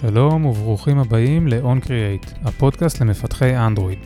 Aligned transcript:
שלום 0.00 0.46
וברוכים 0.46 0.98
הבאים 0.98 1.48
ל-On 1.48 1.84
Create, 1.86 2.48
הפודקאסט 2.48 3.00
למפתחי 3.00 3.56
אנדרואיד. 3.56 3.98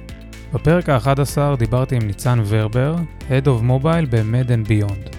בפרק 0.52 0.88
ה-11 0.88 1.56
דיברתי 1.58 1.96
עם 1.96 2.02
ניצן 2.02 2.40
ורבר, 2.46 2.96
Head 3.20 3.44
of 3.44 3.62
Mobile 3.62 4.06
ב-Med 4.10 4.48
and 4.48 4.68
Beyond. 4.68 5.16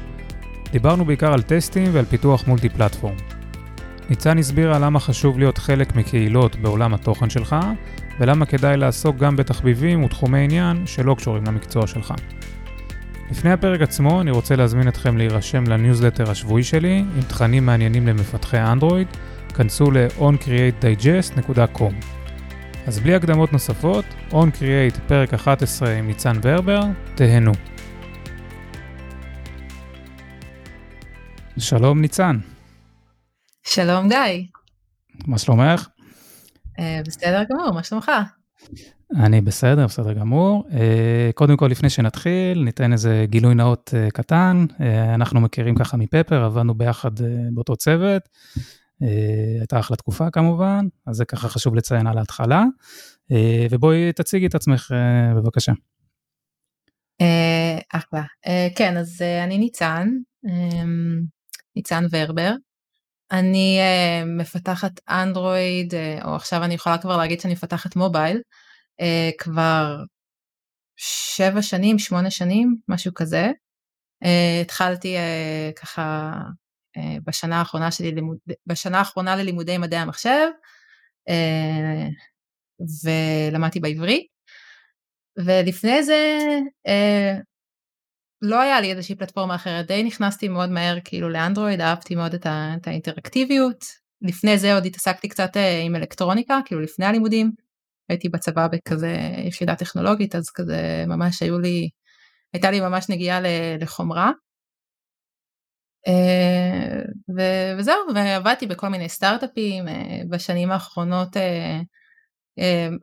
דיברנו 0.72 1.06
בעיקר 1.06 1.34
על 1.34 1.42
טסטים 1.42 1.88
ועל 1.92 2.06
פיתוח 2.06 2.47
multi-platform. 2.48 3.15
ניצן 4.10 4.38
הסבירה 4.38 4.79
למה 4.79 4.99
חשוב 4.99 5.40
להיות 5.40 5.58
חלק 5.58 5.96
מקהילות 5.96 6.56
בעולם 6.56 6.94
התוכן 6.94 7.29
שלך, 7.29 7.56
ולמה 8.19 8.46
כדאי 8.46 8.78
לעסוק 8.78 9.17
גם 9.17 9.35
בתחביבים 9.35 10.03
ותחומי 10.03 10.40
עניין 10.40 10.83
שלא 10.85 11.13
קשורים 11.13 11.44
למקצוע 11.47 11.88
שלך. 11.88 12.13
לפני 13.31 13.51
הפרק 13.51 13.81
עצמו 13.81 14.22
אני 14.22 14.31
רוצה 14.31 14.56
להזמין 14.56 14.88
אתכם 14.88 15.17
להירשם 15.17 15.63
לניוזלטר 15.63 16.31
השבועי 16.31 16.63
שלי 16.63 17.03
עם 17.16 17.22
תכנים 17.22 17.66
מעניינים 17.66 18.08
למפתחי 18.08 18.60
אנדרואיד, 18.60 19.08
כנסו 19.52 19.91
ל-oncreatedigest.com. 19.91 21.94
אז 22.88 23.00
בלי 23.00 23.16
הקדמות 23.16 23.54
נוספות, 23.54 24.05
OnCreate 24.32 25.00
פרק 25.08 25.34
11 25.34 25.94
עם 25.94 26.08
ניצן 26.08 26.40
ורבר, 26.44 26.82
תהנו. 27.16 27.52
שלום 31.58 32.02
ניצן. 32.02 32.38
שלום 33.64 34.10
גיא. 34.10 34.44
מה 35.27 35.38
שלומך? 35.38 35.88
Uh, 36.80 36.82
בסדר 37.05 37.44
גמור, 37.49 37.72
מה 37.74 37.84
שלומך? 37.84 38.12
אני 39.16 39.41
בסדר, 39.41 39.86
בסדר 39.86 40.13
גמור. 40.13 40.63
Uh, 40.70 40.74
קודם 41.36 41.58
כל, 41.58 41.68
לפני 41.68 41.90
שנתחיל, 41.90 42.63
ניתן 42.63 42.94
איזה 42.94 43.26
גילוי 43.30 43.55
נאות 43.55 43.94
uh, 43.94 44.12
קטן. 44.12 44.66
אנחנו 45.13 45.41
מכירים 45.41 45.76
ככה 45.76 45.98
מפפר, 45.98 46.44
עבדנו 46.44 46.74
ביחד 46.74 47.12
באותו 47.54 47.76
צוות. 47.76 48.22
אה, 49.04 49.60
הייתה 49.60 49.80
אחלה 49.80 49.98
תקופה 49.98 50.32
כמובן, 50.32 50.85
אז 51.07 51.16
זה 51.16 51.26
ככה 51.26 51.48
חשוב 51.49 51.76
לציין 51.76 52.07
על 52.07 52.18
ההתחלה. 52.18 52.63
אה, 53.32 53.66
ובואי 53.71 54.13
תציגי 54.13 54.46
את 54.46 54.55
עצמך 54.55 54.91
אה, 54.91 55.34
בבקשה. 55.35 55.71
אחלה. 57.94 58.24
כן, 58.76 58.98
אז 58.98 59.22
אני 59.44 59.57
ניצן, 59.57 60.10
ניצן 61.76 62.04
ורבר. 62.12 62.54
אני 63.32 63.79
מפתחת 64.38 64.91
אנדרואיד, 65.09 65.94
או 66.25 66.35
עכשיו 66.35 66.63
אני 66.63 66.73
יכולה 66.73 66.97
כבר 66.97 67.17
להגיד 67.17 67.39
שאני 67.39 67.53
מפתחת 67.53 67.95
מובייל, 67.95 68.41
כבר 69.38 69.97
שבע 70.97 71.61
שנים, 71.61 71.99
שמונה 71.99 72.31
שנים, 72.31 72.75
משהו 72.88 73.13
כזה. 73.13 73.52
התחלתי 74.61 75.16
ככה 75.75 76.33
בשנה 77.28 77.59
האחרונה 77.59 77.92
שלי, 77.92 78.11
בשנה 78.67 79.00
האחרונה 79.00 79.36
ללימודי 79.36 79.78
מדעי 79.78 80.00
המחשב, 80.00 80.47
אה, 81.30 82.08
ולמדתי 83.03 83.80
בעברית, 83.80 84.28
ולפני 85.45 86.03
זה 86.03 86.38
אה, 86.88 87.38
לא 88.42 88.62
היה 88.62 88.81
לי 88.81 88.92
איזושהי 88.92 89.16
פלטפורמה 89.16 89.56
אחרת, 89.56 89.88
די 89.88 90.03
נכנסתי 90.03 90.47
מאוד 90.47 90.69
מהר 90.69 90.97
כאילו 91.03 91.30
לאנדרואיד, 91.30 91.81
אהבתי 91.81 92.16
מאוד 92.16 92.34
את, 92.34 92.45
ה, 92.45 92.73
את 92.81 92.88
האינטראקטיביות, 92.88 93.86
לפני 94.22 94.58
זה 94.58 94.73
עוד 94.73 94.86
התעסקתי 94.86 95.30
קצת 95.30 95.52
עם 95.86 95.95
אלקטרוניקה, 95.95 96.59
כאילו 96.66 96.81
לפני 96.81 97.06
הלימודים, 97.06 97.52
הייתי 98.09 98.30
בצבא 98.30 98.67
בכזה 98.67 99.17
יחידה 99.47 99.75
טכנולוגית, 99.75 100.36
אז 100.36 100.50
כזה 100.50 101.03
ממש 101.08 101.42
היו 101.42 101.59
לי, 101.59 101.89
הייתה 102.53 102.72
לי 102.72 102.81
ממש 102.81 103.09
נגיעה 103.09 103.39
לחומרה. 103.80 104.31
אה, 106.07 107.02
וזהו, 107.77 107.95
ועבדתי 108.16 108.67
בכל 108.67 108.88
מיני 108.88 109.09
סטארט-אפים 109.09 109.88
אה, 109.88 110.21
בשנים 110.30 110.71
האחרונות, 110.71 111.38
אה, 111.38 111.80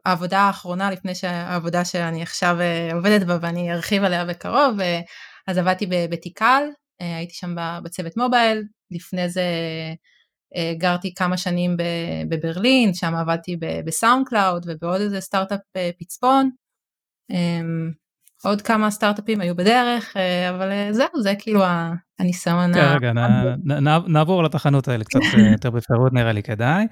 העבודה 0.07 0.39
האחרונה 0.41 0.91
לפני 0.91 1.15
שהעבודה 1.15 1.85
שאני 1.85 2.23
עכשיו 2.23 2.57
עובדת 2.95 3.27
בה 3.27 3.39
ואני 3.41 3.73
ארחיב 3.73 4.05
עליה 4.05 4.25
בקרוב, 4.25 4.77
אז 5.47 5.59
עבדתי 5.59 5.87
בתיקל, 6.11 6.63
הייתי 7.01 7.35
שם 7.35 7.55
בצוות 7.83 8.17
מובייל, 8.17 8.65
לפני 8.91 9.29
זה 9.29 9.43
גרתי 10.79 11.15
כמה 11.15 11.37
שנים 11.37 11.77
בברלין, 12.29 12.95
שם 12.95 13.15
עבדתי 13.15 13.57
בסאונד 13.85 14.29
קלאוד 14.29 14.67
ובעוד 14.69 15.01
איזה 15.01 15.21
סטארט-אפ 15.21 15.61
פצפון. 15.99 16.51
עוד 18.45 18.63
כמה 18.63 18.91
סטארט-אפים 18.91 19.41
היו 19.41 19.57
בדרך, 19.57 20.17
אה, 20.17 20.51
אבל 20.51 20.71
אה, 20.71 20.89
זהו, 20.93 21.23
זה 21.23 21.35
כאילו 21.39 21.61
הניסיון. 22.19 22.75
כן, 22.75 22.95
רגע, 22.95 23.13
נעבור 24.07 24.43
לתחנות 24.43 24.89
האלה 24.89 25.05
קצת 25.05 25.21
אה, 25.35 25.51
יותר 25.53 25.71
בפירוט, 25.71 26.13
נראה 26.13 26.33
לי 26.33 26.43
כדאי. 26.43 26.87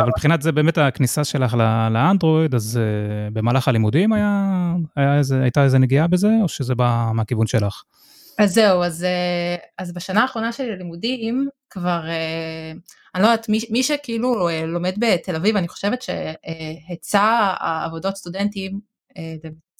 אבל 0.00 0.08
מבחינת 0.08 0.42
זה 0.42 0.52
באמת 0.52 0.78
הכניסה 0.78 1.24
שלך 1.24 1.54
לאנדרואיד, 1.90 2.54
אז 2.54 2.80
במהלך 3.32 3.68
הלימודים 3.68 4.12
הייתה 4.96 5.64
איזה 5.64 5.78
נגיעה 5.78 6.06
בזה, 6.06 6.30
או 6.42 6.48
שזה 6.48 6.74
בא 6.74 7.10
מהכיוון 7.14 7.46
שלך? 7.46 7.82
אז 8.38 8.54
זהו, 8.54 8.82
אז, 8.82 9.06
אז 9.78 9.92
בשנה 9.92 10.22
האחרונה 10.22 10.52
שלי 10.52 10.70
ללימודים, 10.70 11.48
כבר, 11.70 12.00
אני 13.14 13.22
לא 13.22 13.28
יודעת, 13.28 13.48
מי, 13.48 13.58
מי 13.70 13.82
שכאילו 13.82 14.48
לומד 14.66 14.94
בתל 14.98 15.36
אביב, 15.36 15.56
אני 15.56 15.68
חושבת 15.68 16.02
שהיצע 16.02 17.54
העבודות 17.60 18.16
סטודנטים 18.16 18.80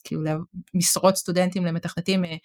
כאילו 0.04 0.22
משרות 0.75 1.16
סטודנטים 1.16 1.66
למתכנתים 1.66 2.25
אה, 2.25 2.37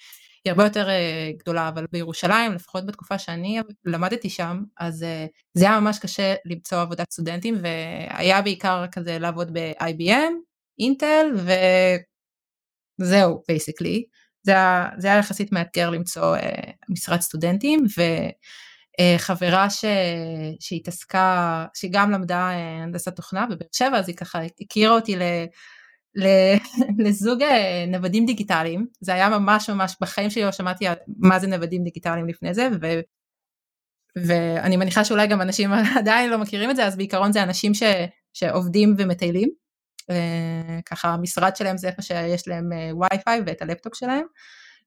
היא 0.45 0.51
הרבה 0.51 0.63
יותר 0.63 0.89
אה, 0.89 1.31
גדולה, 1.37 1.67
אבל 1.67 1.85
בירושלים, 1.91 2.53
לפחות 2.53 2.85
בתקופה 2.85 3.19
שאני 3.19 3.59
למדתי 3.85 4.29
שם, 4.29 4.63
אז 4.79 5.03
אה, 5.03 5.25
זה 5.53 5.65
היה 5.65 5.79
ממש 5.79 5.99
קשה 5.99 6.35
למצוא 6.45 6.81
עבודת 6.81 7.11
סטודנטים, 7.11 7.55
והיה 7.61 8.41
בעיקר 8.41 8.85
כזה 8.91 9.19
לעבוד 9.19 9.53
ב-IBM, 9.53 10.33
אינטל, 10.79 11.25
וזהו, 12.99 13.43
basically. 13.47 14.03
זה, 14.43 14.53
זה 14.97 15.07
היה 15.07 15.19
יחסית 15.19 15.51
מאתגר 15.51 15.89
למצוא 15.89 16.37
משרת 16.89 17.21
סטודנטים, 17.21 17.85
וחברה 19.19 19.69
ש, 19.69 19.85
שהתעסקה, 20.59 21.65
שגם 21.73 22.11
למדה 22.11 22.49
הנדסת 22.49 23.15
תוכנה 23.15 23.45
בבאר 23.45 23.67
שבע, 23.71 23.97
אז 23.97 24.09
היא 24.09 24.15
ככה 24.15 24.39
הכירה 24.61 24.95
אותי. 24.95 25.15
לזוג 27.05 27.43
אה, 27.43 27.85
נוודים 27.87 28.25
דיגיטליים, 28.25 28.87
זה 29.01 29.13
היה 29.13 29.29
ממש 29.29 29.69
ממש, 29.69 29.95
בחיים 30.01 30.29
שלי 30.29 30.43
לא 30.43 30.51
שמעתי 30.51 30.85
מה 31.17 31.39
זה 31.39 31.47
נוודים 31.47 31.83
דיגיטליים 31.83 32.27
לפני 32.27 32.53
זה, 32.53 32.67
ו, 32.81 32.99
ואני 34.25 34.77
מניחה 34.77 35.03
שאולי 35.03 35.27
גם 35.27 35.41
אנשים 35.41 35.71
עדיין 35.99 36.29
לא 36.29 36.37
מכירים 36.37 36.69
את 36.69 36.75
זה, 36.75 36.85
אז 36.85 36.97
בעיקרון 36.97 37.31
זה 37.31 37.43
אנשים 37.43 37.73
ש, 37.73 37.83
שעובדים 38.33 38.95
ומטיילים, 38.97 39.49
אה, 40.09 40.79
ככה 40.85 41.09
המשרד 41.09 41.55
שלהם 41.55 41.77
זה 41.77 41.87
איפה 41.87 42.01
שיש 42.01 42.47
להם 42.47 42.69
וי-פיי 42.99 43.39
אה, 43.39 43.43
ואת 43.45 43.61
הלפטופ 43.61 43.95
שלהם. 43.95 44.25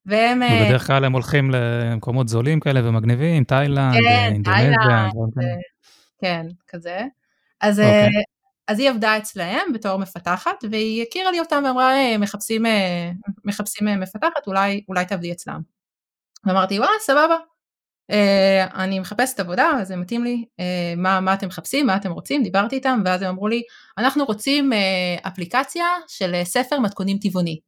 והם... 0.06 0.42
ובדרך 0.42 0.86
כלל 0.86 1.04
הם 1.04 1.12
הולכים 1.12 1.50
למקומות 1.50 2.28
זולים 2.28 2.60
כאלה 2.60 2.88
ומגניבים, 2.88 3.44
תאילנד, 3.44 3.94
כן, 3.94 4.30
אינדונזיה. 4.32 4.72
תאילנד, 4.74 5.32
כן, 6.20 6.46
כזה. 6.68 7.00
אז, 7.60 7.78
okay. 7.78 7.82
אז 8.72 8.78
היא 8.78 8.90
עבדה 8.90 9.18
אצלהם 9.18 9.72
בתור 9.74 9.96
מפתחת 9.96 10.64
והיא 10.70 11.02
הכירה 11.02 11.30
לי 11.30 11.40
אותם 11.40 11.62
ואמרה 11.66 11.94
אה, 11.94 12.18
מחפשים, 12.18 12.66
אה, 12.66 13.10
מחפשים 13.44 13.88
אה, 13.88 13.96
מפתחת 13.96 14.46
אולי, 14.46 14.84
אולי 14.88 15.06
תעבדי 15.06 15.32
אצלם. 15.32 15.60
ואמרתי 16.46 16.78
וואלה 16.78 16.92
סבבה 17.00 17.36
אני 18.74 19.00
מחפשת 19.00 19.40
עבודה 19.40 19.70
זה 19.82 19.96
מתאים 19.96 20.24
לי 20.24 20.44
מה, 20.96 21.20
מה 21.20 21.34
אתם 21.34 21.46
מחפשים 21.46 21.86
מה 21.86 21.96
אתם 21.96 22.12
רוצים 22.12 22.42
דיברתי 22.42 22.76
איתם 22.76 23.02
ואז 23.04 23.22
הם 23.22 23.28
אמרו 23.28 23.48
לי 23.48 23.62
אנחנו 23.98 24.24
רוצים 24.24 24.70
אפליקציה 25.22 25.86
של 26.08 26.34
ספר 26.44 26.78
מתכונים 26.78 27.18
טבעוני. 27.18 27.60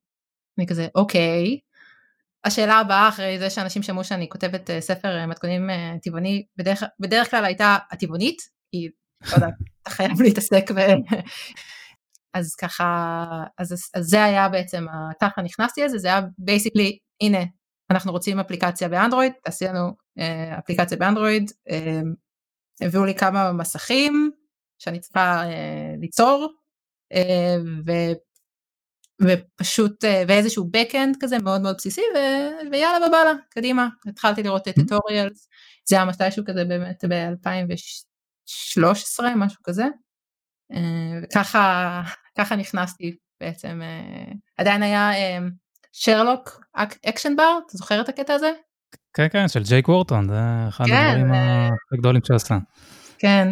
אני 0.59 0.67
כזה 0.67 0.87
אוקיי. 0.95 1.59
השאלה 2.45 2.75
הבאה 2.75 3.09
אחרי 3.09 3.39
זה 3.39 3.51
שאנשים 3.51 3.83
שמעו 3.83 4.05
שאני 4.05 4.29
כותבת 4.29 4.71
ספר 4.81 5.27
מתכונים 5.27 5.71
טבעוני 6.03 6.47
בדרך, 6.57 6.83
בדרך 7.01 7.31
כלל 7.31 7.45
הייתה 7.45 7.77
הטבעונית 7.91 8.43
כי 8.71 8.89
לא 9.31 9.35
יודעת 9.35 9.55
אתה 9.85 9.91
חייב 9.91 10.23
להתעסק 10.23 10.71
ב... 10.71 10.81
אז 12.35 12.55
ככה, 12.55 13.25
אז, 13.59 13.73
אז 13.95 14.05
זה 14.07 14.25
היה 14.25 14.49
בעצם, 14.49 14.87
ככה 15.21 15.43
נכנסתי 15.43 15.85
לזה, 15.85 15.99
זה 15.99 16.09
היה 16.09 16.21
basically, 16.39 16.99
הנה, 17.23 17.39
אנחנו 17.91 18.13
רוצים 18.13 18.41
אפליקציה 18.41 18.89
באנדרואיד, 18.89 19.33
תעשי 19.45 19.65
לנו 19.65 19.93
אה, 20.19 20.59
אפליקציה 20.59 20.97
באנדרואיד, 20.97 21.51
אה, 21.71 22.01
הביאו 22.81 23.05
לי 23.05 23.15
כמה 23.15 23.53
מסכים 23.53 24.31
שאני 24.79 25.01
צריכה 25.01 25.45
אה, 25.45 25.95
ליצור, 26.01 26.49
אה, 27.13 27.57
ו, 27.87 27.93
ופשוט, 29.23 30.05
אה, 30.05 30.23
ואיזשהו 30.29 30.71
backend 30.77 31.17
כזה 31.21 31.39
מאוד 31.39 31.61
מאוד 31.61 31.77
בסיסי, 31.77 32.01
ו, 32.01 32.19
ויאללה 32.73 33.09
בבאללה, 33.09 33.33
קדימה, 33.51 33.89
התחלתי 34.07 34.43
לראות 34.43 34.69
את 34.69 34.75
טוטוריאלס, 34.75 35.49
זה 35.89 35.97
היה 35.97 36.05
מתישהו 36.05 36.45
כזה 36.47 36.65
באמת 36.65 37.05
ב-2012. 37.09 38.14
13 38.47 39.35
משהו 39.37 39.61
כזה 39.65 39.85
אה, 40.73 41.21
וככה 41.23 42.03
ככה 42.39 42.57
נכנסתי 42.57 43.17
בעצם 43.41 43.81
אה, 43.83 44.33
עדיין 44.59 44.83
היה 44.83 45.11
Sherlock 45.93 46.61
Action 47.09 47.37
Bar 47.37 47.59
אתה 47.67 47.77
זוכר 47.77 48.01
את 48.01 48.09
הקטע 48.09 48.35
הזה? 48.35 48.51
כן 49.15 49.27
כן 49.33 49.49
של 49.49 49.63
ג'ייק 49.63 49.89
וורטון 49.89 50.29
זה 50.29 50.69
אחד 50.69 50.85
כן, 50.87 50.95
הדברים 50.95 51.33
הגדולים 51.93 52.21
שעשה. 52.25 52.59
כן 53.19 53.49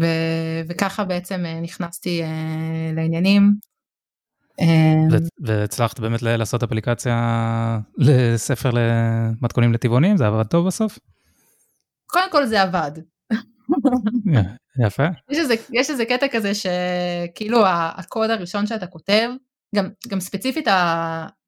ו, 0.00 0.04
וככה 0.68 1.04
בעצם 1.04 1.44
נכנסתי 1.62 2.22
לעניינים. 2.94 3.54
והצלחת 5.40 6.00
באמת 6.00 6.22
לעשות 6.22 6.62
אפליקציה 6.62 7.78
לספר 7.98 8.70
למתכונים 8.72 9.72
לטבעונים 9.72 10.16
זה 10.16 10.26
עבד 10.26 10.46
טוב 10.46 10.66
בסוף? 10.66 10.98
קודם 12.10 12.30
כל 12.30 12.46
זה 12.46 12.62
עבד. 12.62 12.92
יפה. 14.86 15.06
יש 15.30 15.38
איזה, 15.38 15.54
יש 15.72 15.90
איזה 15.90 16.04
קטע 16.04 16.28
כזה 16.28 16.52
שכאילו 16.54 17.62
הקוד 17.66 18.30
הראשון 18.30 18.66
שאתה 18.66 18.86
כותב, 18.86 19.30
גם, 19.76 19.88
גם 20.08 20.20
ספציפית 20.20 20.68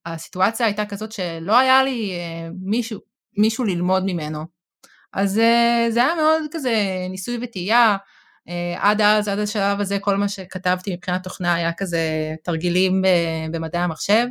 הסיטואציה 0.06 0.67
הייתה 0.67 0.87
כזאת 0.87 1.12
שלא 1.12 1.59
היה 1.59 1.82
לי 1.82 2.12
מישהו, 2.61 3.00
מישהו 3.38 3.64
ללמוד 3.64 4.05
ממנו. 4.06 4.44
אז 5.12 5.32
זה 5.91 6.05
היה 6.05 6.14
מאוד 6.14 6.43
כזה 6.53 6.75
ניסוי 7.11 7.38
וטעייה, 7.43 7.97
עד 8.76 9.00
אז, 9.00 9.29
עד 9.29 9.38
השלב 9.38 9.81
הזה, 9.81 9.99
כל 9.99 10.17
מה 10.17 10.29
שכתבתי 10.29 10.94
מבחינת 10.94 11.23
תוכנה 11.23 11.55
היה 11.55 11.73
כזה 11.73 12.35
תרגילים 12.44 13.03
במדעי 13.50 13.82
המחשב, 13.82 14.26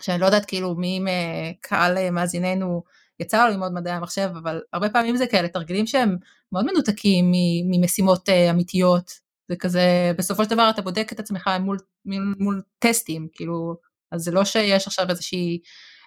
שאני 0.00 0.20
לא 0.20 0.26
יודעת 0.26 0.44
כאילו 0.44 0.74
מי 0.74 1.00
מקהל 1.00 2.10
מאזיננו 2.10 2.82
יצא 3.20 3.44
לו 3.44 3.50
ללמוד 3.50 3.72
מדעי 3.72 3.92
המחשב, 3.92 4.30
אבל 4.42 4.60
הרבה 4.72 4.88
פעמים 4.88 5.16
זה 5.16 5.26
כאלה 5.26 5.48
תרגילים 5.48 5.86
שהם 5.86 6.16
מאוד 6.52 6.64
מנותקים 6.64 7.32
ממשימות 7.70 8.28
אמיתיות, 8.28 9.10
זה 9.48 9.56
כזה, 9.56 10.12
בסופו 10.18 10.44
של 10.44 10.50
דבר 10.50 10.70
אתה 10.70 10.82
בודק 10.82 11.08
את 11.12 11.20
עצמך 11.20 11.50
מול, 11.60 11.78
מול, 12.04 12.34
מול 12.38 12.62
טסטים, 12.78 13.28
כאילו, 13.32 13.76
אז 14.12 14.22
זה 14.22 14.30
לא 14.30 14.44
שיש 14.44 14.86
עכשיו 14.86 15.10
איזושהי, 15.10 15.60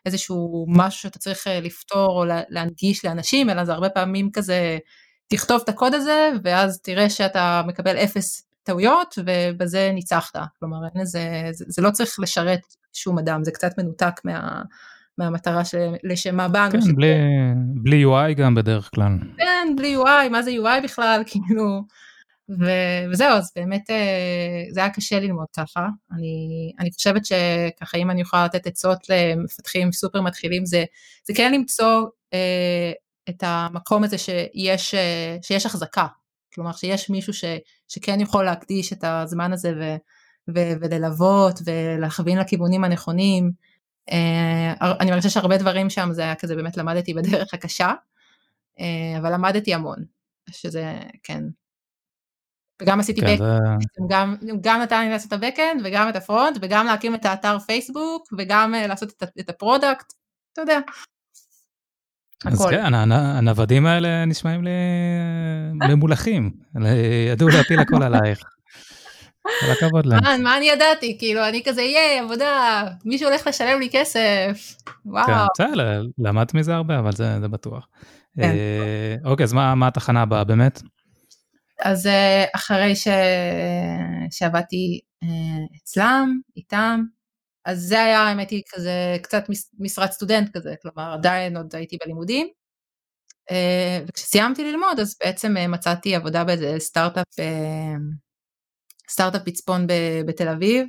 איזשהו 0.06 0.66
משהו 0.70 1.02
שאתה 1.02 1.20
צריך 1.20 1.48
לפתור 1.62 2.20
או 2.20 2.26
להנגיש 2.50 3.06
לאנשים, 3.06 3.50
אלא 3.50 3.66
זה 3.66 3.74
הרבה 3.74 3.90
פעמים 3.90 4.32
כזה, 4.32 4.78
תכתוב 5.28 5.62
את 5.64 5.70
הקוד 5.70 5.94
הזה, 5.94 6.30
ואז 6.44 6.82
תראה 6.82 7.10
שאתה 7.10 7.62
מקבל 7.68 7.98
אפס 7.98 8.48
טעויות, 8.64 9.16
ובזה 9.26 9.92
ניצחת. 9.94 10.40
כלומר, 10.60 10.78
איזה, 11.00 11.50
זה, 11.52 11.66
זה 11.68 11.82
לא 11.82 11.92
צריך 11.92 12.20
לשרת 12.20 12.62
שום 12.94 13.20
אדם, 13.20 13.44
זה 13.44 13.52
קצת 13.52 13.78
מנותק 13.78 14.22
מה, 14.24 14.62
מהמטרה 15.18 15.62
שלשם 15.66 16.36
מה 16.36 16.48
באנו. 16.48 16.72
כן, 16.72 16.96
בלי, 16.96 17.14
בלי 17.84 18.06
UI 18.06 18.34
גם 18.34 18.56
בדרך 18.56 18.90
כלל. 18.96 19.18
כן, 19.38 19.74
בלי 19.78 19.96
UI, 19.96 20.30
מה 20.32 20.42
זה 20.42 20.52
UI 20.52 20.84
בכלל, 20.84 21.24
כאילו, 21.30 21.82
ו, 22.60 22.66
וזהו, 23.12 23.38
אז 23.38 23.52
באמת 23.56 23.90
זה 24.72 24.80
היה 24.80 24.90
קשה 24.90 25.20
ללמוד 25.20 25.48
ככה. 25.58 25.88
אני, 26.12 26.72
אני 26.80 26.92
חושבת 26.92 27.22
שככה, 27.26 27.98
אם 27.98 28.12
אני 28.12 28.22
יכולה 28.22 28.46
לתת 28.46 28.68
עצות 28.68 29.00
למפתחים 29.10 29.92
סופר 29.92 30.22
מתחילים, 30.22 30.66
זה, 30.66 30.84
זה 31.28 31.34
כן 31.36 31.54
למצוא 31.54 32.08
אה, 32.34 32.92
את 33.30 33.44
המקום 33.44 34.04
הזה 34.04 34.18
שיש, 34.18 34.96
שיש 35.42 35.66
החזקה, 35.66 36.08
כלומר 36.54 36.72
שיש 36.72 37.10
מישהו 37.10 37.34
ש, 37.34 37.44
שכן 37.88 38.20
יכול 38.22 38.46
להקדיש 38.46 38.94
את 38.94 39.04
הזמן 39.04 39.54
הזה 39.54 39.74
ו, 39.80 39.96
ו, 40.56 40.74
וללוות 40.82 41.60
ולהכווין 41.66 42.38
לכיוונים 42.38 42.84
הנכונים. 42.84 43.67
אה, 44.12 44.74
אני 45.00 45.12
מרגישה 45.12 45.30
שהרבה 45.30 45.58
דברים 45.58 45.90
שם 45.90 46.10
זה 46.12 46.22
היה 46.22 46.36
כזה 46.36 46.56
באמת 46.56 46.78
למדתי 46.78 47.14
בדרך 47.14 47.54
הקשה, 47.54 47.94
אה, 48.80 49.18
אבל 49.20 49.34
למדתי 49.34 49.74
המון, 49.74 50.06
שזה 50.50 51.00
כן. 51.24 51.44
וגם 52.82 53.00
עשיתי 53.00 53.22
כן, 53.22 53.36
backend, 53.36 53.84
גם, 54.10 54.36
גם 54.62 54.82
נתן 54.82 55.04
לי 55.04 55.10
לעשות 55.10 55.28
את 55.28 55.34
ה 55.34 55.40
backend 55.40 55.82
וגם 55.84 56.10
את 56.10 56.16
ה 56.16 56.23
front 56.23 56.58
וגם 56.62 56.86
להקים 56.86 57.16
את 57.16 57.26
האתר 57.26 57.60
פייסבוק 57.60 58.28
וגם 58.38 58.76
אה, 58.76 58.88
לעשות 58.88 59.10
את, 59.10 59.24
את 59.40 59.50
ה 59.50 59.57
product, 59.57 60.14
אתה 60.54 60.62
יודע. 60.62 60.80
אז 62.46 62.62
הכל. 62.62 62.72
כן, 62.72 62.94
הנוודים 62.94 63.86
האלה 63.86 64.26
נשמעים 64.26 64.64
לי 64.64 64.72
ממולחים, 65.74 66.52
ידעו 67.32 67.48
להפיל 67.50 67.80
הכל 67.80 68.04
עלייך. 68.14 68.57
כל 69.60 69.72
הכבוד 69.72 70.06
להם. 70.06 70.24
מה, 70.24 70.38
מה 70.38 70.58
אני 70.58 70.70
ידעתי? 70.70 71.18
כאילו, 71.20 71.48
אני 71.48 71.62
כזה, 71.66 71.82
ייי, 71.82 72.20
עבודה, 72.20 72.84
מישהו 73.06 73.30
הולך 73.30 73.48
לשלם 73.48 73.80
לי 73.80 73.90
כסף, 73.92 74.76
וואו. 75.06 75.26
כן, 75.26 75.34
בסדר, 75.54 76.04
למדת 76.18 76.54
מזה 76.54 76.76
הרבה, 76.76 77.00
אבל 77.00 77.12
זה, 77.12 77.40
זה 77.42 77.48
בטוח. 77.48 77.88
כן. 78.36 78.44
אה, 78.44 79.16
אוקיי, 79.26 79.44
אז 79.44 79.54
מה, 79.54 79.76
מה 79.76 79.88
התחנה 79.88 80.22
הבאה 80.22 80.44
באמת? 80.44 80.82
אז 81.82 82.08
אה, 82.08 82.46
אחרי 82.56 82.96
ש... 82.96 83.08
שעבדתי 84.32 85.00
אה, 85.24 85.78
אצלם, 85.84 86.40
איתם, 86.58 87.04
אז 87.66 87.80
זה 87.80 88.04
היה, 88.04 88.20
האמת 88.20 88.50
היא, 88.50 88.64
כזה 88.74 89.18
קצת 89.22 89.44
משרת 89.80 90.12
סטודנט 90.12 90.58
כזה, 90.58 90.76
כלומר 90.82 91.14
עדיין 91.14 91.58
עוד 91.58 91.76
הייתי 91.76 91.98
בלימודים. 92.04 92.48
אה, 93.52 94.00
וכשסיימתי 94.08 94.72
ללמוד 94.72 95.00
אז 95.00 95.18
בעצם 95.24 95.56
מצאתי 95.70 96.16
עבודה 96.16 96.44
באיזה 96.44 96.76
סטארט-אפ, 96.80 97.26
סטארט-אפ 99.10 99.42
פצפון 99.46 99.88
בתל 100.26 100.48
אביב. 100.48 100.88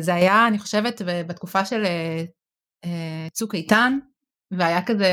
זה 0.00 0.14
היה, 0.14 0.46
אני 0.46 0.58
חושבת, 0.58 1.02
בתקופה 1.04 1.64
של 1.64 1.84
צוק 3.32 3.54
איתן, 3.54 3.98
והיה 4.50 4.82
כזה 4.82 5.08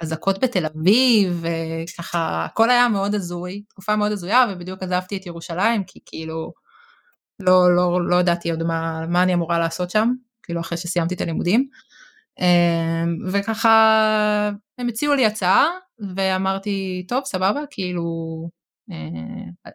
אזעקות 0.00 0.44
בתל 0.44 0.66
אביב, 0.66 1.44
וככה 1.44 2.44
הכל 2.44 2.70
היה 2.70 2.88
מאוד 2.88 3.14
הזוי, 3.14 3.62
תקופה 3.68 3.96
מאוד 3.96 4.12
הזויה, 4.12 4.46
ובדיוק 4.50 4.82
עזבתי 4.82 5.16
את 5.16 5.26
ירושלים, 5.26 5.84
כי 5.84 6.00
כאילו 6.06 6.52
לא, 7.40 7.76
לא, 7.76 8.08
לא 8.08 8.16
ידעתי 8.16 8.50
עוד 8.50 8.62
מה, 8.62 9.06
מה 9.08 9.22
אני 9.22 9.34
אמורה 9.34 9.58
לעשות 9.58 9.90
שם, 9.90 10.12
כאילו 10.42 10.60
אחרי 10.60 10.78
שסיימתי 10.78 11.14
את 11.14 11.20
הלימודים. 11.20 11.68
וככה 13.32 14.50
הם 14.78 14.88
הציעו 14.88 15.14
לי 15.14 15.26
הצעה, 15.26 15.66
ואמרתי, 16.16 17.04
טוב, 17.08 17.24
סבבה, 17.24 17.60
כאילו, 17.70 18.04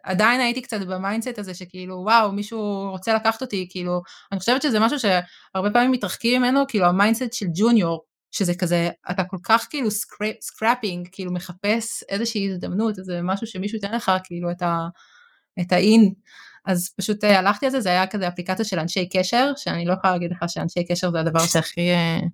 עדיין 0.02 0.40
הייתי 0.40 0.62
קצת 0.62 0.80
ב 0.80 0.87
mindset 0.87 1.38
הזה 1.38 1.54
שכאילו 1.54 1.96
וואו 1.96 2.32
מישהו 2.32 2.90
רוצה 2.90 3.14
לקחת 3.14 3.42
אותי 3.42 3.66
כאילו 3.70 4.02
אני 4.32 4.40
חושבת 4.40 4.62
שזה 4.62 4.80
משהו 4.80 4.98
שהרבה 4.98 5.70
פעמים 5.70 5.90
מתרחקים 5.90 6.42
ממנו 6.42 6.64
כאילו 6.68 6.86
ה 6.86 6.92
mindset 6.92 7.32
של 7.32 7.46
junior 7.54 8.04
שזה 8.34 8.54
כזה, 8.54 8.90
אתה 9.10 9.24
כל 9.24 9.36
כך 9.42 9.66
כאילו 9.70 9.88
scraping, 10.40 11.08
כאילו 11.12 11.32
מחפש 11.32 12.02
איזושהי 12.08 12.50
הזדמנות, 12.50 12.98
איזה 12.98 13.20
משהו 13.22 13.46
שמישהו 13.46 13.76
ייתן 13.76 13.94
לך 13.94 14.12
כאילו 14.24 14.50
את, 14.50 14.62
ה, 14.62 14.88
את 15.60 15.72
ה 15.72 15.82
in, 15.82 16.12
אז 16.66 16.94
פשוט 16.96 17.24
אה, 17.24 17.38
הלכתי 17.38 17.66
על 17.66 17.72
זה, 17.72 17.80
זה 17.80 17.88
היה 17.88 18.06
כזה 18.06 18.28
אפליקציה 18.28 18.64
של 18.64 18.78
אנשי 18.78 19.08
קשר, 19.08 19.52
שאני 19.56 19.84
לא 19.84 19.92
יכולה 19.92 20.12
להגיד 20.12 20.30
לך 20.30 20.44
שאנשי 20.48 20.84
קשר 20.84 21.10
זה 21.10 21.20
הדבר 21.20 21.46
שהכי 21.52 21.90
אה, 21.94 22.24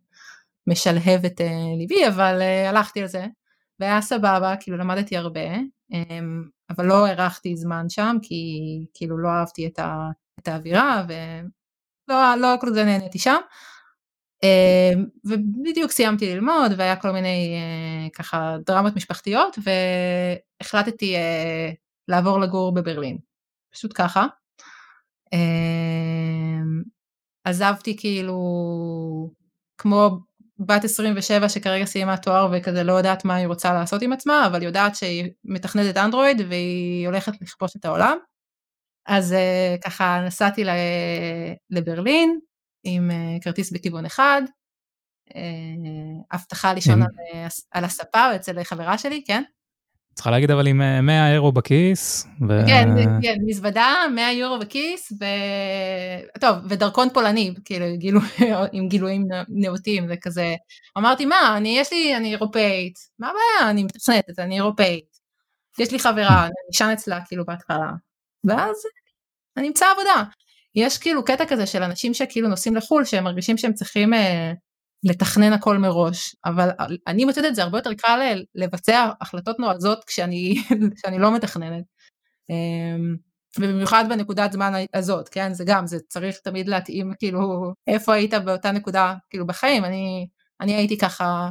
משלהב 0.67 1.25
את 1.25 1.41
uh, 1.41 1.79
ליבי, 1.79 2.09
אבל 2.09 2.43
הלכתי 2.69 3.01
על 3.01 3.07
זה, 3.07 3.27
והיה 3.81 4.01
סבבה, 4.01 4.55
כאילו 4.61 4.77
למדתי 4.77 5.17
הרבה, 5.17 5.41
אבל 6.71 6.87
לא 6.87 7.07
הארכתי 7.07 7.57
זמן 7.57 7.89
שם, 7.89 8.17
כי 8.23 8.61
כאילו 8.95 9.19
לא 9.19 9.29
אהבתי 9.29 9.67
את, 9.67 9.79
ה, 9.79 10.09
את 10.41 10.49
האווירה, 10.49 11.05
ולא 11.09 12.35
לא 12.35 12.57
כל 12.61 12.73
זה 12.73 12.85
נהניתי 12.85 13.19
שם. 13.19 13.41
אמ, 14.43 15.05
ובדיוק 15.25 15.91
סיימתי 15.91 16.35
ללמוד 16.35 16.73
והיה 16.77 16.97
כל 16.97 17.11
מיני 17.11 17.55
אה, 17.55 18.09
ככה 18.11 18.57
דרמות 18.67 18.97
משפחתיות 18.97 19.59
והחלטתי 20.63 21.17
אה, 21.17 21.71
לעבור 22.09 22.41
לגור 22.41 22.75
בברלין, 22.75 23.19
פשוט 23.73 23.93
ככה. 23.95 24.27
אמ, 25.33 26.83
עזבתי 27.45 27.97
כאילו 27.97 28.41
כמו 29.79 30.19
בת 30.67 30.85
27 30.85 31.49
שכרגע 31.49 31.85
סיימה 31.85 32.17
תואר 32.17 32.53
וכזה 32.53 32.83
לא 32.83 32.93
יודעת 32.93 33.25
מה 33.25 33.35
היא 33.35 33.47
רוצה 33.47 33.73
לעשות 33.73 34.03
עם 34.03 34.13
עצמה, 34.13 34.47
אבל 34.47 34.63
יודעת 34.63 34.97
שהיא 34.97 35.31
מתכנתת 35.45 35.97
אנדרואיד 35.97 36.41
והיא 36.49 37.07
הולכת 37.07 37.33
לכבוש 37.43 37.77
את 37.77 37.85
העולם. 37.85 38.19
אז 39.07 39.33
אה, 39.33 39.77
ככה 39.85 40.23
נסעתי 40.27 40.65
לברלין, 41.71 42.39
עם 42.85 43.11
אה, 43.11 43.37
כרטיס 43.41 43.73
בכיוון 43.73 44.05
אחד, 44.07 44.43
אה, 45.35 45.41
הבטחה 46.31 46.75
לישון 46.75 47.03
על, 47.03 47.09
על 47.71 47.85
הספה 47.85 48.37
אצל 48.37 48.65
חברה 48.65 48.99
שלי, 48.99 49.25
כן? 49.27 49.43
צריכה 50.21 50.31
להגיד 50.31 50.51
אבל 50.51 50.67
עם 50.67 51.07
100 51.07 51.33
אירו 51.33 51.53
בכיס. 51.53 52.27
ו... 52.49 52.67
כן, 52.67 52.89
כן, 53.23 53.35
מזוודה, 53.47 53.95
100 54.15 54.33
יורו 54.33 54.59
בכיס, 54.59 55.13
ו... 55.13 55.25
טוב, 56.41 56.57
ודרכון 56.69 57.09
פולני, 57.15 57.55
כאילו, 57.65 57.87
גילו, 57.97 58.21
עם 58.73 58.89
גילויים 58.89 59.27
נאותים, 59.49 60.09
זה 60.09 60.15
כזה, 60.23 60.55
אמרתי, 60.99 61.27
מה, 61.27 61.55
אני, 61.57 61.79
יש 61.79 61.93
לי, 61.93 62.17
אני 62.17 62.31
אירופאית, 62.31 62.95
מה 63.19 63.29
הבעיה, 63.29 63.71
אני 63.71 63.85
מתכנתת, 63.85 64.39
אני 64.39 64.55
אירופאית, 64.55 65.05
יש 65.79 65.93
לי 65.93 65.99
חברה, 65.99 66.45
אני 66.47 66.71
אשן 66.73 66.91
אצלה, 66.93 67.21
כאילו, 67.29 67.45
בהתחלה, 67.45 67.91
ואז 68.45 68.77
אני 69.57 69.69
אמצא 69.69 69.87
עבודה. 69.93 70.25
יש 70.75 70.99
כאילו 70.99 71.25
קטע 71.25 71.45
כזה 71.47 71.67
של 71.67 71.83
אנשים 71.83 72.15
שכאילו 72.15 72.49
נוסעים 72.49 72.77
לחו"ל 72.77 73.05
שהם 73.05 73.25
מרגישים 73.25 73.59
שהם 73.59 73.73
צריכים 73.73 74.15
אה, 74.15 74.53
לתכנן 75.05 75.53
הכל 75.53 75.79
מראש 75.79 76.37
אבל 76.45 76.71
אני 77.07 77.25
מוצאת 77.25 77.45
את 77.45 77.55
זה 77.55 77.63
הרבה 77.63 77.79
יותר 77.79 77.95
קל 77.95 78.43
לבצע 78.55 79.11
החלטות 79.21 79.59
נועזות 79.59 80.05
כשאני, 80.05 80.55
כשאני 80.97 81.19
לא 81.19 81.35
מתכננת. 81.35 81.85
אה, 82.51 82.97
ובמיוחד 83.59 84.05
בנקודת 84.09 84.53
זמן 84.53 84.73
הזאת 84.95 85.29
כן 85.29 85.55
זה 85.55 85.65
גם 85.67 85.87
זה 85.87 85.99
צריך 86.09 86.37
תמיד 86.37 86.69
להתאים 86.69 87.13
כאילו 87.19 87.73
איפה 87.87 88.15
היית 88.15 88.35
באותה 88.35 88.73
נקודה 88.73 89.15
כאילו 89.31 89.47
בחיים 89.47 89.85
אני 89.85 90.27
אני 90.61 90.75
הייתי 90.75 90.99
ככה 90.99 91.51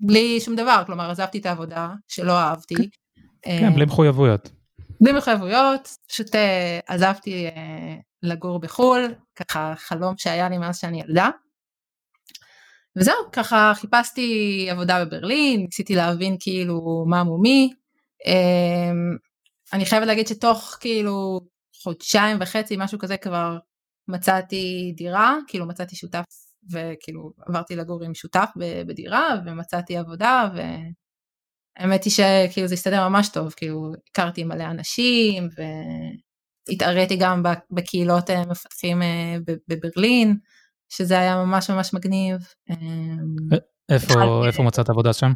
בלי 0.00 0.40
שום 0.40 0.56
דבר, 0.56 0.82
כלומר 0.86 1.10
עזבתי 1.10 1.38
את 1.38 1.46
העבודה 1.46 1.88
שלא 2.08 2.32
אהבתי. 2.32 2.74
כן, 3.42 3.74
בלי 3.74 3.84
מחויבויות. 3.84 4.50
בלי 5.00 5.12
מחויבויות, 5.12 5.88
פשוט 6.08 6.26
עזבתי 6.86 7.46
לגור 8.22 8.60
בחו"ל, 8.60 9.14
ככה 9.36 9.74
חלום 9.76 10.14
שהיה 10.16 10.48
לי 10.48 10.58
מאז 10.58 10.78
שאני 10.78 11.00
ילדה. 11.00 11.30
וזהו, 12.96 13.14
ככה 13.32 13.72
חיפשתי 13.74 14.66
עבודה 14.70 15.04
בברלין, 15.04 15.60
ניסיתי 15.60 15.94
להבין 15.94 16.36
כאילו 16.40 17.04
מה 17.08 17.24
מומי. 17.24 17.72
אמ, 18.26 19.16
אני 19.72 19.86
חייבת 19.86 20.06
להגיד 20.06 20.26
שתוך 20.26 20.76
כאילו 20.80 21.40
חודשיים 21.82 22.36
וחצי, 22.40 22.74
משהו 22.78 22.98
כזה 22.98 23.16
כבר 23.16 23.58
מצאתי 24.08 24.92
דירה, 24.96 25.36
כאילו 25.48 25.66
מצאתי 25.66 25.96
שותף 25.96 26.24
וכאילו 26.70 27.32
עברתי 27.46 27.76
לגור 27.76 28.04
עם 28.04 28.14
שותף 28.14 28.48
בדירה 28.86 29.36
ומצאתי 29.46 29.96
עבודה 29.96 30.48
והאמת 30.54 32.04
היא 32.04 32.12
שכאילו 32.12 32.68
זה 32.68 32.74
הסתדר 32.74 33.08
ממש 33.08 33.28
טוב, 33.28 33.52
כאילו 33.52 33.92
הכרתי 34.10 34.44
מלא 34.44 34.64
אנשים 34.64 35.48
והתעריתי 36.68 37.16
גם 37.16 37.42
בקהילות 37.70 38.30
אה, 38.30 38.46
מפתחים 38.46 39.02
אה, 39.02 39.36
בברלין. 39.68 40.36
שזה 40.96 41.18
היה 41.18 41.36
ממש 41.36 41.70
ממש 41.70 41.94
מגניב. 41.94 42.36
אמ, 42.70 42.76
איפה, 43.90 44.46
איפה 44.46 44.62
מצאת 44.62 44.90
עבודה 44.90 45.12
שם? 45.12 45.32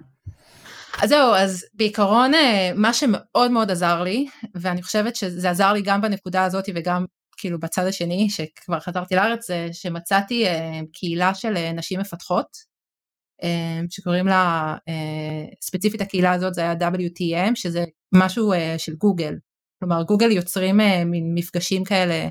אז 1.03 1.09
זהו, 1.09 1.35
אז 1.35 1.65
בעיקרון 1.75 2.35
אה, 2.35 2.71
מה 2.75 2.95
שמאוד 2.95 3.51
מאוד 3.51 3.71
עזר 3.71 4.03
לי, 4.03 4.27
ואני 4.55 4.83
חושבת 4.83 5.17
שזה 5.17 5.51
עזר 5.51 5.73
לי 5.73 5.83
גם 5.83 6.01
בנקודה 6.01 6.45
הזאת 6.45 6.65
וגם 6.75 7.05
כאילו 7.37 7.61
בצד 7.61 7.87
השני, 7.87 8.31
שכבר 8.31 8.81
חזרתי 8.81 9.15
לארץ, 9.15 9.47
זה 9.47 9.69
שמצאתי 9.73 10.47
אה, 10.47 10.81
קהילה 10.93 11.35
של 11.35 11.57
אה, 11.57 11.73
נשים 11.73 12.01
מפתחות, 12.01 12.69
שקוראים 13.91 14.27
לה, 14.27 14.77
ספציפית 15.63 16.01
הקהילה 16.01 16.33
הזאת 16.33 16.55
זה 16.55 16.61
היה 16.61 16.73
WTM, 16.73 17.55
שזה 17.55 17.85
משהו 18.15 18.53
של 18.79 18.95
גוגל. 18.95 19.35
כלומר 19.79 20.03
גוגל 20.03 20.31
יוצרים 20.31 20.81
מפגשים 21.35 21.85
כאלה 21.85 22.29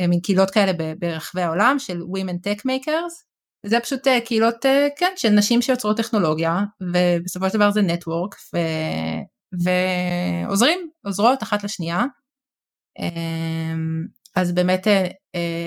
מין 0.00 0.20
קהילות 0.20 0.50
כאלה 0.50 0.72
ברחבי 0.98 1.42
העולם 1.42 1.76
של 1.78 2.00
Women 2.00 2.48
Tech 2.48 2.60
Makers. 2.60 3.32
זה 3.66 3.80
פשוט 3.80 4.06
אה, 4.06 4.20
קהילות, 4.20 4.66
אה, 4.66 4.88
כן, 4.96 5.12
של 5.16 5.28
נשים 5.28 5.62
שיוצרות 5.62 5.96
טכנולוגיה, 5.96 6.60
ובסופו 6.80 7.50
של 7.50 7.56
דבר 7.56 7.70
זה 7.70 7.82
נטוורק, 7.82 8.34
ו... 8.54 8.58
ועוזרים, 9.64 10.90
עוזרות 11.04 11.42
אחת 11.42 11.64
לשנייה. 11.64 12.04
אמ, 12.98 14.06
אז 14.36 14.52
באמת 14.52 14.86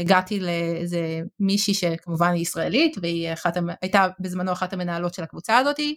הגעתי 0.02 0.40
לאיזה 0.40 1.20
מישהי 1.40 1.74
שכמובן 1.74 2.34
היא 2.34 2.42
ישראלית, 2.42 2.98
והיא 3.02 3.34
אחת, 3.34 3.58
הייתה 3.82 4.08
בזמנו 4.20 4.52
אחת 4.52 4.74
המנהלות 4.74 5.14
של 5.14 5.24
הקבוצה 5.24 5.58
הזאתי, 5.58 5.96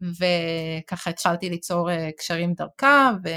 וככה 0.00 1.10
התחלתי 1.10 1.50
ליצור 1.50 1.88
קשרים 2.18 2.54
דרכה, 2.54 3.12
ו... 3.24 3.28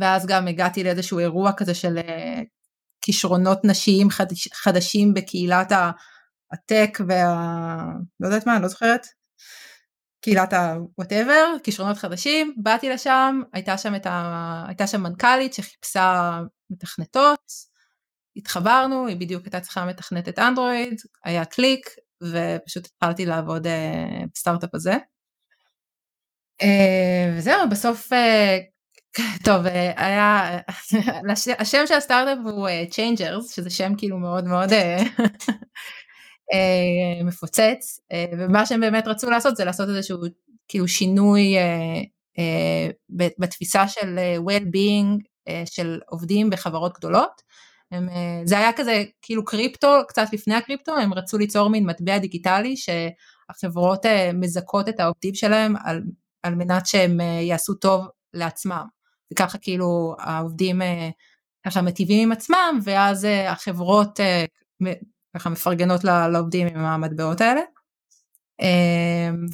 ואז 0.00 0.26
גם 0.26 0.48
הגעתי 0.48 0.84
לאיזשהו 0.84 1.18
אירוע 1.18 1.52
כזה 1.52 1.74
של 1.74 1.98
כישרונות 3.02 3.64
נשיים 3.64 4.10
חדש, 4.10 4.48
חדשים 4.52 5.14
בקהילת 5.14 5.72
הטק 6.52 6.98
וה... 7.08 7.76
לא 8.20 8.26
יודעת 8.26 8.46
מה, 8.46 8.54
אני 8.54 8.62
לא 8.62 8.68
זוכרת. 8.68 9.06
קהילת 10.20 10.52
ה-whatever, 10.52 11.60
כישרונות 11.62 11.96
חדשים, 11.96 12.54
באתי 12.62 12.88
לשם, 12.88 13.40
הייתה 13.52 13.78
שם, 13.78 13.92
ה... 14.04 14.64
הייתה 14.68 14.86
שם 14.86 15.02
מנכ"לית 15.02 15.54
שחיפשה 15.54 16.40
מתכנתות, 16.70 17.52
התחברנו, 18.36 19.06
היא 19.06 19.16
בדיוק 19.16 19.44
הייתה 19.44 19.60
צריכה 19.60 19.84
מתכנתת 19.84 20.38
אנדרואיד, 20.38 21.00
היה 21.24 21.44
קליק, 21.44 21.88
ופשוט 22.22 22.86
התחלתי 22.86 23.26
לעבוד 23.26 23.66
uh, 23.66 24.28
בסטארט-אפ 24.34 24.74
הזה. 24.74 24.94
Uh, 26.62 27.36
וזהו, 27.38 27.70
בסוף 27.70 28.12
uh, 28.12 28.16
טוב, 29.44 29.66
אה, 29.66 30.06
היה, 30.06 30.58
השם 31.58 31.86
של 31.86 31.94
הסטארט-אפ 31.94 32.38
הוא 32.44 32.68
uh, 32.68 32.94
Changers, 32.94 33.54
שזה 33.54 33.70
שם 33.70 33.92
כאילו 33.98 34.18
מאוד 34.18 34.44
מאוד 34.44 34.68
מפוצץ, 37.26 38.00
ומה 38.38 38.66
שהם 38.66 38.80
באמת 38.80 39.06
רצו 39.06 39.30
לעשות 39.30 39.56
זה 39.56 39.64
לעשות 39.64 39.88
איזשהו 39.88 40.18
כאילו 40.68 40.88
שינוי 40.88 41.54
בתפיסה 43.38 43.88
של 43.88 44.18
well-being 44.48 45.18
של 45.64 46.00
עובדים 46.08 46.50
בחברות 46.50 46.98
גדולות. 46.98 47.42
הם, 47.92 48.08
זה 48.44 48.58
היה 48.58 48.72
כזה 48.72 49.04
כאילו 49.22 49.44
קריפטו, 49.44 49.88
קצת 50.08 50.26
לפני 50.32 50.54
הקריפטו, 50.54 50.96
הם 50.96 51.14
רצו 51.14 51.38
ליצור 51.38 51.68
מין 51.68 51.86
מטבע 51.86 52.18
דיגיטלי 52.18 52.74
שהחברות 52.76 54.06
מזכות 54.34 54.88
את 54.88 55.00
העובדים 55.00 55.34
שלהם 55.34 55.74
על, 55.84 56.02
על 56.42 56.54
מנת 56.54 56.86
שהם 56.86 57.20
יעשו 57.20 57.74
טוב 57.74 58.06
לעצמם. 58.34 58.95
וככה 59.32 59.58
כאילו 59.58 60.16
העובדים 60.18 60.82
אה, 60.82 61.10
ככה 61.66 61.82
מטיבים 61.82 62.22
עם 62.22 62.32
עצמם 62.32 62.78
ואז 62.84 63.24
אה, 63.24 63.50
החברות 63.52 64.20
אה, 64.20 64.44
ככה 65.36 65.50
מפרגנות 65.50 66.04
לעובדים 66.04 66.66
עם 66.66 66.84
המטבעות 66.84 67.40
האלה. 67.40 67.60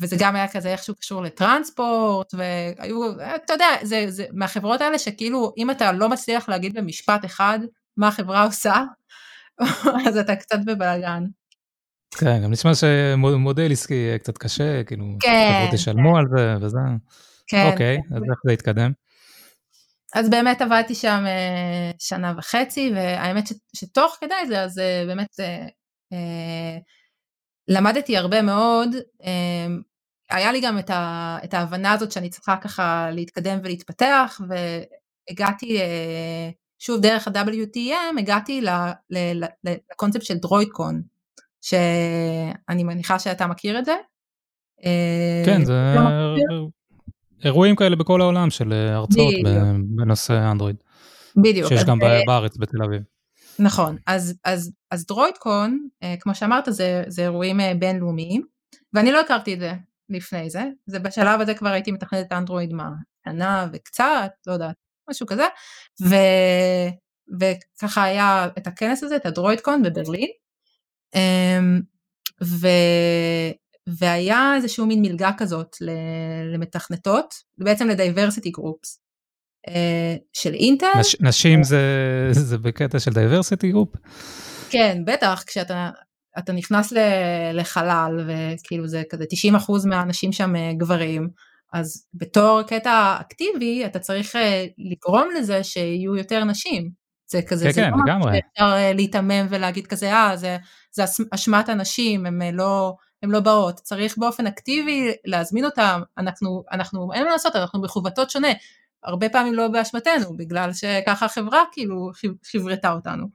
וזה 0.01 0.17
גם 0.19 0.37
היה 0.37 0.49
כזה 0.49 0.69
איכשהו 0.69 0.95
קשור 0.95 1.23
לטרנספורט 1.23 2.35
והיו 2.35 3.13
אתה 3.45 3.53
יודע 3.53 3.67
זה, 3.83 4.05
זה 4.09 4.25
מהחברות 4.33 4.81
האלה 4.81 4.99
שכאילו 4.99 5.53
אם 5.59 5.71
אתה 5.71 5.93
לא 5.93 6.09
מצליח 6.09 6.49
להגיד 6.49 6.75
במשפט 6.75 7.25
אחד 7.25 7.59
מה 7.97 8.09
החברה 8.09 8.45
עושה 8.45 8.75
אז 10.09 10.17
אתה 10.17 10.37
קצת 10.37 10.59
בבלאגן. 10.67 11.25
כן 12.19 12.43
גם 12.45 12.51
נשמע 12.51 12.75
שמודל 12.75 13.73
עסקי 13.73 13.95
יהיה 13.95 14.19
קצת 14.19 14.39
קשה 14.39 14.85
כאילו 14.85 15.05
כן, 15.21 15.53
חברות 15.59 15.75
ישלמו 15.75 16.13
כן. 16.13 16.19
על 16.19 16.25
זה 16.37 16.67
וזה. 16.67 16.79
כן. 17.47 17.71
אוקיי 17.73 17.97
אז 17.97 18.23
איך 18.23 18.41
זה 18.47 18.53
יתקדם? 18.53 18.93
אז 20.13 20.31
באמת 20.31 20.61
עבדתי 20.63 20.95
שם 20.95 21.25
אה, 21.27 21.91
שנה 21.99 22.35
וחצי 22.37 22.93
והאמת 22.95 23.47
ש, 23.47 23.53
שתוך 23.77 24.17
כדי 24.21 24.47
זה 24.49 24.63
אז 24.63 24.79
אה, 24.79 25.05
באמת 25.07 25.41
אה, 25.41 26.79
למדתי 27.69 28.17
הרבה 28.17 28.43
מאוד 28.43 28.89
היה 30.31 30.53
לי 30.53 30.61
גם 30.61 30.79
את, 30.79 30.91
ה, 30.91 31.39
את 31.45 31.55
ההבנה 31.55 31.93
הזאת 31.93 32.13
שאני 32.13 32.31
צריכה 32.31 32.57
ככה 32.57 33.09
להתקדם 33.13 33.59
ולהתפתח 33.63 34.41
והגעתי 34.49 35.79
שוב 36.79 37.01
דרך 37.01 37.29
ה-WTM 37.29 38.21
הגעתי 38.21 38.65
לקונספט 39.91 40.23
של 40.23 40.35
דרוידקון 40.35 41.03
שאני 41.63 42.85
מניחה 42.85 43.19
שאתה 43.19 43.47
מכיר 43.47 43.79
את 43.79 43.85
זה. 43.85 43.95
כן 45.47 45.65
זה 45.65 45.95
אירועים 47.45 47.77
כאלה 47.77 47.97
בכל 47.97 48.21
העולם 48.21 48.51
של 48.51 48.73
אה, 48.73 48.95
הרצאות 48.95 49.35
בנושא 49.97 50.51
אנדרואיד. 50.51 50.77
בדיוק. 51.37 51.69
שיש 51.69 51.85
גם 51.85 52.03
אה, 52.03 52.21
בארץ 52.27 52.57
בתל 52.57 52.83
אביב. 52.83 53.03
נכון, 53.59 53.97
אז, 54.07 54.35
אז, 54.45 54.73
אז 54.91 55.07
דרוידקון, 55.07 55.89
אה, 56.03 56.15
כמו 56.21 56.35
שאמרת, 56.35 56.65
זה, 56.69 57.05
זה 57.07 57.23
אירועים 57.23 57.61
בינלאומיים, 57.79 58.43
ואני 58.93 59.13
לא 59.13 59.21
הכרתי 59.21 59.55
את 59.55 59.61
זה 59.61 59.73
לפני 60.09 60.51
זה, 60.51 60.65
זה 60.87 60.99
בשלב 60.99 61.41
הזה 61.41 61.55
כבר 61.55 61.69
הייתי 61.69 61.93
מתכננת 61.93 62.33
אנדרואיד 62.33 62.73
מה, 62.73 62.91
שנה 63.25 63.67
וקצת, 63.73 64.31
לא 64.47 64.53
יודעת, 64.53 64.77
משהו 65.11 65.27
כזה, 65.27 65.47
ו, 66.03 66.15
וככה 67.41 68.03
היה 68.03 68.49
את 68.59 68.67
הכנס 68.67 69.03
הזה, 69.03 69.17
את 69.17 69.27
ה 69.27 69.33
Droidcon 69.33 69.83
בברלין, 69.83 70.29
אמ, 71.15 71.81
ו, 72.43 72.67
והיה 73.87 74.53
איזשהו 74.57 74.87
מין 74.87 75.03
מלגה 75.03 75.31
כזאת 75.37 75.77
למתכנתות, 76.53 77.35
בעצם 77.59 77.89
ל 77.89 77.95
diversity 77.95 78.51
groups 78.51 79.01
אה, 79.69 80.17
של 80.33 80.55
אינטל. 80.55 80.87
נש, 81.01 81.17
נשים 81.21 81.63
זה, 81.63 81.81
זה 82.31 82.59
בקטע 82.59 82.99
של 82.99 83.11
diversity 83.11 83.71
group? 83.71 83.89
כן, 84.71 84.99
בטח, 85.07 85.45
כשאתה 85.47 85.91
אתה 86.39 86.53
נכנס 86.53 86.93
לחלל 87.53 88.27
וכאילו 88.29 88.89
זה 88.89 89.03
כזה 89.11 89.25
90% 89.59 89.89
מהאנשים 89.89 90.33
שם 90.33 90.57
אה, 90.57 90.73
גברים, 90.77 91.29
אז 91.73 92.07
בתור 92.15 92.63
קטע 92.63 93.17
אקטיבי 93.21 93.87
אתה 93.87 93.99
צריך 93.99 94.37
אה, 94.37 94.67
לגרום 94.79 95.29
לזה 95.39 95.65
שיהיו 95.65 96.17
יותר 96.17 96.45
נשים. 96.45 96.91
זה 97.31 97.43
כזה, 97.43 97.65
כן, 97.65 97.73
זה 97.73 97.81
כן, 97.81 97.91
לא 97.91 97.97
לגמרי. 98.07 98.41
אפשר 98.53 98.75
להיתמם 98.95 99.47
ולהגיד 99.51 99.87
כזה, 99.87 100.13
אה, 100.13 100.37
זה, 100.37 100.57
זה 100.93 101.05
אשמת 101.35 101.69
הנשים, 101.69 102.27
הם 102.27 102.43
לא, 102.53 102.95
הן 103.23 103.31
לא 103.31 103.41
באות, 103.41 103.75
צריך 103.75 104.19
באופן 104.19 104.47
אקטיבי 104.47 105.13
להזמין 105.25 105.65
אותן, 105.65 106.01
אנחנו, 106.19 106.65
אנחנו, 106.73 107.13
אין 107.13 107.25
מה 107.25 107.31
לעשות, 107.31 107.57
אנחנו 107.57 107.83
בחובתות 107.83 108.31
שונה, 108.31 108.49
הרבה 109.05 109.29
פעמים 109.29 109.55
לא 109.55 109.69
באשמתנו, 109.69 110.37
בגלל 110.37 110.73
שככה 110.73 111.27
החברה 111.27 111.63
כאילו 111.73 112.11
חברתה 112.53 112.93
אותנו. 112.93 113.27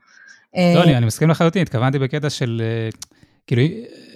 לא, 0.76 0.84
אני, 0.84 0.98
אני 0.98 1.06
מסכים 1.06 1.30
לחלוטין, 1.30 1.62
התכוונתי 1.62 2.00
בקטע 2.00 2.30
של, 2.30 2.62
אה, 2.66 2.90
כאילו, 3.48 3.62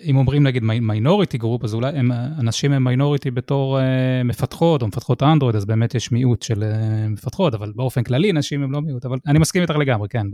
אם 0.03 0.17
אומרים 0.17 0.43
נגיד 0.43 0.63
minority 0.63 1.37
group, 1.37 1.63
אז 1.63 1.73
אולי 1.73 1.91
הם, 1.97 2.11
הנשים 2.11 2.71
הם 2.71 2.83
minority 2.83 3.31
בתור 3.31 3.79
אה, 3.79 3.81
מפתחות 4.25 4.81
או 4.81 4.87
מפתחות 4.87 5.23
אנדרואיד, 5.23 5.55
אז 5.55 5.65
באמת 5.65 5.95
יש 5.95 6.11
מיעוט 6.11 6.41
של 6.41 6.63
אה, 6.63 7.09
מפתחות, 7.09 7.53
אבל 7.53 7.71
באופן 7.75 8.03
כללי 8.03 8.33
נשים 8.33 8.63
הם 8.63 8.71
לא 8.71 8.81
מיעוט, 8.81 9.05
אבל 9.05 9.17
אני 9.27 9.39
מסכים 9.39 9.61
איתך 9.61 9.75
לגמרי, 9.75 10.09
כן, 10.09 10.27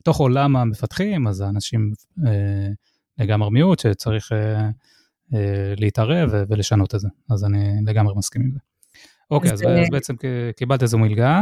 בתוך 0.00 0.16
עולם 0.16 0.56
המפתחים, 0.56 1.26
אז 1.26 1.40
הנשים... 1.40 1.92
אה, 2.18 2.22
לגמרי 3.18 3.50
מיעוט 3.50 3.78
שצריך 3.78 4.32
uh, 4.32 4.34
uh, 4.34 5.36
להתערב 5.76 6.30
ולשנות 6.48 6.94
את 6.94 7.00
זה, 7.00 7.08
אז 7.30 7.44
אני 7.44 7.74
לגמרי 7.86 8.14
מסכים 8.16 8.42
עם 8.42 8.50
זה. 8.52 8.58
אוקיי, 9.30 9.52
אז, 9.52 9.62
אז 9.62 9.90
בעצם 9.90 10.14
קיבלת 10.56 10.82
איזו 10.82 10.98
מלגה. 10.98 11.40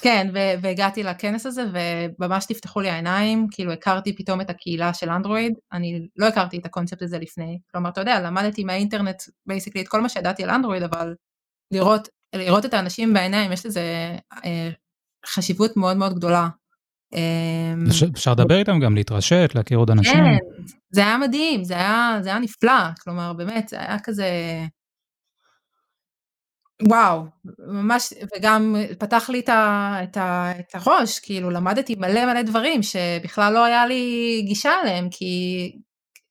כן, 0.00 0.28
והגעתי 0.62 1.02
לכנס 1.02 1.46
הזה 1.46 1.64
וממש 2.18 2.46
נפתחו 2.50 2.80
לי 2.80 2.90
העיניים, 2.90 3.46
כאילו 3.50 3.72
הכרתי 3.72 4.16
פתאום 4.16 4.40
את 4.40 4.50
הקהילה 4.50 4.94
של 4.94 5.10
אנדרואיד, 5.10 5.52
אני 5.72 6.08
לא 6.16 6.26
הכרתי 6.26 6.58
את 6.58 6.66
הקונספט 6.66 7.02
הזה 7.02 7.18
לפני, 7.18 7.58
כלומר 7.72 7.90
אתה 7.90 8.00
יודע, 8.00 8.20
למדתי 8.20 8.64
מהאינטרנט 8.64 9.22
basically 9.46 9.82
את 9.82 9.88
כל 9.88 10.00
מה 10.00 10.08
שידעתי 10.08 10.44
על 10.44 10.50
אנדרואיד, 10.50 10.82
אבל 10.82 11.14
לראות, 11.70 12.08
לראות 12.34 12.64
את 12.64 12.74
האנשים 12.74 13.14
בעיניים 13.14 13.52
יש 13.52 13.66
לזה 13.66 14.16
אה, 14.44 14.70
חשיבות 15.26 15.76
מאוד 15.76 15.96
מאוד 15.96 16.14
גדולה. 16.14 16.48
אמ, 17.12 17.86
אפשר 18.14 18.32
לדבר 18.32 18.58
איתם 18.58 18.80
גם, 18.80 18.94
להתרשת, 18.94 19.50
להכיר 19.54 19.78
עוד 19.78 19.90
אנשים. 19.90 20.14
כן, 20.14 20.36
זה 20.90 21.00
היה 21.00 21.18
מדהים, 21.18 21.64
זה 21.64 21.74
היה, 21.74 22.18
זה 22.22 22.28
היה 22.28 22.38
נפלא, 22.38 22.90
כלומר 23.00 23.32
באמת, 23.32 23.68
זה 23.68 23.80
היה 23.80 23.98
כזה... 23.98 24.30
וואו, 26.88 27.22
ממש, 27.58 28.12
וגם 28.36 28.76
פתח 28.98 29.30
לי 29.30 29.40
את, 29.40 29.48
ה, 29.48 29.94
את, 30.02 30.16
ה, 30.16 30.52
את 30.60 30.74
הראש, 30.74 31.18
כאילו 31.18 31.50
למדתי 31.50 31.94
מלא 31.94 32.26
מלא 32.26 32.42
דברים 32.42 32.82
שבכלל 32.82 33.52
לא 33.52 33.64
היה 33.64 33.86
לי 33.86 34.42
גישה 34.46 34.72
אליהם, 34.82 35.08
כי 35.10 35.72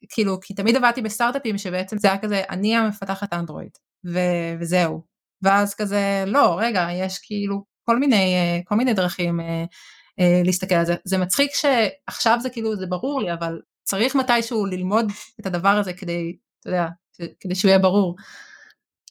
כאילו, 0.10 0.40
כי 0.42 0.54
תמיד 0.54 0.76
עבדתי 0.76 1.02
בסטארט-אפים 1.02 1.58
שבעצם 1.58 1.98
זה 1.98 2.08
היה 2.08 2.18
כזה, 2.18 2.42
אני 2.50 2.76
המפתחת 2.76 3.34
אנדרואיד, 3.34 3.72
ו, 4.14 4.20
וזהו. 4.60 5.02
ואז 5.42 5.76
כזה, 5.76 6.24
לא, 6.28 6.60
רגע, 6.60 6.88
יש 6.92 7.20
כאילו 7.24 7.64
כל 7.84 8.00
מיני, 8.00 8.36
כל 8.66 8.76
מיני 8.76 8.94
דרכים 8.94 9.40
אה, 9.40 9.46
אה, 9.46 9.66
להסתכל 10.46 10.76
על 10.76 10.86
זה. 10.86 10.96
זה 11.04 11.18
מצחיק 11.18 11.52
שעכשיו 11.54 12.38
זה 12.42 12.50
כאילו, 12.50 12.76
זה 12.76 12.86
ברור 12.86 13.22
לי, 13.22 13.34
אבל 13.34 13.62
צריך 13.84 14.16
מתישהו 14.16 14.66
ללמוד 14.66 15.12
את 15.40 15.46
הדבר 15.46 15.70
הזה 15.70 15.94
כדי, 15.94 16.36
אתה 16.60 16.70
יודע, 16.70 16.88
כדי 17.40 17.56
שהוא 17.56 17.70
יהיה 17.70 17.80
ברור. 17.80 18.16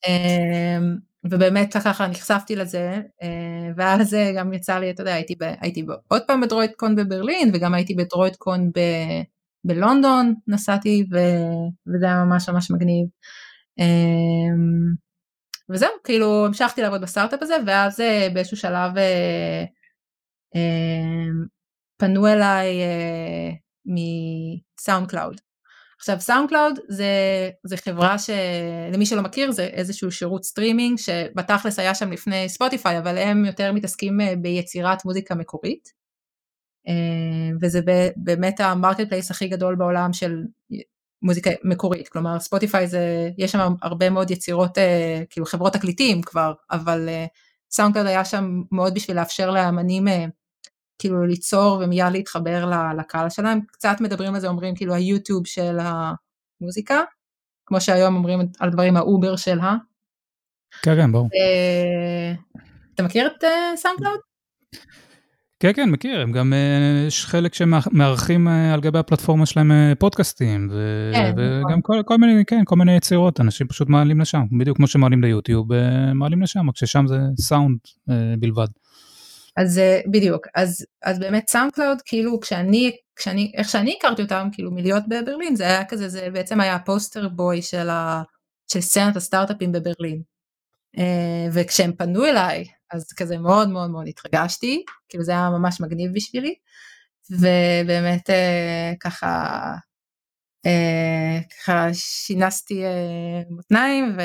אמ, 0.06 0.96
ובאמת 1.30 1.74
ככה 1.74 2.06
נחשפתי 2.06 2.56
לזה, 2.56 3.00
אה, 3.22 3.70
ואז 3.76 4.10
זה 4.10 4.32
גם 4.36 4.52
יצא 4.52 4.78
לי, 4.78 4.90
אתה 4.90 5.02
יודע, 5.02 5.14
הייתי, 5.14 5.34
ב, 5.34 5.42
הייתי 5.60 5.82
ב, 5.82 5.90
עוד 6.08 6.22
פעם 6.26 6.40
בדרויד 6.40 6.70
קון 6.76 6.96
בברלין, 6.96 7.50
וגם 7.54 7.74
הייתי 7.74 7.94
בדרויד 7.94 8.36
קון 8.36 8.70
ב, 8.70 8.80
בלונדון, 9.64 10.34
נסעתי, 10.46 11.04
ו, 11.12 11.16
וזה 11.86 12.06
היה 12.06 12.24
ממש 12.24 12.48
ממש 12.48 12.70
מגניב. 12.70 13.06
אמ, 13.78 14.94
וזהו, 15.70 15.90
כאילו 16.04 16.46
המשכתי 16.46 16.82
לעבוד 16.82 17.00
בסטארט-אפ 17.00 17.42
הזה, 17.42 17.56
ואז 17.66 18.00
אה, 18.00 18.28
באיזשהו 18.34 18.56
שלב 18.56 18.98
אה, 18.98 19.64
פנו 21.98 22.26
אליי 22.26 22.80
מ 23.86 25.08
SoundCloud. 25.08 25.40
עכשיו 25.98 26.20
SoundCloud 26.20 26.78
זה, 26.88 27.10
זה 27.64 27.76
חברה 27.76 28.16
שלמי 28.18 29.06
שלא 29.06 29.22
מכיר 29.22 29.50
זה 29.50 29.64
איזשהו 29.64 30.12
שירות 30.12 30.44
סטרימינג 30.44 30.98
שבתכלס 30.98 31.78
היה 31.78 31.94
שם 31.94 32.12
לפני 32.12 32.48
ספוטיפיי 32.48 32.98
אבל 32.98 33.18
הם 33.18 33.44
יותר 33.44 33.72
מתעסקים 33.72 34.20
אה, 34.20 34.34
ביצירת 34.36 35.04
מוזיקה 35.04 35.34
מקורית 35.34 35.92
אה, 36.88 37.56
וזה 37.60 37.80
באמת 38.16 38.60
ה 38.60 39.08
marketplace 39.08 39.30
הכי 39.30 39.48
גדול 39.48 39.74
בעולם 39.74 40.12
של 40.12 40.42
מוזיקה 41.22 41.50
מקורית 41.64 42.08
כלומר 42.08 42.40
ספוטיפיי 42.40 42.86
זה 42.86 43.30
יש 43.38 43.52
שם 43.52 43.74
הרבה 43.82 44.10
מאוד 44.10 44.30
יצירות 44.30 44.78
אה, 44.78 45.22
כאילו 45.30 45.46
חברות 45.46 45.72
תקליטים 45.72 46.22
כבר 46.22 46.52
אבל 46.70 47.08
SoundCloud 47.70 48.06
היה 48.06 48.24
שם 48.24 48.62
מאוד 48.72 48.94
בשביל 48.94 49.16
לאפשר 49.16 49.50
לאמנים 49.50 50.06
כאילו 50.98 51.26
ליצור 51.26 51.82
ומיד 51.84 52.12
להתחבר 52.12 52.70
לקהל 52.98 53.30
שלהם, 53.30 53.60
קצת 53.72 53.96
מדברים 54.00 54.34
על 54.34 54.40
זה, 54.40 54.48
אומרים 54.48 54.74
כאילו 54.74 54.94
היוטיוב 54.94 55.46
של 55.46 55.78
המוזיקה, 55.80 57.00
כמו 57.66 57.80
שהיום 57.80 58.16
אומרים 58.16 58.40
על 58.58 58.70
דברים 58.70 58.96
האובר 58.96 59.36
של 59.36 59.60
ה... 59.60 59.74
כן, 60.82 60.96
כן, 60.96 61.12
ברור. 61.12 61.28
אה, 61.34 62.34
אתה 62.94 63.02
מכיר 63.02 63.26
את 63.26 63.44
SoundCloud? 63.76 64.20
אה, 65.64 65.72
כן, 65.72 65.72
כן, 65.72 65.90
מכיר, 65.90 66.20
הם 66.20 66.32
גם, 66.32 66.52
אה, 66.52 67.06
יש 67.06 67.26
חלק 67.26 67.54
שמארחים 67.54 68.48
על 68.48 68.80
גבי 68.80 68.98
הפלטפורמה 68.98 69.46
שלהם 69.46 69.72
פודקאסטים, 69.98 70.70
כן, 71.12 71.32
וגם 71.36 71.68
נכון. 71.68 71.80
כל, 71.82 72.02
כל 72.06 72.16
מיני, 72.16 72.44
כן, 72.44 72.62
כל 72.64 72.76
מיני 72.76 72.96
יצירות, 72.96 73.40
אנשים 73.40 73.68
פשוט 73.68 73.88
מעלים 73.88 74.20
לשם, 74.20 74.42
בדיוק 74.58 74.76
כמו 74.76 74.86
שמעלים 74.86 75.22
ליוטיוב, 75.22 75.68
מעלים 76.14 76.42
לשם, 76.42 76.68
רק 76.68 76.76
ששם 76.76 77.06
זה 77.06 77.18
סאונד 77.40 77.78
בלבד. 78.38 78.66
אז 79.56 79.78
אה, 79.78 80.00
בדיוק, 80.10 80.46
אז, 80.54 80.86
אז 81.02 81.18
באמת 81.18 81.48
SoundCloud, 81.48 81.98
כאילו 82.04 82.40
כשאני, 82.40 82.92
כשאני, 83.16 83.52
איך 83.56 83.68
שאני 83.68 83.94
הכרתי 83.98 84.22
אותם, 84.22 84.48
כאילו 84.52 84.70
מלהיות 84.70 85.04
בברלין, 85.08 85.56
זה 85.56 85.64
היה 85.64 85.84
כזה, 85.84 86.08
זה 86.08 86.28
בעצם 86.32 86.60
היה 86.60 86.74
ה 86.74 86.82
poster 86.82 87.28
boy 87.28 87.62
של, 87.62 87.88
ה, 87.88 88.22
של 88.72 88.80
סצנת 88.80 89.16
הסטארט-אפים 89.16 89.72
בברלין. 89.72 90.22
וכשהם 91.52 91.92
פנו 91.92 92.24
אליי, 92.24 92.64
אז 92.92 93.12
כזה 93.16 93.38
מאוד 93.38 93.68
מאוד 93.68 93.90
מאוד 93.90 94.08
התרגשתי, 94.08 94.84
כאילו 95.08 95.24
זה 95.24 95.32
היה 95.32 95.50
ממש 95.50 95.80
מגניב 95.80 96.14
בשבילי, 96.14 96.54
ובאמת 97.30 98.30
אה, 98.30 98.96
ככה, 99.00 99.72
אה, 100.66 101.54
ככה 101.62 101.88
שינסתי 101.92 102.82
uh, 102.84 103.54
מותניים, 103.54 104.16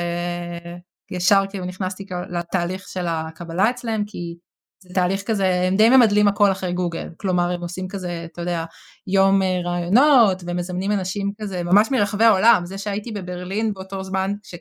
וישר 1.10 1.42
כאילו 1.50 1.64
נכנסתי 1.64 2.06
לתהליך 2.30 2.88
של 2.88 3.06
הקבלה 3.08 3.70
אצלם, 3.70 4.04
כי 4.06 4.36
זה 4.82 4.94
תהליך 4.94 5.22
כזה, 5.22 5.64
הם 5.68 5.76
די 5.76 5.88
ממדלים 5.88 6.28
הכל 6.28 6.52
אחרי 6.52 6.72
גוגל, 6.72 7.08
כלומר 7.16 7.50
הם 7.50 7.60
עושים 7.60 7.88
כזה, 7.88 8.26
אתה 8.32 8.42
יודע, 8.42 8.64
יום 9.06 9.42
אה, 9.42 9.60
רעיונות 9.64 10.42
ומזמנים 10.46 10.92
אנשים 10.92 11.32
כזה 11.40 11.62
ממש 11.62 11.90
מרחבי 11.90 12.24
העולם, 12.24 12.62
זה 12.64 12.78
שהייתי 12.78 13.12
בברלין 13.12 13.72
באותו 13.72 14.02
זמן, 14.02 14.32
ש... 14.42 14.54
אה, 14.54 14.58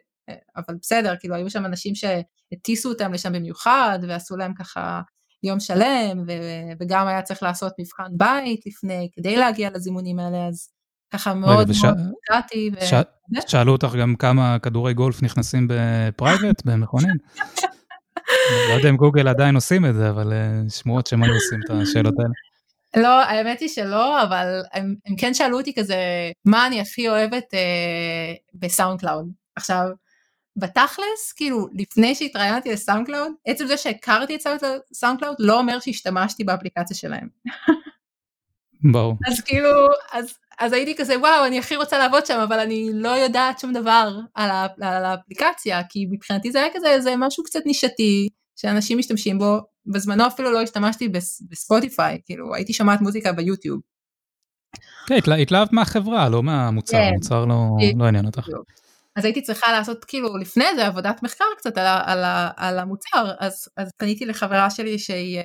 אבל 0.57 0.75
בסדר, 0.81 1.15
כאילו 1.19 1.36
היו 1.36 1.49
שם 1.49 1.65
אנשים 1.65 1.93
שהטיסו 1.95 2.89
אותם 2.89 3.13
לשם 3.13 3.34
במיוחד 3.34 3.99
ועשו 4.07 4.38
להם 4.38 4.53
ככה 4.53 5.01
יום 5.43 5.60
שלם 5.60 6.23
ו... 6.27 6.31
וגם 6.79 7.07
היה 7.07 7.21
צריך 7.21 7.43
לעשות 7.43 7.73
מבחן 7.79 8.12
בית 8.12 8.65
לפני 8.65 9.10
כדי 9.15 9.36
להגיע 9.36 9.69
לזימונים 9.73 10.19
האלה, 10.19 10.47
אז 10.47 10.69
ככה 11.13 11.34
מאוד 11.34 11.69
וש... 11.69 11.84
מאוד. 11.84 11.97
ו... 12.73 12.86
ש... 12.86 12.93
שאלו 13.47 13.71
אותך 13.71 13.95
גם 14.01 14.15
כמה 14.15 14.60
כדורי 14.60 14.93
גולף 14.93 15.23
נכנסים 15.23 15.67
בפרייבט, 15.69 16.62
במכונית? 16.65 17.15
לא 18.69 18.73
יודע 18.73 18.89
אם 18.89 18.95
גוגל 18.95 19.27
עדיין 19.27 19.55
עושים 19.55 19.86
את 19.86 19.95
זה, 19.95 20.10
אבל 20.10 20.34
אה, 20.34 20.69
שמועות 20.69 21.07
שהם 21.07 21.23
היו 21.23 21.34
עושים 21.34 21.60
את 21.65 21.69
השאלות 21.69 22.13
האלה. 22.19 22.34
לא, 23.03 23.23
האמת 23.23 23.60
היא 23.60 23.69
שלא, 23.69 24.23
אבל 24.23 24.62
הם, 24.73 24.95
הם 25.05 25.15
כן 25.15 25.34
שאלו 25.34 25.60
אותי 25.60 25.73
כזה, 25.75 25.95
מה 26.45 26.67
אני 26.67 26.81
הכי 26.81 27.10
אוהבת 27.10 27.53
אה, 27.53 28.34
ב 28.54 29.00
SoundCloud. 29.00 29.32
עכשיו, 29.55 29.88
בתכלס, 30.56 31.34
כאילו, 31.36 31.68
לפני 31.74 32.16
שהתראיינתי 32.16 32.72
ל 32.71 33.06
SoundCloud, 33.06 33.32
עצם 33.48 33.68
זה 33.68 33.78
שהכרתי 33.78 34.36
את 34.36 34.42
SoundCloud 34.93 35.36
לא 35.40 35.60
אומר 35.60 35.80
שהשתמשתי 35.80 36.44
באפליקציה 36.44 36.98
שלהם. 36.98 37.28
ברור. 38.92 39.16
אז 39.28 39.42
כאילו, 39.42 39.70
אז, 40.12 40.34
אז 40.60 40.74
הייתי 40.74 40.96
כזה, 40.96 41.20
וואו, 41.20 41.46
אני 41.46 41.60
הכי 41.60 41.76
רוצה 41.76 41.98
לעבוד 41.98 42.26
שם, 42.26 42.40
אבל 42.40 42.60
אני 42.60 42.90
לא 42.94 43.10
יודעת 43.10 43.60
שום 43.60 43.74
דבר 43.74 44.10
על, 44.34 44.50
ה, 44.50 44.68
על 44.82 45.06
האפליקציה, 45.06 45.82
כי 45.90 46.08
מבחינתי 46.12 46.52
זה 46.52 46.60
היה 46.60 46.70
כזה, 46.74 47.02
זה 47.02 47.14
משהו 47.18 47.44
קצת 47.44 47.60
נישתי, 47.66 48.28
שאנשים 48.56 48.98
משתמשים 48.98 49.40
בו, 49.40 49.58
בזמנו 49.86 50.28
אפילו 50.28 50.52
לא 50.52 50.62
השתמשתי 50.62 51.10
בספוטיפיי, 51.50 52.20
כאילו, 52.26 52.56
הייתי 52.56 52.74
שומעת 52.74 53.02
מוזיקה 53.02 53.32
ביוטיוב. 53.32 53.80
כן, 55.08 55.16
התלהבת 55.42 55.74
מהחברה, 55.74 56.30
לא 56.30 56.44
מהמוצר, 56.44 56.98
כן. 56.98 57.10
המוצר 57.14 57.46
לא, 57.46 57.56
לא 57.98 58.06
עניין 58.06 58.26
אותך. 58.26 58.48
אז 59.15 59.26
הייתי 59.26 59.41
צריכה 59.41 59.71
לעשות 59.71 60.06
כאילו 60.06 60.38
לפני 60.38 60.65
זה 60.76 60.88
עבודת 60.88 61.24
מחקר 61.24 61.45
קצת 61.58 61.78
על, 61.78 61.86
על, 62.06 62.24
על 62.58 62.80
המוצר, 62.80 63.32
אז, 63.39 63.67
אז 63.78 63.91
פניתי 63.97 64.26
לחברה 64.26 64.69
שלי 64.69 65.00
שהיא 65.00 65.39
uh, 65.39 65.43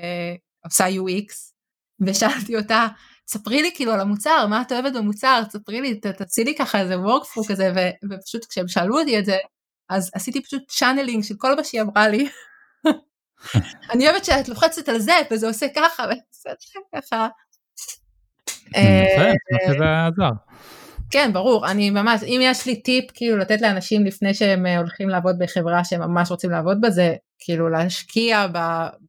עושה 0.64 0.87
UX, 0.87 1.52
ושאלתי 2.00 2.57
אותה, 2.57 2.87
ספרי 3.29 3.62
לי 3.62 3.70
כאילו 3.74 3.92
על 3.92 4.00
המוצר, 4.00 4.46
מה 4.46 4.62
את 4.62 4.72
אוהבת 4.72 4.92
במוצר, 4.92 5.42
ספרי 5.50 5.81
לי, 5.81 6.00
תציעי 6.00 6.44
לי 6.44 6.55
ככה 6.59 6.81
איזה 6.81 6.94
workflow 6.94 7.48
כזה, 7.48 7.72
ו, 7.76 7.81
ופשוט 8.11 8.44
כשהם 8.44 8.68
שאלו 8.68 8.98
אותי 8.98 9.18
את 9.18 9.24
זה, 9.24 9.37
אז 9.88 10.11
עשיתי 10.14 10.42
פשוט 10.42 10.62
channeling 10.68 11.24
של 11.24 11.35
כל 11.38 11.57
מה 11.57 11.64
שהיא 11.64 11.81
אמרה 11.81 12.09
לי. 12.09 12.29
אני 13.92 14.09
אוהבת 14.09 14.24
שאת 14.24 14.48
לוחצת 14.48 14.88
על 14.88 14.98
זה, 14.98 15.12
וזה 15.31 15.46
עושה 15.46 15.66
ככה, 15.76 16.05
וזה 16.05 16.50
ככה. 16.94 17.29
יפה, 18.68 19.76
זה 19.79 20.07
עזר. 20.07 20.31
כן, 21.11 21.31
ברור, 21.33 21.71
אני 21.71 21.90
ממש, 21.90 22.23
אם 22.23 22.40
יש 22.42 22.66
לי 22.66 22.83
טיפ 22.83 23.05
כאילו 23.14 23.37
לתת 23.37 23.61
לאנשים 23.61 24.05
לפני 24.05 24.35
שהם 24.35 24.66
אה, 24.66 24.79
הולכים 24.79 25.09
לעבוד 25.09 25.37
בחברה 25.38 25.85
שהם 25.85 26.01
ממש 26.01 26.31
רוצים 26.31 26.51
לעבוד 26.51 26.81
בזה, 26.81 27.14
כאילו 27.38 27.69
להשקיע 27.69 28.47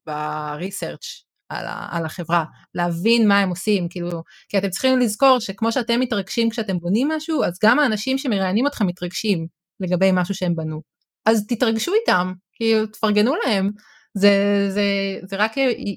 ב 0.06 0.19
research 0.19 1.24
על, 1.50 1.66
על 1.92 2.06
החברה, 2.06 2.46
להבין 2.76 3.28
מה 3.28 3.40
הם 3.40 3.50
עושים, 3.50 3.90
כאילו, 3.90 4.24
כי 4.50 4.58
אתם 4.58 4.70
צריכים 4.70 5.00
לזכור 5.00 5.40
שכמו 5.40 5.72
שאתם 5.72 6.00
מתרגשים 6.00 6.50
כשאתם 6.50 6.80
בונים 6.80 7.08
משהו, 7.08 7.44
אז 7.44 7.58
גם 7.64 7.80
האנשים 7.80 8.18
שמראיינים 8.18 8.68
אתכם 8.68 8.88
מתרגשים 8.88 9.48
לגבי 9.80 10.10
משהו 10.14 10.36
שהם 10.36 10.56
בנו. 10.56 10.82
אז 11.26 11.46
תתרגשו 11.48 11.94
איתם, 11.94 12.34
כאילו, 12.54 12.86
תפרגנו 12.88 13.34
להם, 13.46 13.72
זה, 14.14 14.68
זה, 14.70 14.84
זה 15.24 15.36
רק 15.36 15.52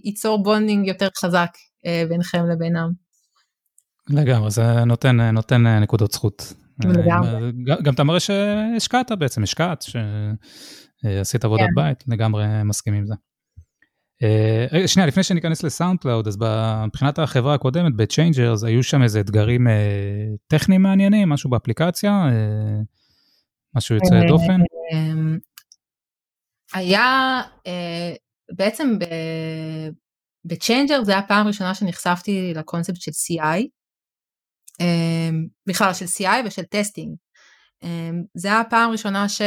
ייצור 0.05 0.43
bonding 0.43 0.89
יותר 0.89 1.09
חזק 1.19 1.51
אה, 1.87 2.05
ביניכם 2.09 2.47
לבינם. 2.53 3.10
לגמרי, 4.09 4.51
זה 4.51 4.85
נותן, 4.85 5.21
נותן 5.21 5.67
נקודות 5.67 6.13
זכות 6.13 6.55
גם 7.83 7.95
אתה 7.95 8.05
מראה 8.05 8.21
שהשקעת 8.21 9.13
בעצם, 9.13 9.43
השקעת, 9.43 9.85
שעשית 11.03 11.45
עבודת 11.45 11.63
כן. 11.63 11.75
בית, 11.83 12.05
לגמרי 12.09 12.45
מסכים 12.65 12.95
עם 12.95 13.07
זה. 13.07 13.15
רגע, 14.73 14.89
שנייה, 14.89 15.07
לפני 15.07 15.23
שניכנס 15.23 15.63
ל 15.63 16.01
SoundCloud, 16.01 16.29
אז 16.29 16.39
מבחינת 16.87 17.19
החברה 17.19 17.55
הקודמת, 17.55 17.97
ב-Changers, 17.97 18.67
היו 18.67 18.83
שם 18.83 19.03
איזה 19.03 19.21
אתגרים 19.21 19.67
טכניים 20.47 20.83
מעניינים, 20.83 21.29
משהו 21.29 21.51
באפליקציה, 21.51 22.25
משהו 23.77 23.95
יוצא 23.95 24.21
דופן? 24.29 24.61
היה, 26.75 27.41
בעצם 28.57 28.99
ב-Changer 30.47 31.05
זה 31.05 31.13
היה 31.13 31.21
הפעם 31.21 31.47
הראשונה 31.47 31.75
שנחשפתי 31.75 32.53
לקונספט 32.55 33.01
של 33.01 33.11
CI, 33.11 33.59
אמ, 33.59 33.67
בכלל 35.69 35.95
של 35.95 36.05
CI 36.05 36.47
ושל 36.47 36.63
testing. 36.63 37.15
אמ, 37.83 38.23
זה 38.35 38.49
היה 38.49 38.61
הפעם 38.61 38.89
הראשונה 38.89 39.29
ש... 39.29 39.43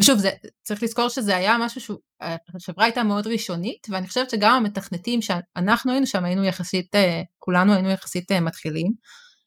ושוב, 0.00 0.18
זה, 0.18 0.30
צריך 0.62 0.82
לזכור 0.82 1.08
שזה 1.08 1.36
היה 1.36 1.56
משהו 1.60 1.80
שהחברה 1.80 2.84
הייתה 2.84 3.02
מאוד 3.02 3.26
ראשונית, 3.26 3.86
ואני 3.90 4.08
חושבת 4.08 4.30
שגם 4.30 4.54
המתכנתים 4.54 5.22
שאנחנו 5.22 5.92
היינו 5.92 6.06
שם 6.06 6.24
היינו 6.24 6.44
יחסית, 6.44 6.94
אה, 6.94 7.22
כולנו 7.38 7.72
היינו 7.72 7.90
יחסית 7.90 8.32
אה, 8.32 8.40
מתחילים. 8.40 8.92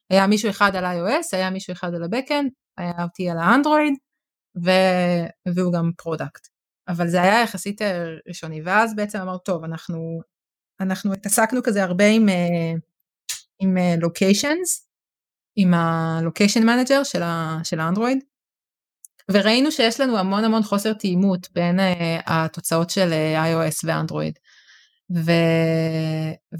היה 0.09 0.27
מישהו 0.27 0.49
אחד 0.49 0.75
על 0.75 0.85
iOS, 0.85 1.27
היה 1.31 1.49
מישהו 1.49 1.73
אחד 1.73 1.93
על 1.93 2.03
ה-Backend, 2.03 2.49
היה 2.77 3.03
אותי 3.03 3.29
על 3.29 3.37
האנדרואיד, 3.37 3.93
ו... 4.65 4.71
והוא 5.55 5.73
גם 5.73 5.91
product. 5.97 6.47
אבל 6.87 7.07
זה 7.07 7.21
היה 7.21 7.41
יחסית 7.41 7.81
אה, 7.81 8.05
ראשוני, 8.27 8.61
ואז 8.65 8.95
בעצם 8.95 9.19
אמרנו, 9.19 9.37
טוב, 9.37 9.63
אנחנו, 9.63 10.21
אנחנו 10.79 11.13
התעסקנו 11.13 11.63
כזה 11.63 11.83
הרבה 11.83 12.05
עם, 12.07 12.25
עם 13.59 13.77
locations, 14.01 14.87
עם 15.55 15.73
ה 15.73 15.83
location 15.83 16.65
manager 16.65 17.03
של, 17.03 17.21
של 17.63 17.79
האנדרואיד, 17.79 18.19
וראינו 19.31 19.71
שיש 19.71 19.99
לנו 19.99 20.17
המון 20.17 20.43
המון 20.43 20.63
חוסר 20.63 20.93
תאימות 20.93 21.47
בין 21.53 21.79
אה, 21.79 21.83
התוצאות 22.25 22.89
של 22.89 23.09
אה, 23.11 23.37
iOS 23.37 23.79
ואנדרואיד. 23.83 24.39
ו... 25.15 25.31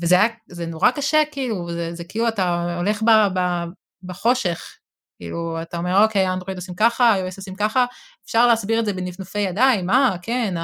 וזה 0.02 0.16
היה, 0.16 0.28
זה 0.50 0.66
נורא 0.66 0.92
קשה 0.92 1.18
כאילו, 1.32 1.72
זה, 1.72 1.94
זה 1.94 2.04
כאילו 2.04 2.28
אתה 2.28 2.76
הולך 2.78 3.02
ב, 3.02 3.10
ב, 3.10 3.40
בחושך, 4.04 4.62
כאילו 5.18 5.62
אתה 5.62 5.78
אומר 5.78 6.04
אוקיי 6.04 6.28
אנדרואיד 6.28 6.58
עושים 6.58 6.76
ככה, 6.76 7.16
iOS 7.16 7.34
עושים 7.38 7.56
ככה, 7.56 7.86
אפשר 8.26 8.48
להסביר 8.48 8.80
את 8.80 8.86
זה 8.86 8.94
בנפנופי 8.94 9.40
ידיים, 9.40 9.86
מה 9.86 10.16
כן, 10.22 10.56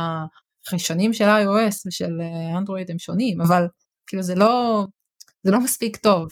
הראשונים 0.71 1.13
של 1.13 1.25
iOS 1.25 1.75
ושל 1.87 2.21
אנדרואיד 2.57 2.91
הם 2.91 2.99
שונים, 2.99 3.41
אבל 3.41 3.67
כאילו 4.07 4.23
זה 4.23 4.35
לא, 4.35 4.85
זה 5.43 5.51
לא 5.51 5.59
מספיק 5.59 5.97
טוב. 5.97 6.27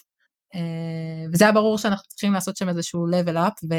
אה, 0.56 1.34
וזה 1.34 1.44
היה 1.44 1.52
ברור 1.54 1.78
שאנחנו 1.78 2.08
צריכים 2.08 2.34
לעשות 2.34 2.58
שם 2.58 2.70
איזשהו 2.70 3.08
level 3.08 3.36
up 3.36 3.66
ו... 3.70 3.76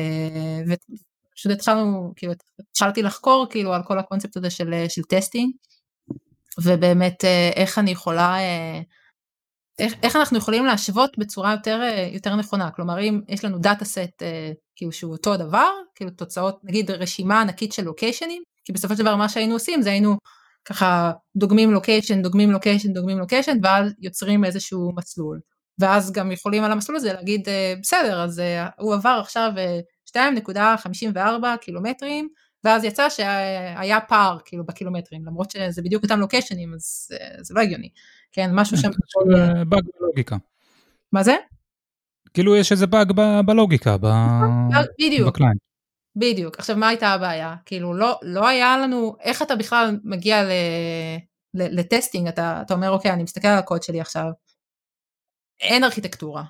פשוט 1.35 1.53
התחלנו, 1.53 2.13
כאילו, 2.17 2.33
התחלתי 2.71 3.03
לחקור 3.03 3.47
כאילו 3.51 3.73
על 3.73 3.83
כל 3.83 3.99
הקונספט 3.99 4.37
הזה 4.37 4.51
של, 4.51 4.85
של 4.89 5.03
testing, 5.03 5.53
ובאמת 6.65 7.25
אה, 7.25 7.51
איך 7.57 7.79
אני 7.79 7.91
יכולה, 7.91 8.39
אה, 8.39 8.81
איך, 9.79 9.95
איך 10.03 10.17
אנחנו 10.17 10.39
יכולים 10.39 10.67
להשוות 10.67 11.19
בצורה 11.19 11.53
יותר, 11.53 11.81
אה, 11.83 12.09
יותר 12.13 12.37
נכונה, 12.37 12.71
כלומר 12.71 13.01
אם 13.01 13.21
יש 13.29 13.45
לנו 13.45 13.59
data 13.59 13.85
set 13.85 14.23
כאילו 14.77 14.93
שהוא 14.93 15.13
אותו 15.13 15.37
דבר, 15.37 15.71
כאילו 15.95 16.11
תוצאות, 16.11 16.61
נגיד 16.65 16.91
רשימה 16.91 17.41
ענקית 17.41 17.73
של 17.73 17.85
לוקיישנים, 17.85 18.43
כי 18.65 18.73
בסופו 18.73 18.97
של 18.97 19.03
דבר 19.03 19.17
מה 19.17 19.29
שהיינו 19.29 19.55
עושים 19.55 19.83
זה 19.83 19.91
היינו 19.91 20.17
ככה 20.65 21.13
דוגמים 21.37 21.71
לוקיישן, 21.73 22.23
דוגמים 22.23 22.51
לוקיישן, 22.51 22.93
דוגמים 22.93 23.19
לוקיישן, 23.19 23.59
ואז 23.63 23.93
יוצרים 23.99 24.45
איזשהו 24.45 24.93
מסלול. 24.97 25.41
ואז 25.79 26.13
גם 26.13 26.33
יכולים 26.33 26.65
על 26.65 26.73
המסלול 26.73 26.97
הזה 26.97 27.13
להגיד 27.13 27.49
בסדר 27.81 28.23
אז 28.23 28.43
הוא 28.79 28.95
עבר 28.95 29.19
עכשיו 29.23 29.53
2.54 30.17 31.19
קילומטרים, 31.61 32.29
ואז 32.65 32.85
יצא 32.85 33.09
שהיה 33.09 34.01
פער 34.01 34.39
כאילו 34.45 34.67
בקילומטרים, 34.67 35.27
למרות 35.27 35.51
שזה 35.51 35.83
בדיוק 35.83 36.03
אותם 36.03 36.21
לוקיישנים, 36.21 36.75
אז 36.75 37.09
זה 37.41 37.55
לא 37.55 37.61
הגיוני. 37.61 37.89
כן, 38.33 38.51
משהו 38.55 38.77
שם... 38.77 38.91
אה, 39.37 39.65
באג 39.65 39.83
בלוגיקה. 40.01 40.37
מה 41.13 41.23
זה? 41.23 41.37
כאילו 42.35 42.57
יש 42.57 42.73
איזה 42.73 42.87
באג 42.87 43.13
בלוגיקה, 43.47 43.97
בדיוק. 45.01 45.39
בדיוק. 46.17 46.59
עכשיו 46.59 46.77
מה 46.77 46.89
הייתה 46.89 47.09
הבעיה? 47.09 47.55
כאילו 47.67 47.95
לא, 47.95 48.19
לא 48.23 48.49
היה 48.49 48.79
לנו, 48.79 49.17
איך 49.21 49.43
אתה 49.43 49.57
בכלל 49.57 49.99
מגיע 50.05 50.43
ל, 50.43 50.51
ל, 51.55 51.81
לטסטינג, 51.81 52.29
אתה, 52.29 52.63
אתה 52.67 52.75
אומר 52.75 52.91
אוקיי 52.91 53.11
אני 53.11 53.23
מסתכל 53.23 53.49
על 53.49 53.59
הקוד 53.59 53.83
שלי 53.83 54.01
עכשיו, 54.01 54.31
אין 55.61 55.85
ארכיטקטורה, 55.85 56.45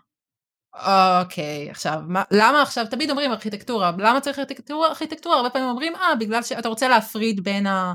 אוקיי, 0.75 1.71
עכשיו, 1.71 2.01
מה, 2.09 2.23
למה 2.31 2.63
עכשיו, 2.63 2.87
תמיד 2.91 3.11
אומרים 3.11 3.31
ארכיטקטורה, 3.33 3.93
למה 3.99 4.21
צריך 4.21 4.39
ארכיטקטורה? 4.39 4.89
ארכיטקטורה, 4.89 5.37
הרבה 5.37 5.51
פעמים 5.51 5.69
אומרים, 5.69 5.97
אה, 5.97 6.15
בגלל 6.21 6.43
שאתה 6.43 6.69
רוצה 6.69 6.89
להפריד 6.89 7.45
בין, 7.45 7.67
ה, 7.67 7.95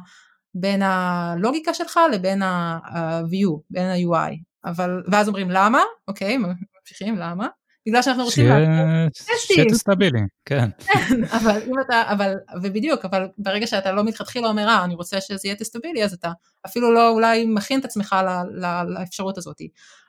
בין 0.56 0.82
הלוגיקה 0.82 1.74
שלך 1.74 2.00
לבין 2.14 2.42
ה-view, 2.42 3.62
בין 3.70 3.86
ה-UI, 3.86 4.34
אבל, 4.66 5.04
ואז 5.12 5.28
אומרים 5.28 5.52
למה, 5.52 5.82
אוקיי, 6.08 6.38
ממשיכים, 6.38 7.16
למה? 7.18 7.48
בגלל 7.88 8.02
שאנחנו 8.02 8.24
רוצים... 8.24 8.46
שיהיה 9.38 9.74
סטבילי, 9.74 10.20
כן. 10.46 10.70
כן. 10.80 11.24
אבל 11.38 11.62
אם 11.68 11.80
אתה, 11.86 12.04
אבל, 12.12 12.34
ובדיוק, 12.62 13.06
אבל 13.06 13.28
ברגע 13.38 13.68
שאתה 13.68 13.92
לא 13.92 14.04
מתחילה 14.04 14.48
אומר, 14.48 14.68
אה, 14.68 14.84
אני 14.84 14.96
רוצה 14.96 15.22
שזה 15.22 15.48
יהיה 15.48 15.56
טסטבילי, 15.56 16.04
אז 16.04 16.14
אתה 16.14 16.32
אפילו 16.66 16.94
לא 16.94 17.10
אולי 17.10 17.46
מכין 17.46 17.80
את 17.80 17.86
עצמך 17.86 18.16
לאפשרות 18.88 19.38
הזאת. 19.38 19.62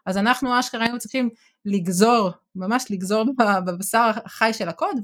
אז 0.07 0.17
אנחנו 0.17 0.61
אשכרה 0.61 0.83
היינו 0.83 0.99
צריכים 0.99 1.31
לגזור, 1.65 2.31
ממש 2.55 2.85
לגזור 2.91 3.25
בבשר 3.67 4.11
החי 4.25 4.51
של 4.53 4.69
הקוד 4.69 4.97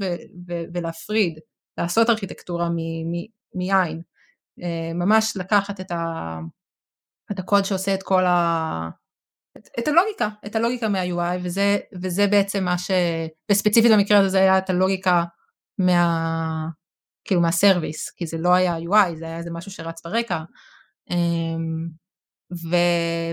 ולהפריד, 0.74 1.38
לעשות 1.78 2.10
ארכיטקטורה 2.10 2.68
מיין. 3.54 4.02
אה, 4.62 4.92
ממש 4.94 5.37
לקחת 5.37 5.80
את, 5.80 5.90
ה, 5.90 6.38
את 7.32 7.38
הקוד 7.38 7.64
שעושה 7.64 7.94
את 7.94 8.02
כל 8.02 8.24
ה... 8.24 8.88
את, 9.59 9.69
את 9.79 9.88
הלוגיקה, 9.88 10.29
את 10.47 10.57
הלוגיקה 10.57 10.88
מה-UI, 10.88 11.38
וזה, 11.43 11.79
וזה 12.03 12.27
בעצם 12.27 12.64
מה 12.64 12.79
ש... 12.79 12.90
וספציפית 13.51 13.93
במקרה 13.93 14.19
הזה 14.19 14.29
זה 14.29 14.38
היה 14.38 14.59
את 14.59 14.71
הלוגיקה 14.71 15.25
מה... 15.79 16.67
כאילו 17.25 17.40
מהסרוויס, 17.40 18.11
כי 18.11 18.27
זה 18.27 18.38
לא 18.38 18.55
היה 18.55 18.77
UI, 18.77 19.17
זה 19.17 19.25
היה 19.25 19.38
איזה 19.38 19.51
משהו 19.51 19.71
שרץ 19.71 20.07
ברקע. 20.07 20.43
אמ, 21.11 21.88
ו... 22.53 22.77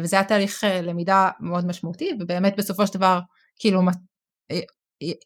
וזה 0.03 0.15
היה 0.15 0.25
תהליך 0.25 0.63
אה, 0.63 0.81
למידה 0.81 1.29
מאוד 1.39 1.65
משמעותי, 1.65 2.11
ובאמת 2.19 2.53
בסופו 2.57 2.87
של 2.87 2.93
דבר, 2.93 3.19
כאילו, 3.59 3.81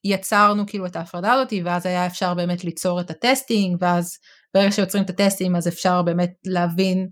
יצרנו 0.04 0.64
כאילו 0.68 0.86
את 0.86 0.96
ההפרדה 0.96 1.34
הזאת, 1.34 1.54
ואז 1.66 1.86
היה 1.86 2.06
אפשר 2.06 2.34
באמת 2.34 2.64
ליצור 2.64 3.02
את 3.02 3.10
הטסטינג, 3.10 3.78
ואז 3.82 4.18
ברגע 4.54 4.72
שיוצרים 4.72 5.04
את 5.04 5.10
הטסטים 5.10 5.56
אז 5.56 5.68
אפשר 5.68 6.02
באמת 6.02 6.34
להבין 6.46 7.08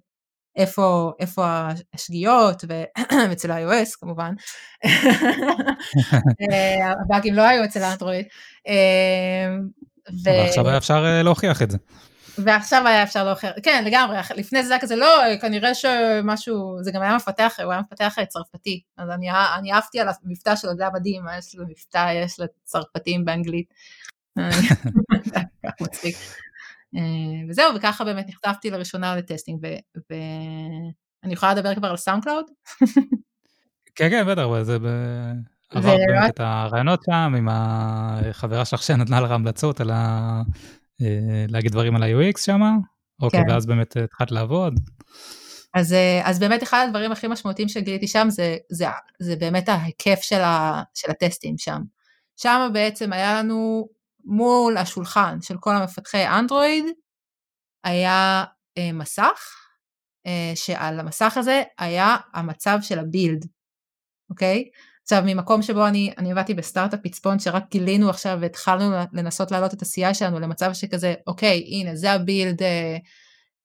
איפה, 0.56 1.12
איפה 1.20 1.68
השגיאות, 1.94 2.64
ואצל 3.30 3.52
ה-iOS 3.52 4.00
כמובן, 4.00 4.34
אה, 6.42 6.92
הבאגים 6.92 7.34
לא 7.34 7.42
היו 7.42 7.64
אצל 7.64 7.84
האנדרואיד. 7.84 8.26
אה, 8.68 9.56
ועכשיו 10.24 10.68
היה 10.68 10.78
אפשר 10.78 11.06
אה, 11.06 11.24
להוכיח 11.24 11.62
את 11.62 11.72
זה. 11.72 11.78
ועכשיו 12.38 12.88
היה 12.88 13.04
אפשר 13.04 13.24
להוכיח, 13.24 13.52
כן 13.64 13.84
לגמרי, 13.88 14.18
לפני 14.36 14.64
זה 14.64 14.74
היה 14.74 14.82
כזה 14.82 14.96
לא, 14.96 15.22
כנראה 15.42 15.76
שמשהו, 15.76 16.78
זה 16.82 16.92
גם 16.92 17.02
היה 17.02 17.16
מפתח, 17.16 17.60
הוא 17.64 17.72
היה 17.72 17.82
מפתח 17.82 18.16
צרפתי, 18.30 18.82
אז 18.98 19.10
אני, 19.10 19.28
אני 19.58 19.74
אהבתי 19.74 20.00
על 20.00 20.08
המבטא 20.24 20.56
שלו, 20.56 20.76
זה 20.76 20.84
היה 20.84 20.92
מדהים, 20.94 21.24
יש 21.40 21.56
לו 21.56 21.66
מבטא, 21.68 22.14
יש 22.24 22.40
לו 22.40 22.46
צרפתים 22.64 23.26
באנגלית. 23.26 23.74
מצחיק. 25.82 26.16
אה, 26.96 27.02
וזהו, 27.50 27.76
וככה 27.76 28.04
באמת 28.04 28.26
נחשפתי 28.30 28.70
לראשונה 28.70 29.16
ל 29.16 29.21
testing, 29.21 29.66
ואני 30.10 31.34
יכולה 31.34 31.54
לדבר 31.54 31.76
כבר 31.76 31.88
על 31.88 31.98
SoundCloud? 31.98 32.46
כן, 33.96 34.10
כן, 34.10 34.26
בטח, 34.28 34.62
זה 34.62 34.78
עברת 35.70 36.00
באמת 36.08 36.30
את 36.30 36.40
הרעיונות 36.40 37.04
שם 37.06 37.34
עם 37.38 37.48
החברה 37.52 38.66
שלך 38.66 38.84
שנתנה 38.84 39.22
לך 39.22 39.32
המלצות 39.32 39.82
על 39.82 39.92
ה... 39.92 40.42
אה, 41.02 41.46
להגיד 41.48 41.72
דברים 41.72 41.96
על 41.96 42.04
ה-UX 42.04 42.42
שם, 42.42 42.62
אוקיי, 43.22 43.40
כן. 43.40 43.52
ואז 43.52 43.66
באמת 43.66 43.98
התחלת 43.98 44.32
לעבוד. 44.32 44.80
אז, 45.74 45.94
אה, 45.94 46.22
אז 46.24 46.40
באמת 46.40 46.64
אחד 46.64 46.86
הדברים 46.88 47.12
הכי 47.12 47.28
משמעותיים 47.28 47.68
שגיליתי 47.68 48.08
שם 48.08 48.28
זה, 48.30 48.58
זה, 48.70 48.86
זה 49.20 49.36
באמת 49.36 49.70
ההיקף 49.70 50.20
של, 50.22 50.42
ה, 50.42 50.84
של 50.94 51.12
הטסטים 51.12 51.58
שם. 51.58 51.82
שם 52.38 52.70
בעצם 52.74 53.14
היה 53.14 53.34
לנו 53.34 53.88
מול 54.26 54.78
השולחן 54.78 55.38
של 55.42 55.56
כל 55.60 55.76
המפתחי 55.76 56.28
אנדרואיד, 56.28 56.86
היה 57.84 58.44
אה, 58.78 58.92
מסך, 58.94 59.56
אה, 60.28 60.52
שעל 60.56 61.00
המסך 61.00 61.34
הזה 61.38 61.64
היה 61.80 62.16
המצב 62.34 62.78
של 62.82 63.00
ה 63.00 63.06
build, 63.06 63.46
אוקיי? 64.30 64.64
עכשיו 65.04 65.24
ממקום 65.26 65.62
שבו 65.62 65.88
אני, 65.88 66.14
אני 66.18 66.32
עבדתי 66.32 66.54
בסטארט-אפ 66.54 67.00
פצפון 67.04 67.40
שרק 67.40 67.64
גילינו 67.72 68.10
עכשיו 68.10 68.38
והתחלנו 68.42 68.96
לנסות 69.14 69.52
להעלות 69.52 69.74
את 69.74 69.82
ה-CI 69.82 70.14
שלנו 70.14 70.40
למצב 70.40 70.74
שכזה 70.74 71.14
אוקיי 71.28 71.64
הנה 71.72 71.96
זה 71.96 72.12
ה 72.12 72.20
build 72.20 72.62
אה, 72.64 72.98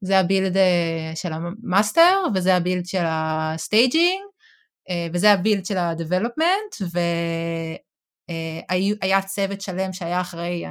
זה 0.01 0.19
ה 0.19 0.25
build 0.25 0.57
אה, 0.57 1.13
של 1.15 1.33
ה 1.33 1.45
master 1.45 2.17
וזה 2.35 2.57
ה 2.57 2.62
build 2.62 2.87
של 2.87 3.05
ה 3.07 3.21
staging 3.21 4.21
אה, 4.91 5.07
וזה 5.13 5.33
ה 5.33 5.38
build 5.38 5.67
של 5.67 5.77
ה-development 5.77 6.87
היה 9.01 9.23
צוות 9.23 9.61
שלם 9.61 9.93
שהיה 9.93 10.21
אחראי, 10.21 10.65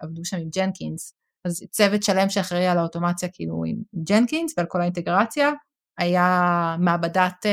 עבדו 0.00 0.24
שם 0.24 0.36
עם 0.36 0.48
Jenkins, 0.56 1.14
אז 1.44 1.62
צוות 1.70 2.02
שלם 2.02 2.30
שאחראי 2.30 2.66
על 2.66 2.78
האוטומציה 2.78 3.28
כאילו 3.32 3.62
עם 3.66 3.76
Jenkins 4.08 4.54
ועל 4.56 4.66
כל 4.66 4.80
האינטגרציה, 4.80 5.50
היה 5.98 6.76
מעבדת, 6.78 7.46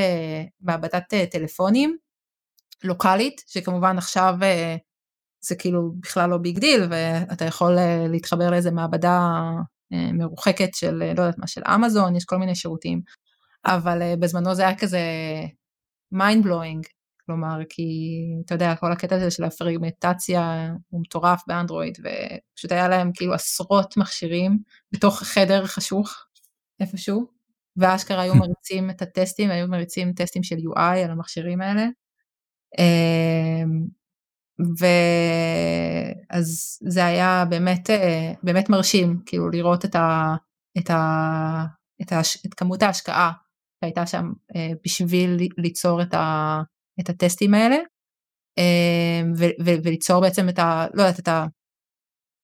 מעבדת 0.61 1.13
טלפונים 1.31 1.97
לוקאלית, 2.83 3.41
שכמובן 3.47 3.97
עכשיו 3.97 4.35
זה 5.45 5.55
כאילו 5.55 5.91
בכלל 5.99 6.29
לא 6.29 6.37
big 6.37 6.59
deal, 6.59 6.81
ואתה 6.89 7.45
יכול 7.45 7.77
להתחבר 8.09 8.49
לאיזה 8.51 8.71
מעבדה 8.71 9.19
מרוחקת 9.91 10.69
של, 10.75 10.93
לא 10.93 11.21
יודעת 11.21 11.37
מה, 11.37 11.47
של 11.47 11.61
אמזון, 11.75 12.15
יש 12.15 12.25
כל 12.25 12.37
מיני 12.37 12.55
שירותים, 12.55 13.01
אבל 13.65 14.01
בזמנו 14.19 14.55
זה 14.55 14.61
היה 14.61 14.77
כזה 14.77 14.99
mind 16.15 16.45
blowing, 16.45 17.00
כלומר, 17.31 17.59
כי 17.69 17.83
אתה 18.45 18.55
יודע, 18.55 18.75
כל 18.75 18.91
הקטע 18.91 19.15
הזה 19.15 19.31
של 19.31 19.43
הפרגמנטציה 19.43 20.69
הוא 20.89 21.01
מטורף 21.01 21.43
באנדרואיד, 21.47 21.97
ופשוט 21.99 22.71
היה 22.71 22.87
להם 22.87 23.11
כאילו 23.13 23.33
עשרות 23.33 23.97
מכשירים 23.97 24.59
בתוך 24.91 25.23
חדר 25.23 25.65
חשוך 25.65 26.25
איפשהו, 26.79 27.27
ואשכרה 27.77 28.21
היו 28.21 28.35
מריצים 28.41 28.89
את 28.89 29.01
הטסטים, 29.01 29.49
היו 29.49 29.67
מריצים 29.67 30.13
טסטים 30.13 30.43
של 30.43 30.55
UI 30.55 30.97
על 31.03 31.11
המכשירים 31.11 31.61
האלה. 31.61 31.87
ואז 36.29 36.79
זה 36.87 37.05
היה 37.05 37.45
באמת, 37.49 37.89
באמת 38.43 38.69
מרשים, 38.69 39.19
כאילו 39.25 39.49
לראות 39.49 39.85
את, 39.85 39.95
ה, 39.95 40.35
את, 40.77 40.89
ה, 40.89 41.65
את, 42.01 42.11
ה, 42.11 42.19
את 42.45 42.53
כמות 42.53 42.83
ההשקעה 42.83 43.31
שהייתה 43.83 44.05
שם 44.05 44.31
בשביל 44.85 45.37
ליצור 45.57 46.01
את, 46.01 46.13
ה, 46.13 46.61
את 46.99 47.09
הטסטים 47.09 47.53
האלה, 47.53 47.77
ו, 49.37 49.43
ו, 49.65 49.71
וליצור 49.83 50.21
בעצם 50.21 50.49
את 50.49 50.59
ה... 50.59 50.85
לא 50.93 51.01
יודעת, 51.01 51.19
את 51.19 51.27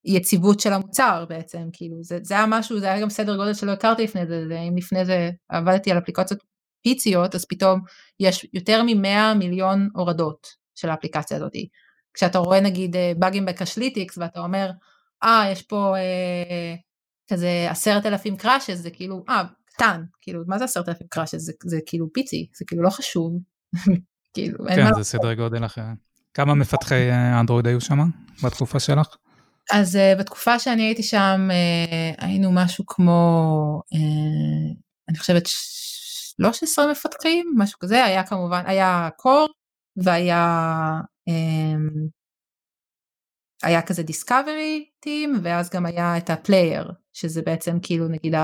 היציבות 0.04 0.60
של 0.60 0.72
המוצר 0.72 1.24
בעצם, 1.28 1.68
כאילו 1.72 1.96
זה, 2.02 2.18
זה 2.22 2.34
היה 2.34 2.44
משהו, 2.48 2.80
זה 2.80 2.86
היה 2.86 3.00
גם 3.00 3.10
סדר 3.10 3.36
גודל 3.36 3.54
שלא 3.54 3.72
הכרתי 3.72 4.04
לפני 4.04 4.26
זה, 4.26 4.48
זה 4.48 4.60
אם 4.60 4.76
לפני 4.76 5.04
זה 5.04 5.30
עבדתי 5.48 5.90
על 5.90 5.98
אפליקציות 5.98 6.40
פיציות, 6.82 7.34
אז 7.34 7.44
פתאום 7.44 7.80
יש 8.20 8.46
יותר 8.52 8.82
מ-100 8.82 9.34
מיליון 9.38 9.88
הורדות 9.94 10.46
של 10.74 10.90
האפליקציה 10.90 11.36
הזאת. 11.36 11.52
כשאתה 12.14 12.38
רואה 12.38 12.60
נגיד 12.60 12.96
באגים 13.18 13.46
ב 13.46 13.52
Crashlytics 13.52 14.18
ואתה 14.18 14.40
אומר, 14.40 14.70
אה, 15.24 15.48
יש 15.52 15.62
פה 15.62 15.94
אה, 15.96 16.74
כזה 17.30 17.66
עשרת 17.70 18.06
אלפים 18.06 18.36
קראשס, 18.36 18.74
זה 18.78 18.90
כאילו, 18.90 19.24
אה, 19.28 19.42
קטן, 19.64 20.02
כאילו, 20.20 20.42
מה 20.46 20.58
זה 20.58 20.64
עשרת 20.64 20.88
אלפים 20.88 21.06
קראשס? 21.10 21.38
זה, 21.38 21.52
זה 21.64 21.78
כאילו 21.86 22.12
פיצי, 22.12 22.46
זה 22.56 22.64
כאילו 22.68 22.82
לא 22.82 22.90
חשוב. 22.90 23.32
כאילו, 24.34 24.58
כן, 24.68 24.94
זה 24.94 25.04
סדרי 25.04 25.34
גודל 25.34 25.64
אחר. 25.64 25.86
כמה 26.34 26.54
מפתחי 26.54 27.12
אנדרואיד 27.40 27.66
היו 27.66 27.80
שם 27.80 27.98
בתקופה 28.44 28.80
שלך? 28.80 29.16
אז 29.72 29.96
uh, 29.96 30.18
בתקופה 30.18 30.58
שאני 30.58 30.82
הייתי 30.82 31.02
שם 31.02 31.48
uh, 31.50 32.24
היינו 32.24 32.52
משהו 32.52 32.86
כמו, 32.86 33.82
uh, 33.94 34.76
אני 35.08 35.18
חושבת 35.18 35.46
13 35.46 36.90
מפתחים, 36.90 37.54
משהו 37.56 37.78
כזה, 37.78 38.04
היה 38.04 38.26
כמובן, 38.26 38.62
היה 38.66 39.08
קור 39.16 39.48
והיה 39.96 41.00
אמ, 41.30 42.08
היה 43.62 43.82
כזה 43.82 44.02
discovery 44.02 44.88
team 45.00 45.40
ואז 45.42 45.70
גם 45.70 45.86
היה 45.86 46.16
את 46.16 46.30
ה 46.30 46.39
player 46.39 46.92
שזה 47.12 47.42
בעצם 47.42 47.78
כאילו 47.82 48.08
נגיד 48.08 48.34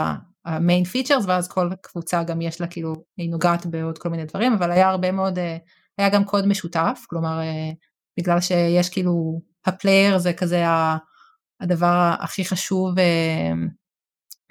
ה 0.44 0.52
main 0.52 0.84
features 0.84 1.24
ואז 1.26 1.48
כל 1.48 1.70
קבוצה 1.82 2.22
גם 2.22 2.40
יש 2.40 2.60
לה 2.60 2.66
כאילו 2.66 2.94
היא 3.16 3.30
נוגעת 3.30 3.66
בעוד 3.66 3.98
כל 3.98 4.08
מיני 4.08 4.24
דברים 4.24 4.52
אבל 4.52 4.70
היה 4.70 4.88
הרבה 4.88 5.12
מאוד 5.12 5.38
היה 5.98 6.08
גם 6.08 6.24
קוד 6.24 6.46
משותף 6.46 7.04
כלומר 7.08 7.40
בגלל 8.18 8.40
שיש 8.40 8.88
כאילו 8.88 9.40
ה 9.66 9.74
player 9.74 10.18
זה 10.18 10.32
כזה 10.32 10.64
הדבר 11.60 12.14
הכי 12.20 12.44
חשוב 12.44 12.94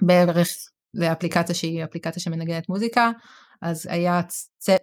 בערך 0.02 0.48
לאפליקציה 0.94 1.56
שהיא 1.56 1.84
אפליקציה 1.84 2.22
שמנגנת 2.22 2.70
מוזיקה 2.70 3.12
אז 3.62 3.88
היה 3.90 4.22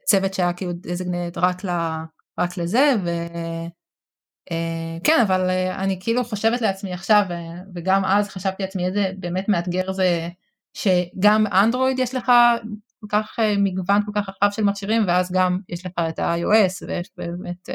צוות 0.05 0.35
שהיה 0.35 0.53
כאילו 0.53 0.73
דזגנט 0.75 1.39
רק, 1.39 1.63
רק 2.39 2.57
לזה 2.57 2.95
ו... 3.05 3.11
כן 5.05 5.21
אבל 5.23 5.51
אני 5.51 5.99
כאילו 6.01 6.25
חושבת 6.25 6.61
לעצמי 6.61 6.93
עכשיו 6.93 7.23
וגם 7.75 8.05
אז 8.05 8.29
חשבתי 8.29 8.63
לעצמי 8.63 8.87
איזה 8.87 9.13
באמת 9.19 9.49
מאתגר 9.49 9.93
זה 9.93 10.29
שגם 10.75 11.47
אנדרואיד 11.47 11.99
יש 11.99 12.15
לך 12.15 12.33
כל 13.01 13.07
כך 13.09 13.39
מגוון 13.59 14.03
כל 14.07 14.13
כך 14.15 14.29
רחב 14.29 14.51
של 14.51 14.65
מכשירים 14.65 15.03
ואז 15.07 15.33
גם 15.33 15.59
יש 15.69 15.87
לך 15.87 15.93
את 16.09 16.19
ה-iOS 16.19 16.87
ויש 16.89 17.11
באמת 17.17 17.69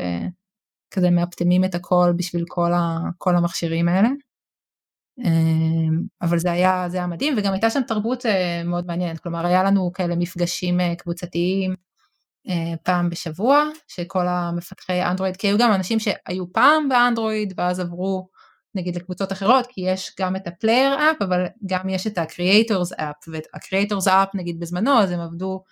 כזה 0.92 1.10
מאפטמים 1.10 1.66
את 1.66 1.76
הכל 1.76 2.14
בשביל 2.18 2.44
כל, 2.48 2.74
ה, 2.74 2.98
כל 3.18 3.36
המכשירים 3.36 3.88
האלה. 3.88 4.10
אבל 6.22 6.40
זה 6.40 6.52
היה, 6.52 6.86
זה 6.90 6.98
היה 6.98 7.08
מדהים 7.08 7.34
וגם 7.38 7.54
הייתה 7.54 7.70
שם 7.70 7.82
תרבות 7.88 8.26
מאוד 8.66 8.86
מעניינת, 8.88 9.20
כלומר 9.20 9.46
היה 9.46 9.64
לנו 9.64 9.92
כאלה 9.94 10.16
מפגשים 10.16 10.78
קבוצתיים 10.98 11.76
פעם 12.84 13.10
בשבוע, 13.10 13.64
שכל 13.88 14.28
המפתחי 14.28 15.04
אנדרואיד, 15.04 15.38
כי 15.38 15.48
היו 15.48 15.58
גם 15.58 15.74
אנשים 15.74 16.00
שהיו 16.00 16.54
פעם 16.54 16.90
באנדרואיד 16.90 17.54
ואז 17.58 17.80
עברו 17.80 18.28
נגיד 18.76 18.96
לקבוצות 18.96 19.32
אחרות, 19.32 19.68
כי 19.70 19.82
יש 19.82 20.16
גם 20.20 20.36
את 20.36 20.48
ה 20.48 20.55
player 20.55 20.96
app, 20.96 21.22
אבל 21.22 21.46
גם 21.66 21.90
יש 21.90 22.08
את 22.08 22.18
ה-creators 22.18 23.00
app, 23.00 23.28
וה-creators 23.28 24.08
app 24.08 24.30
נגיד 24.34 24.60
בזמנו, 24.60 25.00
אז 25.00 25.12
הם 25.12 25.20
עבדו 25.20 25.64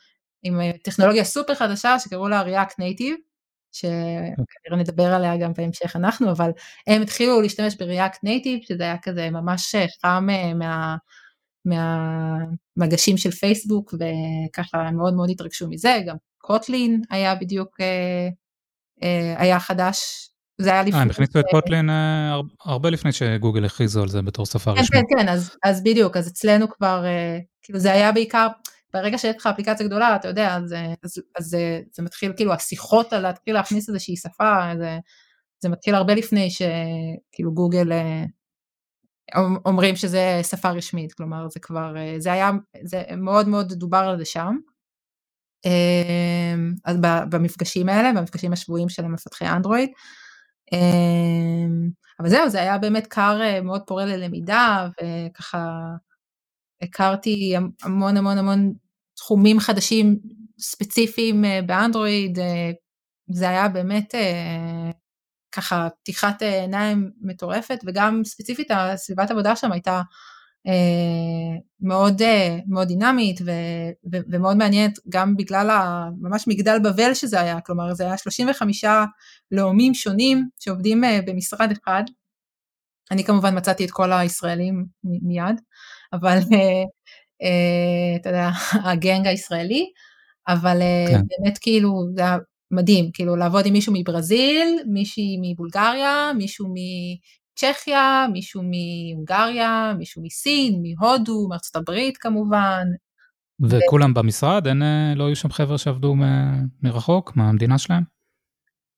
עם 0.43 0.59
טכנולוגיה 0.83 1.23
סופר 1.23 1.55
חדשה 1.55 1.99
שקראו 1.99 2.27
לה 2.27 2.43
React 2.43 2.73
Native, 2.73 3.17
שכנראה 3.71 4.79
נדבר 4.79 5.13
עליה 5.13 5.37
גם 5.37 5.53
בהמשך 5.53 5.95
אנחנו, 5.95 6.31
אבל 6.31 6.51
הם 6.87 7.01
התחילו 7.01 7.41
להשתמש 7.41 7.75
ב-React 7.75 8.17
Native, 8.25 8.67
שזה 8.67 8.83
היה 8.83 8.97
כזה 9.03 9.29
ממש 9.29 9.75
חם 10.01 10.27
מה... 10.55 10.95
מהמגשים 11.65 13.17
של 13.17 13.31
פייסבוק 13.31 13.93
וככה 13.93 14.91
מאוד 14.91 15.13
מאוד 15.13 15.29
התרגשו 15.29 15.69
מזה, 15.69 15.99
גם 16.07 16.15
קוטלין 16.37 17.01
היה 17.09 17.35
בדיוק, 17.35 17.81
אה, 17.81 18.27
אה, 19.03 19.35
היה 19.41 19.59
חדש 19.59 20.29
זה 20.63 20.71
היה 20.71 20.83
לפני... 20.83 21.01
הם 21.01 21.09
הכניסו 21.09 21.39
את 21.39 21.45
קוטלין 21.51 21.89
אה, 21.89 22.39
הרבה 22.65 22.89
לפני 22.89 23.11
שגוגל 23.11 23.65
הכריזו 23.65 24.01
על 24.01 24.09
זה 24.09 24.21
בתור 24.21 24.45
שפה 24.45 24.73
כן, 24.73 24.79
רשמית. 24.79 25.03
כן, 25.09 25.17
כן, 25.17 25.29
אז, 25.29 25.55
אז 25.63 25.83
בדיוק, 25.83 26.17
אז 26.17 26.27
אצלנו 26.27 26.69
כבר, 26.69 27.05
אה, 27.05 27.39
כאילו 27.61 27.79
זה 27.79 27.91
היה 27.91 28.11
בעיקר, 28.11 28.47
ברגע 28.93 29.17
שיש 29.17 29.35
לך 29.35 29.47
אפליקציה 29.47 29.87
גדולה, 29.87 30.15
אתה 30.15 30.27
יודע, 30.27 30.55
אז, 30.55 30.75
זה, 31.39 32.03
מתחיל, 32.03 32.33
כאילו 32.35 32.53
השיחות 32.53 33.13
על 33.13 33.21
להתחיל 33.21 33.53
להכניס 33.53 33.89
איזושהי 33.89 34.15
שפה, 34.17 34.73
זה, 35.61 35.69
מתחיל 35.69 35.95
הרבה 35.95 36.15
לפני 36.15 36.49
שכאילו 36.49 37.53
גוגל 37.53 37.91
אה, 37.91 38.23
אומרים 39.65 39.95
שזה 39.95 40.41
שפה 40.43 40.69
רשמית, 40.69 41.13
כלומר 41.13 41.47
זה 41.49 41.59
כבר, 41.59 41.93
זה 42.17 42.33
היה, 42.33 42.51
זה 42.83 43.03
מאוד 43.17 43.47
מאוד 43.47 43.73
דובר 43.73 43.97
על 43.97 44.17
זה 44.17 44.25
שם. 44.25 44.55
אז 46.85 46.97
במפגשים 47.29 47.89
האלה, 47.89 48.11
במפגשים 48.13 48.53
השבועיים 48.53 48.89
של 48.89 49.05
המפתחי 49.05 49.45
אנדרואיד. 49.45 49.89
אמ, 50.71 51.89
אבל 52.19 52.29
זהו, 52.29 52.49
זה 52.49 52.61
היה 52.61 52.77
באמת 52.77 53.07
קר 53.07 53.41
אה, 53.41 53.61
מאוד 53.61 53.81
פורה 53.87 54.05
ללמידה, 54.05 54.87
וככה 55.01 55.79
הכרתי 56.81 57.55
המון 57.83 58.17
המון 58.17 58.37
המון 58.37 58.73
תחומים 59.15 59.59
חדשים 59.59 60.19
ספציפיים 60.59 61.45
אה, 61.45 61.59
באנדרואיד, 61.65 62.39
אה, 62.39 62.71
זה 63.31 63.49
היה 63.49 63.67
באמת 63.67 64.15
ככה 65.51 65.87
פתיחת 66.01 66.41
עיניים 66.41 67.11
מטורפת, 67.21 67.79
וגם 67.85 68.21
ספציפית 68.23 68.67
הסביבת 68.71 69.31
עבודה 69.31 69.55
שם 69.55 69.71
הייתה 69.71 70.01
מאוד, 71.81 72.21
מאוד 72.67 72.87
דינמית 72.87 73.41
ו, 73.45 73.51
ו, 74.11 74.17
ומאוד 74.29 74.57
מעניינת 74.57 74.99
גם 75.09 75.37
בגלל 75.37 75.67
ממש 76.21 76.47
מגדל 76.47 76.79
בבל 76.83 77.13
שזה 77.13 77.41
היה, 77.41 77.61
כלומר 77.61 77.93
זה 77.93 78.03
היה 78.03 78.17
35 78.17 78.85
לאומים 79.51 79.93
שונים 79.93 80.47
שעובדים 80.59 81.03
במשרד 81.25 81.71
אחד. 81.71 82.03
אני 83.11 83.23
כמובן 83.23 83.57
מצאתי 83.57 83.85
את 83.85 83.91
כל 83.91 84.11
הישראלים 84.11 84.85
מיד, 85.03 85.61
אבל 86.13 86.37
אתה 88.21 88.29
יודע, 88.29 88.49
הגנג 88.91 89.27
הישראלי, 89.27 89.85
אבל 90.47 90.79
כן. 91.09 91.21
באמת 91.29 91.57
כאילו 91.57 92.05
זה 92.15 92.21
היה 92.21 92.37
מדהים, 92.71 93.09
כאילו 93.13 93.35
לעבוד 93.35 93.65
עם 93.65 93.73
מישהו 93.73 93.93
מברזיל, 93.95 94.79
מישהי 94.85 95.37
מבולגריה, 95.41 96.31
מישהו 96.37 96.73
צ'כיה, 97.55 98.25
מישהו 98.31 98.61
מהונגריה, 98.63 99.93
מישהו 99.97 100.23
מסין, 100.23 100.83
מהודו, 100.83 101.47
מארצות 101.49 101.75
הברית 101.75 102.17
כמובן. 102.17 102.87
וכולם 103.61 104.11
ו... 104.11 104.13
במשרד? 104.13 104.67
אין, 104.67 104.81
אה, 104.81 105.13
לא 105.15 105.25
היו 105.25 105.35
שם 105.35 105.49
חבר'ה 105.49 105.77
שעבדו 105.77 106.15
מ- 106.15 106.67
מרחוק, 106.81 107.35
מהמדינה 107.35 107.77
שלהם? 107.77 108.03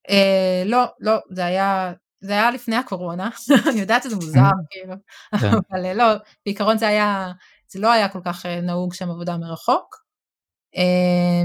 אה, 0.10 0.64
לא, 0.66 0.86
לא, 1.00 1.20
זה 1.30 1.46
היה, 1.46 1.94
זה 2.22 2.32
היה 2.32 2.52
לפני 2.52 2.76
הקורונה, 2.76 3.30
אני 3.72 3.80
יודעת 3.80 4.04
שזה 4.04 4.16
מוזר, 4.16 4.40
אה. 4.40 4.50
כאילו, 4.70 4.96
כן. 5.42 5.52
אבל 5.72 5.86
אה, 5.86 5.94
לא, 5.94 6.06
בעיקרון 6.46 6.78
זה 6.78 6.88
היה, 6.88 7.32
זה 7.68 7.80
לא 7.80 7.92
היה 7.92 8.10
כל 8.10 8.20
כך 8.26 8.46
נהוג 8.46 8.94
שם 8.94 9.10
עבודה 9.10 9.38
מרחוק. 9.38 10.06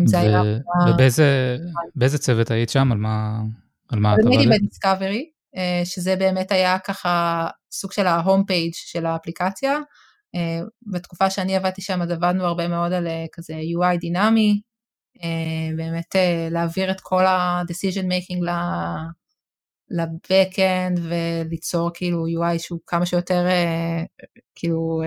זה 0.06 0.16
ו- 0.16 0.20
היה... 0.20 0.42
ובאיזה 0.88 2.18
צוות 2.18 2.50
היית 2.50 2.70
שם? 2.70 2.92
על 2.92 2.98
מה, 2.98 3.40
על 3.88 3.98
מה 3.98 4.14
אתה... 4.14 4.28
הייתי 4.30 4.46
בדיסקאברי. 4.46 5.30
שזה 5.84 6.16
באמת 6.16 6.52
היה 6.52 6.78
ככה 6.78 7.46
סוג 7.72 7.92
של 7.92 8.06
ההום 8.06 8.44
פייג' 8.44 8.72
של 8.74 9.06
האפליקציה. 9.06 9.78
בתקופה 10.92 11.30
שאני 11.30 11.56
עבדתי 11.56 11.82
שם 11.82 12.02
אז 12.02 12.10
עבדנו 12.10 12.44
הרבה 12.44 12.68
מאוד 12.68 12.92
על 12.92 13.08
כזה 13.32 13.54
UI 13.54 13.96
דינמי, 13.96 14.60
באמת 15.76 16.14
להעביר 16.50 16.90
את 16.90 17.00
כל 17.00 17.26
ה-decision 17.26 18.04
making 18.04 18.44
ל-backend 19.90 21.00
וליצור 21.02 21.90
כאילו 21.94 22.26
UI 22.26 22.58
שהוא 22.58 22.80
כמה 22.86 23.06
שיותר 23.06 23.46
כאילו 24.54 25.02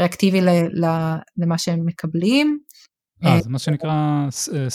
ריאקטיבי 0.00 0.40
למה 1.36 1.58
שהם 1.58 1.86
מקבלים. 1.86 2.58
אה, 3.24 3.40
זה 3.40 3.50
מה 3.50 3.58
שנקרא 3.58 4.26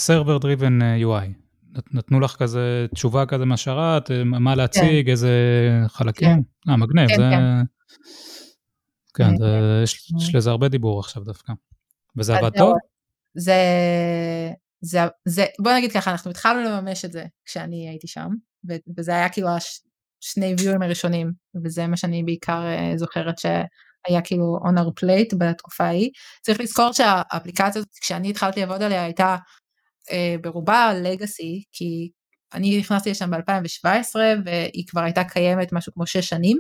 server 0.07 0.39
driven 0.43 0.81
UI. 1.01 1.42
נתנו 1.91 2.19
לך 2.19 2.35
כזה 2.35 2.85
תשובה 2.93 3.25
כזה 3.25 3.45
מהשרת, 3.45 4.11
מה 4.25 4.55
להציג, 4.55 5.05
כן. 5.05 5.11
איזה 5.11 5.31
חלקים? 5.87 6.43
כן. 6.65 6.71
אה, 6.71 6.77
מגניב, 6.77 7.09
כן, 7.09 7.15
זה... 7.15 7.29
כן, 9.13 9.29
כן, 9.29 9.37
זה, 9.37 9.81
יש, 9.83 10.11
יש 10.17 10.35
לזה 10.35 10.49
הרבה 10.49 10.67
דיבור 10.67 10.99
עכשיו 10.99 11.23
דווקא. 11.23 11.53
וזה 12.17 12.37
עבד 12.37 12.57
טוב? 12.57 12.73
זה, 13.37 13.55
זה, 14.81 14.99
זה, 15.25 15.45
בוא 15.59 15.71
נגיד 15.77 15.91
ככה, 15.91 16.11
אנחנו 16.11 16.31
התחלנו 16.31 16.69
לממש 16.69 17.05
את 17.05 17.11
זה 17.11 17.25
כשאני 17.45 17.89
הייתי 17.89 18.07
שם, 18.07 18.29
וזה 18.97 19.11
היה 19.11 19.29
כאילו 19.29 19.47
השני 19.49 20.55
ויואים 20.59 20.81
הראשונים, 20.81 21.31
וזה 21.63 21.87
מה 21.87 21.97
שאני 21.97 22.23
בעיקר 22.23 22.61
זוכרת 22.95 23.39
ש... 23.39 23.45
היה 24.07 24.21
כאילו 24.21 24.59
on 24.63 24.79
our 24.79 25.03
plate 25.03 25.37
בתקופה 25.37 25.83
ההיא. 25.83 26.09
צריך 26.41 26.59
לזכור 26.59 26.91
שהאפליקציה 26.91 27.67
הזאת, 27.67 27.89
כשאני 28.01 28.29
התחלתי 28.29 28.59
לעבוד 28.59 28.81
עליה, 28.81 29.03
הייתה 29.03 29.25
אה, 29.25 29.37
ברובה 30.41 30.93
לגאסי, 30.93 31.63
כי 31.71 32.09
אני 32.53 32.79
נכנסתי 32.79 33.11
לשם 33.11 33.31
ב-2017 33.31 34.15
והיא 34.45 34.87
כבר 34.87 35.01
הייתה 35.01 35.23
קיימת 35.23 35.73
משהו 35.73 35.93
כמו 35.93 36.07
6 36.07 36.29
שנים. 36.29 36.57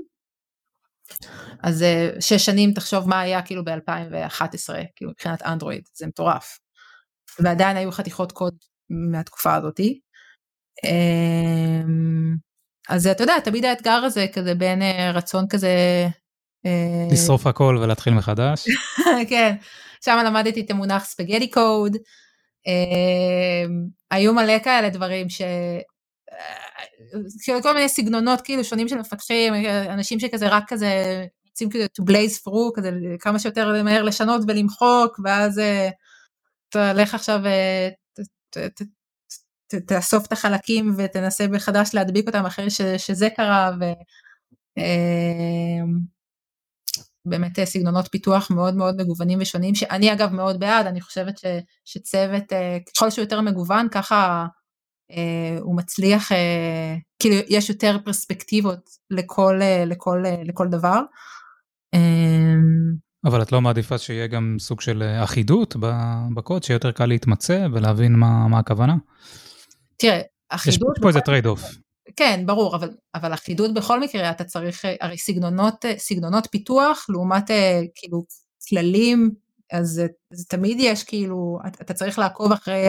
אז 1.63 1.85
6 2.19 2.31
אה, 2.31 2.39
שנים 2.39 2.73
תחשוב 2.73 3.09
מה 3.09 3.19
היה 3.19 3.41
כאילו 3.41 3.63
ב-2011, 3.63 4.73
כאילו 4.95 5.11
מבחינת 5.11 5.41
אנדרואיד, 5.41 5.83
זה 5.93 6.07
מטורף. 6.07 6.59
ועדיין 7.39 7.77
היו 7.77 7.91
חתיכות 7.91 8.31
קוד 8.31 8.55
מהתקופה 8.89 9.55
הזאתי. 9.55 9.99
אמ, 10.83 12.35
אז 12.89 13.07
אתה 13.07 13.23
יודע, 13.23 13.39
תמיד 13.39 13.65
האתגר 13.65 13.91
הזה 13.91 14.25
כזה 14.33 14.55
בין 14.55 14.81
אה, 14.81 15.11
רצון 15.11 15.47
כזה 15.47 16.07
אה, 16.65 17.07
לשרוף 17.11 17.47
הכל 17.47 17.79
ולהתחיל 17.81 18.13
מחדש. 18.13 18.65
כן, 19.29 19.55
שם 20.05 20.17
למדתי 20.25 20.61
את 20.61 20.71
המונח 20.71 21.05
ספגטי 21.05 21.51
קוד. 21.51 21.97
אה, 22.67 23.65
היו 24.11 24.33
מלא 24.33 24.59
כאלה 24.59 24.89
דברים 24.89 25.29
ש... 25.29 25.41
כאילו 27.43 27.61
כל 27.61 27.73
מיני 27.73 27.89
סגנונות 27.89 28.41
כאילו 28.41 28.63
שונים 28.63 28.87
של 28.87 28.97
מפתחים, 28.97 29.53
אנשים 29.89 30.19
שכזה 30.19 30.47
רק 30.47 30.63
כזה 30.67 31.25
רוצים 31.49 31.69
כזה 31.69 31.85
to 31.85 32.03
blaze 32.03 32.39
through, 32.47 32.71
כזה 32.75 32.91
כמה 33.19 33.39
שיותר 33.39 33.83
מהר 33.83 34.03
לשנות 34.03 34.41
ולמחוק, 34.47 35.19
ואז 35.23 35.61
תלך 36.69 37.13
עכשיו 37.13 37.39
תאסוף 39.87 40.25
את 40.25 40.31
החלקים 40.31 40.93
ותנסה 40.97 41.47
מחדש 41.47 41.89
להדביק 41.93 42.27
אותם 42.27 42.45
אחרי 42.45 42.69
שזה 42.97 43.29
קרה, 43.35 43.71
ו... 43.79 43.83
באמת 47.25 47.59
אה, 47.59 47.65
סגנונות 47.65 48.07
פיתוח 48.11 48.51
מאוד 48.51 48.75
מאוד 48.75 48.95
מגוונים 49.01 49.39
ושונים, 49.41 49.75
שאני 49.75 50.13
אגב 50.13 50.33
מאוד 50.33 50.59
בעד, 50.59 50.85
אני 50.85 51.01
חושבת 51.01 51.37
ש, 51.37 51.45
שצוות, 51.85 52.53
אה, 52.53 52.77
ככל 52.95 53.09
שהוא 53.09 53.23
יותר 53.23 53.41
מגוון, 53.41 53.87
ככה 53.89 54.45
אה, 55.11 55.57
הוא 55.61 55.77
מצליח, 55.77 56.31
כאילו 57.19 57.35
יש 57.49 57.69
יותר 57.69 57.97
פרספקטיבות 58.05 58.89
לכל, 59.09 59.59
לכל, 59.85 60.23
לכל 60.45 60.67
דבר. 60.67 61.01
אה, 61.93 62.55
אבל 63.25 63.41
את 63.41 63.51
לא 63.51 63.61
מעדיפה 63.61 63.97
שיהיה 63.97 64.27
גם 64.27 64.55
סוג 64.59 64.81
של 64.81 65.03
אחידות 65.23 65.75
בקוד, 66.35 66.63
שיהיה 66.63 66.75
יותר 66.75 66.91
קל 66.91 67.05
להתמצא 67.05 67.67
ולהבין 67.73 68.13
מה, 68.13 68.47
מה 68.47 68.59
הכוונה? 68.59 68.95
תראה, 69.97 70.21
אחידות... 70.49 70.97
יש 70.97 71.01
פה 71.01 71.07
איזה 71.07 71.21
trade-off. 71.21 71.61
כן, 72.15 72.43
ברור, 72.45 72.75
אבל, 72.75 72.89
אבל 73.15 73.33
אחידות 73.33 73.73
בכל 73.73 73.99
מקרה, 73.99 74.31
אתה 74.31 74.43
צריך, 74.43 74.85
אה, 74.85 74.95
הרי 75.01 75.17
סגנונות, 75.17 75.85
אה, 75.85 75.93
סגנונות 75.97 76.47
פיתוח 76.51 77.05
לעומת 77.09 77.51
אה, 77.51 77.81
כאילו 77.95 78.23
כללים, 78.69 79.31
אז 79.71 80.01
זה 80.33 80.45
תמיד 80.49 80.77
יש 80.79 81.03
כאילו, 81.03 81.59
אתה 81.81 81.93
צריך 81.93 82.19
לעקוב 82.19 82.51
אחרי 82.51 82.87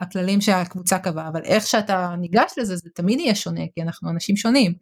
הכללים 0.00 0.40
שהקבוצה 0.40 0.98
קבעה, 0.98 1.28
אבל 1.28 1.42
איך 1.44 1.66
שאתה 1.66 2.14
ניגש 2.18 2.52
לזה, 2.56 2.76
זה 2.76 2.90
תמיד 2.94 3.20
יהיה 3.20 3.34
שונה, 3.34 3.62
כי 3.74 3.82
אנחנו 3.82 4.10
אנשים 4.10 4.36
שונים. 4.36 4.74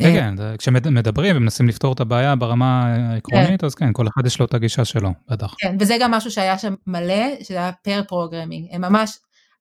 כן, 0.00 0.36
כן, 0.36 0.56
כשמדברים 0.58 1.36
ומנסים 1.36 1.68
לפתור 1.68 1.92
את 1.92 2.00
הבעיה 2.00 2.36
ברמה 2.36 2.86
העקרונית, 2.86 3.60
כן. 3.60 3.66
אז 3.66 3.74
כן, 3.74 3.92
כל 3.92 4.08
אחד 4.08 4.26
יש 4.26 4.40
לו 4.40 4.46
את 4.46 4.54
הגישה 4.54 4.84
שלו, 4.84 5.10
בטח. 5.28 5.54
כן, 5.58 5.76
וזה 5.80 5.96
גם 6.00 6.10
משהו 6.10 6.30
שהיה 6.30 6.58
שם 6.58 6.74
מלא, 6.86 7.42
שזה 7.42 7.56
היה 7.56 7.72
pair 7.72 8.02
programming, 8.08 8.68
הם 8.70 8.80
ממש, 8.80 9.18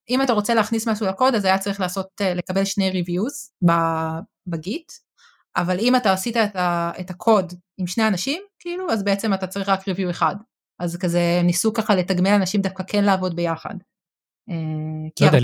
אם 0.10 0.22
אתה 0.22 0.34
רוצה 0.34 0.54
להכניס 0.54 0.88
משהו 0.88 1.06
לקוד 1.06 1.36
אז 1.36 1.46
היה 1.46 1.58
צריך 1.58 1.80
לעשות, 1.80 2.08
אה, 2.22 2.34
לקבל 2.34 2.66
שני 2.66 2.90
reviews 2.90 3.52
ב-Git, 4.48 4.92
אבל 5.56 5.80
אם 5.80 5.96
אתה 5.96 6.14
עשית 6.14 6.38
את, 6.38 6.56
ה, 6.56 6.92
את 7.00 7.10
הקוד 7.10 7.54
עם 7.78 7.88
שני 7.88 8.08
אנשים, 8.08 8.42
כאילו, 8.60 8.92
אז 8.92 9.04
בעצם 9.04 9.34
אתה 9.34 9.48
צריך 9.48 9.70
רק 9.70 9.88
review 9.88 10.10
אחד. 10.10 10.36
אז 10.80 10.98
כזה 10.98 11.42
ניסו 11.44 11.74
ככה 11.74 11.96
לתגמל 11.96 12.30
אנשים 12.30 12.62
דווקא 12.62 12.84
כן 12.88 13.04
לעבוד 13.04 13.36
ביחד. 13.36 13.76
אה, 14.50 14.56
לא 15.22 15.26
יודע, 15.26 15.40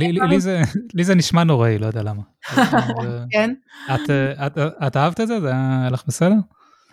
לי 0.93 1.03
זה 1.03 1.15
נשמע 1.15 1.43
נוראי, 1.43 1.77
לא 1.77 1.85
יודע 1.85 2.03
למה. 2.03 2.21
כן? 3.33 3.53
את 4.87 4.97
אהבת 4.97 5.21
את 5.21 5.27
זה? 5.27 5.41
זה 5.41 5.49
היה 5.51 5.89
לך 5.91 6.03
בסדר? 6.07 6.35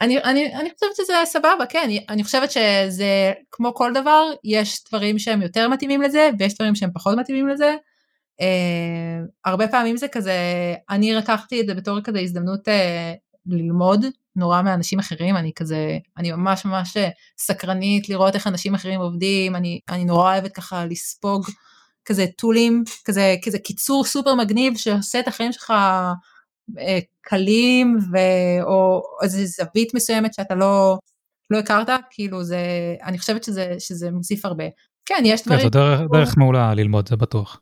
אני, 0.01 0.23
אני, 0.23 0.55
אני 0.55 0.71
חושבת 0.71 0.97
שזה 0.97 1.15
סבבה, 1.25 1.67
כן, 1.69 1.91
אני 2.09 2.25
חושבת 2.25 2.51
שזה 2.51 3.33
כמו 3.51 3.75
כל 3.75 3.93
דבר, 3.95 4.25
יש 4.45 4.85
דברים 4.89 5.19
שהם 5.19 5.43
יותר 5.43 5.69
מתאימים 5.69 6.03
לזה 6.03 6.31
ויש 6.39 6.55
דברים 6.55 6.75
שהם 6.75 6.91
פחות 6.95 7.19
מתאימים 7.19 7.49
לזה. 7.49 7.77
Uh, 8.41 9.31
הרבה 9.45 9.69
פעמים 9.69 9.97
זה 9.97 10.09
כזה, 10.09 10.35
אני 10.91 11.15
לקחתי 11.15 11.61
את 11.61 11.67
זה 11.67 11.75
בתור 11.75 12.01
כזה 12.01 12.21
הזדמנות 12.21 12.69
uh, 12.69 12.71
ללמוד 13.47 14.05
נורא 14.37 14.63
מאנשים 14.63 14.99
אחרים, 14.99 15.37
אני 15.37 15.53
כזה, 15.57 15.99
אני 16.17 16.33
ממש 16.33 16.65
ממש 16.65 16.97
סקרנית 17.39 18.09
לראות 18.09 18.35
איך 18.35 18.47
אנשים 18.47 18.75
אחרים 18.75 19.01
עובדים, 19.01 19.57
אני, 19.57 19.81
אני 19.89 20.05
נורא 20.05 20.33
אוהבת 20.33 20.53
ככה 20.53 20.85
לספוג 20.87 21.47
כזה 22.05 22.27
טולים, 22.37 22.85
כזה, 23.05 23.37
כזה 23.45 23.59
קיצור 23.59 24.05
סופר 24.05 24.35
מגניב 24.35 24.77
שעושה 24.77 25.21
את 25.21 25.29
החיים 25.29 25.53
שלך 25.53 25.71
אה, 25.71 26.13
קלים 27.21 27.99
ו... 28.13 28.17
או 28.63 29.03
איזה 29.23 29.47
זווית 29.47 29.95
מסוימת 29.95 30.35
שאתה 30.35 30.55
לא, 30.55 30.99
לא 31.51 31.59
הכרת, 31.59 31.89
כאילו 32.11 32.45
זה, 32.45 32.59
אני 33.05 33.19
חושבת 33.19 33.45
שזה, 33.45 33.75
שזה 33.79 34.11
מוסיף 34.11 34.45
הרבה. 34.45 34.65
כן, 35.09 35.23
יש 35.25 35.43
דברים... 35.43 35.61
כן, 35.61 35.65
זו 35.65 35.71
דרך, 35.71 36.01
דרך 36.13 36.37
מעולה 36.37 36.75
ללמוד, 36.75 37.09
זה 37.09 37.17
בטוח. 37.17 37.61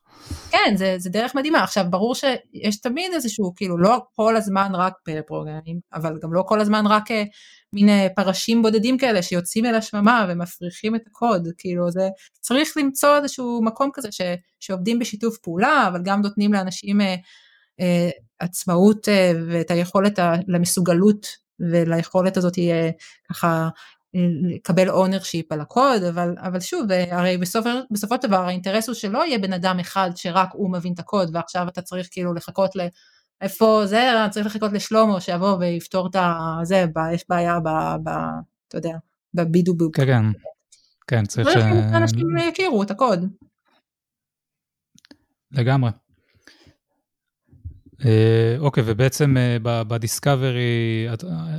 כן, 0.50 0.74
זה, 0.76 0.94
זה 0.98 1.10
דרך 1.10 1.34
מדהימה. 1.34 1.62
עכשיו, 1.62 1.84
ברור 1.90 2.14
שיש 2.14 2.80
תמיד 2.80 3.12
איזשהו, 3.14 3.52
כאילו, 3.56 3.78
לא 3.78 4.02
כל 4.16 4.36
הזמן 4.36 4.70
רק 4.74 4.92
פרוגרמים, 5.26 5.78
אבל 5.94 6.18
גם 6.22 6.32
לא 6.32 6.42
כל 6.46 6.60
הזמן 6.60 6.86
רק 6.86 7.10
אה, 7.10 7.24
מין 7.72 7.88
אה, 7.88 8.06
פרשים 8.16 8.62
בודדים 8.62 8.98
כאלה 8.98 9.22
שיוצאים 9.22 9.66
אל 9.66 9.74
השממה 9.74 10.26
ומפריחים 10.28 10.96
את 10.96 11.00
הקוד, 11.06 11.48
כאילו, 11.58 11.90
זה 11.90 12.08
צריך 12.40 12.76
למצוא 12.76 13.16
איזשהו 13.16 13.60
מקום 13.64 13.90
כזה 13.92 14.12
ש, 14.12 14.20
שעובדים 14.60 14.98
בשיתוף 14.98 15.38
פעולה, 15.38 15.88
אבל 15.88 16.00
גם 16.04 16.22
נותנים 16.22 16.52
לאנשים 16.52 17.00
אה, 17.00 17.14
עצמאות 18.38 19.08
אה, 19.08 19.32
ואת 19.48 19.70
היכולת 19.70 20.18
למסוגלות 20.48 21.26
וליכולת 21.60 22.36
הזאת 22.36 22.58
יהיה 22.58 22.92
ככה 23.30 23.68
אה, 24.16 24.20
לקבל 24.54 24.90
ownership 24.90 25.52
על 25.52 25.60
הקוד, 25.60 26.02
אבל, 26.02 26.34
אבל 26.38 26.60
שוב, 26.60 26.86
הרי 27.10 27.38
בסופו, 27.38 27.68
בסופו 27.90 28.14
של 28.14 28.28
דבר 28.28 28.36
האינטרס 28.36 28.88
הוא 28.88 28.94
שלא 28.94 29.26
יהיה 29.26 29.38
בן 29.38 29.52
אדם 29.52 29.78
אחד 29.80 30.10
שרק 30.14 30.48
הוא 30.52 30.72
מבין 30.72 30.92
את 30.92 30.98
הקוד 30.98 31.30
ועכשיו 31.32 31.68
אתה 31.68 31.82
צריך 31.82 32.08
כאילו 32.10 32.34
לחכות 32.34 32.76
ל... 32.76 32.80
איפה 33.40 33.82
זה, 33.84 34.10
צריך 34.30 34.46
לחכות 34.46 34.72
לשלומו 34.72 35.20
שיבוא 35.20 35.56
ויפתור 35.56 36.06
את 36.06 36.16
זה, 36.62 36.84
יש 37.12 37.24
בעיה 37.28 37.60
ב... 37.60 37.68
ב 38.04 38.08
אתה 38.68 38.78
יודע, 38.78 38.96
בבידו 39.34 39.74
כן, 39.92 40.06
כן, 40.06 40.22
כן, 41.06 41.24
צריך 41.24 41.48
ש... 41.50 41.56
אנשים 41.94 42.26
יכירו 42.48 42.82
את 42.82 42.90
הקוד. 42.90 43.24
לגמרי. 45.52 45.90
אה, 48.04 48.56
אוקיי, 48.58 48.82
ובעצם 48.86 49.36
אה, 49.36 49.56
בדיסקאברי 49.84 51.06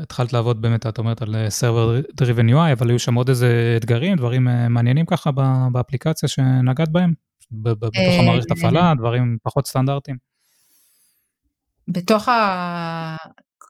התחלת 0.01 0.33
לעבוד 0.33 0.61
באמת, 0.61 0.87
את 0.87 0.97
אומרת 0.97 1.21
על 1.21 1.49
סרבר 1.49 2.01
דריבן 2.13 2.49
UI, 2.49 2.73
אבל 2.73 2.89
היו 2.89 2.99
שם 2.99 3.15
עוד 3.15 3.29
איזה 3.29 3.73
אתגרים, 3.77 4.17
דברים 4.17 4.47
אה, 4.47 4.69
מעניינים 4.69 5.05
ככה 5.05 5.31
באפליקציה 5.71 6.29
שנגעת 6.29 6.89
בהם? 6.89 7.13
בתוך 7.51 8.19
המערכת 8.19 8.51
הפעלה, 8.51 8.93
דברים 8.97 9.37
פחות 9.43 9.67
סטנדרטיים? 9.67 10.17
בתוך 11.87 12.29
ה... 12.29 13.15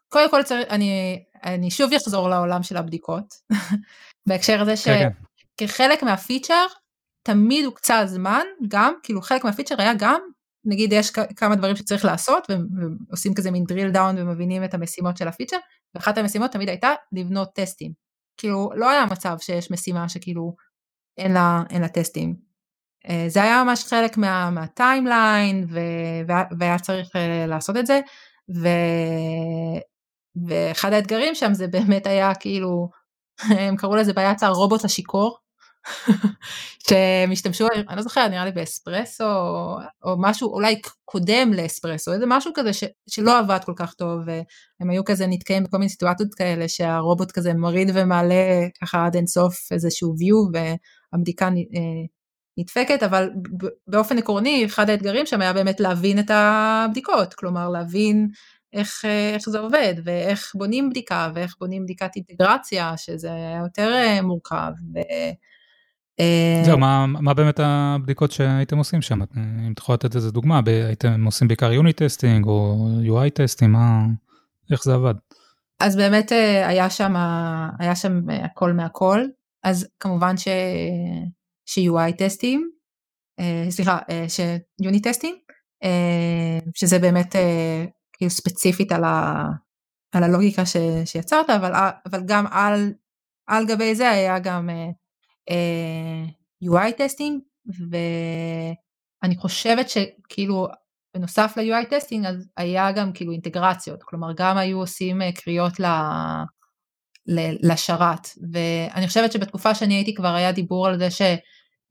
קודם 0.09 0.31
כל 0.31 0.43
צריך, 0.43 0.67
אני, 0.69 1.19
אני 1.43 1.71
שוב 1.71 1.93
אחזור 1.93 2.29
לעולם 2.29 2.63
של 2.63 2.77
הבדיקות, 2.77 3.33
בהקשר 4.27 4.61
הזה 4.61 4.73
כן, 4.85 5.09
שכחלק 5.59 5.99
כן. 5.99 6.05
מהפיצ'ר, 6.05 6.65
תמיד 7.23 7.65
הוקצה 7.65 8.05
זמן, 8.05 8.43
גם, 8.67 8.93
כאילו 9.03 9.21
חלק 9.21 9.43
מהפיצ'ר 9.43 9.75
היה 9.81 9.93
גם 9.93 10.19
נגיד 10.67 10.93
יש 10.93 11.11
כמה 11.11 11.55
דברים 11.55 11.75
שצריך 11.75 12.05
לעשות 12.05 12.47
ועושים 13.09 13.33
כזה 13.33 13.51
מין 13.51 13.63
drill 13.71 13.95
down 13.95 14.15
ומבינים 14.17 14.63
את 14.63 14.73
המשימות 14.73 15.17
של 15.17 15.27
הפיצ'ר, 15.27 15.57
ואחת 15.95 16.17
המשימות 16.17 16.51
תמיד 16.51 16.69
הייתה 16.69 16.93
לבנות 17.11 17.49
טסטים. 17.55 17.91
כאילו 18.37 18.69
לא 18.75 18.89
היה 18.89 19.05
מצב 19.05 19.37
שיש 19.39 19.71
משימה 19.71 20.09
שכאילו 20.09 20.55
אין 21.17 21.33
לה, 21.33 21.63
אין 21.69 21.81
לה 21.81 21.89
טסטים. 21.89 22.35
אה, 23.09 23.25
זה 23.27 23.43
היה 23.43 23.63
ממש 23.63 23.83
חלק 23.83 24.17
מה, 24.17 24.49
מהטיימליין 24.49 25.67
והיה 26.59 26.79
צריך 26.79 27.09
לעשות 27.47 27.77
את 27.77 27.85
זה. 27.85 27.99
ו... 28.55 28.67
ואחד 30.47 30.93
האתגרים 30.93 31.35
שם 31.35 31.53
זה 31.53 31.67
באמת 31.67 32.07
היה 32.07 32.35
כאילו, 32.35 32.89
הם 33.59 33.75
קראו 33.75 33.95
לזה 33.95 34.13
בעיית 34.13 34.43
הרובוט 34.43 34.85
השיכור, 34.85 35.37
שהם 36.87 37.31
השתמשו, 37.31 37.67
אני 37.89 37.95
לא 37.97 38.01
זוכרת, 38.01 38.31
נראה 38.31 38.45
לי 38.45 38.51
באספרסו, 38.51 39.23
או, 40.03 40.15
משהו 40.17 40.53
אולי 40.53 40.81
קודם 41.05 41.53
לאספרסו, 41.53 42.13
איזה 42.13 42.25
משהו 42.27 42.51
כזה 42.55 42.73
ש, 42.73 42.83
שלא 43.09 43.39
עבד 43.39 43.59
כל 43.65 43.73
כך 43.75 43.93
טוב, 43.93 44.19
והם 44.25 44.89
היו 44.89 45.05
כזה 45.05 45.27
נתקעים 45.27 45.63
בכל 45.63 45.77
מיני 45.77 45.89
סיטואציות 45.89 46.33
כאלה, 46.33 46.67
שהרובוט 46.67 47.31
כזה 47.31 47.53
מוריד 47.53 47.91
ומעלה 47.93 48.67
ככה 48.81 49.05
עד 49.05 49.15
אינסוף 49.15 49.71
איזשהו 49.71 50.13
view, 50.13 50.59
והבדיקה 51.13 51.45
אה, 51.45 51.51
נדפקת, 52.57 53.03
אבל 53.03 53.29
באופן 53.87 54.17
עקרוני, 54.17 54.65
אחד 54.65 54.89
האתגרים 54.89 55.25
שם 55.25 55.41
היה 55.41 55.53
באמת 55.53 55.79
להבין 55.79 56.19
את 56.19 56.31
הבדיקות, 56.31 57.33
כלומר 57.33 57.69
להבין 57.69 58.27
איך, 58.73 59.05
אה, 59.05 59.33
איך 59.33 59.49
זה 59.49 59.59
עובד, 59.59 59.93
ואיך 60.03 60.51
בונים 60.55 60.89
בדיקה, 60.89 61.31
ואיך 61.35 61.55
בונים 61.59 61.83
בדיקת 61.83 62.11
אינטגרציה, 62.15 62.97
שזה 62.97 63.31
יותר 63.63 63.93
אה, 63.93 64.21
מורכב. 64.21 64.71
אה, 66.19 66.61
זהו, 66.65 66.77
מה, 66.77 67.05
מה 67.07 67.33
באמת 67.33 67.59
הבדיקות 67.63 68.31
שהייתם 68.31 68.77
עושים 68.77 69.01
שם? 69.01 69.21
אם 69.21 69.73
יכול 69.79 69.95
לתת 69.95 70.15
איזה 70.15 70.31
דוגמה, 70.31 70.61
הייתם 70.65 71.25
עושים 71.25 71.47
בעיקר 71.47 71.71
unit 71.71 72.03
testing 72.03 72.45
או 72.45 72.87
UI 73.03 73.29
testing, 73.29 73.71
מה, 73.71 74.05
איך 74.71 74.83
זה 74.83 74.93
עבד? 74.93 75.13
אז 75.79 75.95
באמת 75.95 76.31
היה 76.65 76.89
שם, 76.89 77.15
היה 77.79 77.95
שם 77.95 78.29
הכל 78.29 78.73
מהכל, 78.73 79.25
אז 79.63 79.87
כמובן 79.99 80.37
ש, 80.37 80.47
ש-UI 81.65 82.17
טסטים, 82.17 82.69
סליחה, 83.69 83.99
ש-Unit 84.27 85.01
טסטים, 85.03 85.35
שזה 86.75 86.99
באמת 86.99 87.35
כאילו 88.13 88.29
ספציפית 88.29 88.91
על, 88.91 89.03
ה, 89.03 89.43
על 90.11 90.23
הלוגיקה 90.23 90.65
ש, 90.65 90.77
שיצרת, 91.05 91.49
אבל, 91.49 91.71
אבל 92.11 92.21
גם 92.25 92.45
על, 92.51 92.93
על 93.47 93.65
גבי 93.65 93.95
זה 93.95 94.09
היה 94.09 94.39
גם 94.39 94.69
UI 96.63 96.91
testing, 96.97 97.41
ואני 97.89 99.35
חושבת 99.37 99.89
שכאילו 99.89 100.67
בנוסף 101.13 101.53
ל-UI 101.57 101.89
testing 101.89 102.25
אז 102.25 102.47
היה 102.57 102.91
גם 102.91 103.13
כאילו 103.13 103.31
אינטגרציות, 103.31 104.03
כלומר 104.03 104.27
גם 104.35 104.57
היו 104.57 104.79
עושים 104.79 105.21
uh, 105.21 105.41
קריאות 105.41 105.79
ל... 105.79 105.85
לשרת 107.63 108.27
ואני 108.51 109.07
חושבת 109.07 109.31
שבתקופה 109.31 109.75
שאני 109.75 109.93
הייתי 109.93 110.15
כבר 110.15 110.35
היה 110.35 110.51
דיבור 110.51 110.87
על 110.87 110.99
זה 110.99 111.07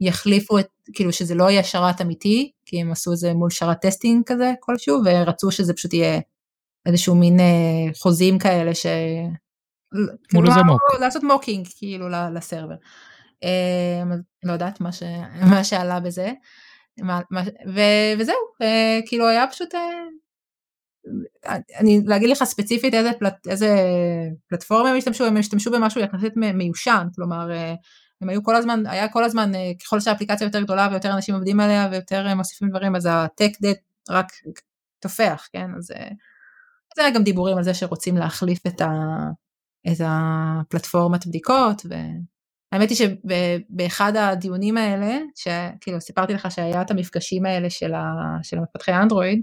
שיחליפו 0.00 0.58
את 0.58 0.68
כאילו 0.94 1.12
שזה 1.12 1.34
לא 1.34 1.50
יהיה 1.50 1.64
שרת 1.64 2.00
אמיתי 2.00 2.52
כי 2.66 2.80
הם 2.80 2.92
עשו 2.92 3.12
את 3.12 3.16
זה 3.16 3.34
מול 3.34 3.50
שרת 3.50 3.80
testing 3.80 4.22
כזה 4.26 4.52
כלשהו 4.60 5.00
ורצו 5.04 5.50
שזה 5.50 5.74
פשוט 5.74 5.94
יהיה 5.94 6.20
איזשהו 6.86 7.14
מין 7.14 7.40
אה, 7.40 7.94
חוזים 7.98 8.38
כאלה 8.38 8.74
ש... 8.74 8.86
מול 10.34 10.46
איזה 10.46 10.62
mock. 10.62 10.80
לעשות 11.00 11.22
mocking 11.22 11.66
כאילו 11.76 12.08
ל-server. 12.34 12.74
אה, 13.44 14.16
לא 14.42 14.52
יודעת 14.52 14.80
מה, 14.80 14.92
ש... 14.92 15.02
מה 15.50 15.64
שעלה 15.64 16.00
בזה. 16.00 16.32
ו... 17.74 17.80
וזהו, 18.18 18.36
אה, 18.62 19.00
כאילו 19.06 19.28
היה 19.28 19.46
פשוט, 19.46 19.74
אה, 19.74 21.56
אין 21.78 21.91
לי 21.91 22.00
להגיד 22.06 22.30
לך 22.30 22.44
ספציפית 22.44 22.94
איזה, 22.94 23.10
פלט, 23.18 23.46
איזה 23.48 23.76
פלטפורמה 24.48 24.90
הם 24.90 24.96
השתמשו, 24.96 25.24
הם 25.24 25.36
השתמשו 25.36 25.70
במשהו 25.70 26.00
יחסית 26.00 26.32
מיושן, 26.36 27.06
כלומר 27.14 27.52
אה, 27.52 27.74
הם 28.20 28.28
היו 28.28 28.42
כל 28.42 28.56
הזמן, 28.56 28.86
היה 28.86 29.08
כל 29.08 29.24
הזמן, 29.24 29.52
ככל 29.84 30.00
שהאפליקציה 30.00 30.44
יותר 30.44 30.60
גדולה 30.60 30.88
ויותר 30.90 31.12
אנשים 31.12 31.34
עובדים 31.34 31.60
עליה 31.60 31.88
ויותר 31.90 32.34
מוסיפים 32.34 32.68
דברים, 32.68 32.96
אז 32.96 33.08
הטק 33.10 33.50
דט 33.62 33.78
רק 34.10 34.32
תופח, 35.00 35.48
כן? 35.52 35.70
אז 35.78 35.86
זה 36.96 37.02
היה 37.02 37.10
גם 37.10 37.22
דיבורים 37.22 37.56
על 37.56 37.64
זה 37.64 37.74
שרוצים 37.74 38.16
להחליף 38.16 38.66
את, 38.66 38.80
ה, 38.80 38.90
את 39.92 40.00
הפלטפורמת 40.04 41.26
בדיקות, 41.26 41.86
והאמת 42.72 42.90
היא 42.90 42.98
שבאחד 42.98 44.16
הדיונים 44.16 44.76
האלה, 44.76 45.18
שכאילו 45.34 46.00
סיפרתי 46.00 46.32
לך 46.32 46.50
שהיה 46.50 46.82
את 46.82 46.90
המפגשים 46.90 47.46
האלה 47.46 47.70
של, 47.70 47.94
ה, 47.94 48.04
של 48.42 48.58
מפתחי 48.60 48.92
אנדרואיד, 48.92 49.40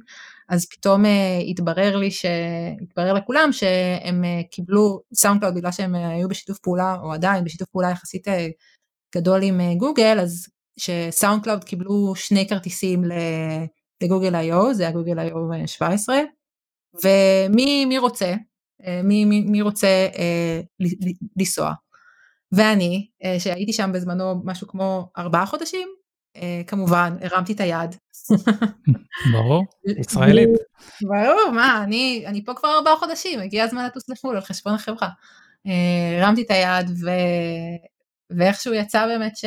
אז 0.50 0.66
פתאום 0.70 1.06
uh, 1.06 1.08
התברר 1.48 1.96
לי, 1.96 2.12
ש... 2.12 2.26
התברר 2.82 3.14
לכולם 3.14 3.50
שהם 3.52 4.24
uh, 4.24 4.50
קיבלו 4.52 5.00
SoundCloud 5.14 5.56
בגלל 5.56 5.72
שהם 5.72 5.96
uh, 5.96 5.98
היו 5.98 6.28
בשיתוף 6.28 6.60
פעולה, 6.60 6.96
או 7.04 7.14
עדיין 7.14 7.44
בשיתוף 7.44 7.68
פעולה 7.70 7.90
יחסית 7.90 8.28
uh, 8.28 8.32
גדול 9.16 9.44
עם 9.44 9.60
גוגל, 9.78 10.20
אז 10.22 10.48
ש-SoundCloud 10.80 11.64
קיבלו 11.64 12.16
שני 12.16 12.48
כרטיסים 12.48 13.04
לגוגל 14.04 14.36
איו, 14.36 14.74
זה 14.74 14.84
היה 14.84 14.92
Google 14.92 15.20
I/O 15.20 15.36
17, 15.66 16.20
ומי 17.04 17.98
רוצה, 17.98 18.34
מי, 19.04 19.26
מי, 19.26 19.42
מי 19.42 19.62
רוצה 19.62 20.08
אה, 20.18 20.62
לנסוע. 21.38 21.74
ואני, 22.56 23.08
אה, 23.24 23.40
שהייתי 23.40 23.74
שם 23.74 23.92
בזמנו 23.94 24.42
משהו 24.44 24.68
כמו 24.68 25.12
ארבעה 25.18 25.46
חודשים, 25.46 25.90
אה, 26.36 26.62
כמובן 26.68 27.18
הרמתי 27.22 27.54
את 27.54 27.60
היד. 27.60 27.96
ברור, 29.32 29.66
ישראלית. 30.00 30.50
ברור, 31.02 31.52
מה, 31.54 31.84
אני, 31.84 32.24
אני 32.28 32.46
פה 32.46 32.54
כבר 32.54 32.70
ארבעה 32.78 32.96
חודשים, 32.96 33.40
הגיע 33.40 33.64
הזמן 33.64 33.86
לטוס 33.86 34.10
לחו"ל 34.10 34.36
על 34.36 34.42
חשבון 34.42 34.74
החברה. 34.74 35.10
אה, 35.68 36.22
הרמתי 36.22 36.42
את 36.42 36.52
היד 36.52 36.90
ו... 36.90 37.10
ואיכשהו 38.38 38.74
יצא 38.74 39.08
באמת 39.08 39.38
ש... 39.38 39.46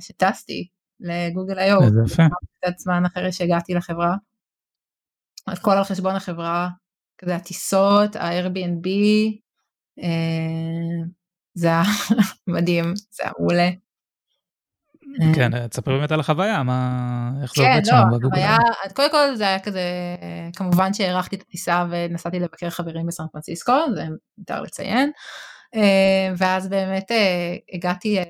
שטסתי 0.00 0.68
לגוגל 1.00 1.58
היום. 1.58 1.84
איזה 1.84 2.00
יפה. 2.06 2.22
קצת 2.60 2.78
זמן 2.78 3.04
אחרי 3.06 3.32
שהגעתי 3.32 3.74
לחברה. 3.74 4.14
הכל 5.46 5.72
על 5.72 5.84
חשבון 5.84 6.14
החברה, 6.14 6.68
כזה 7.18 7.36
הטיסות, 7.36 8.16
ה-Airbnb, 8.16 8.88
זה 11.54 11.66
היה 11.66 11.82
מדהים, 12.54 12.84
זה 13.10 13.22
היה 13.22 13.32
מעולה. 13.38 13.70
כן, 15.34 15.54
אה, 15.54 15.68
תספר 15.68 15.98
באמת 15.98 16.12
על 16.12 16.20
החוויה, 16.20 16.62
מה, 16.62 17.30
איך 17.42 17.52
זה 17.56 17.62
עובד 17.62 17.84
שם 17.84 17.92
כן, 17.92 17.96
לא, 17.96 18.16
החוויה, 18.16 18.56
קודם 18.94 19.10
כל 19.10 19.36
זה 19.36 19.44
היה 19.44 19.58
כזה, 19.58 19.82
כמובן 20.56 20.94
שהארכתי 20.94 21.36
את 21.36 21.42
הטיסה 21.42 21.84
ונסעתי 21.90 22.40
לבקר 22.40 22.70
חברים 22.70 23.06
בסן 23.06 23.24
פרנסיסקו, 23.32 23.72
זה 23.94 24.04
מותר 24.38 24.62
לציין. 24.62 25.10
אה, 25.74 26.34
ואז 26.36 26.68
באמת 26.68 27.10
אה, 27.10 27.56
הגעתי 27.72 28.18
אה, 28.18 28.24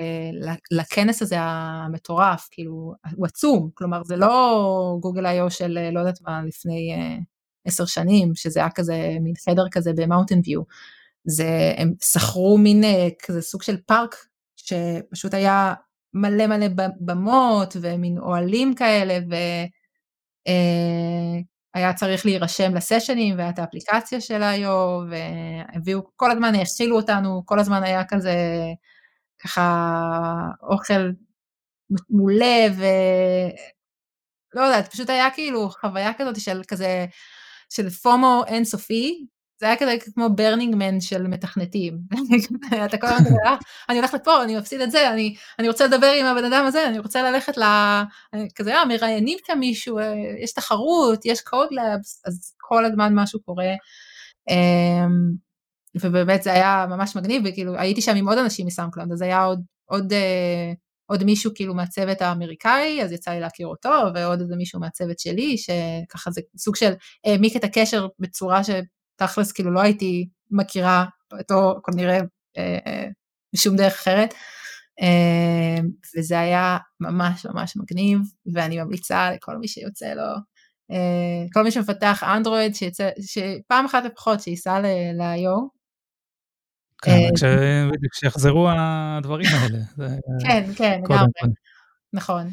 לכנס 0.71 1.23
הזה 1.23 1.37
המטורף, 1.39 2.49
כאילו, 2.51 2.95
הוא 3.17 3.27
עצום, 3.27 3.71
כלומר 3.75 4.05
זה 4.05 4.17
לא 4.17 4.97
Google 5.01 5.27
I/O 5.27 5.51
של 5.51 5.91
לא 5.93 6.01
יודעת 6.01 6.19
מה 6.23 6.43
לפני 6.47 6.93
עשר 7.65 7.85
שנים, 7.87 8.35
שזה 8.35 8.61
היה 8.61 8.71
כזה 8.71 9.17
מין 9.21 9.33
חדר 9.45 9.65
כזה 9.71 9.93
במאונטן 9.97 10.41
ויו, 10.45 10.63
זה, 11.25 11.75
הם 11.77 11.93
שכרו 12.03 12.59
מין 12.59 12.85
כזה 13.23 13.43
סוג 13.43 13.63
של 13.63 13.77
פארק, 13.87 14.17
שפשוט 14.57 15.35
היה 15.35 15.75
מלא 16.15 16.47
מלא 16.47 16.67
במות 17.01 17.77
ומין 17.81 18.19
אוהלים 18.19 18.75
כאלה, 18.75 19.19
ו... 19.31 19.35
היה 21.75 21.95
צריך 21.95 22.27
להירשם 22.27 22.75
לסשנים 22.75 23.39
והיה 23.39 23.51
את 23.51 23.59
האפליקציה 23.59 24.21
של 24.21 24.43
ה-IO 24.43 24.69
והביאו, 25.11 26.01
כל 26.17 26.31
הזמן 26.31 26.55
האכילו 26.55 26.97
אותנו, 26.97 27.43
כל 27.47 27.59
הזמן 27.59 27.83
היה 27.83 28.05
כזה 28.05 28.35
ככה 29.45 29.93
אוכל 30.63 31.11
מעולה 32.11 32.67
ולא 32.77 34.63
יודעת, 34.65 34.89
פשוט 34.93 35.11
היה 35.11 35.31
כאילו 35.31 35.71
חוויה 35.71 36.15
כזאת 36.19 36.41
של 36.41 36.63
כזה, 36.69 37.07
של 37.71 37.91
פומו 37.91 38.45
אינסופי, 38.47 39.27
זה 39.63 39.67
היה 39.67 39.77
כזה 39.77 39.97
כמו 40.15 40.29
Burning 40.35 40.75
Man 40.75 41.01
של 41.01 41.27
מתכנתים. 41.27 41.99
אתה 42.85 42.97
כל 42.97 43.07
הזמן 43.07 43.27
אומר, 43.27 43.39
אה, 43.47 43.57
אני 43.89 43.99
הולך 43.99 44.15
לפה, 44.15 44.43
אני 44.45 44.59
מפסיד 44.59 44.81
את 44.81 44.91
זה, 44.91 45.11
אני, 45.11 45.35
אני 45.59 45.69
רוצה 45.69 45.87
לדבר 45.87 46.13
עם 46.21 46.27
הבן 46.27 46.45
אדם 46.45 46.65
הזה, 46.67 46.89
אני 46.89 46.99
רוצה 46.99 47.31
ללכת 47.31 47.59
ל... 47.59 47.63
כזה, 48.55 48.75
אה, 48.75 48.85
מראיינים 48.85 49.39
כאן 49.45 49.59
מישהו, 49.59 49.99
אה, 49.99 50.15
יש 50.43 50.53
תחרות, 50.53 51.21
יש 51.25 51.41
code 51.41 51.69
labs, 51.71 52.23
אז 52.27 52.55
כל 52.61 52.85
הזמן 52.85 53.13
משהו 53.15 53.41
קורה. 53.43 53.73
אמ, 54.51 55.33
ובאמת 56.01 56.43
זה 56.43 56.53
היה 56.53 56.87
ממש 56.89 57.17
מגניב, 57.17 57.43
וכאילו 57.47 57.77
הייתי 57.77 58.03
שם 58.03 58.17
עם 58.17 58.29
עוד 58.29 58.39
אנשים 58.39 58.67
מ-SoundCloud, 58.67 59.13
אז 59.13 59.23
היה 59.23 59.45
עוד, 59.45 59.63
עוד, 59.85 60.13
אה, 60.13 60.73
עוד 61.07 61.25
מישהו 61.25 61.51
כאילו 61.55 61.75
מהצוות 61.75 62.23
האמריקאי, 62.23 63.03
אז 63.03 63.13
יצא 63.13 63.31
לי 63.31 63.41
להכיר 63.41 63.67
אותו, 63.67 63.91
ועוד 64.15 64.41
איזה 64.41 64.57
מישהו 64.57 64.81
מהצוות 64.81 65.19
שלי, 65.19 65.57
שככה 65.59 66.31
זה 66.31 66.41
סוג 66.57 66.77
של 66.77 66.93
העמיק 67.25 67.57
את 67.57 67.65
הקשר 67.65 68.07
בצורה 68.19 68.65
ש... 68.65 68.71
תכלס 69.27 69.53
כאילו 69.53 69.71
לא 69.71 69.81
הייתי 69.81 70.29
מכירה 70.51 71.05
אותו 71.39 71.81
כנראה 71.85 72.19
אה, 72.59 72.79
אה, 72.87 73.09
בשום 73.55 73.77
דרך 73.77 73.93
אחרת. 73.93 74.35
אה, 75.01 75.83
וזה 76.17 76.41
היה 76.41 76.79
ממש 77.01 77.47
ממש 77.47 77.77
מגניב 77.77 78.19
ואני 78.55 78.83
ממליצה 78.83 79.31
לכל 79.33 79.57
מי 79.57 79.69
שיוצא 79.69 80.15
לו 80.15 80.53
כל 81.53 81.63
מי 81.65 81.71
שמפתח 81.71 82.23
אנדרואיד, 82.23 82.73
שפעם 83.21 83.85
אחת 83.85 84.05
לפחות 84.05 84.41
שייסע 84.41 84.81
ל-IO. 84.81 85.69
כן, 87.03 87.29
כשיחזרו 88.13 88.69
הדברים 88.71 89.47
האלה. 89.53 89.79
כן, 90.45 90.71
כן, 90.77 91.01
לגמרי, 91.05 91.55
נכון. 92.13 92.51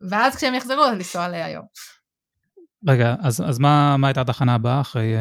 ואז 0.00 0.36
כשהם 0.36 0.54
יחזרו, 0.54 0.84
לנסוע 0.92 1.28
ל-I/O. 1.28 1.62
רגע, 2.88 3.14
אז 3.22 3.58
מה 3.58 3.96
הייתה 4.02 4.20
התחנה 4.20 4.54
הבאה 4.54 4.80
אחרי 4.80 5.14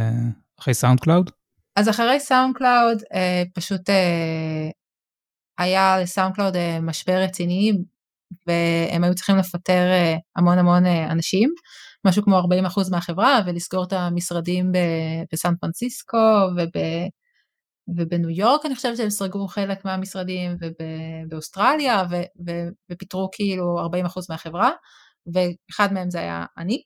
SoundCloud? 0.72 1.30
אז 1.76 1.90
אחרי 1.90 2.20
SoundCloud 2.20 3.02
פשוט 3.54 3.82
היה 5.58 6.00
ל-SoundCloud 6.02 6.56
משבר 6.82 7.22
רציני 7.22 7.72
והם 8.48 9.04
היו 9.04 9.16
צריכים 9.16 9.38
לפטר 9.38 9.92
המון 10.36 10.58
המון 10.58 10.86
אנשים, 10.86 11.54
משהו 12.06 12.24
כמו 12.24 12.40
40% 12.40 12.44
מהחברה 12.92 13.40
ולסגור 13.46 13.84
את 13.84 13.94
המשרדים 13.94 14.72
בסן 15.34 15.54
פרנסיסקו 15.62 16.18
ובניו 17.98 18.30
יורק 18.30 18.66
אני 18.66 18.76
חושבת 18.76 18.98
שהם 18.98 19.10
סגרו 19.10 19.48
חלק 19.48 19.86
מהמשרדים 19.86 20.56
ובאוסטרליה 20.62 22.04
ופיטרו 22.92 23.30
כאילו 23.32 23.86
40% 24.06 24.20
מהחברה 24.30 24.72
ואחד 25.34 25.94
מהם 25.94 26.10
זה 26.10 26.20
היה 26.20 26.46
אני. 26.58 26.82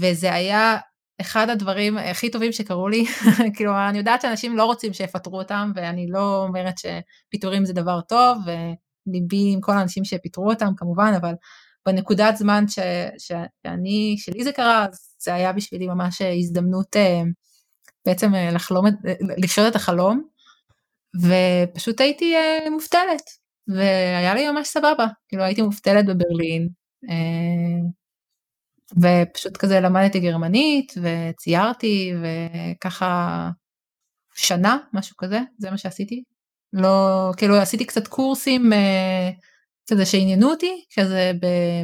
וזה 0.00 0.34
היה 0.34 0.76
אחד 1.20 1.50
הדברים 1.50 1.98
הכי 1.98 2.30
טובים 2.30 2.52
שקרו 2.52 2.88
לי, 2.88 3.04
כאילו 3.56 3.72
אני 3.88 3.98
יודעת 3.98 4.20
שאנשים 4.20 4.56
לא 4.56 4.64
רוצים 4.64 4.92
שיפטרו 4.92 5.38
אותם 5.38 5.72
ואני 5.74 6.06
לא 6.10 6.44
אומרת 6.44 6.74
שפיטורים 6.78 7.64
זה 7.64 7.72
דבר 7.72 8.00
טוב 8.00 8.38
וליבי 8.46 9.52
עם 9.52 9.60
כל 9.60 9.72
האנשים 9.72 10.04
שפיטרו 10.04 10.50
אותם 10.50 10.72
כמובן, 10.76 11.12
אבל 11.20 11.34
בנקודת 11.86 12.36
זמן 12.36 12.64
ש, 12.68 12.78
שאני, 13.18 14.16
שלי 14.18 14.44
זה 14.44 14.52
קרה, 14.52 14.86
זה 15.18 15.34
היה 15.34 15.52
בשבילי 15.52 15.86
ממש 15.86 16.22
הזדמנות 16.22 16.96
בעצם 18.06 18.32
לחלום, 18.52 18.86
לחיות 19.38 19.70
את 19.70 19.76
החלום, 19.76 20.22
ופשוט 21.16 22.00
הייתי 22.00 22.34
מובטלת, 22.70 23.22
והיה 23.68 24.34
לי 24.34 24.50
ממש 24.50 24.68
סבבה, 24.68 25.06
כאילו 25.28 25.42
הייתי 25.42 25.62
מובטלת 25.62 26.06
בברלין, 26.06 26.68
ופשוט 28.96 29.56
כזה 29.56 29.80
למדתי 29.80 30.20
גרמנית 30.20 30.94
וציירתי 31.02 32.12
וככה 32.22 33.50
שנה 34.34 34.78
משהו 34.92 35.16
כזה 35.16 35.40
זה 35.58 35.70
מה 35.70 35.78
שעשיתי 35.78 36.22
לא 36.72 37.30
כאילו 37.36 37.56
עשיתי 37.56 37.86
קצת 37.86 38.08
קורסים 38.08 38.72
כזה 39.90 40.06
שעניינו 40.06 40.50
אותי 40.50 40.84
כזה 40.96 41.32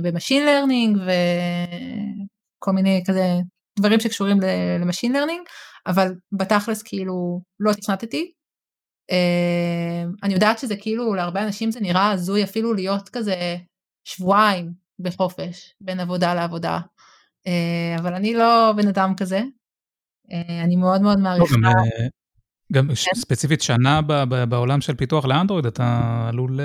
ב-machine 0.03 0.47
learning 0.47 0.99
וכל 0.99 2.73
מיני 2.73 3.03
כזה 3.07 3.27
דברים 3.79 4.01
שקשורים 4.01 4.41
ל-machine 4.81 5.13
learning 5.13 5.47
אבל 5.87 6.15
בתכלס 6.33 6.83
כאילו 6.83 7.41
לא 7.61 7.73
תכנתתי. 7.73 8.33
אני 10.23 10.35
יודעת 10.35 10.59
שזה 10.59 10.77
כאילו 10.77 11.15
להרבה 11.15 11.43
אנשים 11.43 11.71
זה 11.71 11.81
נראה 11.81 12.11
הזוי 12.11 12.45
אפילו 12.45 12.75
להיות 12.75 13.09
כזה 13.09 13.57
שבועיים 14.05 14.73
בחופש 14.99 15.75
בין 15.81 16.01
עבודה 16.01 16.35
לעבודה 16.35 16.71
אה, 16.75 16.81
אבל 17.99 18.15
אני 18.15 18.35
לא 18.35 18.73
בן 18.77 18.89
אדם 18.89 19.15
כזה, 19.17 19.41
אה, 20.33 20.63
אני 20.65 20.77
מאוד 20.77 21.03
מאוד 21.03 21.19
מעריכה. 21.19 21.57
גם 22.73 22.89
כן? 22.89 22.95
ספציפית 23.15 23.63
שנה 23.63 24.01
בעולם 24.49 24.81
של 24.81 24.95
פיתוח 24.95 25.25
לאנדרואיד, 25.25 25.67
אתה 25.67 26.27
עלול, 26.29 26.61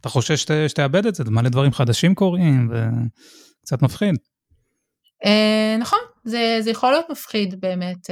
אתה 0.00 0.08
חושש 0.08 0.46
שתאבד 0.68 1.06
את 1.06 1.14
זה, 1.14 1.24
מלא 1.26 1.48
דברים 1.48 1.72
חדשים 1.72 2.14
קורים 2.14 2.70
וקצת 2.70 3.82
מפחיד. 3.82 4.14
אה, 5.24 5.76
נכון, 5.80 5.98
זה, 6.24 6.58
זה 6.60 6.70
יכול 6.70 6.90
להיות 6.90 7.06
מפחיד 7.10 7.60
באמת, 7.60 8.10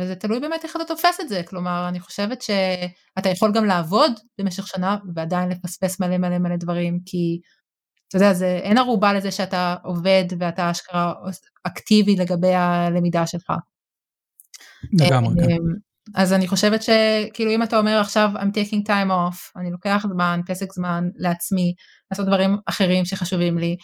וזה 0.00 0.14
תלוי 0.14 0.40
באמת 0.40 0.64
איך 0.64 0.76
אתה 0.76 0.84
תופס 0.84 1.20
את 1.20 1.28
זה, 1.28 1.42
כלומר 1.46 1.88
אני 1.88 2.00
חושבת 2.00 2.42
שאתה 2.42 3.28
יכול 3.28 3.52
גם 3.54 3.64
לעבוד 3.64 4.12
במשך 4.38 4.66
שנה 4.66 4.96
ועדיין 5.14 5.48
לפספס 5.48 6.00
מלא 6.00 6.18
מלא 6.18 6.38
מלא 6.38 6.56
דברים, 6.56 6.98
כי 7.06 7.40
אתה 8.08 8.16
יודע, 8.16 8.32
זה, 8.32 8.46
אין 8.62 8.78
ערובה 8.78 9.12
לזה 9.12 9.30
שאתה 9.30 9.76
עובד 9.84 10.24
ואתה 10.38 10.70
אשכרה 10.70 11.12
אקטיבי 11.66 12.16
לגבי 12.16 12.54
הלמידה 12.54 13.26
שלך. 13.26 13.52
לגמרי, 14.92 15.34
כן. 15.44 15.50
אמ, 15.50 15.58
אז 16.14 16.32
אני 16.32 16.48
חושבת 16.48 16.82
שכאילו 16.82 17.50
אם 17.50 17.62
אתה 17.62 17.78
אומר 17.78 18.00
עכשיו 18.00 18.30
I'm 18.34 18.56
taking 18.56 18.86
time 18.86 19.10
off, 19.10 19.60
אני 19.60 19.70
לוקח 19.70 20.06
זמן, 20.08 20.40
פסק 20.46 20.72
זמן 20.72 21.08
לעצמי, 21.16 21.74
לעשות 22.10 22.26
דברים 22.26 22.56
אחרים 22.66 23.04
שחשובים 23.04 23.58
לי, 23.58 23.76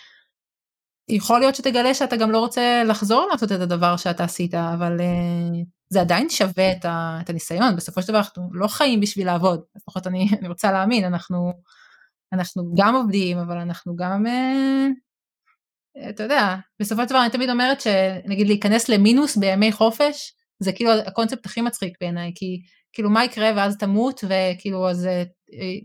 יכול 1.08 1.40
להיות 1.40 1.54
שתגלה 1.54 1.94
שאתה 1.94 2.16
גם 2.16 2.30
לא 2.30 2.38
רוצה 2.38 2.82
לחזור 2.86 3.28
לעשות 3.32 3.52
את 3.52 3.60
הדבר 3.60 3.96
שאתה 3.96 4.24
עשית, 4.24 4.54
אבל 4.54 4.98
uh, 4.98 5.64
זה 5.88 6.00
עדיין 6.00 6.30
שווה 6.30 6.72
את, 6.72 6.84
ה, 6.84 7.18
את 7.20 7.30
הניסיון, 7.30 7.76
בסופו 7.76 8.02
של 8.02 8.08
דבר 8.08 8.18
אנחנו 8.18 8.50
לא 8.52 8.68
חיים 8.68 9.00
בשביל 9.00 9.26
לעבוד, 9.26 9.60
לפחות 9.76 10.06
אני, 10.06 10.28
אני 10.40 10.48
רוצה 10.48 10.72
להאמין, 10.72 11.04
אנחנו 11.04 11.52
אנחנו 12.32 12.74
גם 12.76 12.94
עובדים, 12.94 13.38
אבל 13.38 13.56
אנחנו 13.56 13.96
גם, 13.96 14.26
אה, 14.26 14.88
אתה 16.10 16.22
יודע, 16.22 16.56
בסופו 16.80 17.02
של 17.02 17.08
דבר 17.08 17.22
אני 17.22 17.30
תמיד 17.30 17.50
אומרת 17.50 17.80
שנגיד 17.80 18.46
להיכנס 18.46 18.88
למינוס 18.88 19.36
בימי 19.36 19.72
חופש, 19.72 20.34
זה 20.58 20.72
כאילו 20.72 20.90
הקונספט 20.92 21.46
הכי 21.46 21.60
מצחיק 21.60 21.96
בעיניי, 22.00 22.32
כי 22.34 22.62
כאילו 22.92 23.10
מה 23.10 23.24
יקרה 23.24 23.50
ואז 23.56 23.76
תמות, 23.76 24.24
וכאילו 24.24 24.90
אז 24.90 25.08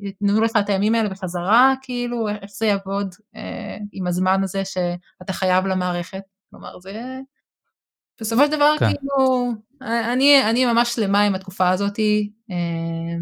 יתנו 0.01 0.41
לך 0.41 0.51
את 0.59 0.69
הימים 0.69 0.95
האלה 0.95 1.09
בחזרה, 1.09 1.73
כאילו 1.81 2.29
איך 2.29 2.51
זה 2.57 2.65
יעבוד 2.65 3.15
אה, 3.35 3.77
עם 3.91 4.07
הזמן 4.07 4.43
הזה 4.43 4.65
שאתה 4.65 5.33
חייב 5.33 5.65
למערכת, 5.65 6.21
כלומר 6.49 6.79
זה... 6.79 7.19
בסופו 8.21 8.45
של 8.45 8.51
דבר 8.51 8.75
כן. 8.79 8.85
כאילו, 8.85 9.51
אני, 9.81 10.49
אני 10.49 10.65
ממש 10.65 10.95
שלמה 10.95 11.21
עם 11.21 11.35
התקופה 11.35 11.69
הזאתי, 11.69 12.31
אה, 12.51 13.17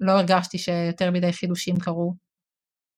לא 0.00 0.12
הרגשתי 0.12 0.58
שיותר 0.58 1.10
מדי 1.10 1.32
חידושים 1.32 1.76
קרו. 1.78 2.14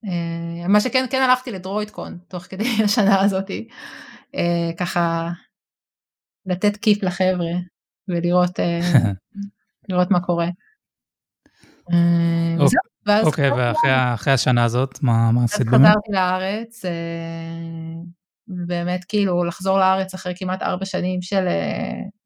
אה, 0.05 0.67
מה 0.67 0.81
שכן, 0.81 1.05
כן 1.09 1.21
הלכתי 1.21 1.51
לדרוידקון 1.51 2.17
תוך 2.27 2.43
כדי 2.43 2.65
השנה 2.85 3.21
הזאתי, 3.21 3.67
אה, 4.35 4.71
ככה 4.77 5.29
לתת 6.45 6.77
כיף 6.77 7.03
לחבר'ה 7.03 7.53
ולראות 8.07 8.59
אה, 8.59 8.79
לראות 9.89 10.11
מה 10.11 10.19
קורה. 10.19 10.47
אוקיי, 13.07 13.21
אוקיי 13.23 13.51
ואחרי 13.51 14.33
השנה 14.33 14.63
הזאת, 14.63 15.03
מה 15.03 15.43
עשית 15.43 15.67
באמת? 15.67 15.89
חזרתי 15.89 16.11
לארץ, 16.11 16.81
באמת 18.47 19.03
כאילו 19.03 19.43
לחזור 19.43 19.79
לארץ 19.79 20.13
אחרי 20.13 20.33
כמעט 20.37 20.61
ארבע 20.61 20.85
שנים 20.85 21.21
של 21.21 21.45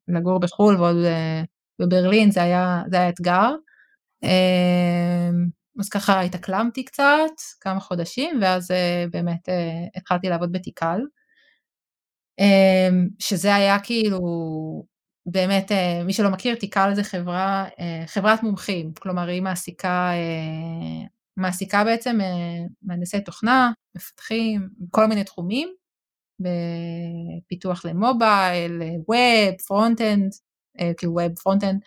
לגור 0.07 0.39
בחו"ל 0.39 0.75
ועוד 0.75 0.95
בברלין 1.79 2.31
זה 2.31 2.43
היה 2.43 2.83
אתגר. 3.09 3.51
אמ, 4.23 5.47
אז 5.79 5.89
ככה 5.89 6.21
התאקלמתי 6.21 6.85
קצת, 6.85 7.31
כמה 7.61 7.79
חודשים, 7.79 8.39
ואז 8.41 8.71
אה, 8.71 9.05
באמת 9.11 9.49
אה, 9.49 9.85
התחלתי 9.95 10.29
לעבוד 10.29 10.51
בתיקל, 10.51 10.99
אמ, 12.39 13.07
שזה 13.19 13.55
היה 13.55 13.79
כאילו, 13.79 14.19
באמת, 15.25 15.71
אה, 15.71 16.03
מי 16.05 16.13
שלא 16.13 16.29
מכיר, 16.29 16.55
Tikal 16.55 16.91
זה 16.95 17.03
חברה, 17.03 17.65
חברת 18.07 18.43
מומחים, 18.43 18.93
כלומר 18.99 19.27
היא 19.27 19.41
מעסיקה, 19.41 20.11
מעסיקה 21.37 21.83
בעצם 21.83 22.19
מהנדסי 22.81 23.21
תוכנה, 23.21 23.71
מפתחים, 23.97 24.69
כל 24.91 25.05
מיני 25.07 25.23
תחומים, 25.23 25.69
בפיתוח 26.39 27.85
למובייל, 27.85 28.81
web, 29.07 29.55
front-end, 29.67 30.31
כאילו 30.97 31.13
web 31.13 31.35
front-end, 31.43 31.79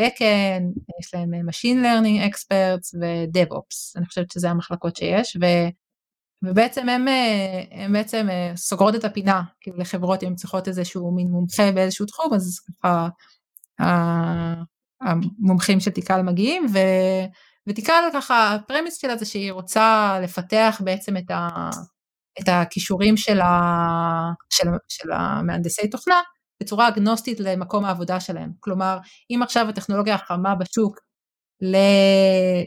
Backend, 0.00 0.80
יש 1.00 1.14
להם 1.14 1.30
Machine 1.48 1.84
Learning 1.84 2.32
Experts 2.32 2.98
ו-DevOps, 3.00 3.96
אני 3.96 4.06
חושבת 4.06 4.30
שזה 4.30 4.50
המחלקות 4.50 4.96
שיש, 4.96 5.36
ו, 5.40 5.46
ובעצם 6.44 6.88
הם, 6.88 7.06
הם 7.70 7.92
בעצם 7.92 8.28
סוגרות 8.56 8.94
את 8.94 9.04
הפינה, 9.04 9.42
כאילו 9.60 9.76
לחברות 9.78 10.22
אם 10.22 10.34
צריכות 10.34 10.68
איזשהו 10.68 11.14
מין 11.14 11.28
מומחה 11.28 11.72
באיזשהו 11.72 12.06
תחום, 12.06 12.34
אז 12.34 12.60
ככה 12.60 13.08
המומחים 15.00 15.80
של 15.80 15.90
תיקל 15.90 16.22
מגיעים, 16.22 16.66
ו, 16.72 16.78
ותיקל 17.66 18.02
ככה, 18.12 18.54
הפרמיס 18.54 18.96
שלה 18.96 19.16
זה 19.16 19.24
שהיא 19.24 19.52
רוצה 19.52 20.18
לפתח 20.22 20.80
בעצם 20.84 21.16
את, 21.16 21.30
ה, 21.30 21.70
את 22.40 22.48
הכישורים 22.48 23.16
של, 23.16 23.40
ה, 23.40 23.58
של, 24.50 24.68
של 24.88 25.12
המהנדסי 25.12 25.90
תוכנה, 25.90 26.20
בצורה 26.62 26.88
אגנוסטית 26.88 27.40
למקום 27.40 27.84
העבודה 27.84 28.20
שלהם. 28.20 28.52
כלומר, 28.60 28.98
אם 29.30 29.40
עכשיו 29.42 29.68
הטכנולוגיה 29.68 30.14
החמה 30.14 30.54
בשוק 30.54 31.00
ל... 31.62 31.76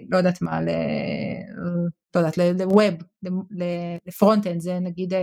לא 0.09 0.17
יודעת 0.17 0.41
מה, 0.41 0.61
ל... 0.61 0.69
לא 2.15 2.19
יודעת, 2.19 2.37
לווב, 2.37 2.93
ל-front-end, 4.05 4.59
זה 4.59 4.79
נגיד 4.79 5.13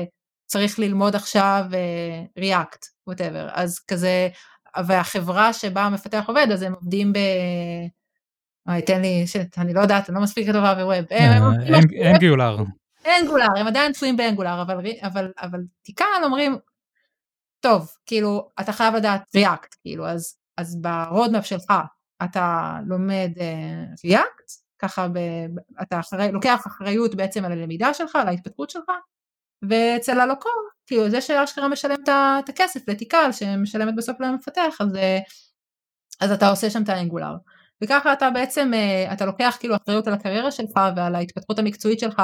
צריך 0.47 0.79
ללמוד 0.79 1.15
עכשיו 1.15 1.65
React, 2.39 3.11
whatever, 3.11 3.51
אז 3.53 3.79
כזה, 3.79 4.29
והחברה 4.87 5.53
שבה 5.53 5.83
המפתח 5.83 6.25
עובד, 6.27 6.47
אז 6.53 6.63
הם 6.63 6.73
עובדים 6.73 7.13
ב... 7.13 7.19
אוי, 8.69 8.83
תן 8.83 9.01
לי, 9.01 9.25
אני 9.59 9.75
לא 9.75 9.81
יודעת, 9.81 10.09
אני 10.09 10.17
לא 10.17 10.23
מספיק 10.23 10.51
טובה 10.53 10.75
בווב. 10.75 11.05
Angular. 12.05 12.57
Angular, 13.07 13.47
הם 13.57 13.67
עדיין 13.67 13.93
תלויים 13.93 14.17
ב-Angular, 14.17 14.63
אבל, 14.63 14.87
אבל, 15.03 15.33
אבל 15.43 15.61
תכל'ס 15.83 16.05
אומרים, 16.25 16.57
טוב, 17.61 17.91
כאילו, 18.07 18.51
אתה 18.61 18.73
חייב 18.73 18.95
לדעת 18.95 19.23
React, 19.35 19.75
כאילו, 19.83 20.07
אז, 20.07 20.37
אז 20.57 20.83
ב-roadmap 20.83 21.45
שלך 21.45 21.73
אתה 22.25 22.77
לומד 22.87 23.31
uh, 23.37 24.17
ככה 24.79 25.09
ב, 25.09 25.19
אתה 25.83 26.01
אחרי, 26.01 26.33
לוקח 26.33 26.67
אחריות 26.67 27.15
בעצם 27.15 27.45
על 27.45 27.53
הלמידה 27.53 27.95
שלך, 27.95 28.17
על 28.17 28.29
ההתפתחות 28.29 28.71
שלך, 28.71 28.91
ואצל 29.69 30.21
הלקוח, 30.21 30.53
כאילו 30.87 31.11
זה 31.11 31.21
שאשכרה 31.21 31.69
משלם 31.69 31.97
את 32.05 32.49
הכסף 32.49 32.89
לתיקל 32.89 33.33
שמשלמת 33.33 33.95
בסוף 33.97 34.21
למפתח, 34.21 34.77
אז, 34.81 34.97
אה, 34.97 35.19
אז 36.21 36.31
אתה 36.31 36.49
עושה 36.49 36.71
שם 36.71 36.83
את 36.83 36.89
האנגולר. 36.89 37.35
וככה 37.85 38.13
אתה 38.13 38.31
בעצם, 38.31 38.71
אה, 38.75 39.13
אתה 39.13 39.27
לוקח 39.27 39.57
כאילו 39.61 39.77
אחריות 39.77 40.07
על 40.07 40.15
הקריירה 40.15 40.51
שלך 40.51 40.81
ועל 40.97 41.15
ההתפתחות 41.15 41.59
המקצועית 41.59 42.01
שלך, 42.01 42.23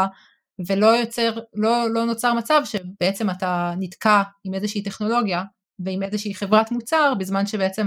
ולא 0.68 0.86
יוצר, 0.86 1.38
לא, 1.54 1.90
לא 1.90 2.04
נוצר 2.04 2.34
מצב 2.34 2.62
שבעצם 2.64 3.30
אתה 3.30 3.72
נתקע 3.78 4.22
עם 4.44 4.54
איזושהי 4.54 4.82
טכנולוגיה 4.82 5.42
ועם 5.78 6.02
איזושהי 6.02 6.34
חברת 6.34 6.70
מוצר, 6.70 7.12
בזמן 7.18 7.46
שבעצם 7.46 7.86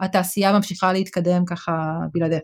התעשייה 0.00 0.52
ממשיכה 0.52 0.92
להתקדם 0.92 1.44
ככה 1.44 1.72
בלעדיך. 2.12 2.42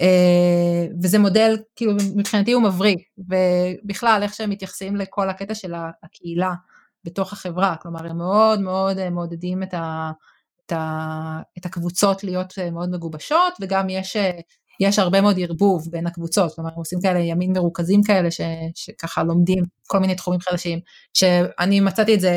אה, 0.00 0.86
וזה 1.02 1.18
מודל, 1.18 1.56
כאילו 1.76 1.92
מבחינתי 2.16 2.52
הוא 2.52 2.62
מבריק, 2.62 3.08
ובכלל 3.18 4.20
איך 4.22 4.34
שהם 4.34 4.50
מתייחסים 4.50 4.96
לכל 4.96 5.30
הקטע 5.30 5.54
של 5.54 5.74
הקהילה 6.02 6.52
בתוך 7.04 7.32
החברה, 7.32 7.76
כלומר 7.82 8.06
הם 8.06 8.18
מאוד 8.18 8.60
מאוד 8.60 8.98
אה, 8.98 9.10
מעודדים 9.10 9.62
את, 9.62 9.74
ה, 9.74 10.10
את, 10.66 10.72
ה, 10.72 11.40
את 11.58 11.66
הקבוצות 11.66 12.24
להיות 12.24 12.58
אה, 12.58 12.70
מאוד 12.70 12.90
מגובשות, 12.90 13.52
וגם 13.60 13.88
יש, 13.90 14.16
יש 14.80 14.98
הרבה 14.98 15.20
מאוד 15.20 15.36
ערבוב 15.38 15.88
בין 15.90 16.06
הקבוצות, 16.06 16.54
כלומר 16.54 16.70
הם 16.70 16.78
עושים 16.78 16.98
כאלה 17.02 17.18
ימין 17.18 17.52
מרוכזים 17.52 18.02
כאלה 18.02 18.30
ש, 18.30 18.40
שככה 18.74 19.22
לומדים 19.22 19.64
כל 19.86 19.98
מיני 19.98 20.14
תחומים 20.14 20.40
חדשים, 20.40 20.78
שאני 21.14 21.80
מצאתי 21.80 22.14
את 22.14 22.20
זה 22.20 22.32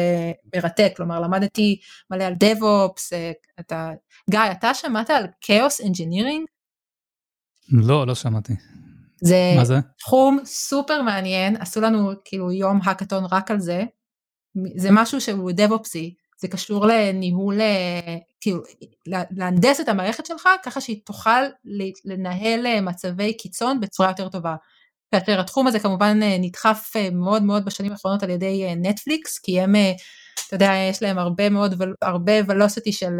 מרתק, 0.55 0.93
כלומר 0.97 1.19
למדתי 1.19 1.79
מלא 2.11 2.23
על 2.23 2.33
DevOps, 2.33 3.13
אתה, 3.59 3.91
גיא, 4.29 4.39
אתה 4.51 4.73
שמעת 4.73 5.09
על 5.09 5.23
Chaos 5.45 5.83
Engineering? 5.83 6.45
לא, 7.71 8.07
לא 8.07 8.15
שמעתי. 8.15 8.53
זה, 9.21 9.53
מה 9.57 9.65
זה 9.65 9.79
תחום 9.99 10.39
סופר 10.45 11.01
מעניין, 11.01 11.55
עשו 11.55 11.81
לנו 11.81 12.11
כאילו 12.25 12.51
יום 12.51 12.79
האקתון 12.83 13.23
רק 13.31 13.51
על 13.51 13.59
זה, 13.59 13.83
זה 14.75 14.89
משהו 14.91 15.21
שהוא 15.21 15.51
דב-אופסי, 15.51 16.15
זה 16.39 16.47
קשור 16.47 16.85
לניהול, 16.85 17.61
אה, 17.61 18.17
כאילו, 18.41 18.61
להנדס 19.31 19.79
את 19.79 19.89
המערכת 19.89 20.25
שלך 20.25 20.49
ככה 20.63 20.81
שהיא 20.81 21.01
תוכל 21.05 21.43
לנהל 22.05 22.67
אה, 22.67 22.81
מצבי 22.81 23.37
קיצון 23.37 23.79
בצורה 23.79 24.09
יותר 24.09 24.29
טובה. 24.29 24.55
כאשר 25.11 25.39
התחום 25.39 25.67
הזה 25.67 25.79
כמובן 25.79 26.19
אה, 26.23 26.37
נדחף 26.39 26.93
מאוד 27.11 27.43
מאוד 27.43 27.65
בשנים 27.65 27.91
האחרונות 27.91 28.23
על 28.23 28.29
ידי 28.29 28.75
נטפליקס, 28.75 29.39
כי 29.39 29.61
הם, 29.61 29.73
אתה 30.47 30.55
יודע, 30.55 30.71
יש 30.89 31.03
להם 31.03 31.17
הרבה 31.17 31.49
מאוד, 31.49 31.81
הרבה 32.01 32.33
ולוסיטי 32.47 32.91
של, 32.91 33.17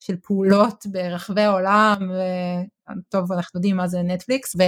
של 0.00 0.16
פעולות 0.22 0.84
ברחבי 0.86 1.42
העולם, 1.42 1.98
טוב 3.08 3.32
אנחנו 3.32 3.58
יודעים 3.58 3.76
מה 3.76 3.88
זה 3.88 4.02
נטפליקס, 4.02 4.56
ו, 4.56 4.62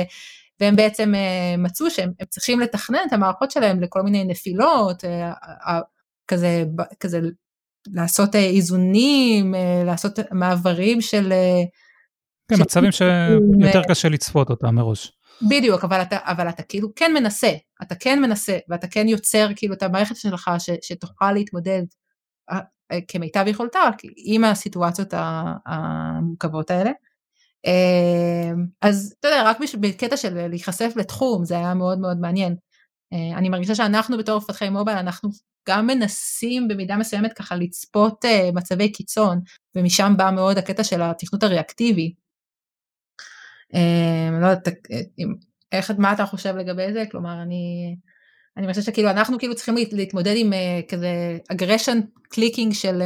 והם 0.60 0.76
בעצם 0.76 1.14
מצאו 1.58 1.90
שהם 1.90 2.12
צריכים 2.28 2.60
לתכנן 2.60 2.98
את 3.06 3.12
המערכות 3.12 3.50
שלהם 3.50 3.80
לכל 3.80 4.02
מיני 4.02 4.24
נפילות, 4.24 5.04
כזה, 6.28 6.64
כזה 7.00 7.20
לעשות 7.86 8.34
אה, 8.34 8.44
איזונים, 8.44 9.54
לעשות 9.86 10.18
מעברים 10.32 11.00
של... 11.00 11.32
כן, 12.50 12.56
של 12.56 12.62
מצבים 12.62 12.92
שיותר 12.92 13.82
קשה 13.88 14.08
לצפות 14.08 14.50
אותם 14.50 14.74
מראש. 14.74 15.12
בדיוק, 15.48 15.84
אבל 15.84 16.02
אתה, 16.02 16.18
אבל 16.22 16.48
אתה 16.48 16.62
כאילו 16.62 16.88
כן 16.96 17.12
מנסה, 17.14 17.52
אתה 17.82 17.94
כן 17.94 18.20
מנסה, 18.22 18.58
ואתה 18.68 18.86
כן 18.86 19.08
יוצר 19.08 19.48
כאילו 19.56 19.74
את 19.74 19.82
המערכת 19.82 20.16
שלך 20.16 20.50
ש, 20.58 20.70
שתוכל 20.82 21.32
להתמודד 21.32 21.82
כמיטב 23.08 23.44
יכולתה 23.46 23.80
עם 24.16 24.44
הסיטואציות 24.44 25.14
המורכבות 25.66 26.70
האלה. 26.70 26.90
אז 28.82 29.14
אתה 29.20 29.28
יודע, 29.28 29.42
רק 29.44 29.58
בקטע 29.80 30.16
של 30.16 30.48
להיחשף 30.48 30.92
לתחום 30.96 31.44
זה 31.44 31.56
היה 31.58 31.74
מאוד 31.74 31.98
מאוד 31.98 32.20
מעניין. 32.20 32.56
אה, 33.12 33.38
אני 33.38 33.48
מרגישה 33.48 33.74
שאנחנו 33.74 34.18
בתור 34.18 34.38
מפתחי 34.38 34.68
מובייל, 34.68 34.98
אנחנו 34.98 35.30
גם 35.68 35.86
מנסים 35.86 36.68
במידה 36.68 36.96
מסוימת 36.96 37.32
ככה 37.32 37.56
לצפות 37.56 38.24
אה, 38.24 38.50
מצבי 38.54 38.92
קיצון, 38.92 39.40
ומשם 39.74 40.14
בא 40.16 40.30
מאוד 40.34 40.58
הקטע 40.58 40.84
של 40.84 41.02
התכנות 41.02 41.42
הריאקטיבי. 41.42 42.14
אמ, 43.74 44.40
לא 44.40 44.46
יודעת, 44.46 44.68
אה, 44.68 45.00
איך, 45.72 45.92
מה 45.98 46.12
אתה 46.12 46.26
חושב 46.26 46.56
לגבי 46.56 46.92
זה? 46.92 47.04
כלומר, 47.10 47.42
אני... 47.42 47.96
אני 48.56 48.68
חושבת 48.68 48.84
שכאילו 48.84 49.10
אנחנו 49.10 49.38
כאילו 49.38 49.54
צריכים 49.54 49.74
להתמודד 49.92 50.34
עם 50.36 50.52
כזה 50.88 51.38
aggression 51.52 52.00
clicking 52.22 52.72
של, 52.72 53.02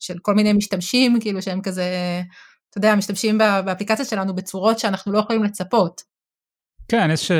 של 0.00 0.18
כל 0.22 0.34
מיני 0.34 0.52
משתמשים 0.52 1.20
כאילו 1.20 1.42
שהם 1.42 1.62
כזה 1.62 1.84
אתה 2.74 2.78
יודע, 2.78 2.94
משתמשים 2.94 3.38
באפליקציה 3.38 4.04
שלנו 4.04 4.34
בצורות 4.34 4.78
שאנחנו 4.78 5.12
לא 5.12 5.18
יכולים 5.18 5.44
לצפות. 5.44 6.02
כן, 6.88 7.10
יש, 7.12 7.30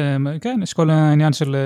כן, 0.41 0.61
יש 0.63 0.73
כל 0.73 0.91
העניין 0.91 1.33
של, 1.33 1.57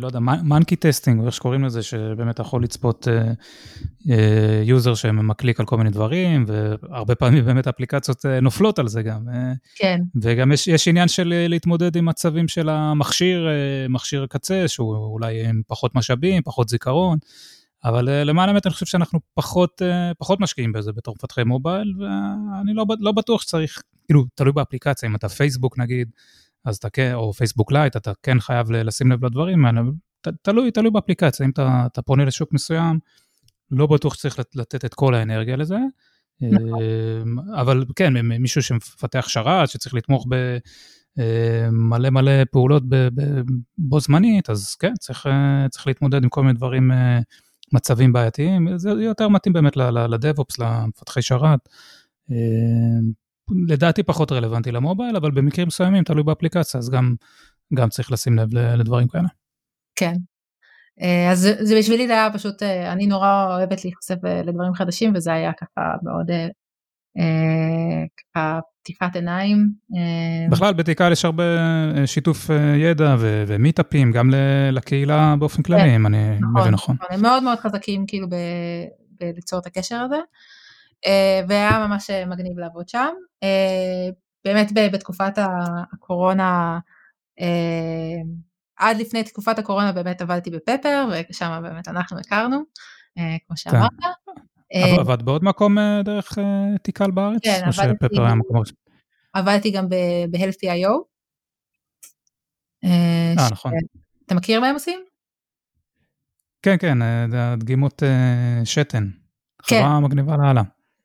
לא 0.00 0.06
יודע, 0.06 0.18
monkey 0.20 0.76
testing, 0.76 1.20
או 1.20 1.26
איך 1.26 1.34
שקוראים 1.34 1.64
לזה, 1.64 1.82
שבאמת 1.82 2.38
יכול 2.38 2.62
לצפות 2.62 3.08
user 4.64 4.92
uh, 4.92 4.96
שמקליק 4.96 5.60
על 5.60 5.66
כל 5.66 5.76
מיני 5.76 5.90
דברים, 5.90 6.44
והרבה 6.48 7.14
פעמים 7.14 7.44
באמת 7.48 7.68
אפליקציות 7.68 8.26
נופלות 8.42 8.78
על 8.78 8.88
זה 8.88 9.02
גם. 9.02 9.20
כן. 9.74 10.00
וגם 10.22 10.52
יש, 10.52 10.68
יש 10.68 10.88
עניין 10.88 11.08
של 11.08 11.32
להתמודד 11.48 11.96
עם 11.96 12.04
מצבים 12.04 12.48
של 12.48 12.68
המכשיר, 12.68 13.48
מכשיר 13.88 14.26
קצה, 14.30 14.68
שהוא 14.68 14.96
אולי 14.96 15.46
עם 15.48 15.62
פחות 15.66 15.94
משאבים, 15.94 16.42
פחות 16.42 16.68
זיכרון. 16.68 17.18
אבל 17.84 18.08
אה, 18.08 18.24
למען 18.24 18.48
האמת 18.48 18.66
אני 18.66 18.72
חושב 18.72 18.86
שאנחנו 18.86 19.20
פחות, 19.34 19.82
אה, 19.82 20.12
פחות 20.18 20.40
משקיעים 20.40 20.72
בזה 20.72 20.92
בתור 20.92 21.14
מפתחי 21.18 21.44
mobile, 21.44 21.94
ואני 21.98 22.74
לא, 22.74 22.84
לא 23.00 23.12
בטוח 23.12 23.42
שצריך, 23.42 23.82
כאילו, 24.06 24.24
תלוי 24.34 24.52
באפליקציה, 24.52 25.08
אם 25.08 25.14
אתה 25.14 25.28
פייסבוק 25.28 25.78
נגיד, 25.78 26.10
אז 26.64 26.76
אתה 26.76 26.90
כן, 26.90 27.14
או 27.14 27.32
Facebook 27.32 27.72
Lite, 27.72 27.96
אתה 27.96 28.12
כן 28.22 28.40
חייב 28.40 28.70
לשים 28.70 29.12
לב 29.12 29.24
לדברים 29.24 29.64
האלה, 29.64 29.80
תלוי, 30.42 30.70
תלוי 30.70 30.90
באפליקציה, 30.90 31.46
אם 31.46 31.50
אתה, 31.50 31.82
אתה 31.86 32.02
פונה 32.02 32.24
לשוק 32.24 32.52
מסוים, 32.52 32.98
לא 33.70 33.86
בטוח 33.86 34.14
שצריך 34.14 34.38
לתת 34.54 34.84
את 34.84 34.94
כל 34.94 35.14
האנרגיה 35.14 35.56
לזה, 35.56 35.78
נכון. 36.40 36.80
אה, 37.54 37.60
אבל 37.60 37.84
כן, 37.96 38.12
מישהו 38.26 38.62
שמפתח 38.62 39.28
שרת, 39.28 39.68
שצריך 39.68 39.94
לתמוך 39.94 40.26
ב... 40.30 40.58
מלא 41.72 42.10
מלא 42.10 42.44
פעולות 42.50 42.82
בו 43.78 44.00
זמנית, 44.00 44.50
אז 44.50 44.74
כן, 44.74 44.92
צריך, 45.00 45.28
צריך 45.70 45.86
להתמודד 45.86 46.22
עם 46.22 46.28
כל 46.28 46.42
מיני 46.42 46.54
דברים 46.54 46.90
מצבים 47.72 48.12
בעייתיים, 48.12 48.68
זה 48.76 48.90
יותר 48.90 49.28
מתאים 49.28 49.52
באמת 49.52 49.76
לדאב-אופס, 49.76 50.58
למפתחי 50.58 51.22
שרת. 51.22 51.68
אה, 53.50 53.56
לדעתי 53.68 54.02
פחות 54.02 54.32
רלוונטי 54.32 54.72
למובייל, 54.72 55.16
אבל 55.16 55.30
במקרים 55.30 55.66
מסוימים, 55.66 56.04
תלוי 56.04 56.22
באפליקציה, 56.22 56.78
אז 56.78 56.90
גם, 56.90 57.14
גם 57.74 57.88
צריך 57.88 58.12
לשים 58.12 58.38
לב 58.38 58.54
לדברים 58.54 59.08
כאלה. 59.08 59.28
כן. 59.96 60.14
אה, 61.02 61.30
אז 61.32 61.48
זה 61.60 61.78
בשבילי 61.78 62.06
זה 62.06 62.12
היה 62.12 62.32
פשוט, 62.32 62.62
אה, 62.62 62.92
אני 62.92 63.06
נורא 63.06 63.56
אוהבת 63.56 63.84
להיחשף 63.84 64.24
לדברים 64.44 64.74
חדשים, 64.74 65.12
וזה 65.14 65.32
היה 65.32 65.52
ככה 65.52 65.94
מאוד 66.02 66.30
ככה 68.34 68.60
פתיחת 68.84 69.16
עיניים. 69.16 69.72
אה, 69.96 70.50
בכלל 70.50 70.74
בתיקל 70.74 71.12
יש 71.12 71.24
הרבה 71.24 71.44
אה, 71.96 72.06
שיתוף 72.06 72.50
אה, 72.50 72.76
ידע 72.76 73.16
ומיטאפים, 73.18 74.12
גם 74.12 74.30
לקהילה 74.72 75.34
באופן 75.38 75.62
כללי, 75.62 75.82
כן, 75.82 75.88
אם 75.88 76.06
אני 76.06 76.34
נכון, 76.40 76.60
מבין 76.60 76.74
נכון. 76.74 76.96
נכון. 76.96 77.06
הם 77.10 77.22
מאוד 77.22 77.42
מאוד 77.42 77.58
חזקים 77.58 78.04
כאילו 78.06 78.26
בליצור 79.20 79.58
את 79.58 79.66
הקשר 79.66 79.96
הזה, 79.96 80.16
והיה 81.48 81.86
ממש 81.86 82.10
מגניב 82.10 82.58
לעבוד 82.58 82.88
שם. 82.88 83.14
באמת 84.44 84.72
בתקופת 84.92 85.32
הקורונה, 85.92 86.78
עד 88.76 88.96
לפני 88.96 89.24
תקופת 89.24 89.58
הקורונה 89.58 89.92
באמת 89.92 90.22
עבדתי 90.22 90.50
בפפר, 90.50 91.08
ושם 91.30 91.60
באמת 91.62 91.88
אנחנו 91.88 92.18
הכרנו, 92.18 92.56
כמו 93.16 93.24
כן. 93.48 93.56
שאמרת. 93.56 93.90
אה, 94.74 95.00
עבדת 95.00 95.22
בעוד 95.22 95.44
מקום 95.44 95.78
אה, 95.78 96.02
דרך 96.04 96.38
אה, 96.38 96.78
תיקל 96.82 97.10
בארץ? 97.10 97.40
כן, 97.44 97.62
עבדתי 99.34 99.70
גם 99.70 99.88
ב-Healthy.io. 99.88 100.90
אה, 102.84 103.34
נכון. 103.50 103.72
אתה 104.26 104.34
מכיר 104.34 104.60
מה 104.60 104.68
הם 104.68 104.74
עושים? 104.74 105.00
כן, 106.62 106.76
כן, 106.78 106.98
הדגימות 107.32 108.02
שתן. 108.64 109.08
כן. 109.66 109.80
חברה 109.82 110.00
מגניבה 110.00 110.36
לאללה. 110.36 110.62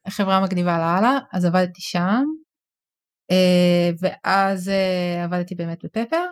חברה 0.09 0.43
מגניבה 0.43 0.77
לאללה, 0.77 1.19
אז 1.33 1.45
עבדתי 1.45 1.81
שם, 1.81 2.23
ואז 4.01 4.71
עבדתי 5.23 5.55
באמת 5.55 5.85
ב-Pepper. 5.85 6.25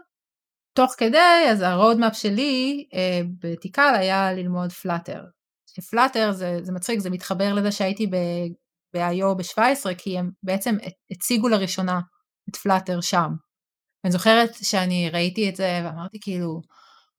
תוך 0.74 0.94
כדי, 0.98 1.48
אז 1.52 1.62
ה-roadmap 1.62 2.16
שלי 2.16 2.88
בתיקל 3.42 3.96
היה 4.00 4.34
ללמוד 4.34 4.72
Flutter. 4.72 5.24
ש-Flutter 5.70 6.32
זה, 6.32 6.60
זה 6.62 6.72
מצחיק, 6.72 7.00
זה 7.00 7.10
מתחבר 7.10 7.54
לזה 7.54 7.72
שהייתי 7.72 8.08
ב-IO 8.08 9.36
ב-17, 9.38 9.96
כי 9.98 10.18
הם 10.20 10.30
בעצם 10.44 10.76
הציגו 11.12 11.48
לראשונה 11.48 12.00
את 12.50 12.56
Flutter 12.56 13.02
שם. 13.02 13.30
אני 14.06 14.12
זוכרת 14.12 14.50
שאני 14.54 15.10
ראיתי 15.10 15.50
את 15.50 15.56
זה 15.56 15.82
ואמרתי 15.84 16.18
כאילו, 16.22 16.62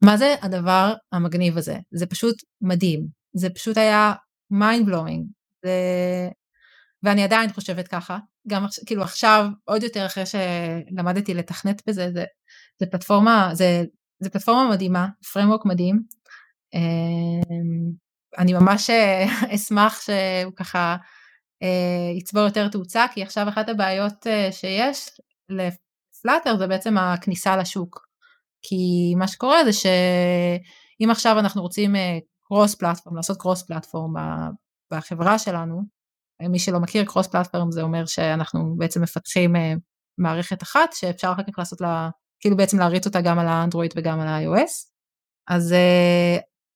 מה 0.05 0.17
זה 0.17 0.35
הדבר 0.43 0.93
המגניב 1.13 1.59
הזה? 1.59 1.77
זה 1.95 2.07
פשוט 2.07 2.35
מדהים, 2.61 3.07
זה 3.37 3.51
פשוט 3.51 3.77
היה 3.77 4.13
mind 4.53 4.89
blowing, 4.89 5.23
זה... 5.65 5.71
ואני 7.03 7.25
עדיין 7.25 7.53
חושבת 7.53 7.89
ככה, 7.89 8.19
גם 8.49 8.67
כאילו 8.87 9.03
עכשיו 9.03 9.47
עוד 9.65 9.83
יותר 9.83 10.07
אחרי 10.07 10.25
שלמדתי 10.27 11.35
לתכנת 11.35 11.83
בזה, 11.87 12.11
זה, 12.13 12.25
זה 12.81 12.87
פלטפורמה, 12.87 13.51
זה, 13.53 13.85
זה 14.21 14.31
פלטפורמה 14.31 14.71
מדהימה, 14.71 15.09
framework 15.25 15.63
מדהים, 15.65 16.03
אמ, 16.75 18.09
אני 18.39 18.53
ממש 18.53 18.91
אשמח 19.55 20.01
שהוא 20.01 20.53
ככה 20.57 20.97
אה, 21.63 22.19
יצבור 22.19 22.43
יותר 22.43 22.69
תאוצה, 22.69 23.07
כי 23.15 23.23
עכשיו 23.23 23.49
אחת 23.49 23.69
הבעיות 23.69 24.27
אה, 24.27 24.53
שיש 24.53 25.11
לפלאטר 25.49 26.57
זה 26.59 26.67
בעצם 26.67 26.99
הכניסה 26.99 27.57
לשוק. 27.57 28.09
כי 28.63 29.15
מה 29.17 29.29
שקורה 29.29 29.65
זה 29.65 29.73
שאם 29.73 31.11
עכשיו 31.11 31.39
אנחנו 31.39 31.63
רוצים 31.63 31.95
cross 32.43 32.75
אה, 32.75 32.79
platform, 32.79 33.17
לעשות 33.17 33.41
cross 33.41 33.63
platform 33.63 34.13
בחברה 34.93 35.39
שלנו, 35.39 35.83
מי 36.43 36.59
שלא 36.59 36.81
מכיר 36.81 37.05
cross 37.05 37.27
platform 37.27 37.71
זה 37.71 37.83
אומר 37.83 38.07
שאנחנו 38.07 38.75
בעצם 38.79 39.03
מפתחים 39.03 39.57
מערכת 40.19 40.63
אחת 40.63 40.93
שאפשר 40.93 41.33
אחר 41.33 41.43
כך 41.43 41.59
לעשות 41.59 41.81
לה, 41.81 42.11
כאילו 42.41 42.57
בעצם 42.57 42.79
להריץ 42.79 43.07
אותה 43.07 43.21
גם 43.21 43.39
על 43.39 43.47
האנדרואיד 43.49 43.95
וגם 43.97 44.21
על 44.21 44.29
ה-iOS. 44.29 44.71
אז, 45.49 45.75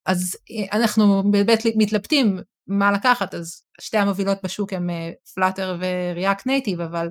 אז 0.07 0.37
אנחנו 0.73 1.23
באמת 1.31 1.59
מתלבטים 1.77 2.39
מה 2.67 2.93
לקחת, 2.93 3.35
אז 3.35 3.63
שתי 3.81 3.99
המובילות 3.99 4.39
בשוק 4.45 4.73
הם 4.73 4.91
Flutter 5.35 5.79
ו-React 5.81 6.47
Native, 6.47 6.81
אבל 6.81 7.09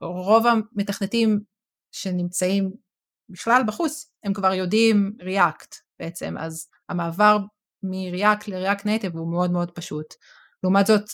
רוב 0.00 0.44
המתכנתים 0.46 1.40
שנמצאים 1.92 2.70
בכלל 3.28 3.62
בחוץ, 3.66 4.10
הם 4.24 4.32
כבר 4.32 4.54
יודעים 4.54 5.12
React 5.20 5.74
בעצם, 6.00 6.34
אז 6.38 6.68
המעבר 6.88 7.38
מ-React 7.82 8.48
ל-React 8.48 8.86
Native 8.86 9.16
הוא 9.16 9.32
מאוד 9.32 9.50
מאוד 9.50 9.70
פשוט. 9.70 10.14
לעומת 10.62 10.86
זאת, 10.86 11.02
אה, 11.02 11.06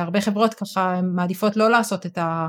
הרבה 0.00 0.20
חברות 0.20 0.54
ככה 0.54 1.00
מעדיפות 1.02 1.56
לא 1.56 1.70
לעשות 1.70 2.06
את, 2.06 2.18
ה, 2.18 2.48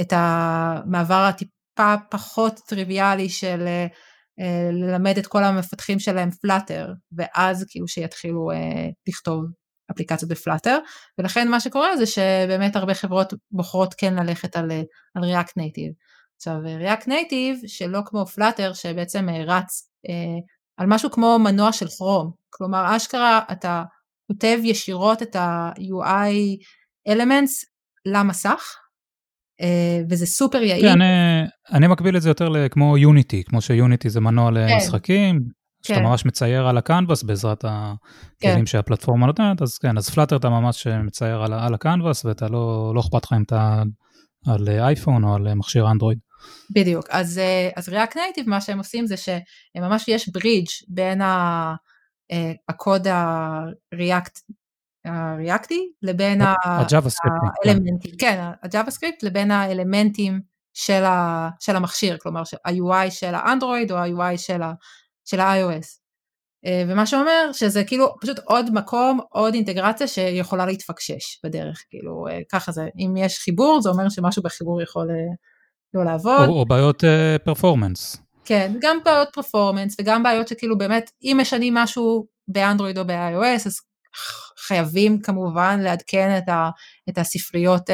את 0.00 0.12
המעבר 0.16 1.28
הטיפה 1.28 1.94
פחות 2.10 2.60
טריוויאלי 2.68 3.28
של 3.28 3.64
אה, 3.66 3.86
אה, 4.40 4.70
ללמד 4.72 5.18
את 5.18 5.26
כל 5.26 5.44
המפתחים 5.44 5.98
שלהם 5.98 6.30
Flutter, 6.30 6.92
ואז 7.16 7.64
כאילו 7.68 7.88
שיתחילו 7.88 8.50
לכתוב 9.08 9.44
אפליקציות 9.90 10.30
ב-Flutter, 10.30 10.78
ולכן 11.18 11.48
מה 11.48 11.60
שקורה 11.60 11.96
זה 11.96 12.06
שבאמת 12.06 12.76
הרבה 12.76 12.94
חברות 12.94 13.34
בוחרות 13.50 13.94
כן 13.94 14.14
ללכת 14.14 14.56
על, 14.56 14.70
על 15.14 15.22
React 15.24 15.50
Native. 15.50 15.92
עכשיו 16.36 16.56
React 16.80 17.06
Native 17.06 17.68
שלא 17.68 18.00
כמו 18.06 18.26
פלאטר 18.26 18.72
שבעצם 18.72 19.28
אה, 19.28 19.44
רץ 19.46 19.90
אה, 20.08 20.40
על 20.76 20.86
משהו 20.86 21.10
כמו 21.10 21.38
מנוע 21.38 21.72
של 21.72 21.86
כרום, 21.98 22.32
כלומר 22.50 22.96
אשכרה 22.96 23.40
אתה 23.52 23.82
כותב 24.28 24.58
ישירות 24.64 25.22
את 25.22 25.36
ה-UI 25.36 26.34
elements 27.08 27.52
למסך, 28.06 28.74
אה, 29.60 30.00
וזה 30.10 30.26
סופר 30.26 30.62
יעיל. 30.62 30.82
כן, 30.82 31.02
אני, 31.02 31.46
אני 31.72 31.86
מקביל 31.86 32.16
את 32.16 32.22
זה 32.22 32.30
יותר 32.30 32.68
כמו 32.68 32.98
יוניטי, 32.98 33.44
כמו 33.44 33.60
שיוניטי 33.60 34.10
זה 34.10 34.20
מנוע 34.20 34.50
כן. 34.50 34.54
למשחקים, 34.54 35.40
שאתה 35.82 35.98
כן. 35.98 36.06
ממש 36.06 36.26
מצייר 36.26 36.66
על 36.66 36.78
הקנבס 36.78 37.22
בעזרת 37.22 37.64
הכלים 37.64 38.58
כן. 38.58 38.66
שהפלטפורמה 38.66 39.26
נותנת, 39.26 39.62
אז 39.62 39.78
כן, 39.78 39.98
אז 39.98 40.10
פלאטר 40.10 40.36
אתה 40.36 40.48
ממש 40.48 40.86
מצייר 40.86 41.42
על, 41.42 41.52
על 41.52 41.74
הקנבס 41.74 42.24
ואתה 42.24 42.48
לא, 42.48 42.92
לא 42.94 43.00
אכפת 43.00 43.24
לך 43.24 43.32
אם 43.32 43.42
אתה 43.42 43.82
על 44.46 44.68
אייפון 44.68 45.24
או 45.24 45.34
על 45.34 45.54
מכשיר 45.54 45.90
אנדרואיד. 45.90 46.18
בדיוק, 46.74 47.06
אז, 47.10 47.38
אה, 47.38 47.68
אז 47.76 47.88
React 47.88 48.14
Native 48.14 48.46
מה 48.46 48.60
שהם 48.60 48.78
עושים 48.78 49.06
זה 49.06 49.14
שממש 49.16 50.08
יש 50.08 50.28
ברידג' 50.28 50.66
בין 50.88 51.20
ה, 51.20 51.24
אה, 51.24 51.74
הקוד 52.68 53.06
ה-React 53.06 54.40
הריאקטי 55.04 55.92
לבין 56.02 56.40
האלמנטים, 56.42 58.12
כן, 58.18 58.50
הג'אווה 58.62 58.90
סקריפט 58.90 59.22
לבין 59.22 59.50
האלמנטים 59.50 60.40
של, 60.74 61.04
ה, 61.04 61.48
של 61.60 61.76
המכשיר, 61.76 62.16
כלומר 62.20 62.42
ה-UI 62.64 63.10
של 63.10 63.34
האנדרואיד 63.34 63.92
או 63.92 63.96
ה-UI 63.96 64.36
של, 64.36 64.62
ה, 64.62 64.72
של 65.24 65.40
ה-iOS. 65.40 65.98
אה, 66.66 66.84
ומה 66.88 67.06
שאומר 67.06 67.50
שזה 67.52 67.84
כאילו 67.84 68.14
פשוט 68.20 68.38
עוד 68.38 68.70
מקום, 68.74 69.20
עוד 69.30 69.54
אינטגרציה 69.54 70.06
שיכולה 70.06 70.66
להתפקשש 70.66 71.40
בדרך, 71.44 71.84
כאילו 71.90 72.24
ככה 72.52 72.72
זה, 72.72 72.88
אם 72.98 73.14
יש 73.16 73.38
חיבור 73.38 73.82
זה 73.82 73.88
אומר 73.88 74.08
שמשהו 74.08 74.42
בחיבור 74.42 74.82
יכול 74.82 75.08
לא 75.94 76.04
לעבוד. 76.04 76.48
או, 76.48 76.60
או 76.60 76.66
בעיות 76.66 77.04
פרפורמנס. 77.44 78.16
Uh, 78.16 78.18
כן, 78.48 78.72
גם 78.80 78.98
בעיות 79.04 79.28
פרפורמנס 79.32 79.96
וגם 80.00 80.22
בעיות 80.22 80.48
שכאילו 80.48 80.78
באמת 80.78 81.10
אם 81.22 81.38
משנים 81.40 81.74
משהו 81.74 82.26
באנדרואיד 82.48 82.98
או 82.98 83.04
ב-iOS 83.06 83.66
אז 83.66 83.80
חייבים 84.66 85.20
כמובן 85.20 85.80
לעדכן 85.80 86.38
את, 86.38 86.48
ה, 86.48 86.70
את 87.08 87.18
הספריות 87.18 87.90
uh, 87.90 87.92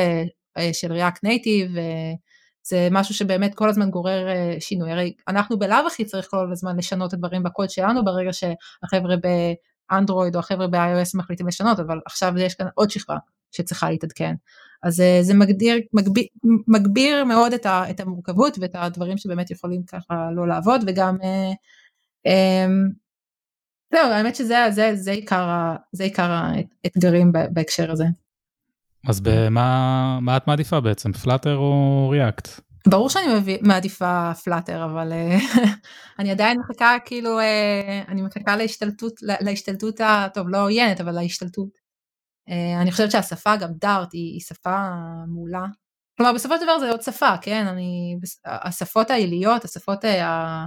uh, 0.58 0.62
של 0.72 0.92
React 0.92 1.18
Native, 1.26 1.76
uh, 1.76 2.16
זה 2.68 2.88
משהו 2.90 3.14
שבאמת 3.14 3.54
כל 3.54 3.68
הזמן 3.68 3.90
גורר 3.90 4.26
שינוי, 4.60 4.92
הרי 4.92 5.12
אנחנו 5.28 5.58
בלאו 5.58 5.86
הכי 5.86 6.04
צריך 6.04 6.26
כל 6.30 6.52
הזמן 6.52 6.76
לשנות 6.76 7.08
את 7.08 7.14
הדברים 7.14 7.42
בקוד 7.42 7.70
שלנו 7.70 8.04
ברגע 8.04 8.30
שהחבר'ה 8.32 9.14
באנדרואיד 9.90 10.34
או 10.34 10.40
החבר'ה 10.40 10.66
ב-iOS 10.66 11.10
מחליטים 11.14 11.46
לשנות, 11.46 11.80
אבל 11.80 12.00
עכשיו 12.06 12.38
יש 12.38 12.54
כאן 12.54 12.66
עוד 12.74 12.90
שכבה 12.90 13.16
שצריכה 13.54 13.90
להתעדכן. 13.90 14.34
אז 14.84 15.00
אה, 15.00 15.18
זה 15.22 15.34
מגדיר, 15.34 15.76
מגביר, 15.92 16.24
מגביר 16.68 17.24
מאוד 17.24 17.52
את, 17.52 17.66
ה, 17.66 17.90
את 17.90 18.00
המורכבות 18.00 18.58
ואת 18.60 18.70
הדברים 18.74 19.18
שבאמת 19.18 19.50
יכולים 19.50 19.82
ככה 19.82 20.28
לא 20.36 20.48
לעבוד 20.48 20.80
וגם 20.86 21.16
אה, 21.22 21.52
אה, 22.26 22.66
זהו 23.92 24.10
האמת 24.12 24.36
שזה 24.36 24.56
זה, 24.70 24.90
זה 24.94 25.10
עיקר, 25.10 25.74
זה 25.92 26.04
עיקר 26.04 26.30
האתגרים 26.84 27.32
בהקשר 27.52 27.92
הזה. 27.92 28.04
אז 29.08 29.20
במה 29.20 30.18
מה 30.20 30.36
את 30.36 30.46
מעדיפה 30.46 30.80
בעצם 30.80 31.12
פלאטר 31.12 31.56
או 31.56 32.08
ריאקט? 32.10 32.48
ברור 32.88 33.08
שאני 33.08 33.58
מעדיפה 33.60 34.32
פלאטר 34.44 34.84
אבל 34.84 35.12
אני 36.18 36.30
עדיין 36.30 36.58
מחכה 36.58 36.96
כאילו 37.04 37.38
אני 38.08 38.22
מחכה 38.22 38.56
להשתלטות 38.56 39.12
להשתלטות 39.22 40.00
הטוב 40.00 40.48
לא 40.48 40.62
עוינת 40.62 41.00
אבל 41.00 41.12
להשתלטות 41.12 41.68
אה, 41.68 41.83
אני 42.82 42.90
חושבת 42.92 43.10
שהשפה 43.10 43.56
גם 43.56 43.68
דארט 43.72 44.12
היא, 44.12 44.32
היא 44.32 44.40
שפה 44.40 44.90
מעולה. 45.28 45.64
כלומר 46.16 46.32
בסופו 46.32 46.54
של 46.58 46.64
דבר 46.64 46.78
זה 46.78 46.90
עוד 46.90 47.02
שפה, 47.02 47.36
כן? 47.42 47.66
אני, 47.66 48.16
השפות 48.44 49.10
העיליות, 49.10 49.64
השפות 49.64 50.04
אה, 50.04 50.66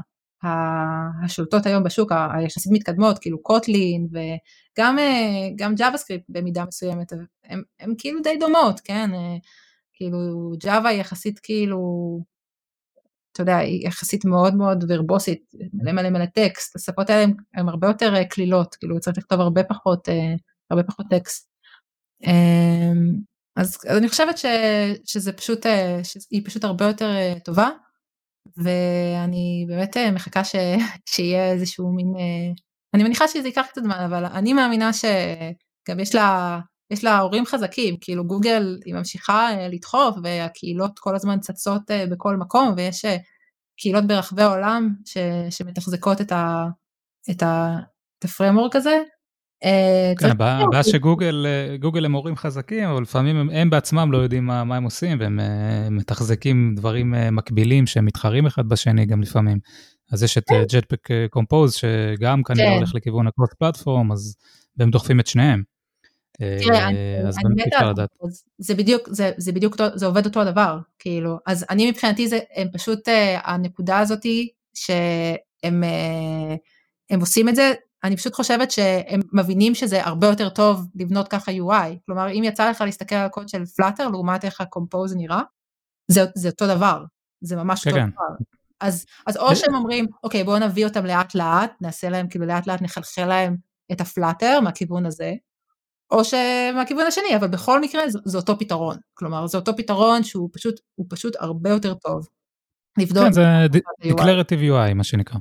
השולטות 1.24 1.66
היום 1.66 1.84
בשוק, 1.84 2.12
היחסית 2.34 2.72
מתקדמות, 2.72 3.20
כאילו 3.20 3.44
קוטלין 3.44 4.08
וגם 4.12 5.00
אה, 5.00 5.74
ג'אווה 5.76 5.98
סקריפט 5.98 6.26
במידה 6.30 6.66
מסוימת, 6.66 7.14
הן 7.80 7.94
כאילו 7.98 8.22
די 8.22 8.38
דומות, 8.40 8.80
כן? 8.80 9.10
כאילו 9.94 10.52
ג'אווה 10.60 10.90
היא 10.90 11.02
יחסית 11.02 11.40
כאילו, 11.40 11.80
אתה 13.32 13.42
יודע, 13.42 13.58
היא 13.58 13.88
יחסית 13.88 14.26
מאוד 14.26 14.56
מאוד 14.56 14.84
ורבוסית, 14.90 15.52
מלא 15.74 15.92
מלא 15.92 16.10
מלא 16.10 16.26
טקסט, 16.26 16.76
השפות 16.76 17.10
האלה 17.10 17.32
הן 17.54 17.70
הרבה 17.70 17.88
יותר 17.88 18.24
קלילות, 18.24 18.76
כאילו 18.76 19.00
צריך 19.00 19.18
לכתוב 19.18 19.40
הרבה 19.40 19.64
פחות, 19.64 20.08
הרבה 20.72 20.84
פחות 20.84 21.06
טקסט. 21.10 21.57
אמ, 22.26 23.28
אז, 23.56 23.78
אז 23.90 23.98
אני 23.98 24.10
חושבת 24.10 24.38
ש, 24.38 24.46
שזה 25.06 25.34
פשוט, 25.34 25.66
אה, 25.66 26.00
שהיא 26.04 26.42
פשוט 26.46 26.64
הרבה 26.64 26.86
יותר 26.86 27.16
אה, 27.16 27.34
טובה, 27.46 27.70
ואני 28.58 29.66
באמת 29.68 29.98
אה, 29.98 30.12
מחכה 30.12 30.44
ש, 30.44 30.56
שיהיה 31.10 31.52
איזשהו 31.52 31.92
מין, 31.96 32.14
אני 32.94 33.04
מניחה 33.04 33.28
שזה 33.28 33.48
ייקח 33.48 33.66
קצת 33.72 33.84
זמן, 33.84 34.00
אבל 34.06 34.26
אני 34.26 34.54
מאמינה 34.54 34.94
שגם 34.94 36.00
יש 36.00 36.16
לה, 36.16 36.60
יש 36.94 37.04
לה 37.04 37.20
הורים 37.20 37.46
חזקים, 37.46 37.96
כאילו 38.02 38.28
גוגל 38.28 38.80
היא 38.86 38.94
ממשיכה 38.94 39.50
לדחוף 39.70 40.16
והקהילות 40.24 41.00
כל 41.00 41.16
הזמן 41.16 41.40
צצות 41.40 41.82
בכל 42.12 42.36
מקום 42.36 42.74
ויש 42.78 43.06
קהילות 43.80 44.08
ברחבי 44.08 44.42
העולם 44.42 44.90
ש, 45.06 45.18
שמתחזקות 45.50 46.22
את, 46.22 46.32
ה, 46.32 46.66
את, 47.32 47.44
ה, 47.44 47.78
את 48.20 48.26
הפרמורק 48.26 48.76
הזה 48.76 49.02
כן, 50.20 50.30
הבעיה 50.30 50.84
שגוגל 50.84 51.46
אה, 51.48 51.78
גוגל 51.78 52.06
הם 52.06 52.14
הורים 52.14 52.36
חזקים 52.36 52.90
אבל 52.90 53.02
לפעמים 53.02 53.36
הם, 53.36 53.50
הם 53.50 53.70
בעצמם 53.70 54.12
לא 54.12 54.18
יודעים 54.18 54.46
מה, 54.46 54.64
מה 54.64 54.78
הם 54.78 54.84
עושים 54.84 55.20
והם 55.20 55.40
uh, 55.40 55.90
מתחזקים 55.90 56.76
דברים 56.76 57.14
מקבילים 57.32 57.88
שהם 57.88 58.06
מתחרים 58.06 58.46
אחד 58.46 58.70
בשני 58.70 59.06
גם 59.06 59.22
לפעמים. 59.22 59.60
אז 60.12 60.24
יש 60.24 60.38
את 60.38 60.44
ג'טפק 60.72 61.08
קומפוז 61.30 61.74
שגם 61.74 62.44
כנראה 62.44 62.68
כן. 62.68 62.76
הולך 62.78 62.96
לכיוון 62.96 63.28
הקרוס 63.28 63.50
פלטפורם 63.60 64.12
אז 64.12 64.36
והם 64.78 64.90
דוחפים 64.90 65.20
את 65.20 65.28
שניהם. 65.28 65.64
אז 67.28 67.38
אני 67.46 67.64
מתה, 67.68 67.92
זה 68.58 68.76
בדיוק, 68.76 69.10
זה, 69.12 69.32
זה 69.38 69.52
בדיוק, 69.52 69.76
זה 69.96 70.06
עובד 70.06 70.26
אותו 70.26 70.42
הדבר, 70.42 70.80
כאילו, 71.00 71.38
אז 71.46 71.66
אני 71.70 71.92
מבחינתי 71.92 72.28
זה, 72.28 72.40
הם 72.56 72.68
פשוט, 72.74 73.00
הנקודה 73.44 74.00
הזאתי 74.00 74.50
שהם 74.74 75.84
הם 77.10 77.20
עושים 77.20 77.50
את 77.50 77.56
זה, 77.56 77.74
אני 78.04 78.18
פשוט 78.18 78.34
חושבת 78.34 78.72
שהם 78.72 79.20
מבינים 79.34 79.76
שזה 79.76 80.06
הרבה 80.06 80.28
יותר 80.28 80.50
טוב 80.50 80.88
לבנות 80.96 81.28
ככה 81.28 81.52
UI, 81.52 81.98
כלומר 82.06 82.32
אם 82.32 82.44
יצא 82.44 82.70
לך 82.70 82.82
להסתכל 82.82 83.16
על 83.16 83.26
הקוד 83.26 83.50
של 83.50 83.66
פלאטר 83.66 84.08
לעומת 84.08 84.46
איך 84.46 84.62
הקומפוז 84.62 85.16
נראה, 85.16 85.42
זה, 86.08 86.26
זה 86.36 86.50
אותו 86.50 86.68
דבר, 86.68 87.04
זה 87.42 87.56
ממש 87.56 87.84
כן, 87.84 87.90
אותו 87.90 88.02
כן. 88.02 88.10
דבר. 88.10 88.46
אז, 88.80 89.06
אז 89.28 89.38
או 89.38 89.56
שהם 89.56 89.76
אומרים, 89.76 90.06
אוקיי, 90.24 90.44
בואו 90.44 90.60
נביא 90.60 90.86
אותם 90.86 91.06
לאט 91.06 91.36
לאט, 91.36 91.72
נעשה 91.82 92.10
להם, 92.10 92.28
כאילו 92.28 92.46
לאט 92.46 92.68
לאט 92.68 92.82
נחלחל 92.82 93.26
להם 93.26 93.58
את 93.92 94.02
הפלאטר 94.02 94.60
מהכיוון 94.60 95.06
הזה, 95.06 95.34
או 96.12 96.24
שמהכיוון 96.24 97.08
השני, 97.08 97.36
אבל 97.36 97.48
בכל 97.48 97.82
מקרה 97.82 98.10
זה, 98.10 98.20
זה 98.26 98.38
אותו 98.38 98.60
פתרון. 98.60 98.98
כלומר, 99.14 99.48
זה 99.48 99.58
אותו 99.58 99.76
פתרון 99.78 100.24
שהוא 100.24 100.50
פשוט, 100.54 100.80
פשוט 101.10 101.36
הרבה 101.40 101.70
יותר 101.70 101.94
טוב. 101.94 102.28
לבדוק. 102.98 103.24
כן, 103.24 103.32
זה 103.32 103.66
Declarative 104.04 104.62
UI, 104.62 104.94
מה 104.94 105.04
שנקרא. 105.04 105.40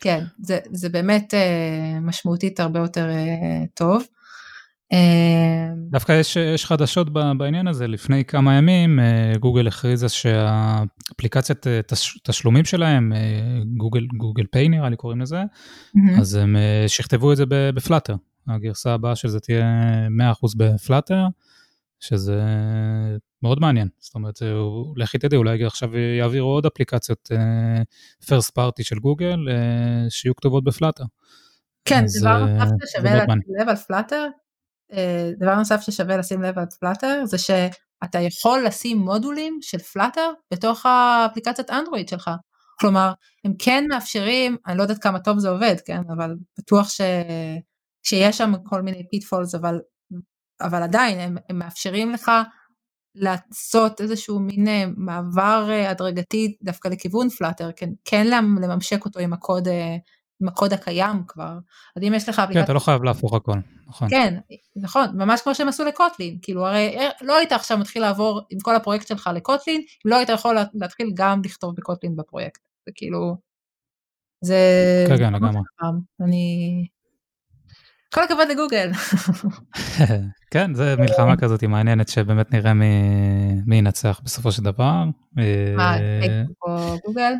כן, 0.00 0.24
זה, 0.42 0.58
זה 0.70 0.88
באמת 0.88 1.34
uh, 1.34 2.00
משמעותית 2.00 2.60
הרבה 2.60 2.80
יותר 2.80 3.08
uh, 3.10 3.66
טוב. 3.74 4.02
Uh, 4.94 4.96
דווקא 5.90 6.12
יש, 6.12 6.36
יש 6.36 6.66
חדשות 6.66 7.12
בעניין 7.12 7.68
הזה, 7.68 7.86
לפני 7.86 8.24
כמה 8.24 8.54
ימים 8.54 8.98
גוגל 9.40 9.66
הכריזה 9.66 10.08
שהאפליקציית 10.08 11.66
תש, 11.86 12.18
תשלומים 12.24 12.64
שלהם, 12.64 13.12
Google, 13.76 14.06
Google 14.16 14.44
Pay 14.52 14.68
נראה 14.68 14.88
לי 14.88 14.96
קוראים 14.96 15.20
לזה, 15.20 15.42
mm-hmm. 15.42 16.20
אז 16.20 16.34
הם 16.34 16.56
שכתבו 16.86 17.32
את 17.32 17.36
זה 17.36 17.44
ב-Flutter. 17.48 18.14
הגרסה 18.48 18.94
הבאה 18.94 19.16
של 19.16 19.28
זה 19.28 19.40
תהיה 19.40 19.64
100% 20.42 20.46
ב-Flutter, 20.56 21.26
שזה 22.00 22.42
מאוד 23.42 23.60
מעניין. 23.60 23.88
זאת 23.98 24.14
אומרת, 24.14 24.34
לכי 24.96 25.18
תדעי, 25.18 25.38
אולי 25.38 25.64
עכשיו 25.64 25.96
יעבירו 25.96 26.48
עוד 26.48 26.66
אפליקציות 26.66 27.30
uh, 27.32 28.24
first 28.24 28.50
party 28.58 28.82
של 28.82 28.98
Google 28.98 29.36
uh, 29.48 30.10
שיהיו 30.10 30.36
כתובות 30.36 30.64
ב-Flutter. 30.64 31.04
כן, 31.84 32.04
דבר 32.20 32.46
נוסף 32.46 32.74
ששווה 32.86 33.16
לשים 33.16 33.32
לב 33.60 33.68
על 33.68 33.76
Flutter, 33.76 34.26
דבר 35.38 35.54
נוסף 35.54 35.80
ששווה 35.80 36.16
לשים 36.16 36.42
לב 36.42 36.58
על 36.58 36.64
Flutter 36.80 37.22
זה 37.24 37.38
שאתה 37.38 38.18
יכול 38.20 38.64
לשים 38.66 38.98
מודולים 38.98 39.58
של 39.62 39.78
Flutter 39.78 40.30
בתוך 40.54 40.86
האפליקציית 40.86 41.70
אנדרואיד 41.70 42.08
שלך. 42.08 42.30
כלומר, 42.80 43.12
הם 43.44 43.52
כן 43.58 43.84
מאפשרים, 43.88 44.56
אני 44.66 44.78
לא 44.78 44.82
יודעת 44.82 45.02
כמה 45.02 45.18
טוב 45.18 45.38
זה 45.38 45.48
עובד, 45.48 45.74
כן, 45.86 46.02
אבל 46.16 46.34
בטוח 46.58 46.88
ש... 46.88 47.00
שיש 48.02 48.38
שם 48.38 48.52
כל 48.64 48.82
מיני 48.82 49.08
pitfalls, 49.10 49.54
אבל, 49.54 49.78
אבל 50.60 50.82
עדיין 50.82 51.18
הם, 51.18 51.36
הם 51.48 51.58
מאפשרים 51.58 52.12
לך 52.12 52.30
לעשות 53.18 54.00
איזשהו 54.00 54.40
מין 54.40 54.68
אה, 54.68 54.84
מעבר 54.96 55.66
אה, 55.70 55.90
הדרגתי 55.90 56.56
דווקא 56.62 56.88
לכיוון 56.88 57.28
Flutter, 57.28 57.70
כן, 57.76 57.90
כן 58.04 58.26
לממשק 58.62 59.04
אותו 59.04 59.20
עם 59.20 59.32
הקוד, 59.32 59.68
אה, 59.68 59.96
עם 60.40 60.48
הקוד 60.48 60.72
הקיים 60.72 61.22
כבר. 61.28 61.58
אז 61.96 62.02
אם 62.02 62.14
יש 62.14 62.28
לך 62.28 62.38
אפליקציה... 62.38 62.60
כן, 62.60 62.64
אתה 62.64 62.72
לא 62.72 62.78
חייב 62.78 63.02
להפוך 63.02 63.34
הכל, 63.34 63.58
נכון. 63.86 64.10
כן, 64.10 64.38
נכון, 64.76 65.06
ממש 65.14 65.40
כמו 65.40 65.54
שהם 65.54 65.68
עשו 65.68 65.84
ל-Kotlin, 65.84 66.38
כאילו 66.42 66.66
הרי 66.66 66.96
לא 67.20 67.36
היית 67.36 67.52
עכשיו 67.52 67.78
מתחיל 67.78 68.02
לעבור 68.02 68.40
עם 68.50 68.58
כל 68.62 68.76
הפרויקט 68.76 69.06
שלך 69.06 69.30
ל-Kotlin, 69.34 69.82
לא 70.04 70.16
היית 70.16 70.28
יכול 70.28 70.56
להתחיל 70.74 71.10
גם 71.14 71.40
לכתוב 71.44 71.74
ב-Kotlin 71.76 72.16
בפרויקט, 72.16 72.60
זה 72.86 72.92
כאילו, 72.94 73.36
זה... 74.44 74.56
כן, 75.08 75.16
כן, 75.16 75.32
לגמרי. 75.32 75.60
אני... 76.20 76.86
כל 78.14 78.20
הכבוד 78.24 78.48
לגוגל. 78.50 78.90
כן, 80.52 80.74
זה 80.74 80.94
מלחמה 80.98 81.36
כזאת 81.36 81.64
מעניינת 81.64 82.08
שבאמת 82.08 82.54
נראה 82.54 82.74
מי 83.66 83.76
ינצח 83.76 84.20
בסופו 84.24 84.52
של 84.52 84.62
דבר. 84.62 85.04
מה, 85.76 85.96
או 86.62 86.98
גוגל? 87.06 87.32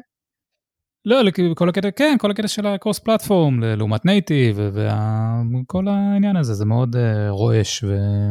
לא, 1.04 1.22
כל 1.56 1.68
הקטע, 1.68 1.90
כן, 1.90 2.16
כל 2.18 2.30
הקטע 2.30 2.48
של 2.48 2.66
הקרוס 2.66 2.98
פלטפורם 2.98 3.60
לעומת 3.62 4.04
נייטיב 4.04 4.60
וכל 4.60 5.88
העניין 5.88 6.36
הזה, 6.36 6.54
זה 6.54 6.64
מאוד 6.64 6.96
רועש. 7.28 7.84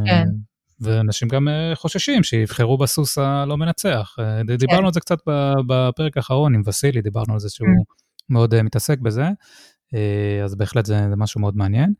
כן. 0.06 0.26
ואנשים 0.80 1.28
גם 1.28 1.48
חוששים 1.76 2.24
שיבחרו 2.24 2.78
בסוס 2.78 3.18
הלא 3.18 3.58
מנצח. 3.58 4.16
דיברנו 4.58 4.80
כן. 4.80 4.86
על 4.86 4.94
זה 4.94 5.00
קצת 5.00 5.18
בפרק 5.68 6.18
האחרון 6.18 6.56
עם 6.56 6.62
וסילי, 6.66 7.02
דיברנו 7.02 7.34
על 7.34 7.40
זה 7.40 7.50
שהוא 7.50 7.68
מאוד 8.30 8.62
מתעסק 8.62 9.00
בזה. 9.00 9.30
אז 10.44 10.56
בהחלט 10.56 10.86
זה, 10.86 10.96
זה 11.10 11.16
משהו 11.16 11.42
מאוד 11.42 11.58
מעניין. 11.58 11.94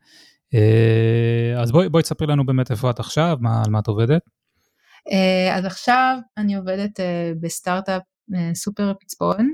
אז 1.60 1.72
בואי, 1.72 1.88
בואי 1.88 2.02
תספרי 2.02 2.26
לנו 2.26 2.46
באמת 2.46 2.70
איפה 2.70 2.90
את 2.90 3.00
עכשיו, 3.00 3.36
מה, 3.40 3.62
על 3.64 3.70
מה 3.70 3.78
את 3.78 3.86
עובדת. 3.86 4.22
אז 5.52 5.64
עכשיו 5.64 6.18
אני 6.36 6.54
עובדת 6.54 7.00
בסטארט-אפ 7.40 8.02
סופר 8.54 8.92
פצפון, 9.00 9.50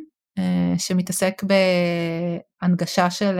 שמתעסק 0.78 1.43
בהנגשה 2.62 3.11
של 3.11 3.39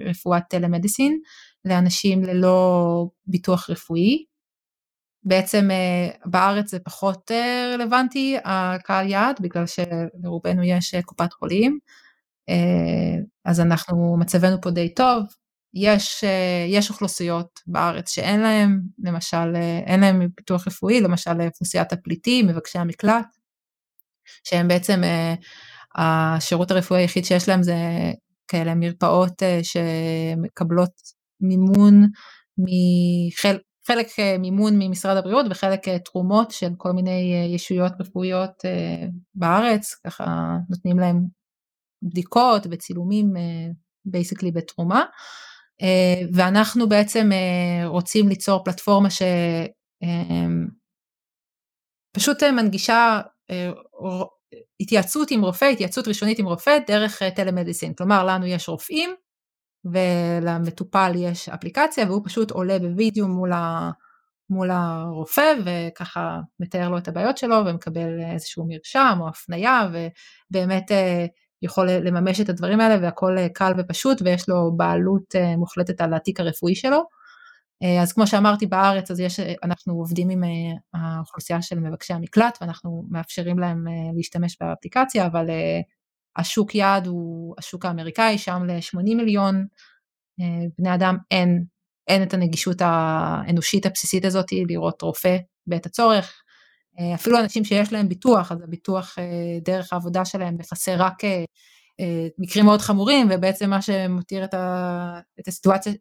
רפואת 0.00 0.42
טלמדיסין 0.48 1.20
לאנשים 1.64 2.22
ללא 2.24 3.06
ביטוח 3.26 3.70
רפואי. 3.70 4.24
בעצם 5.24 5.68
בארץ 6.24 6.70
זה 6.70 6.78
פחות 6.78 7.30
רלוונטי 7.74 8.36
הקהל 8.44 9.08
יעד 9.08 9.36
בגלל 9.40 9.64
שלרובנו 9.66 10.62
יש 10.62 10.94
קופת 11.04 11.32
חולים 11.32 11.78
אה, 11.82 11.99
אז 13.44 13.60
אנחנו, 13.60 14.16
מצבנו 14.18 14.60
פה 14.60 14.70
די 14.70 14.94
טוב, 14.94 15.24
יש, 15.74 16.24
אה, 16.24 16.66
יש 16.68 16.90
אוכלוסיות 16.90 17.60
בארץ 17.66 18.10
שאין 18.10 18.40
להם, 18.40 18.80
למשל, 19.04 19.56
אה, 19.56 19.78
אין 19.86 20.00
להם 20.00 20.28
פיתוח 20.36 20.66
רפואי, 20.66 21.00
למשל 21.00 21.40
אוכלוסיית 21.40 21.92
הפליטים, 21.92 22.46
מבקשי 22.46 22.78
המקלט, 22.78 23.26
שהם 24.44 24.68
בעצם, 24.68 25.02
השירות 25.94 26.70
הרפואי 26.70 27.00
היחיד 27.00 27.24
שיש 27.24 27.48
להם 27.48 27.62
זה 27.62 27.76
כאלה 28.48 28.74
מרפאות 28.74 29.42
שמקבלות 29.62 30.90
מימון, 31.40 32.06
מחל, 32.58 33.58
חלק 33.86 34.06
מימון 34.38 34.74
ממשרד 34.78 35.16
הבריאות 35.16 35.46
וחלק 35.50 35.88
תרומות 35.88 36.50
של 36.50 36.68
כל 36.76 36.92
מיני 36.92 37.48
ישויות 37.54 37.92
רפואיות 38.00 38.50
בארץ, 39.34 39.94
ככה 40.06 40.56
נותנים 40.70 40.98
להם 40.98 41.39
בדיקות 42.02 42.66
וצילומים 42.70 43.34
basically 44.04 44.48
אה, 44.48 44.54
בתרומה, 44.54 45.04
אה, 45.82 46.22
ואנחנו 46.32 46.88
בעצם 46.88 47.30
אה, 47.32 47.86
רוצים 47.86 48.28
ליצור 48.28 48.64
פלטפורמה 48.64 49.08
שפשוט 52.16 52.42
מנגישה 52.42 53.20
התייעצות 54.80 55.30
עם 55.30 55.44
רופא, 55.44 55.64
התייעצות 55.64 56.08
ראשונית 56.08 56.38
עם 56.38 56.46
רופא 56.46 56.78
דרך 56.86 57.22
telemedicine, 57.22 57.94
כלומר 57.94 58.24
לנו 58.24 58.46
יש 58.46 58.68
רופאים 58.68 59.14
ולמטופל 59.84 61.12
יש 61.16 61.48
אפליקציה 61.48 62.06
והוא 62.06 62.22
פשוט 62.24 62.50
עולה 62.50 62.78
בווידאו 62.78 63.28
מול, 63.28 63.52
ה, 63.52 63.90
מול 64.50 64.70
הרופא 64.70 65.54
וככה 65.64 66.40
מתאר 66.60 66.88
לו 66.88 66.98
את 66.98 67.08
הבעיות 67.08 67.38
שלו 67.38 67.56
ומקבל 67.66 68.20
איזשהו 68.32 68.66
מרשם 68.68 69.18
או 69.20 69.28
הפנייה 69.28 69.88
ובאמת 70.50 70.90
יכול 71.62 71.90
לממש 71.90 72.40
את 72.40 72.48
הדברים 72.48 72.80
האלה 72.80 73.02
והכל 73.02 73.38
אה, 73.38 73.48
קל 73.48 73.72
ופשוט 73.78 74.22
ויש 74.22 74.48
לו 74.48 74.72
בעלות 74.76 75.36
אה, 75.36 75.56
מוחלטת 75.56 76.00
על 76.00 76.14
התיק 76.14 76.40
הרפואי 76.40 76.74
שלו. 76.74 77.02
אה, 77.82 78.02
אז 78.02 78.12
כמו 78.12 78.26
שאמרתי 78.26 78.66
בארץ 78.66 79.10
אז 79.10 79.20
יש, 79.20 79.40
אנחנו 79.40 79.94
עובדים 79.94 80.30
עם 80.30 80.42
האוכלוסייה 80.94 81.62
של 81.62 81.80
מבקשי 81.80 82.12
המקלט 82.12 82.58
ואנחנו 82.60 83.04
מאפשרים 83.10 83.58
להם 83.58 83.84
להשתמש 84.16 84.56
באפליקציה 84.60 85.26
אבל 85.26 85.46
השוק 86.36 86.74
יעד 86.74 87.06
הוא 87.06 87.54
השוק 87.58 87.84
האמריקאי 87.84 88.38
שם 88.38 88.62
ל-80 88.66 89.14
מיליון 89.16 89.66
בני 90.78 90.94
אדם 90.94 91.16
אין, 91.30 91.64
אין 92.08 92.22
את 92.22 92.34
הנגישות 92.34 92.76
האנושית 92.80 93.86
הבסיסית 93.86 94.24
הזאת 94.24 94.46
לראות 94.52 95.02
רופא 95.02 95.36
בעת 95.66 95.86
הצורך 95.86 96.42
אפילו 97.14 97.38
אנשים 97.38 97.64
שיש 97.64 97.92
להם 97.92 98.08
ביטוח, 98.08 98.52
אז 98.52 98.62
הביטוח 98.62 99.18
אה, 99.18 99.58
דרך 99.64 99.92
העבודה 99.92 100.24
שלהם 100.24 100.56
מכסה 100.58 100.94
רק 100.96 101.24
אה, 101.24 101.44
מקרים 102.38 102.64
מאוד 102.64 102.80
חמורים, 102.80 103.28
ובעצם 103.30 103.70
מה 103.70 103.82
שמותיר 103.82 104.44
את, 104.44 104.54
ה, 104.54 105.20
את 105.40 105.48
הסיטואציה 105.48 105.92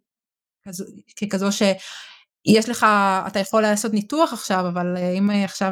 כזו, 0.67 0.85
ככזו 1.21 1.47
שיש 1.51 2.69
לך, 2.69 2.85
אתה 3.27 3.39
יכול 3.39 3.61
לעשות 3.61 3.93
ניתוח 3.93 4.33
עכשיו, 4.33 4.67
אבל 4.67 4.97
אם 4.97 5.29
עכשיו 5.29 5.71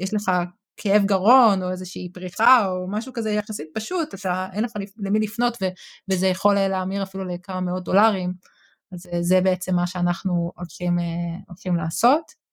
יש 0.00 0.14
לך 0.14 0.30
כאב 0.76 1.02
גרון 1.04 1.62
או 1.62 1.70
איזושהי 1.70 2.12
פריחה 2.12 2.66
או 2.66 2.86
משהו 2.90 3.12
כזה 3.12 3.30
יחסית 3.30 3.66
פשוט, 3.74 4.14
אתה, 4.14 4.48
אין 4.52 4.64
לך 4.64 4.72
למי 4.98 5.20
לפנות 5.20 5.56
ו, 5.62 5.66
וזה 6.10 6.26
יכול 6.26 6.54
להמיר 6.54 7.02
אפילו 7.02 7.24
לכמה 7.24 7.60
מאות 7.60 7.84
דולרים, 7.84 8.32
אז 8.92 9.08
זה 9.20 9.40
בעצם 9.40 9.74
מה 9.74 9.86
שאנחנו 9.86 10.52
הולכים, 10.56 10.98
הולכים 11.48 11.76
לעשות. 11.76 12.47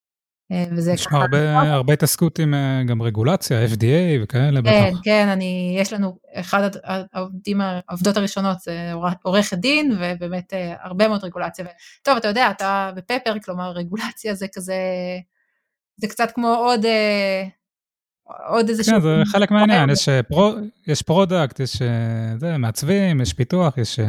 אה, 0.52 0.66
וזה 0.72 0.92
יש 0.94 1.06
לך 1.06 1.14
הרבה, 1.14 1.60
הרבה 1.60 1.94
התעסקות 1.94 2.40
עם 2.40 2.54
אה, 2.54 2.84
גם 2.88 3.02
רגולציה, 3.02 3.66
FDA 3.66 4.24
וכאלה 4.24 4.62
בטח. 4.62 4.72
כן, 4.72 4.94
כן, 5.04 5.28
אני, 5.28 5.78
יש 5.80 5.94
לנו, 5.94 6.18
אחד 6.34 6.70
העובדים, 7.14 7.62
העובדות 7.62 8.18
הראשונות 8.18 8.60
זה 8.60 8.92
עורכת 9.24 9.58
דין, 9.58 9.98
ובאמת 10.00 10.54
אה, 10.54 10.74
הרבה 10.82 11.08
מאוד 11.08 11.24
רגולציה. 11.24 11.66
טוב, 12.04 12.18
אתה 12.18 12.28
יודע, 12.28 12.52
אתה 12.52 12.92
בפפר, 12.96 13.40
כלומר 13.46 13.72
רגולציה 13.72 14.34
זה 14.34 14.48
כזה, 14.54 14.76
זה 15.98 16.08
קצת 16.08 16.32
כמו 16.36 16.48
עוד, 16.48 16.86
עוד 18.48 18.70
איזה 18.70 18.84
כן, 18.84 19.02
זה 19.02 19.22
חלק 19.26 19.52
מהעניין, 19.52 19.90
יש, 19.90 20.10
pro, 20.30 20.52
יש 20.88 21.02
product, 21.02 21.60
יש 21.60 21.82
זה, 22.38 22.58
מעצבים, 22.58 23.22
יש 23.22 23.34
פיתוח, 23.34 23.78
יש, 23.78 24.00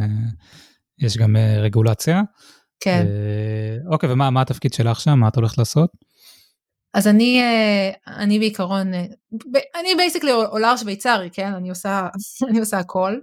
יש 0.99 1.17
גם 1.17 1.35
רגולציה. 1.61 2.21
כן. 2.79 3.05
אוקיי, 3.91 4.11
ומה 4.11 4.41
התפקיד 4.41 4.73
שלך 4.73 4.99
שם? 4.99 5.19
מה 5.19 5.27
את 5.27 5.35
הולכת 5.35 5.57
לעשות? 5.57 5.89
אז 6.97 7.07
אני, 7.07 7.41
אני 8.07 8.39
בעיקרון, 8.39 8.93
אני 9.75 9.95
basically 9.97 10.31
אולר 10.31 10.77
שוויצרי, 10.77 11.29
כן? 11.33 11.53
אני 11.53 11.69
עושה, 11.69 12.07
אני 12.49 12.59
עושה 12.59 12.77
הכל. 12.77 13.19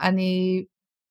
אני, 0.00 0.64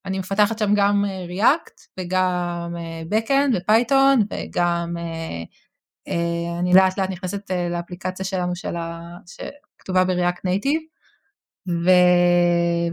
אני 0.05 0.19
מפתחת 0.19 0.59
שם 0.59 0.73
גם 0.75 1.05
React 1.29 1.87
וגם 1.99 2.75
Backend 3.13 3.57
ו-Python 3.57 4.21
וגם 4.21 4.97
אני 6.59 6.73
לאט 6.73 6.97
לאט 6.97 7.09
נכנסת 7.09 7.51
לאפליקציה 7.71 8.25
שלנו 8.25 8.55
של 8.55 8.75
ה... 8.75 9.17
שכתובה 9.25 10.03
ב-React 10.03 10.39
Native. 10.47 10.91
ו... 11.67 11.89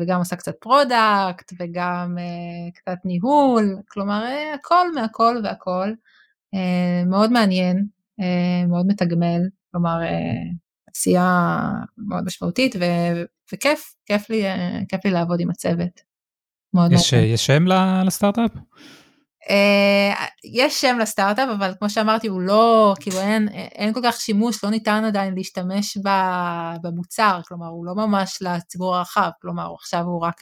וגם 0.00 0.18
עושה 0.18 0.36
קצת 0.36 0.54
product 0.60 1.52
וגם 1.60 2.16
uh, 2.18 2.78
קצת 2.78 2.98
ניהול, 3.04 3.76
כלומר 3.90 4.24
הכל 4.54 4.92
מהכל 4.94 5.40
והכל, 5.44 5.92
uh, 6.54 7.06
מאוד 7.06 7.32
מעניין, 7.32 7.86
מאוד 8.68 8.86
מתגמל, 8.86 9.40
כלומר 9.72 10.00
uh, 10.02 10.56
עשייה 10.94 11.58
מאוד 11.96 12.24
משמעותית 12.24 12.76
ו... 12.76 12.84
וכיף, 13.52 13.94
כיף 14.06 14.30
לי, 14.30 14.52
uh, 14.52 14.84
כיף 14.88 15.04
לי 15.04 15.10
לעבוד 15.10 15.40
עם 15.40 15.50
הצוות. 15.50 16.00
מאוד 16.74 16.92
יש, 16.92 17.14
מאוד. 17.14 17.24
יש 17.24 17.46
שם 17.46 17.64
לסטארט-אפ? 18.06 18.50
יש 20.44 20.80
שם 20.80 20.98
לסטארט-אפ 21.00 21.48
אבל 21.58 21.72
כמו 21.78 21.90
שאמרתי 21.90 22.26
הוא 22.26 22.40
לא 22.40 22.94
כאילו 23.00 23.20
אין 23.20 23.48
אין 23.52 23.92
כל 23.94 24.00
כך 24.04 24.20
שימוש 24.20 24.64
לא 24.64 24.70
ניתן 24.70 25.04
עדיין 25.04 25.34
להשתמש 25.34 25.98
במוצר 26.82 27.40
כלומר 27.48 27.66
הוא 27.66 27.86
לא 27.86 27.94
ממש 27.94 28.38
לציבור 28.42 28.96
הרחב 28.96 29.30
כלומר 29.40 29.74
עכשיו 29.74 30.00
הוא 30.00 30.22
רק 30.22 30.40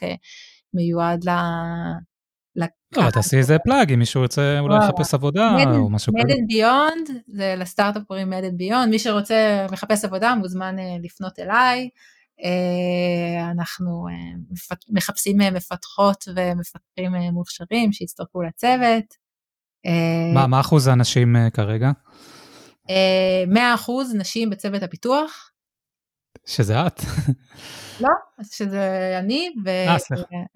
מיועד. 0.73 1.25
לא, 2.97 3.09
תעשי 3.11 3.37
איזה 3.37 3.57
פלאג 3.59 3.93
אם 3.93 3.99
מישהו 3.99 4.21
ירצה 4.21 4.59
אולי 4.59 4.77
לחפש 4.77 5.13
עבודה 5.13 5.55
או 5.69 5.89
משהו 5.89 6.13
כזה. 6.13 6.33
מדד 6.33 6.47
ביונד, 6.47 7.09
זה 7.27 7.55
לסטארט-אפ 7.57 8.03
קוראים 8.03 8.29
מדד 8.29 8.57
ביונד, 8.57 8.89
מי 8.89 8.99
שרוצה 8.99 9.65
מחפש 9.71 10.05
עבודה 10.05 10.35
מוזמן 10.35 10.75
לפנות 11.03 11.39
אליי. 11.39 11.89
אה, 12.43 13.51
אנחנו 13.51 14.07
אה, 14.09 14.69
מחפשים 14.89 15.41
אה, 15.41 15.51
מפתחות 15.51 16.23
ומפתחים 16.35 17.11
מוכשרים 17.33 17.91
שיצטרפו 17.91 18.41
לצוות. 18.41 19.27
מה, 20.33 20.47
מה 20.47 20.59
אחוז 20.59 20.87
האנשים 20.87 21.35
כרגע? 21.53 21.91
100 23.47 23.73
אחוז 23.73 24.15
נשים 24.15 24.49
בצוות 24.49 24.83
הפיתוח. 24.83 25.51
שזה 26.47 26.87
את? 26.87 27.01
לא, 28.01 28.09
שזה 28.43 29.15
אני 29.19 29.49
ו... 29.65 29.69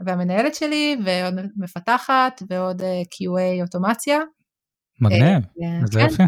והמנהלת 0.05 0.55
שלי 0.55 0.97
ועוד 1.05 1.33
מפתחת 1.57 2.41
ועוד 2.49 2.81
QA 2.81 3.61
אוטומציה. 3.61 4.19
מגניב, 5.01 5.43
זה 5.85 5.99
כן, 5.99 6.05
יופי. 6.05 6.23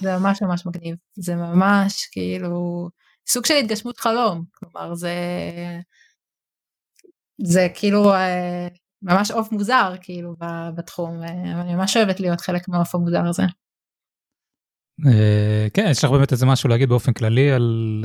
זה 0.00 0.16
ממש 0.16 0.42
ממש 0.42 0.66
מגניב, 0.66 0.96
זה 1.16 1.34
ממש 1.36 2.08
כאילו 2.12 2.88
סוג 3.28 3.46
של 3.46 3.54
התגשמות 3.54 4.00
חלום, 4.00 4.44
כלומר 4.54 4.94
זה, 4.94 5.14
זה 7.42 7.68
כאילו 7.74 8.12
אה, 8.12 8.68
ממש 9.02 9.30
עוף 9.30 9.52
מוזר 9.52 9.94
כאילו 10.00 10.34
בתחום, 10.76 11.20
ואני 11.20 11.74
ממש 11.74 11.96
אוהבת 11.96 12.20
להיות 12.20 12.40
חלק 12.40 12.68
מהעוף 12.68 12.94
המוזר 12.94 13.26
הזה. 13.28 13.42
אה, 15.06 15.66
כן, 15.74 15.86
יש 15.90 16.04
לך 16.04 16.10
באמת 16.10 16.32
איזה 16.32 16.46
משהו 16.46 16.68
להגיד 16.68 16.88
באופן 16.88 17.12
כללי 17.12 17.50
על 17.50 18.04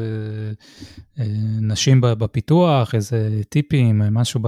אה, 1.20 1.26
נשים 1.62 2.02
בפיתוח, 2.02 2.96
איזה 2.96 3.42
טיפים, 3.50 4.02
משהו 4.12 4.40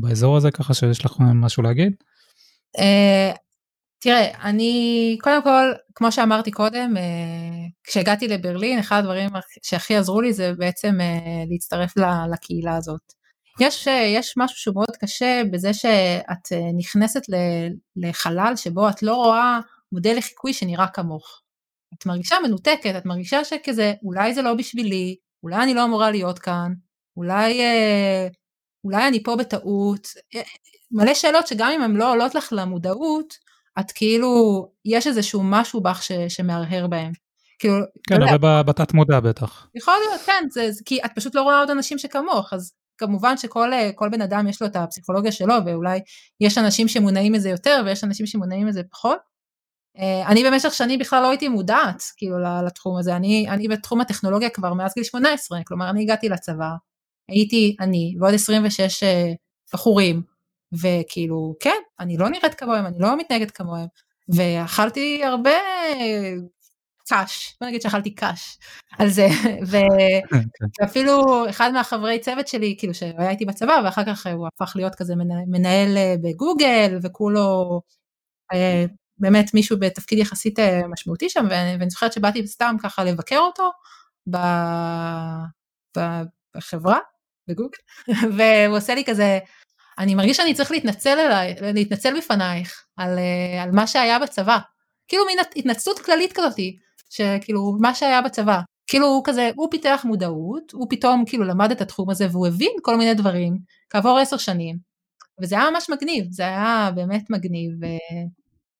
באזור 0.00 0.36
הזה 0.36 0.50
ככה 0.50 0.74
שיש 0.74 1.04
לך 1.04 1.16
משהו 1.18 1.62
להגיד? 1.62 1.92
תראה, 4.00 4.30
אני 4.42 5.18
קודם 5.20 5.42
כל, 5.42 5.72
כמו 5.94 6.12
שאמרתי 6.12 6.50
קודם, 6.50 6.96
אה, 6.96 7.66
כשהגעתי 7.84 8.28
לברלין, 8.28 8.78
אחד 8.78 8.98
הדברים 8.98 9.30
שהכי 9.62 9.96
עזרו 9.96 10.20
לי 10.20 10.32
זה 10.32 10.52
בעצם 10.58 11.00
אה, 11.00 11.44
להצטרף 11.50 11.92
לקהילה 12.32 12.76
הזאת. 12.76 13.00
יש, 13.60 13.88
אה, 13.88 13.92
יש 13.92 14.34
משהו 14.36 14.58
שהוא 14.58 14.74
מאוד 14.74 14.96
קשה 15.00 15.42
בזה 15.52 15.74
שאת 15.74 16.52
נכנסת 16.78 17.20
לחלל 17.96 18.52
שבו 18.56 18.88
את 18.88 19.02
לא 19.02 19.14
רואה 19.14 19.58
מודל 19.92 20.14
לחיקוי 20.16 20.52
שנראה 20.52 20.86
כמוך. 20.88 21.42
את 21.94 22.06
מרגישה 22.06 22.36
מנותקת, 22.44 22.94
את 22.98 23.06
מרגישה 23.06 23.44
שכזה, 23.44 23.94
אולי 24.02 24.34
זה 24.34 24.42
לא 24.42 24.54
בשבילי, 24.54 25.16
אולי 25.42 25.62
אני 25.62 25.74
לא 25.74 25.84
אמורה 25.84 26.10
להיות 26.10 26.38
כאן, 26.38 26.72
אולי, 27.16 27.60
אולי 28.84 29.08
אני 29.08 29.22
פה 29.22 29.36
בטעות, 29.36 30.08
מלא 30.90 31.14
שאלות 31.14 31.46
שגם 31.46 31.70
אם 31.70 31.82
הן 31.82 31.96
לא 31.96 32.12
עולות 32.12 32.34
לך 32.34 32.48
למודעות, 32.52 33.34
את 33.80 33.92
כאילו, 33.92 34.64
יש 34.84 35.06
איזשהו 35.06 35.42
משהו 35.44 35.80
בך 35.80 36.02
ש, 36.02 36.12
שמהרהר 36.28 36.86
בהם. 36.86 37.12
כאילו, 37.58 37.74
כן, 38.08 38.22
אבל 38.22 38.62
בתת 38.62 38.94
מודע 38.94 39.20
בטח. 39.20 39.66
יכול 39.74 39.94
להיות, 40.08 40.20
כן, 40.20 40.44
זה, 40.50 40.72
זה, 40.72 40.82
כי 40.84 40.98
את 41.04 41.10
פשוט 41.14 41.34
לא 41.34 41.42
רואה 41.42 41.58
עוד 41.60 41.70
אנשים 41.70 41.98
שכמוך, 41.98 42.52
אז 42.52 42.72
כמובן 42.98 43.36
שכל 43.36 44.08
בן 44.12 44.22
אדם 44.22 44.48
יש 44.48 44.62
לו 44.62 44.68
את 44.68 44.76
הפסיכולוגיה 44.76 45.32
שלו, 45.32 45.54
ואולי 45.66 46.00
יש 46.40 46.58
אנשים 46.58 46.88
שמונעים 46.88 47.32
מזה 47.32 47.50
יותר 47.50 47.82
ויש 47.86 48.04
אנשים 48.04 48.26
שמונעים 48.26 48.66
מזה 48.66 48.82
פחות. 48.90 49.18
אה, 49.98 50.28
אני 50.28 50.44
במשך 50.44 50.74
שנים 50.74 50.98
בכלל 50.98 51.22
לא 51.22 51.30
הייתי 51.30 51.48
מודעת 51.48 52.02
כאילו 52.16 52.36
לתחום 52.66 52.98
הזה, 52.98 53.16
אני, 53.16 53.46
אני 53.50 53.68
בתחום 53.68 54.00
הטכנולוגיה 54.00 54.50
כבר 54.50 54.74
מאז 54.74 54.94
גיל 54.94 55.04
18, 55.04 55.58
כלומר 55.66 55.90
אני 55.90 56.02
הגעתי 56.02 56.28
לצבא, 56.28 56.70
הייתי 57.28 57.76
אני 57.80 58.14
ועוד 58.20 58.34
26 58.34 59.02
אה, 59.02 59.32
בחורים, 59.72 60.22
וכאילו, 60.72 61.54
כן, 61.60 61.80
אני 62.00 62.16
לא 62.16 62.28
נראית 62.28 62.54
כמוהם, 62.54 62.86
אני 62.86 62.98
לא 62.98 63.16
מתנהגת 63.16 63.50
כמוהם, 63.50 63.86
ואכלתי 64.34 65.24
הרבה 65.24 65.50
קאש, 67.08 67.56
בוא 67.60 67.68
נגיד 67.68 67.82
שאכלתי 67.82 68.14
קאש 68.14 68.58
על 68.98 69.08
זה, 69.08 69.26
ו... 69.66 69.76
ואפילו 70.80 71.48
אחד 71.50 71.70
מהחברי 71.72 72.18
צוות 72.18 72.48
שלי, 72.48 72.74
כאילו 72.78 72.94
שהיה 72.94 73.30
איתי 73.30 73.44
בצבא, 73.44 73.80
ואחר 73.84 74.04
כך 74.04 74.26
הוא 74.26 74.46
הפך 74.46 74.72
להיות 74.76 74.94
כזה 74.94 75.14
מנהל 75.46 75.96
אה, 75.96 76.14
בגוגל, 76.22 76.98
וכולו 77.02 77.80
אה, 78.52 78.84
באמת 79.20 79.54
מישהו 79.54 79.78
בתפקיד 79.78 80.18
יחסית 80.18 80.58
אה, 80.58 80.80
משמעותי 80.88 81.28
שם, 81.28 81.46
ואני 81.50 81.90
זוכרת 81.90 82.12
שבאתי 82.12 82.46
סתם 82.46 82.76
ככה 82.82 83.04
לבקר 83.04 83.38
אותו 83.38 83.70
בחברה, 86.56 86.98
בגוגל, 87.48 87.78
והוא 88.36 88.76
עושה 88.76 88.94
לי 88.94 89.04
כזה, 89.04 89.38
אני 89.98 90.14
מרגיש 90.14 90.36
שאני 90.36 90.54
צריך 90.54 90.70
להתנצל 90.70 91.18
אליי, 91.18 91.54
להתנצל 91.74 92.18
בפנייך 92.18 92.84
על, 92.96 93.18
אה, 93.18 93.62
על 93.62 93.70
מה 93.70 93.86
שהיה 93.86 94.18
בצבא. 94.18 94.58
כאילו 95.08 95.24
מין 95.26 95.38
התנצלות 95.56 95.98
כללית 95.98 96.32
כזאתי, 96.32 96.76
שכאילו 97.10 97.76
מה 97.80 97.94
שהיה 97.94 98.22
בצבא. 98.22 98.60
כאילו 98.86 99.06
הוא 99.06 99.22
כזה, 99.24 99.50
הוא 99.56 99.68
פיתח 99.70 100.02
מודעות, 100.04 100.72
הוא 100.72 100.86
פתאום 100.90 101.24
כאילו 101.26 101.44
למד 101.44 101.70
את 101.70 101.80
התחום 101.80 102.10
הזה 102.10 102.26
והוא 102.30 102.46
הבין 102.46 102.72
כל 102.82 102.96
מיני 102.96 103.14
דברים 103.14 103.58
כעבור 103.90 104.18
עשר 104.18 104.36
שנים. 104.36 104.76
וזה 105.42 105.58
היה 105.58 105.70
ממש 105.70 105.90
מגניב, 105.90 106.26
זה 106.30 106.42
היה 106.42 106.90
באמת 106.94 107.30
מגניב. 107.30 107.72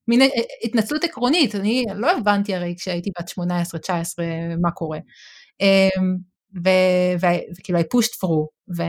מין 0.08 0.22
אה, 0.22 0.26
התנצלות 0.64 1.04
עקרונית, 1.04 1.54
אני 1.54 1.84
לא 1.94 2.10
הבנתי 2.12 2.54
הרי 2.54 2.74
כשהייתי 2.78 3.10
בת 3.18 3.30
18-19 3.30 3.92
מה 4.60 4.70
קורה. 4.70 4.98
אמ, 5.60 6.16
וכאילו 6.54 7.78
I 7.78 7.82
pushed 7.82 8.14
through, 8.24 8.46
ו, 8.76 8.82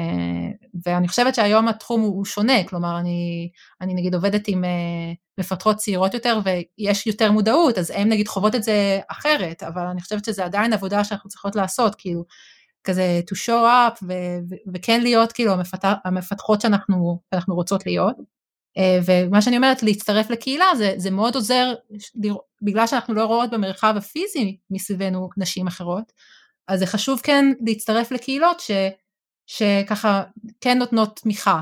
ואני 0.86 1.08
חושבת 1.08 1.36
שהיום 1.36 1.68
התחום 1.68 2.02
הוא 2.02 2.26
שונה, 2.26 2.64
כלומר 2.64 3.00
אני, 3.00 3.50
אני 3.82 3.94
נגיד 3.94 4.16
עובדת 4.16 4.48
עם 4.48 4.64
uh, 4.64 4.68
מפתחות 5.40 5.78
צעירות 5.78 6.14
יותר 6.14 6.40
ויש 6.44 7.08
יותר 7.08 7.32
מודעות, 7.32 7.78
אז 7.78 7.92
הן 7.92 8.10
נגיד 8.10 8.28
חוות 8.28 8.56
את 8.56 8.64
זה 8.64 9.00
אחרת, 9.08 9.64
אבל 9.64 9.82
אני 9.82 10.02
חושבת 10.02 10.26
שזה 10.26 10.46
עדיין 10.46 10.74
עבודה 10.74 11.04
שאנחנו 11.04 11.30
צריכות 11.30 11.56
לעשות, 11.56 11.96
כאילו, 11.98 12.26
כזה 12.84 13.22
to 13.32 13.36
show 13.36 13.50
up 13.50 14.04
ו- 14.08 14.40
ו- 14.50 14.72
וכן 14.74 15.02
להיות 15.02 15.32
כאילו 15.32 15.54
המפתח, 15.54 15.94
המפתחות 16.06 16.62
שאנחנו, 16.62 17.20
שאנחנו 17.34 17.56
רוצות 17.56 17.86
להיות. 17.86 18.16
Uh, 18.78 18.82
ומה 19.06 19.42
שאני 19.42 19.58
אומרת, 19.58 19.84
להצטרף 19.84 20.30
לקהילה 20.30 20.66
זה, 20.78 20.94
זה 20.98 21.12
מאוד 21.12 21.36
עוזר, 21.36 21.74
בגלל 22.62 22.88
שאנחנו 22.88 23.14
לא 23.14 23.26
רואות 23.26 23.50
במרחב 23.50 23.94
הפיזי 23.98 24.58
מסביבנו 24.72 25.30
נשים 25.38 25.68
אחרות, 25.68 26.12
אז 26.68 26.80
זה 26.80 26.86
חשוב 26.86 27.20
כן 27.24 27.46
להצטרף 27.68 28.12
לקהילות 28.12 28.60
ש, 28.60 28.72
שככה 29.48 30.24
כן 30.62 30.78
נותנות 30.78 31.20
תמיכה. 31.24 31.62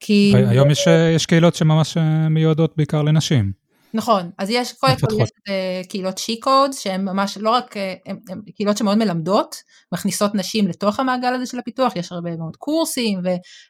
כי... 0.00 0.32
היום 0.50 0.70
יש, 0.70 0.86
יש 1.14 1.26
קהילות 1.26 1.54
שממש 1.54 1.96
אה, 1.96 2.28
מיועדות 2.28 2.76
בעיקר 2.76 3.02
לנשים. 3.02 3.52
נכון, 3.94 4.30
אז 4.38 4.50
יש 4.50 4.72
קודם 4.72 4.96
כל 4.96 5.22
יש 5.22 5.28
uh, 5.28 5.88
קהילות 5.88 6.18
שי-קוד 6.18 6.72
שהן 6.72 7.04
ממש 7.04 7.38
לא 7.38 7.50
רק, 7.50 7.74
הן 8.06 8.16
uh, 8.30 8.52
קהילות 8.56 8.76
שמאוד 8.76 8.98
מלמדות, 8.98 9.56
מכניסות 9.92 10.34
נשים 10.34 10.68
לתוך 10.68 11.00
המעגל 11.00 11.34
הזה 11.34 11.46
של 11.46 11.58
הפיתוח, 11.58 11.96
יש 11.96 12.12
הרבה 12.12 12.36
מאוד 12.36 12.56
קורסים 12.56 13.20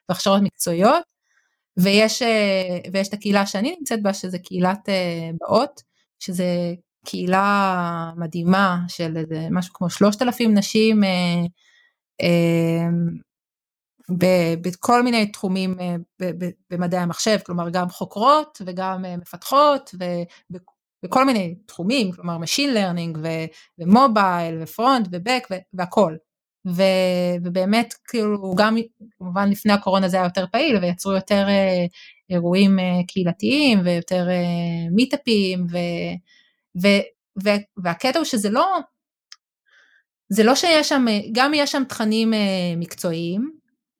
והכשרות 0.09 0.41
מקצועיות, 0.41 1.16
ויש, 1.77 2.21
uh, 2.21 2.89
ויש 2.93 3.07
את 3.07 3.13
הקהילה 3.13 3.45
שאני 3.45 3.75
נמצאת 3.79 4.01
בה, 4.01 4.13
שזה 4.13 4.39
קהילת 4.39 4.89
uh, 4.89 5.37
באות, 5.39 5.81
שזה 6.19 6.73
קהילה 7.07 8.11
מדהימה 8.17 8.79
של 8.87 9.13
משהו 9.51 9.73
כמו 9.73 9.89
שלושת 9.89 10.21
אלפים 10.21 10.53
נשים 10.53 11.03
אה, 11.03 11.45
אה, 12.21 12.87
בכל 14.61 15.03
מיני 15.03 15.31
תחומים 15.31 15.79
אה, 15.79 15.95
במדעי 16.69 16.99
המחשב, 16.99 17.37
כלומר 17.45 17.69
גם 17.69 17.89
חוקרות 17.89 18.61
וגם 18.65 19.05
מפתחות 19.17 19.91
בכל 21.03 21.25
מיני 21.25 21.55
תחומים, 21.65 22.11
כלומר 22.11 22.37
Machine 22.37 22.75
Learning 22.75 23.17
ומובייל 23.79 24.61
ופרונט 24.61 25.07
ובק 25.11 25.47
והכל. 25.73 26.15
ו, 26.75 26.83
ובאמת 27.43 27.93
כאילו 28.07 28.55
גם 28.57 28.77
כמובן 29.17 29.49
לפני 29.49 29.73
הקורונה 29.73 30.09
זה 30.09 30.17
היה 30.17 30.25
יותר 30.25 30.45
פעיל 30.51 30.77
ויצרו 30.77 31.13
יותר 31.13 31.45
אה, 31.47 31.85
אירועים 32.29 32.79
אה, 32.79 33.03
קהילתיים 33.07 33.79
ויותר 33.85 34.29
אה, 34.29 34.89
מיטאפים 34.91 35.67
ו, 35.71 35.77
ו, 36.81 36.87
ו, 37.43 37.49
והקטע 37.77 38.19
הוא 38.19 38.25
שזה 38.25 38.49
לא, 38.49 38.79
זה 40.29 40.43
לא 40.43 40.55
שיש 40.55 40.89
שם, 40.89 41.05
גם 41.31 41.53
יש 41.53 41.71
שם 41.71 41.83
תכנים 41.89 42.33
אה, 42.33 42.73
מקצועיים, 42.77 43.56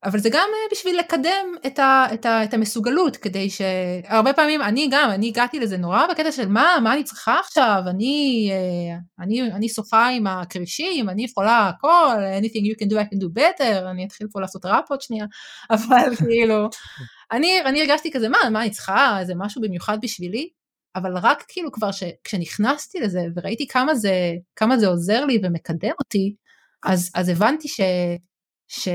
אבל 0.08 0.20
זה 0.20 0.30
גם 0.30 0.49
אה, 0.53 0.68
בשביל 0.72 0.99
לקדם 0.99 1.45
את, 1.68 1.80
ה, 1.80 2.05
את, 2.14 2.26
ה, 2.26 2.43
את 2.43 2.53
המסוגלות, 2.53 3.18
כדי 3.18 3.49
שהרבה 3.49 4.34
פעמים, 4.34 4.62
אני 4.62 4.88
גם, 4.91 5.10
אני 5.10 5.28
הגעתי 5.28 5.60
לזה 5.60 5.78
נורא 5.78 6.08
בקטע 6.12 6.32
של 6.32 6.47
מה, 6.47 6.78
מה 6.84 6.93
אני 6.93 7.03
צריכה 7.03 7.39
עכשיו, 7.39 7.82
אני, 7.88 8.49
אה, 8.51 8.97
אני, 9.26 9.51
אני 9.51 9.70
שוחה 9.70 10.10
עם 10.10 10.28
הכרישים, 10.28 11.10
אני 11.10 11.24
יכולה 11.24 11.70
הכל, 11.70 12.16
anything 12.41 12.64
you 12.72 12.84
can 12.84 12.88
do 12.89 12.93
I 12.93 13.14
can 13.14 13.18
do 13.18 13.39
better, 13.39 13.89
אני 13.91 14.05
אתחיל 14.05 14.28
פה 14.32 14.41
לעשות 14.41 14.66
ראפ 14.66 14.89
עוד 14.89 15.01
שנייה, 15.01 15.26
אבל 15.72 16.16
כאילו, 16.16 16.70
אני, 17.32 17.62
אני 17.62 17.82
הרגשתי 17.82 18.12
כזה, 18.12 18.30
מה, 18.30 18.38
מה 18.51 18.62
אני 18.62 18.70
צריכה, 18.70 19.20
איזה 19.20 19.34
משהו 19.36 19.62
במיוחד 19.62 19.97
בשבילי, 20.01 20.49
אבל 20.95 21.18
רק 21.18 21.43
כאילו 21.47 21.72
כבר 21.72 21.91
ש, 21.91 22.03
כשנכנסתי 22.24 22.99
לזה 22.99 23.22
וראיתי 23.36 23.68
כמה 23.68 23.95
זה, 23.95 24.12
כמה 24.55 24.78
זה 24.78 24.88
עוזר 24.88 25.26
לי 25.26 25.39
ומקדם 25.43 25.93
אותי, 25.99 26.36
אז, 26.86 27.12
אז 27.16 27.30
הבנתי 27.30 27.68
ש... 27.68 27.82
ש 28.68 28.89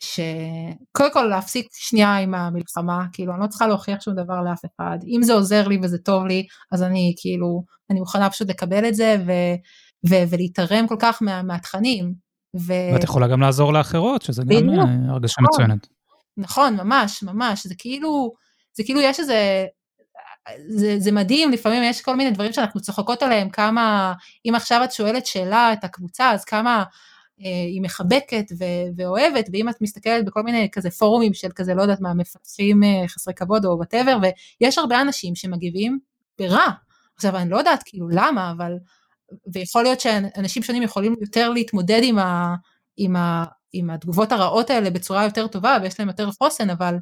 שקודם 0.00 1.12
כל 1.12 1.22
להפסיק 1.22 1.66
שנייה 1.72 2.16
עם 2.16 2.34
המלחמה, 2.34 3.04
כאילו 3.12 3.32
אני 3.32 3.40
לא 3.40 3.46
צריכה 3.46 3.66
להוכיח 3.66 4.00
שום 4.00 4.14
דבר 4.14 4.42
לאף 4.42 4.60
אחד, 4.64 4.98
אם 5.16 5.22
זה 5.22 5.32
עוזר 5.32 5.68
לי 5.68 5.78
וזה 5.82 5.98
טוב 5.98 6.26
לי, 6.26 6.46
אז 6.72 6.82
אני 6.82 7.14
כאילו, 7.16 7.64
אני 7.90 8.00
מוכנה 8.00 8.30
פשוט 8.30 8.50
לקבל 8.50 8.88
את 8.88 8.94
זה 8.94 9.16
ו, 9.26 9.32
ו, 10.08 10.14
ולהתערם 10.30 10.86
כל 10.86 10.96
כך 10.98 11.22
מה, 11.22 11.42
מהתכנים. 11.42 12.14
ו... 12.56 12.72
ואת 12.92 13.04
יכולה 13.04 13.28
גם 13.28 13.40
לעזור 13.40 13.72
לאחרות, 13.72 14.22
שזה 14.22 14.42
גם 14.42 14.70
אה, 14.70 15.12
הרגשה 15.12 15.42
נכון, 15.42 15.64
מצוינת. 15.64 15.86
נכון, 16.36 16.76
ממש, 16.76 17.22
ממש, 17.22 17.66
זה 17.66 17.74
כאילו, 17.78 18.32
זה 18.76 18.82
כאילו 18.84 19.00
יש 19.00 19.20
איזה, 19.20 19.66
זה, 20.68 20.96
זה 20.98 21.12
מדהים, 21.12 21.50
לפעמים 21.50 21.82
יש 21.82 22.02
כל 22.02 22.16
מיני 22.16 22.30
דברים 22.30 22.52
שאנחנו 22.52 22.80
צוחקות 22.80 23.22
עליהם, 23.22 23.50
כמה, 23.50 24.14
אם 24.48 24.54
עכשיו 24.54 24.80
את 24.84 24.92
שואלת 24.92 25.26
שאלה 25.26 25.72
את 25.72 25.84
הקבוצה, 25.84 26.30
אז 26.30 26.44
כמה 26.44 26.84
היא 27.44 27.82
מחבקת 27.82 28.44
ו- 28.58 28.90
ואוהבת, 28.96 29.48
ואם 29.52 29.68
את 29.68 29.80
מסתכלת 29.80 30.24
בכל 30.24 30.42
מיני 30.42 30.68
כזה 30.72 30.90
פורומים 30.90 31.34
של 31.34 31.48
כזה, 31.54 31.74
לא 31.74 31.82
יודעת 31.82 32.00
מה, 32.00 32.14
מפתחים 32.14 32.84
אה, 32.84 33.08
חסרי 33.08 33.34
כבוד 33.34 33.64
או 33.64 33.70
וואטאבר, 33.70 34.18
ויש 34.60 34.78
הרבה 34.78 35.00
אנשים 35.00 35.34
שמגיבים 35.34 35.98
ברע. 36.38 36.70
עכשיו, 37.16 37.36
אני 37.36 37.50
לא 37.50 37.56
יודעת 37.56 37.82
כאילו 37.86 38.08
למה, 38.08 38.50
אבל, 38.50 38.72
ויכול 39.52 39.82
להיות 39.82 40.00
שאנשים 40.00 40.62
שונים 40.62 40.82
יכולים 40.82 41.14
יותר 41.20 41.50
להתמודד 41.50 42.00
עם, 42.02 42.18
ה, 42.18 42.54
עם, 42.96 43.16
ה, 43.16 43.44
עם 43.72 43.90
התגובות 43.90 44.32
הרעות 44.32 44.70
האלה 44.70 44.90
בצורה 44.90 45.24
יותר 45.24 45.46
טובה, 45.46 45.78
ויש 45.82 46.00
להם 46.00 46.08
יותר 46.08 46.30
חוסן, 46.30 46.70
אבל, 46.70 46.94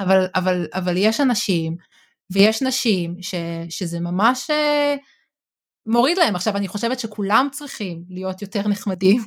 אבל, 0.00 0.26
אבל, 0.34 0.66
אבל 0.74 0.96
יש 0.96 1.20
אנשים, 1.20 1.76
ויש 2.30 2.62
נשים, 2.62 3.16
ש, 3.22 3.34
שזה 3.68 4.00
ממש... 4.00 4.50
אה, 4.50 4.96
מוריד 5.86 6.18
להם. 6.18 6.36
עכשיו, 6.36 6.56
אני 6.56 6.68
חושבת 6.68 7.00
שכולם 7.00 7.48
צריכים 7.52 8.04
להיות 8.08 8.42
יותר 8.42 8.68
נחמדים, 8.68 9.22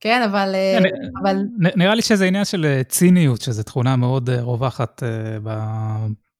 כן, 0.00 0.22
אבל... 0.22 0.52
אה, 0.54 0.78
אבל... 1.22 1.36
נראה 1.76 1.94
לי 1.94 2.02
שזה 2.02 2.24
עניין 2.24 2.44
של 2.44 2.64
אה, 2.64 2.84
ציניות, 2.84 3.40
שזו 3.40 3.62
תכונה 3.62 3.96
מאוד 3.96 4.30
אה, 4.30 4.42
רווחת 4.42 5.02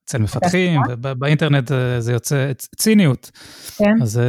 אצל 0.05 0.19
מפתחים, 0.19 0.81
באינטרנט 1.01 1.73
זה 1.99 2.13
יוצא 2.13 2.53
ציניות. 2.77 3.31
כן. 3.77 4.03
אז 4.03 4.21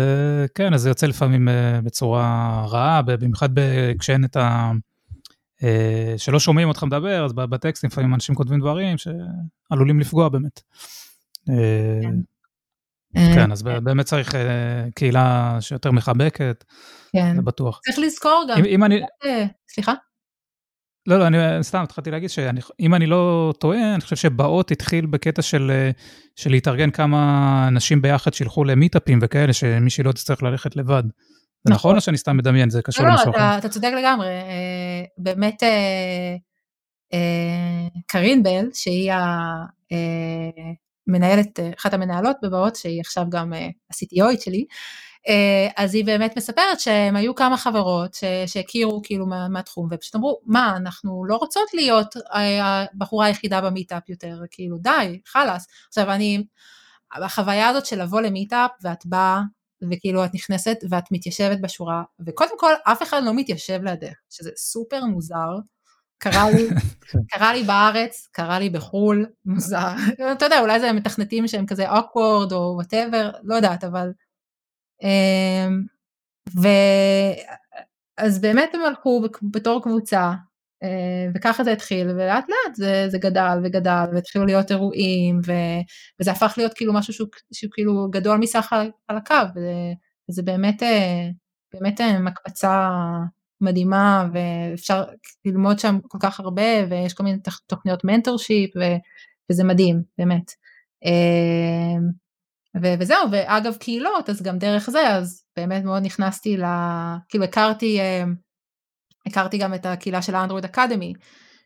כן, 0.55 0.73
אז 0.73 0.81
זה 0.81 0.89
יוצא 0.89 1.07
לפעמים 1.07 1.47
בצורה 1.83 2.65
רעה, 2.69 3.01
במיוחד 3.01 3.49
כשאין 3.99 4.25
את 4.25 4.37
ה... 4.37 4.71
שלא 6.17 6.39
שומעים 6.39 6.67
אותך 6.67 6.83
מדבר, 6.83 7.25
אז 7.25 7.33
בטקסטים 7.33 7.89
לפעמים 7.89 8.13
אנשים 8.13 8.35
כותבים 8.35 8.59
דברים 8.59 8.97
שעלולים 8.97 9.99
לפגוע 9.99 10.29
באמת. 10.29 10.61
כן. 11.45 12.15
כן, 13.13 13.51
אז 13.51 13.63
באמת 13.63 14.05
צריך 14.05 14.35
קהילה 14.95 15.57
שיותר 15.59 15.91
מחבקת. 15.91 16.63
כן. 17.15 17.35
זה 17.35 17.41
בטוח. 17.41 17.79
צריך 17.83 17.99
לזכור 17.99 18.45
גם. 18.49 18.57
אם, 18.57 18.65
אם 18.65 18.83
אני... 18.83 19.01
אה, 19.25 19.45
סליחה? 19.69 19.93
לא, 21.07 21.19
לא, 21.19 21.27
אני 21.27 21.37
סתם 21.61 21.83
התחלתי 21.83 22.11
להגיד 22.11 22.29
שאם 22.29 22.95
אני 22.95 23.05
לא 23.05 23.53
טועה, 23.59 23.93
אני 23.93 24.01
חושב 24.01 24.15
שבאות 24.15 24.71
התחיל 24.71 25.05
בקטע 25.05 25.41
של, 25.41 25.71
אה, 25.71 25.91
של 26.35 26.51
להתארגן 26.51 26.91
כמה 26.91 27.65
אנשים 27.67 28.01
ביחד 28.01 28.33
שילכו 28.33 28.63
למיטאפים 28.63 29.19
וכאלה, 29.21 29.53
שמישהי 29.53 30.03
לא 30.03 30.11
תצטרך 30.11 30.43
ללכת 30.43 30.75
לבד. 30.75 31.03
זה 31.03 31.73
נכון, 31.73 31.75
נכון 31.75 31.95
או 31.95 32.01
שאני 32.01 32.17
סתם 32.17 32.37
מדמיין, 32.37 32.69
זה 32.69 32.81
קשור 32.81 33.05
לא, 33.05 33.11
למשהו 33.11 33.31
לא, 33.31 33.31
אחר? 33.31 33.39
לא, 33.39 33.49
אתה, 33.49 33.57
אתה 33.57 33.69
צודק 33.69 33.91
לגמרי. 33.97 34.27
אה, 34.27 35.03
באמת, 35.17 35.63
קרין 38.07 38.43
בל, 38.43 38.65
שהיא 38.73 39.11
המנהלת, 41.07 41.59
אחת 41.79 41.93
המנהלות 41.93 42.37
בבאות, 42.43 42.75
שהיא 42.75 43.01
עכשיו 43.01 43.25
גם 43.29 43.53
ה-CTOית 43.53 44.41
שלי, 44.41 44.65
אז 45.77 45.95
היא 45.95 46.05
באמת 46.05 46.37
מספרת 46.37 46.79
שהם 46.79 47.15
היו 47.15 47.35
כמה 47.35 47.57
חברות 47.57 48.17
שהכירו 48.45 49.01
כאילו 49.03 49.25
מה, 49.25 49.47
מהתחום 49.47 49.87
ופשוט 49.91 50.15
אמרו 50.15 50.39
מה 50.45 50.77
אנחנו 50.77 51.25
לא 51.25 51.35
רוצות 51.35 51.73
להיות 51.73 52.15
הבחורה 52.61 53.25
היחידה 53.25 53.61
ב-meetup 53.61 54.09
יותר 54.09 54.39
כאילו 54.51 54.77
די 54.77 55.19
חלאס. 55.25 55.67
עכשיו 55.87 56.11
אני 56.11 56.43
החוויה 57.11 57.69
הזאת 57.69 57.85
של 57.85 58.01
לבוא 58.01 58.21
ל-meetup 58.21 58.71
ואת 58.81 59.05
באה 59.05 59.41
וכאילו 59.91 60.25
את 60.25 60.33
נכנסת 60.33 60.77
ואת 60.89 61.11
מתיישבת 61.11 61.59
בשורה 61.61 62.03
וקודם 62.25 62.59
כל 62.59 62.73
אף 62.83 63.03
אחד 63.03 63.23
לא 63.23 63.33
מתיישב 63.33 63.79
לידך 63.83 64.13
שזה 64.29 64.51
סופר 64.57 65.05
מוזר. 65.05 65.57
קרה 66.17 66.51
לי, 66.51 66.67
קרה 67.31 67.53
לי 67.53 67.63
בארץ, 67.63 68.27
קרה 68.31 68.59
לי 68.59 68.69
בחו"ל, 68.69 69.25
מוזר, 69.45 69.93
אתה 70.31 70.45
יודע, 70.45 70.59
אולי 70.59 70.79
זה 70.79 70.93
מתכנתים 70.93 71.47
שהם 71.47 71.65
כזה 71.65 71.91
awkward 71.91 72.51
או 72.51 72.81
whatever, 72.81 73.37
לא 73.43 73.55
יודעת, 73.55 73.83
אבל 73.83 74.11
אמ, 75.01 75.83
ו... 76.61 76.67
אז 78.17 78.41
באמת 78.41 78.69
הם 78.73 78.81
הלכו 78.81 79.23
בתור 79.51 79.83
קבוצה, 79.83 80.33
אה, 80.83 81.27
וככה 81.35 81.63
זה 81.63 81.71
התחיל, 81.71 82.09
ולאט 82.09 82.45
לאט 82.49 82.75
זה, 82.75 83.05
זה 83.09 83.17
גדל 83.17 83.57
וגדל, 83.63 84.05
והתחילו 84.13 84.45
להיות 84.45 84.71
אירועים, 84.71 85.39
ו... 85.45 85.51
וזה 86.19 86.31
הפך 86.31 86.53
להיות 86.57 86.73
כאילו 86.73 86.93
משהו 86.93 87.13
שהוא, 87.13 87.27
שהוא 87.53 87.71
כאילו 87.73 88.07
גדול 88.11 88.37
מסך 88.37 88.73
על 89.07 89.17
הקו, 89.17 89.35
וזה 90.29 90.41
באמת, 90.43 90.83
אה, 90.83 91.29
באמת 91.73 92.01
אה, 92.01 92.19
מקפצה 92.19 92.89
מדהימה, 93.61 94.27
ואפשר 94.33 95.03
ללמוד 95.45 95.79
שם 95.79 95.99
כל 96.07 96.17
כך 96.21 96.39
הרבה, 96.39 96.85
ויש 96.89 97.13
כל 97.13 97.23
מיני 97.23 97.37
תוכניות 97.67 98.03
מנטורשיפ, 98.03 98.71
וזה 99.51 99.63
מדהים, 99.63 100.01
באמת. 100.17 100.51
ו- 102.77 102.93
וזהו, 102.99 103.31
ואגב 103.31 103.75
קהילות, 103.75 104.29
אז 104.29 104.41
גם 104.41 104.57
דרך 104.57 104.89
זה, 104.89 105.07
אז 105.07 105.43
באמת 105.57 105.83
מאוד 105.83 106.03
נכנסתי 106.05 106.57
ל... 106.57 106.63
כאילו 107.29 107.43
הכרתי, 107.43 107.99
אה, 107.99 108.23
הכרתי 109.27 109.57
גם 109.57 109.73
את 109.73 109.85
הקהילה 109.85 110.21
של 110.21 110.35
האנדרואיד 110.35 110.65
אקדמי, 110.65 111.13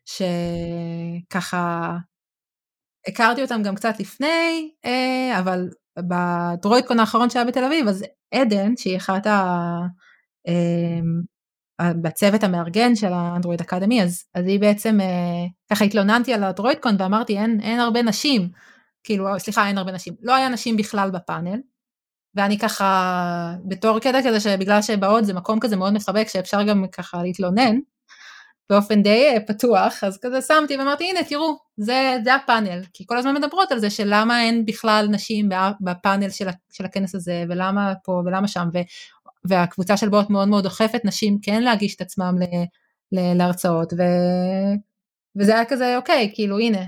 שככה, 0.06 1.91
הכרתי 3.07 3.41
אותם 3.41 3.61
גם 3.64 3.76
קצת 3.76 3.99
לפני, 3.99 4.72
אה, 4.86 5.40
אבל 5.40 5.69
בדרוידקון 5.99 6.99
האחרון 6.99 7.30
שהיה 7.30 7.45
בתל 7.45 7.64
אביב, 7.64 7.88
אז 7.88 8.06
עדן, 8.34 8.77
שהיא 8.77 8.98
אחת 8.98 9.27
ה... 9.27 9.60
אה, 10.48 10.99
בצוות 12.02 12.44
המארגן 12.44 12.95
של 12.95 13.14
האנדרואיד 13.14 13.61
אקדמי, 13.61 14.03
אז, 14.03 14.23
אז 14.36 14.48
היא 14.48 14.60
בעצם, 14.60 14.98
ככה 15.72 15.86
התלוננתי 15.86 16.34
על 16.34 16.44
הדרוידקון 16.44 16.95
ואמרתי 16.99 17.38
אין, 17.38 17.60
אין 17.61 17.80
הרבה 17.80 18.02
נשים, 18.02 18.49
כאילו, 19.06 19.40
סליחה, 19.40 19.68
אין 19.68 19.77
הרבה 19.77 19.91
נשים, 19.91 20.14
לא 20.22 20.36
היה 20.36 20.49
נשים 20.49 20.77
בכלל 20.77 21.11
בפאנל, 21.11 21.60
ואני 22.36 22.60
ככה, 22.60 23.53
בתור 23.65 23.99
קטע 23.99 24.19
כזה 24.26 24.40
שבגלל 24.40 24.82
שבאות 24.82 25.26
זה 25.26 25.34
מקום 25.34 25.60
כזה 25.60 25.76
מאוד 25.76 25.94
מחבק 25.94 26.27
שאפשר 26.27 26.64
גם 26.64 26.86
ככה 26.91 27.23
להתלונן, 27.23 27.76
באופן 28.69 29.03
די 29.03 29.27
אה, 29.27 29.40
פתוח, 29.48 30.03
אז 30.03 30.18
כזה 30.22 30.41
שמתי 30.41 30.77
ואמרתי, 30.77 31.10
הנה 31.10 31.23
תראו, 31.23 31.57
זה, 31.77 32.18
זה 32.23 32.36
הפאנל, 32.36 32.82
כי 32.94 33.03
כל 33.07 33.18
הזמן 33.18 33.34
מדברות 33.36 33.72
על 33.72 33.80
זה 33.80 33.90
של 33.90 34.07
למה 34.07 34.41
אין 34.41 34.65
בכלל 34.65 35.07
נשים 35.11 35.49
בפאנל 35.82 36.30
של, 36.30 36.48
של 36.72 36.86
הכנס 36.86 37.15
הזה, 37.15 37.44
ולמה 37.49 37.94
פה 38.03 38.22
ולמה 38.26 38.48
שם, 38.48 38.68
ו, 38.73 38.77
והקבוצה 39.45 39.98
של 39.98 40.10
באות 40.10 40.30
מאוד 40.30 40.48
מאוד 40.48 40.64
דוחפת 40.64 41.02
נשים 41.06 41.38
כן 41.41 41.64
להגיש 41.64 41.95
את 41.95 42.02
עצמם 42.02 42.36
ל, 42.40 42.44
ל, 43.11 43.38
להרצאות, 43.38 43.94
ו, 43.94 44.02
וזה 45.38 45.53
היה 45.56 45.66
כזה, 45.66 45.98
אוקיי, 45.98 46.32
כאילו 46.34 46.60
הנה, 46.60 46.82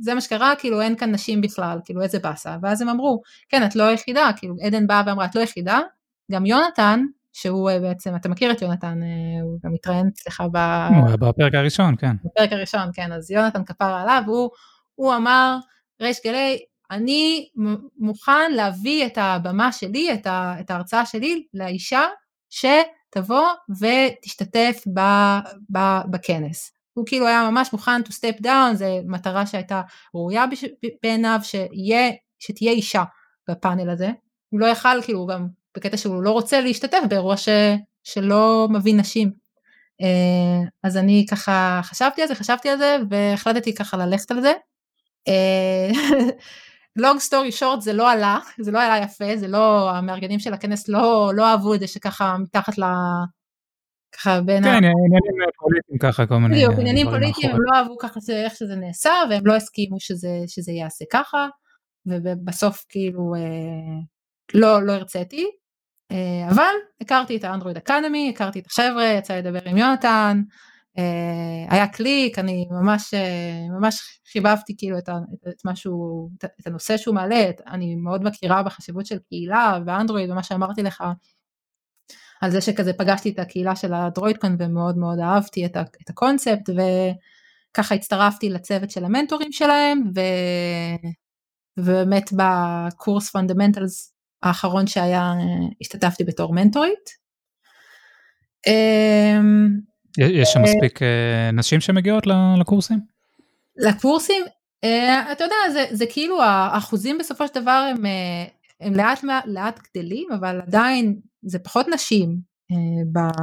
זה 0.00 0.14
מה 0.14 0.20
שקרה, 0.20 0.52
כאילו 0.58 0.80
אין 0.80 0.96
כאן 0.96 1.10
נשים 1.10 1.40
בכלל, 1.40 1.78
כאילו 1.84 2.02
איזה 2.02 2.18
באסה, 2.18 2.56
ואז 2.62 2.82
הם 2.82 2.88
אמרו, 2.88 3.22
כן, 3.48 3.66
את 3.66 3.76
לא 3.76 3.82
היחידה, 3.82 4.30
כאילו 4.36 4.54
עדן 4.62 4.86
באה 4.86 5.02
ואמרה, 5.06 5.24
את 5.24 5.34
לא 5.34 5.40
היחידה, 5.40 5.80
גם 6.32 6.46
יונתן, 6.46 7.00
שהוא 7.32 7.70
אה, 7.70 7.80
בעצם, 7.80 8.16
אתה 8.16 8.28
מכיר 8.28 8.52
את 8.52 8.62
יונתן, 8.62 9.00
אה, 9.02 9.42
הוא 9.42 9.58
גם 9.64 9.74
התראיין 9.74 10.06
אצלך 10.14 10.42
ב... 10.52 10.58
בפרק 11.20 11.54
הראשון, 11.54 11.94
כן. 11.98 12.16
בפרק 12.24 12.52
הראשון, 12.52 12.90
כן, 12.92 13.12
אז 13.12 13.30
יונתן 13.30 13.64
כפר 13.64 13.84
עליו, 13.84 14.22
הוא, 14.26 14.50
הוא 14.94 15.14
אמר, 15.14 15.58
ריש 16.02 16.20
גלי, 16.24 16.58
אני 16.90 17.48
מוכן 17.98 18.52
להביא 18.52 19.06
את 19.06 19.18
הבמה 19.18 19.72
שלי, 19.72 20.14
את, 20.14 20.26
ה, 20.26 20.54
את 20.60 20.70
ההרצאה 20.70 21.06
שלי 21.06 21.46
לאישה 21.54 22.02
שתבוא 22.50 23.46
ותשתתף 23.80 24.84
ב, 24.94 25.00
ב, 25.72 25.78
בכנס. 26.10 26.75
הוא 26.96 27.06
כאילו 27.06 27.26
היה 27.26 27.50
ממש 27.50 27.72
מוכן 27.72 28.00
to 28.02 28.12
step 28.12 28.42
down, 28.42 28.74
זו 28.74 28.84
מטרה 29.04 29.46
שהייתה 29.46 29.82
ראויה 30.14 30.44
בעיניו, 31.02 31.40
שיה, 31.42 32.10
שתהיה 32.38 32.72
אישה 32.72 33.02
בפאנל 33.50 33.90
הזה. 33.90 34.10
הוא 34.48 34.60
לא 34.60 34.66
יכל, 34.66 35.02
כאילו, 35.02 35.26
גם 35.26 35.48
בקטע 35.76 35.96
שהוא 35.96 36.22
לא 36.22 36.30
רוצה 36.30 36.60
להשתתף 36.60 36.98
באירוע 37.08 37.36
ש, 37.36 37.48
שלא 38.04 38.68
מביא 38.70 38.94
נשים. 38.94 39.32
אה, 40.02 40.68
אז 40.82 40.96
אני 40.96 41.26
ככה 41.30 41.80
חשבתי 41.82 42.22
על 42.22 42.28
זה, 42.28 42.34
חשבתי 42.34 42.68
על 42.68 42.78
זה, 42.78 42.96
והחלטתי 43.10 43.74
ככה 43.74 43.96
ללכת 43.96 44.30
על 44.30 44.40
זה. 44.40 44.52
לונג 46.96 47.20
סטורי 47.20 47.52
שורט 47.52 47.80
זה 47.80 47.92
לא 47.92 48.10
עלה, 48.10 48.38
זה 48.60 48.70
לא 48.70 48.82
עלה 48.82 49.04
יפה, 49.04 49.36
זה 49.36 49.48
לא, 49.48 49.90
המארגנים 49.90 50.38
של 50.38 50.54
הכנס 50.54 50.88
לא, 50.88 51.30
לא 51.34 51.46
אהבו 51.46 51.74
את 51.74 51.80
זה 51.80 51.86
שככה 51.86 52.36
מתחת. 52.38 52.72
ככה 54.16 54.40
בין... 54.40 54.62
כן, 54.62 54.70
עניינים 54.70 55.50
פוליטיים 55.58 55.98
ככה, 55.98 56.26
כל 56.26 56.38
מיני... 56.38 56.54
בדיוק, 56.54 56.72
עניינים 56.78 57.06
פוליטיים, 57.06 57.50
הם 57.50 57.56
לא 57.60 57.78
אהבו 57.78 57.98
ככה 57.98 58.20
איך 58.28 58.56
שזה 58.56 58.76
נעשה, 58.76 59.12
והם 59.30 59.46
לא 59.46 59.54
הסכימו 59.54 60.00
שזה, 60.00 60.40
שזה 60.46 60.72
ייעשה 60.72 61.04
ככה, 61.12 61.48
ובסוף 62.06 62.84
כאילו 62.88 63.34
אה, 63.34 64.00
לא, 64.54 64.82
לא 64.82 64.92
הרציתי, 64.92 65.46
אה, 66.12 66.48
אבל 66.50 66.74
הכרתי 67.00 67.36
את 67.36 67.44
האנדרואיד 67.44 67.76
אקדמי, 67.76 68.30
הכרתי 68.34 68.58
את 68.58 68.66
החבר'ה, 68.66 69.04
יצא 69.04 69.36
לדבר 69.36 69.60
עם 69.64 69.76
יונתן, 69.76 70.42
אה, 70.98 71.74
היה 71.76 71.88
קליק, 71.88 72.38
אני 72.38 72.66
ממש, 72.70 73.14
ממש 73.80 74.20
חיבבתי 74.32 74.74
כאילו 74.78 74.98
את, 74.98 75.08
את 75.48 75.62
משהו, 75.64 76.28
את 76.60 76.66
הנושא 76.66 76.96
שהוא 76.96 77.14
מעלה, 77.14 77.50
אני 77.66 77.94
מאוד 77.96 78.24
מכירה 78.24 78.62
בחשיבות 78.62 79.06
של 79.06 79.18
קהילה 79.28 79.78
ואנדרואיד 79.86 80.30
ומה 80.30 80.42
שאמרתי 80.42 80.82
לך 80.82 81.04
על 82.40 82.50
זה 82.50 82.60
שכזה 82.60 82.92
פגשתי 82.92 83.30
את 83.30 83.38
הקהילה 83.38 83.76
של 83.76 83.94
ה 83.94 84.01
Droidcon 84.01 84.56
ומאוד 84.58 84.98
מאוד 84.98 85.18
אהבתי 85.18 85.66
את, 85.66 85.76
את 85.76 86.10
הקונספט 86.10 86.70
וככה 86.70 87.94
הצטרפתי 87.94 88.50
לצוות 88.50 88.90
של 88.90 89.04
המנטורים 89.04 89.52
שלהם 89.52 90.02
ו... 90.16 90.20
ובאמת 91.78 92.30
בקורס 92.32 93.30
Fundamentals 93.30 94.12
האחרון 94.42 94.86
שהיה 94.86 95.32
השתתפתי 95.80 96.24
בתור 96.24 96.52
מנטורית. 96.54 97.26
אמ, 98.66 99.68
יש 100.18 100.48
שם 100.48 100.62
מספיק 100.62 101.02
אה, 101.02 101.50
נשים 101.52 101.80
שמגיעות 101.80 102.24
לקורסים? 102.60 102.98
לקורסים? 103.76 104.44
אה, 104.84 105.32
אתה 105.32 105.44
יודע, 105.44 105.56
זה, 105.72 105.84
זה 105.90 106.04
כאילו 106.10 106.42
האחוזים 106.42 107.18
בסופו 107.18 107.46
של 107.46 107.54
דבר 107.60 107.90
הם, 107.90 108.06
אה, 108.06 108.44
הם 108.80 108.94
לאט 108.94 109.24
לאט 109.46 109.80
גדלים, 109.88 110.28
אבל 110.40 110.60
עדיין 110.60 111.20
זה 111.42 111.58
פחות 111.58 111.86
נשים. 111.94 112.40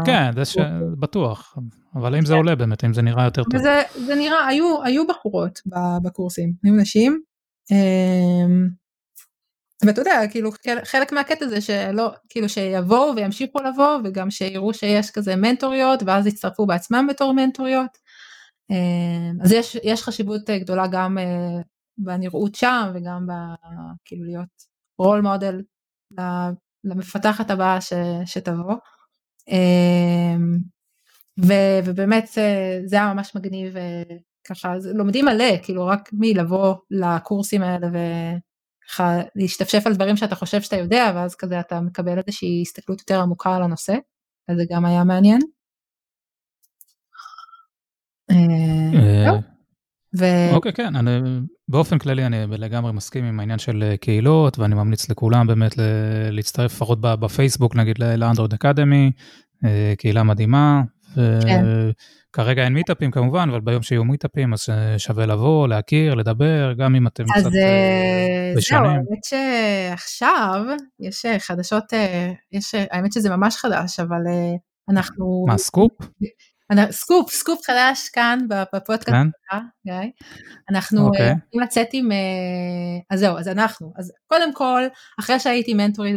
כן, 0.06 0.32
זה 0.36 0.46
ש... 0.46 0.58
בטוח, 1.00 1.58
אבל 1.96 2.16
אם 2.16 2.26
זה 2.26 2.34
כן. 2.34 2.38
עולה 2.38 2.56
באמת, 2.56 2.84
אם 2.84 2.94
זה 2.94 3.02
נראה 3.02 3.26
יותר 3.26 3.44
טוב. 3.44 3.62
זה, 3.62 3.82
זה 4.06 4.16
נראה, 4.16 4.48
היו, 4.48 4.84
היו 4.84 5.08
בחורות 5.08 5.60
בקורסים, 6.04 6.54
היו 6.64 6.76
נשים. 6.76 7.22
אמ, 7.72 8.68
ואתה 9.86 10.02
יודע, 10.02 10.22
כאילו 10.32 10.50
חלק 10.84 11.12
מהקטע 11.12 11.48
זה 11.48 11.62
שלא, 11.62 12.12
כאילו 12.30 12.50
שיבואו 12.50 13.16
וימשיכו 13.16 13.60
לבוא 13.62 13.98
וגם 14.04 14.32
שיראו 14.32 14.74
שיש 14.74 15.12
כזה 15.12 15.36
מנטוריות 15.36 16.04
ואז 16.06 16.28
יצטרפו 16.28 16.66
בעצמם 16.66 17.08
בתור 17.10 17.34
מנטוריות. 17.34 17.98
אמ, 18.70 19.42
אז 19.44 19.52
יש, 19.52 19.78
יש 19.84 20.04
חשיבות 20.04 20.50
אה, 20.50 20.60
גדולה 20.60 20.88
גם 20.88 21.18
אה, 21.18 21.62
בנראות 21.98 22.56
שם 22.56 22.92
וגם 22.96 23.28
ב, 23.28 23.32
כאילו 24.06 24.26
להיות 24.26 24.73
רול 25.04 25.22
מודל 25.22 25.62
למפתחת 26.84 27.52
הבאה 27.52 27.82
ש, 27.82 27.94
שתבוא. 28.26 28.76
אמ, 29.48 30.58
ו, 31.48 31.54
ובאמת 31.86 32.30
אה, 32.38 32.80
זה 32.86 32.96
היה 32.96 33.14
ממש 33.14 33.36
מגניב 33.36 33.76
ככה 34.48 34.76
לומדים 34.94 35.26
מלא 35.26 35.58
כאילו 35.64 35.86
רק 35.86 36.10
מלבוא 36.14 36.76
לקורסים 36.92 37.62
האלה 37.62 37.88
ככה 38.88 39.18
להשתפשף 39.36 39.88
על 39.88 39.94
דברים 39.94 40.18
שאתה 40.18 40.36
חושב 40.36 40.62
שאתה 40.62 40.76
יודע 40.76 41.12
ואז 41.16 41.36
כזה 41.36 41.60
אתה 41.60 41.82
מקבל 41.82 42.18
איזושהי 42.18 42.62
הסתכלות 42.62 43.00
יותר 43.00 43.22
עמוקה 43.22 43.56
על 43.56 43.64
הנושא 43.64 43.94
אז 44.48 44.58
זה 44.58 44.64
גם 44.70 44.86
היה 44.86 45.04
מעניין. 45.04 45.40
אה, 50.22 50.50
אה, 50.50 50.56
אוקיי 50.56 50.74
כן 50.74 50.96
אני 50.96 51.12
באופן 51.68 51.98
כללי 51.98 52.26
אני 52.26 52.38
לגמרי 52.50 52.94
מסכים 52.94 53.26
עם 53.26 53.40
העניין 53.40 53.60
של 53.60 53.84
אה, 53.84 53.98
קהילות 53.98 54.60
ואני 54.60 54.76
ממליץ 54.76 55.10
לכולם 55.10 55.48
באמת 55.48 55.72
להצטרף 56.32 56.74
לפחות 56.74 57.02
בפייסבוק 57.02 57.76
נגיד 57.76 58.00
לאנדרואיד 58.00 58.54
אקדמי 58.54 59.12
קהילה 59.98 60.24
מדהימה. 60.24 60.82
כן. 61.16 61.66
כרגע 62.34 62.64
אין 62.64 62.74
מיטאפים 62.74 63.12
כמובן, 63.12 63.50
אבל 63.50 63.60
ביום 63.60 63.82
שיהיו 63.82 64.04
מיטאפים 64.04 64.54
אז 64.54 64.66
שווה 64.98 65.26
לבוא, 65.26 65.68
להכיר, 65.68 66.14
לדבר, 66.14 66.74
גם 66.78 66.96
אם 66.96 67.08
אתם 67.08 67.24
קצת 67.24 67.50
בשנים. 68.58 68.58
אז 68.58 68.64
זהו, 68.70 68.86
האמת 68.86 69.24
שעכשיו 69.24 70.64
יש 71.00 71.26
חדשות, 71.40 71.84
יש, 72.52 72.76
האמת 72.92 73.14
שזה 73.14 73.30
ממש 73.30 73.56
חדש, 73.56 74.00
אבל 74.00 74.22
אנחנו... 74.90 75.46
מה, 75.48 75.58
סקופ? 75.58 75.92
סקופ, 76.92 77.32
סקופ 77.32 77.66
חדש 77.66 78.10
כאן 78.10 78.40
בפודקאסט 78.74 79.10
כן? 79.10 79.28
שלך, 79.28 79.62
גיא. 79.86 80.10
אנחנו 80.70 81.00
okay. 81.00 81.04
אוקיי. 81.04 81.30
הולכים 81.30 81.60
לצאת 81.62 81.88
עם, 81.94 82.10
אז 83.10 83.20
זהו, 83.20 83.38
אז 83.38 83.48
אנחנו, 83.48 83.94
אז 83.98 84.12
קודם 84.28 84.54
כל, 84.54 84.82
אחרי 85.20 85.40
שהייתי 85.40 85.74
מנטורית 85.74 86.16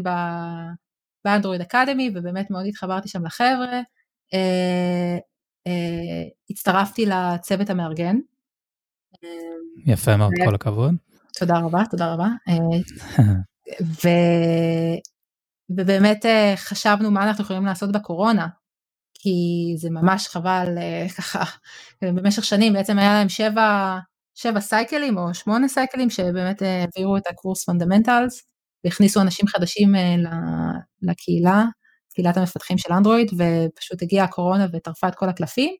ב 1.24 1.29
Android 1.29 1.60
Academy, 1.60 2.10
ובאמת 2.14 2.50
מאוד 2.50 2.66
התחברתי 2.66 3.08
שם 3.08 3.26
לחבר'ה, 3.26 3.80
אה, 4.34 6.24
הצטרפתי 6.50 7.06
לצוות 7.06 7.70
המארגן. 7.70 8.16
יפה 9.86 10.16
מאוד, 10.16 10.32
כל 10.44 10.54
הכבוד. 10.54 10.94
תודה 11.38 11.58
רבה, 11.58 11.82
תודה 11.90 12.12
רבה. 12.12 12.28
אה, 12.48 12.54
ו... 14.04 14.08
ובאמת 15.70 16.26
אה, 16.26 16.54
חשבנו 16.56 17.10
מה 17.10 17.24
אנחנו 17.24 17.44
יכולים 17.44 17.66
לעשות 17.66 17.92
בקורונה, 17.92 18.46
כי 19.27 19.74
זה 19.77 19.90
ממש 19.90 20.28
חבל 20.28 20.66
ככה, 21.16 21.44
במשך 22.03 22.44
שנים 22.44 22.73
בעצם 22.73 22.98
היה 22.98 23.12
להם 23.12 23.28
שבע, 23.28 23.98
שבע 24.35 24.61
סייקלים 24.61 25.19
או 25.19 25.35
שמונה 25.35 25.69
סייקלים 25.69 26.11
שבאמת 26.11 26.62
העבירו 26.62 27.16
את 27.16 27.27
הקורס 27.27 27.65
Fundamentals 27.64 28.43
והכניסו 28.85 29.20
אנשים 29.20 29.47
חדשים 29.47 29.93
לקהילה 31.03 31.65
קהילת 32.15 32.36
המפתחים 32.36 32.78
של 32.78 32.93
אנדרואיד 32.93 33.31
ופשוט 33.32 34.03
הגיעה 34.03 34.24
הקורונה 34.24 34.66
וטרפה 34.73 35.09
את 35.09 35.15
כל 35.15 35.28
הקלפים. 35.28 35.74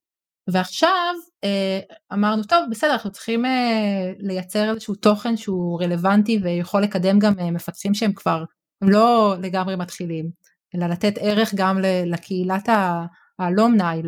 ועכשיו 0.51 1.15
אה, 1.45 1.81
אמרנו 2.13 2.43
טוב 2.43 2.59
בסדר 2.71 2.93
אנחנו 2.93 3.11
צריכים 3.11 3.45
אה, 3.45 4.13
לייצר 4.19 4.71
איזשהו 4.71 4.95
תוכן 4.95 5.37
שהוא 5.37 5.83
רלוונטי 5.83 6.41
ויכול 6.43 6.83
לקדם 6.83 7.19
גם 7.19 7.33
אה, 7.39 7.51
מפתחים 7.51 7.95
שהם 7.95 8.13
כבר 8.13 8.45
הם 8.83 8.91
לא 8.91 9.37
לגמרי 9.43 9.77
מתחילים 9.77 10.31
אלא 10.75 10.87
לתת 10.87 11.15
ערך 11.21 11.55
גם 11.55 11.79
לקהילת 12.07 12.69
האלומני 13.39 14.03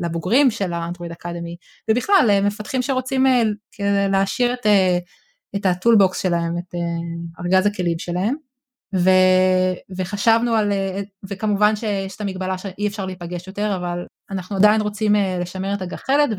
לבוגרים 0.00 0.50
של 0.50 0.72
האנדרואיד 0.72 1.12
אקדמי 1.12 1.56
ובכלל 1.90 2.40
מפתחים 2.42 2.82
שרוצים 2.82 3.26
להשאיר 4.10 4.54
את, 4.54 4.66
את 5.56 5.66
הטולבוקס 5.66 6.22
שלהם 6.22 6.58
את 6.58 6.74
ארגז 7.40 7.66
הכלים 7.66 7.98
שלהם. 7.98 8.34
ו, 8.94 9.10
וחשבנו 9.96 10.54
על, 10.54 10.72
וכמובן 11.28 11.76
שיש 11.76 12.16
את 12.16 12.20
המגבלה 12.20 12.58
שאי 12.58 12.86
אפשר 12.86 13.06
להיפגש 13.06 13.46
יותר, 13.46 13.76
אבל 13.76 14.06
אנחנו 14.30 14.56
עדיין 14.56 14.80
רוצים 14.80 15.16
אה, 15.16 15.38
לשמר 15.40 15.74
את 15.74 15.82
הגחלת 15.82 16.30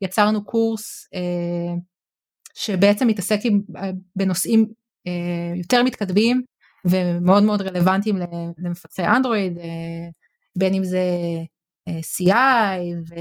ויצרנו 0.00 0.44
קורס 0.44 1.08
אה, 1.14 1.74
שבעצם 2.54 3.06
מתעסק 3.06 3.38
עם, 3.44 3.60
אה, 3.76 3.90
בנושאים 4.16 4.66
יותר 5.56 5.82
מתקדמים 5.82 6.42
ומאוד 6.84 7.42
מאוד 7.42 7.62
רלוונטיים 7.62 8.18
למפתחי 8.58 9.04
אנדרואיד, 9.04 9.58
בין 10.58 10.74
אם 10.74 10.84
זה 10.84 11.00
CI 11.88 12.80
ו... 13.08 13.14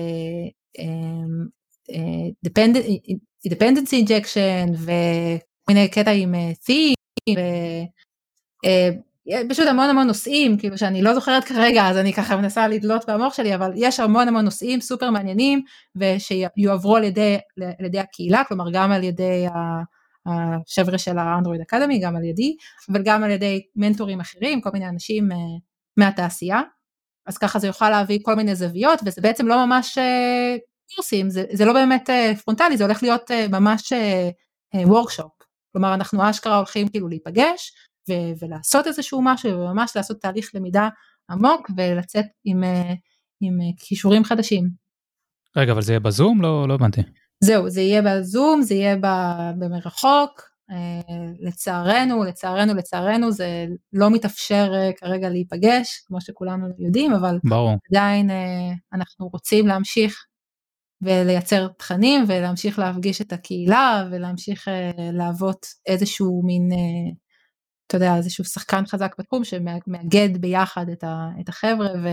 dependency 3.47 3.95
injection 4.03 4.69
ומיני 4.77 5.89
קטע 5.91 6.11
עם 6.11 6.35
theme 6.35 7.39
אה, 8.65 8.89
פשוט 9.49 9.67
המון 9.67 9.89
המון 9.89 10.07
נושאים 10.07 10.57
כאילו 10.57 10.77
שאני 10.77 11.01
לא 11.01 11.13
זוכרת 11.13 11.43
כרגע 11.43 11.87
אז 11.87 11.97
אני 11.97 12.13
ככה 12.13 12.35
מנסה 12.35 12.67
לדלות 12.67 13.09
במוח 13.09 13.33
שלי 13.33 13.55
אבל 13.55 13.71
יש 13.75 13.99
המון 13.99 14.27
המון 14.27 14.45
נושאים 14.45 14.81
סופר 14.81 15.09
מעניינים 15.09 15.61
ושיועברו 15.95 16.95
על 16.95 17.03
ידי, 17.03 17.37
על 17.79 17.85
ידי 17.85 17.99
הקהילה 17.99 18.43
כלומר 18.47 18.65
גם 18.73 18.91
על 18.91 19.03
ידי 19.03 19.45
החבר'ה 20.25 20.97
של 20.97 21.17
ה 21.17 21.23
Android 21.23 21.61
Academy 21.61 21.99
גם 21.99 22.15
על 22.15 22.23
ידי 22.23 22.55
אבל 22.91 23.01
גם 23.03 23.23
על 23.23 23.31
ידי 23.31 23.61
מנטורים 23.75 24.19
אחרים 24.19 24.61
כל 24.61 24.69
מיני 24.73 24.89
אנשים 24.89 25.31
אה, 25.31 25.37
מהתעשייה 25.97 26.61
אז 27.31 27.37
ככה 27.37 27.59
זה 27.59 27.67
יוכל 27.67 27.89
להביא 27.89 28.19
כל 28.21 28.35
מיני 28.35 28.55
זוויות 28.55 28.99
וזה 29.05 29.21
בעצם 29.21 29.47
לא 29.47 29.65
ממש 29.65 29.97
אה, 29.97 30.55
קורסים 30.95 31.29
זה, 31.29 31.43
זה 31.53 31.65
לא 31.65 31.73
באמת 31.73 32.09
פרונטלי 32.43 32.77
זה 32.77 32.83
הולך 32.83 33.03
להיות 33.03 33.31
ממש 33.49 33.93
workshop 34.75 35.31
כלומר 35.71 35.93
אנחנו 35.93 36.29
אשכרה 36.29 36.57
הולכים 36.57 36.87
כאילו 36.87 37.07
להיפגש 37.07 37.73
ו- 38.09 38.43
ולעשות 38.43 38.87
איזשהו 38.87 39.21
משהו 39.23 39.51
וממש 39.51 39.95
לעשות 39.95 40.21
תהליך 40.21 40.55
למידה 40.55 40.89
עמוק 41.29 41.71
ולצאת 41.77 42.25
עם, 42.43 42.63
עם 43.41 43.59
כישורים 43.77 44.23
חדשים. 44.23 44.69
רגע 45.57 45.71
אבל 45.71 45.81
זה 45.81 45.91
יהיה 45.91 45.99
בזום? 45.99 46.41
לא, 46.41 46.67
לא 46.67 46.73
הבנתי. 46.73 47.01
זהו 47.43 47.69
זה 47.69 47.81
יהיה 47.81 48.01
בזום 48.01 48.61
זה 48.61 48.75
יהיה 48.75 48.95
במרחוק 49.59 50.41
אה, 50.41 50.50
לצערנו, 51.39 52.23
לצערנו, 52.23 52.73
לצערנו 52.73 53.31
זה 53.31 53.65
לא 53.93 54.09
מתאפשר 54.09 54.71
אה, 54.75 54.89
כרגע 54.97 55.29
להיפגש, 55.29 56.03
כמו 56.07 56.21
שכולנו 56.21 56.67
יודעים, 56.79 57.13
אבל 57.13 57.39
ברור. 57.43 57.75
עדיין 57.91 58.29
אה, 58.29 58.73
אנחנו 58.93 59.27
רוצים 59.27 59.67
להמשיך 59.67 60.25
ולייצר 61.01 61.67
תכנים 61.67 62.23
ולהמשיך 62.27 62.79
להפגיש 62.79 63.21
את 63.21 63.33
הקהילה 63.33 64.07
ולהמשיך 64.11 64.67
להוות 65.13 65.65
איזשהו 65.85 66.41
מין, 66.45 66.69
אתה 67.87 67.97
יודע, 67.97 68.15
איזשהו 68.15 68.45
שחקן 68.45 68.85
חזק 68.85 69.15
בתחום 69.19 69.43
שמאגד 69.43 70.37
ביחד 70.41 70.85
את 71.39 71.49
החבר'ה 71.49 71.89
ו... 72.03 72.07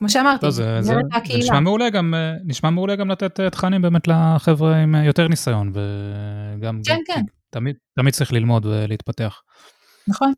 כמו 0.00 0.08
שאמרתי, 0.08 0.46
לא, 0.46 0.52
זה, 0.52 0.82
זה, 0.82 0.92
זה 0.92 1.38
נשמע 1.38 1.60
מעולה 1.60 1.90
גם, 1.90 2.14
אה, 2.14 2.34
נשמע 2.44 2.70
מעולה 2.70 2.96
גם 2.96 3.10
לתת 3.10 3.40
אה, 3.40 3.50
תכנים 3.50 3.82
באמת 3.82 4.08
לחבר'ה 4.08 4.76
עם 4.76 4.94
אה, 4.94 5.04
יותר 5.04 5.28
ניסיון, 5.28 5.72
וגם 5.74 6.80
כן, 6.84 6.98
כן. 7.06 7.20
תמיד, 7.50 7.76
תמיד 7.96 8.14
צריך 8.14 8.32
ללמוד 8.32 8.66
ולהתפתח. 8.66 9.40
נכון. 10.08 10.32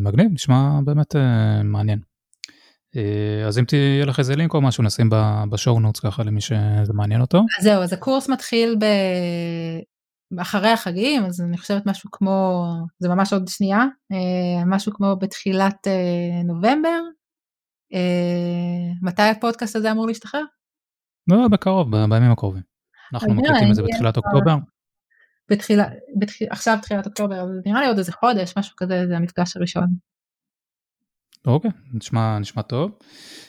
מגניב, 0.00 0.32
נשמע 0.32 0.80
באמת 0.84 1.16
מעניין. 1.64 1.98
אז 3.46 3.58
אם 3.58 3.64
תהיה 3.64 4.04
לך 4.04 4.18
איזה 4.18 4.36
לינק 4.36 4.54
או 4.54 4.60
משהו, 4.60 4.84
נשים 4.84 5.10
בשואו 5.50 5.80
נוטס 5.80 6.00
ככה 6.00 6.22
למי 6.22 6.40
שזה 6.40 6.92
מעניין 6.94 7.20
אותו. 7.20 7.38
אז 7.58 7.64
זהו, 7.64 7.82
אז 7.82 7.92
הקורס 7.92 8.28
מתחיל 8.28 8.76
ב... 8.80 8.84
אחרי 10.40 10.70
החגים, 10.70 11.24
אז 11.24 11.40
אני 11.40 11.58
חושבת 11.58 11.86
משהו 11.86 12.10
כמו, 12.12 12.66
זה 12.98 13.08
ממש 13.08 13.32
עוד 13.32 13.48
שנייה, 13.48 13.84
משהו 14.66 14.92
כמו 14.92 15.16
בתחילת 15.16 15.86
נובמבר, 16.44 17.00
מתי 19.02 19.22
הפודקאסט 19.22 19.76
הזה 19.76 19.90
אמור 19.90 20.06
להשתחרר? 20.06 20.42
לא, 21.28 21.48
בקרוב, 21.48 21.90
בימים 21.90 22.30
הקרובים. 22.30 22.62
אנחנו 23.14 23.34
מקליטים 23.34 23.70
את 23.70 23.74
זה 23.74 23.82
בתחילת 23.82 24.16
אוקטובר. 24.16 24.56
בתחילה, 25.50 25.84
בתחיל, 26.18 26.46
עכשיו 26.50 26.78
תחילת 26.82 27.06
אוקטובר, 27.06 27.40
אז 27.40 27.48
נראה 27.66 27.80
לי 27.80 27.86
עוד 27.86 27.98
איזה 27.98 28.12
חודש, 28.12 28.54
משהו 28.58 28.76
כזה, 28.76 29.04
זה 29.08 29.16
המפגש 29.16 29.56
הראשון. 29.56 29.86
אוקיי, 31.46 31.70
נשמע, 31.94 32.38
נשמע 32.38 32.62
טוב. 32.62 32.90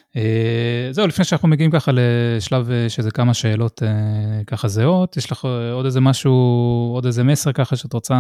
Uh, 0.10 0.92
זהו, 0.92 1.08
לפני 1.08 1.26
שאנחנו 1.26 1.48
מגיעים 1.48 1.72
ככה 1.72 1.92
לשלב 1.92 2.70
uh, 2.70 2.90
שזה 2.90 3.12
כמה 3.12 3.34
שאלות 3.34 3.82
uh, 3.82 4.46
ככה 4.48 4.68
זהות, 4.68 5.18
יש 5.18 5.32
לך 5.32 5.48
עוד 5.74 5.86
איזה 5.86 6.02
משהו, 6.02 6.34
עוד 6.94 7.06
איזה 7.06 7.24
מסר 7.24 7.52
ככה 7.52 7.76
שאת 7.76 7.94
רוצה 7.94 8.16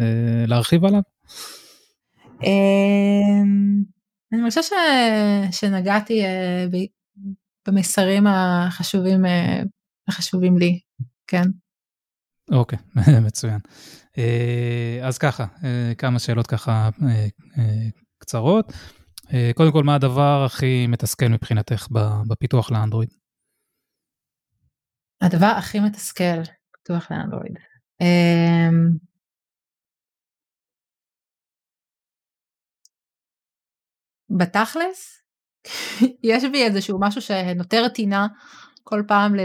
uh, 0.00 0.02
להרחיב 0.46 0.84
עליו? 0.84 1.00
אני 4.32 4.42
חושבת 4.48 4.64
ש... 4.64 4.72
שנגעתי 5.60 6.22
uh, 6.24 6.70
ב... 6.72 6.76
במסרים 7.68 8.26
החשובים, 8.26 9.24
uh, 9.24 9.68
החשובים 10.08 10.58
לי, 10.58 10.80
כן. 11.26 11.44
אוקיי, 12.52 12.78
מצוין. 13.26 13.58
Uh, 14.10 15.04
אז 15.04 15.18
ככה, 15.18 15.44
uh, 15.44 15.64
כמה 15.98 16.18
שאלות 16.18 16.46
ככה 16.46 16.88
uh, 16.98 17.02
uh, 17.56 17.60
קצרות. 18.18 18.72
Uh, 19.20 19.32
קודם 19.54 19.72
כל, 19.72 19.82
מה 19.84 19.94
הדבר 19.94 20.44
הכי 20.46 20.86
מתסכל 20.86 21.28
מבחינתך 21.28 21.88
בפיתוח 22.28 22.70
לאנדרואיד? 22.70 23.10
הדבר 25.22 25.54
הכי 25.58 25.80
מתסכל 25.80 26.40
בפיתוח 26.74 27.10
לאנדרואיד. 27.10 27.56
בתכלס 34.36 35.22
יש 36.22 36.44
בי 36.44 36.64
איזשהו 36.64 37.00
משהו 37.00 37.22
שנותר 37.22 37.88
טינה 37.88 38.26
כל 38.84 39.02
פעם 39.08 39.34
ל... 39.34 39.40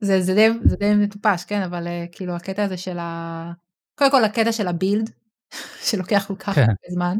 זה, 0.00 0.20
זה, 0.20 0.34
די, 0.34 0.48
זה 0.64 0.76
די 0.76 0.94
מטופש 0.94 1.44
כן 1.44 1.62
אבל 1.62 1.86
אה, 1.86 2.04
כאילו 2.12 2.36
הקטע 2.36 2.64
הזה 2.64 2.76
של 2.76 2.98
ה... 2.98 3.52
קודם 3.94 4.10
כל 4.10 4.24
הקטע 4.24 4.52
של 4.52 4.68
ה 4.68 4.75
build 4.75 5.10
שלוקח 5.88 6.24
כל 6.28 6.36
כך 6.36 6.54
כן. 6.54 6.60
הרבה 6.60 6.74
זמן. 6.90 7.18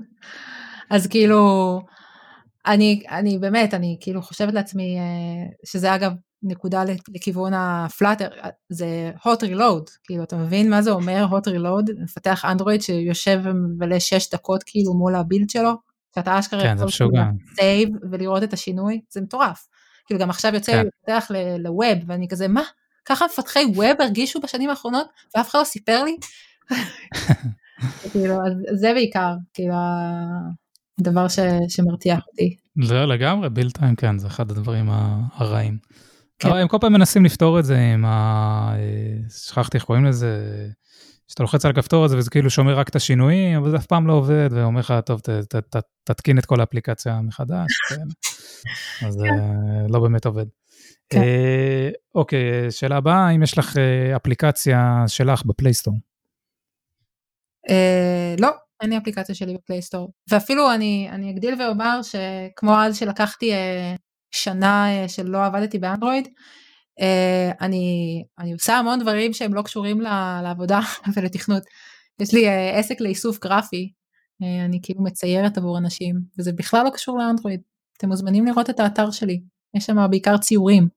אז 0.91 1.07
כאילו 1.07 1.81
אני 2.67 3.03
אני 3.11 3.39
באמת 3.39 3.75
אני 3.75 3.97
כאילו 4.01 4.23
חושבת 4.23 4.55
לעצמי 4.55 4.99
אה, 4.99 5.51
שזה 5.65 5.95
אגב 5.95 6.13
נקודה 6.43 6.85
לכיוון 7.15 7.53
ה 7.55 7.64
Flutter 7.64 8.29
זה 8.69 9.13
hot 9.17 9.43
reload. 9.43 9.91
כאילו 10.05 10.25
אתה 10.25 10.37
מבין 10.37 10.71
מה 10.71 10.83
זה 10.83 10.91
אומר 10.91 11.27
hot 11.31 11.49
reload? 11.49 12.03
מפתח 12.03 12.45
אנדרואיד 12.45 12.83
שיושב 12.83 13.41
ומבלה 13.45 14.01
6 14.01 14.31
דקות 14.31 14.63
כאילו 14.67 14.95
מול 14.95 15.15
ה 15.15 15.21
build 15.21 15.51
שלו 15.51 15.88
שאתה 16.15 16.39
אשכרה 16.39 16.61
כן, 16.61 16.77
יכול 16.77 17.11
save 17.55 17.89
ולראות 18.11 18.43
את 18.43 18.53
השינוי, 18.53 19.01
זה 19.11 19.21
מטורף. 19.21 19.67
כאילו 20.07 20.21
גם 20.21 20.31
עכשיו 20.31 20.55
יוצא 20.55 20.73
כן. 20.73 20.79
לי 20.79 20.89
לפתח 21.03 21.31
ל 21.59 21.67
web, 21.67 21.99
ואני 22.07 22.29
כזה, 22.29 22.49
מה? 22.49 22.63
ככה 23.05 23.25
מפתחי 23.27 23.65
ווב 23.75 24.01
הרגישו 24.01 24.41
בשנים 24.41 24.71
האחרונות, 24.71 25.07
ואף 25.37 25.51
אחד 25.51 25.59
לא 25.59 25.65
סיפר 25.65 26.05
לי? 26.05 26.17
כאילו, 28.13 28.35
אז 28.35 28.81
זה 28.81 28.93
בעיקר, 28.95 29.35
כאילו, 29.55 29.75
הדבר 31.01 31.29
ש, 31.29 31.39
שמרתיח 31.69 32.21
אותי. 32.31 32.57
זה 32.85 32.95
לגמרי, 32.95 33.51
ביל 33.51 33.71
טיים, 33.71 33.97
כן, 33.97 34.19
זה 34.19 34.27
אחד 34.27 34.51
הדברים 34.51 34.89
הרעים. 35.33 35.79
כן. 36.39 36.53
הם 36.53 36.69
כל 36.69 36.77
פעם 36.81 36.93
מנסים 36.93 37.25
לפתור 37.25 37.59
את 37.59 37.65
זה 37.65 37.79
עם 37.95 38.05
ה... 38.05 38.73
אה, 38.75 39.29
שכחתי 39.31 39.77
איך 39.77 39.85
קוראים 39.85 40.05
לזה. 40.05 40.39
שאתה 41.29 41.43
לוחץ 41.43 41.65
על 41.65 41.71
הכפתור 41.71 42.05
הזה 42.05 42.19
וזה 42.19 42.31
כאילו 42.31 42.51
שומר 42.51 42.79
רק 42.79 42.89
את 42.89 42.97
השינויים, 42.97 43.59
אבל 43.59 43.71
זה 43.71 43.77
אף 43.77 43.87
פעם 43.87 44.07
לא 44.07 44.13
עובד, 44.13 44.49
ואומר 44.53 44.81
לך, 44.81 44.95
טוב, 45.07 45.21
ת, 45.21 45.29
ת, 45.29 45.57
ת, 45.57 45.77
תתקין 46.05 46.39
את 46.39 46.47
כל 46.47 46.61
האפליקציה 46.61 47.21
מחדש, 47.21 47.67
כן. 47.89 49.07
אז 49.07 49.15
זה 49.15 49.27
אה, 49.27 49.89
לא 49.89 50.01
באמת 50.01 50.27
עובד. 50.27 50.47
כן. 51.09 51.19
אה, 51.19 51.91
אוקיי, 52.15 52.71
שאלה 52.71 52.97
הבאה, 52.97 53.29
האם 53.29 53.43
יש 53.43 53.59
לך 53.59 53.77
אה, 53.77 54.17
אפליקציה 54.17 55.05
שלך 55.07 55.43
בפלייסטור? 55.47 55.95
אה, 57.71 58.35
לא, 58.41 58.51
אין 58.83 58.91
לי 58.91 58.99
אפליקציה 58.99 59.35
שלי 59.35 59.55
בפלייסטור. 59.55 60.13
ואפילו 60.31 60.75
אני, 60.75 61.09
אני 61.13 61.31
אגדיל 61.31 61.63
ואומר 61.63 62.01
שכמו 62.03 62.75
אז 62.77 62.99
שלקחתי 62.99 63.53
אה, 63.53 63.95
שנה 64.31 64.91
אה, 64.91 65.09
שלא 65.09 65.45
עבדתי 65.45 65.79
באנדרואיד, 65.79 66.29
אני, 67.61 68.23
אני 68.39 68.53
עושה 68.53 68.79
המון 68.79 69.01
דברים 69.01 69.33
שהם 69.33 69.55
לא 69.55 69.63
קשורים 69.63 70.01
לעבודה 70.43 70.81
ולתכנות. 71.17 71.63
יש 72.21 72.35
לי 72.35 72.49
uh, 72.49 72.79
עסק 72.79 73.01
לאיסוף 73.01 73.39
גרפי, 73.41 73.93
uh, 74.43 74.47
אני 74.65 74.79
כאילו 74.83 75.03
מציירת 75.03 75.59
עבור 75.59 75.79
אנשים, 75.79 76.21
וזה 76.39 76.53
בכלל 76.53 76.85
לא 76.85 76.91
קשור 76.91 77.19
לאנדרואיד. 77.19 77.61
אתם 77.99 78.09
מוזמנים 78.09 78.47
לראות 78.47 78.71
את 78.71 78.81
האתר 78.81 79.11
שלי, 79.11 79.41
יש 79.75 79.85
שם 79.85 80.07
בעיקר 80.11 80.37
ציורים. 80.37 80.89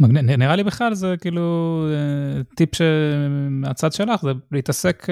נראה 0.00 0.56
לי 0.56 0.64
בכלל 0.64 0.94
זה 0.94 1.14
כאילו 1.20 1.86
טיפ 2.56 2.70
מהצד 3.50 3.92
שלך 3.92 4.22
זה 4.22 4.30
להתעסק 4.52 5.06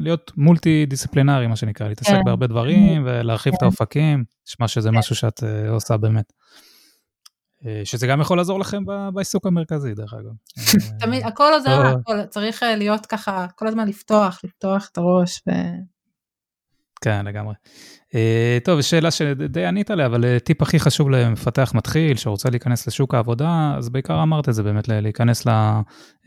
להיות 0.00 0.32
מולטי 0.36 0.86
דיסציפלינרי 0.86 1.46
מה 1.46 1.56
שנקרא 1.56 1.88
להתעסק 1.88 2.10
כן. 2.10 2.24
בהרבה 2.24 2.46
דברים 2.46 3.02
ולהרחיב 3.06 3.52
כן. 3.52 3.56
את 3.56 3.62
האופקים 3.62 4.24
נשמע 4.48 4.68
שזה 4.68 4.88
כן. 4.88 4.94
משהו 4.94 5.16
שאת 5.16 5.42
עושה 5.68 5.96
באמת. 5.96 6.32
אה, 7.66 7.80
שזה 7.84 8.06
גם 8.06 8.20
יכול 8.20 8.36
לעזור 8.36 8.60
לכם 8.60 8.82
בעיסוק 9.14 9.46
המרכזי 9.46 9.94
דרך 9.94 10.14
אגב. 10.14 10.32
תמיד, 11.00 11.22
הכל 11.24 11.52
עוזר, 11.54 11.86
הכל, 11.86 12.26
צריך 12.26 12.62
אה, 12.62 12.76
להיות 12.76 13.06
ככה, 13.06 13.46
כל 13.54 13.66
הזמן 13.66 13.88
לפתוח, 13.88 14.40
לפתוח 14.44 14.88
את 14.92 14.98
הראש. 14.98 15.42
ו... 15.48 15.50
כן, 17.00 17.26
לגמרי. 17.26 17.54
טוב, 18.64 18.80
שאלה 18.80 19.10
שדי 19.10 19.64
ענית 19.64 19.90
עליה, 19.90 20.06
אבל 20.06 20.38
טיפ 20.38 20.62
הכי 20.62 20.78
חשוב 20.78 21.10
למפתח 21.10 21.72
מתחיל 21.74 22.16
שרוצה 22.16 22.50
להיכנס 22.50 22.86
לשוק 22.86 23.14
העבודה, 23.14 23.74
אז 23.78 23.88
בעיקר 23.88 24.22
אמרת 24.22 24.48
את 24.48 24.54
זה 24.54 24.62
באמת, 24.62 24.88
להיכנס 24.88 25.46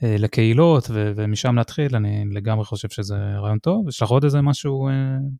לקהילות 0.01 0.87
ומשם 0.91 1.55
להתחיל, 1.55 1.95
אני 1.95 2.25
לגמרי 2.31 2.65
חושב 2.65 2.89
שזה 2.89 3.15
רעיון 3.15 3.59
טוב. 3.59 3.89
יש 3.89 4.01
לך 4.01 4.09
עוד 4.09 4.23
איזה 4.23 4.41
משהו 4.41 4.89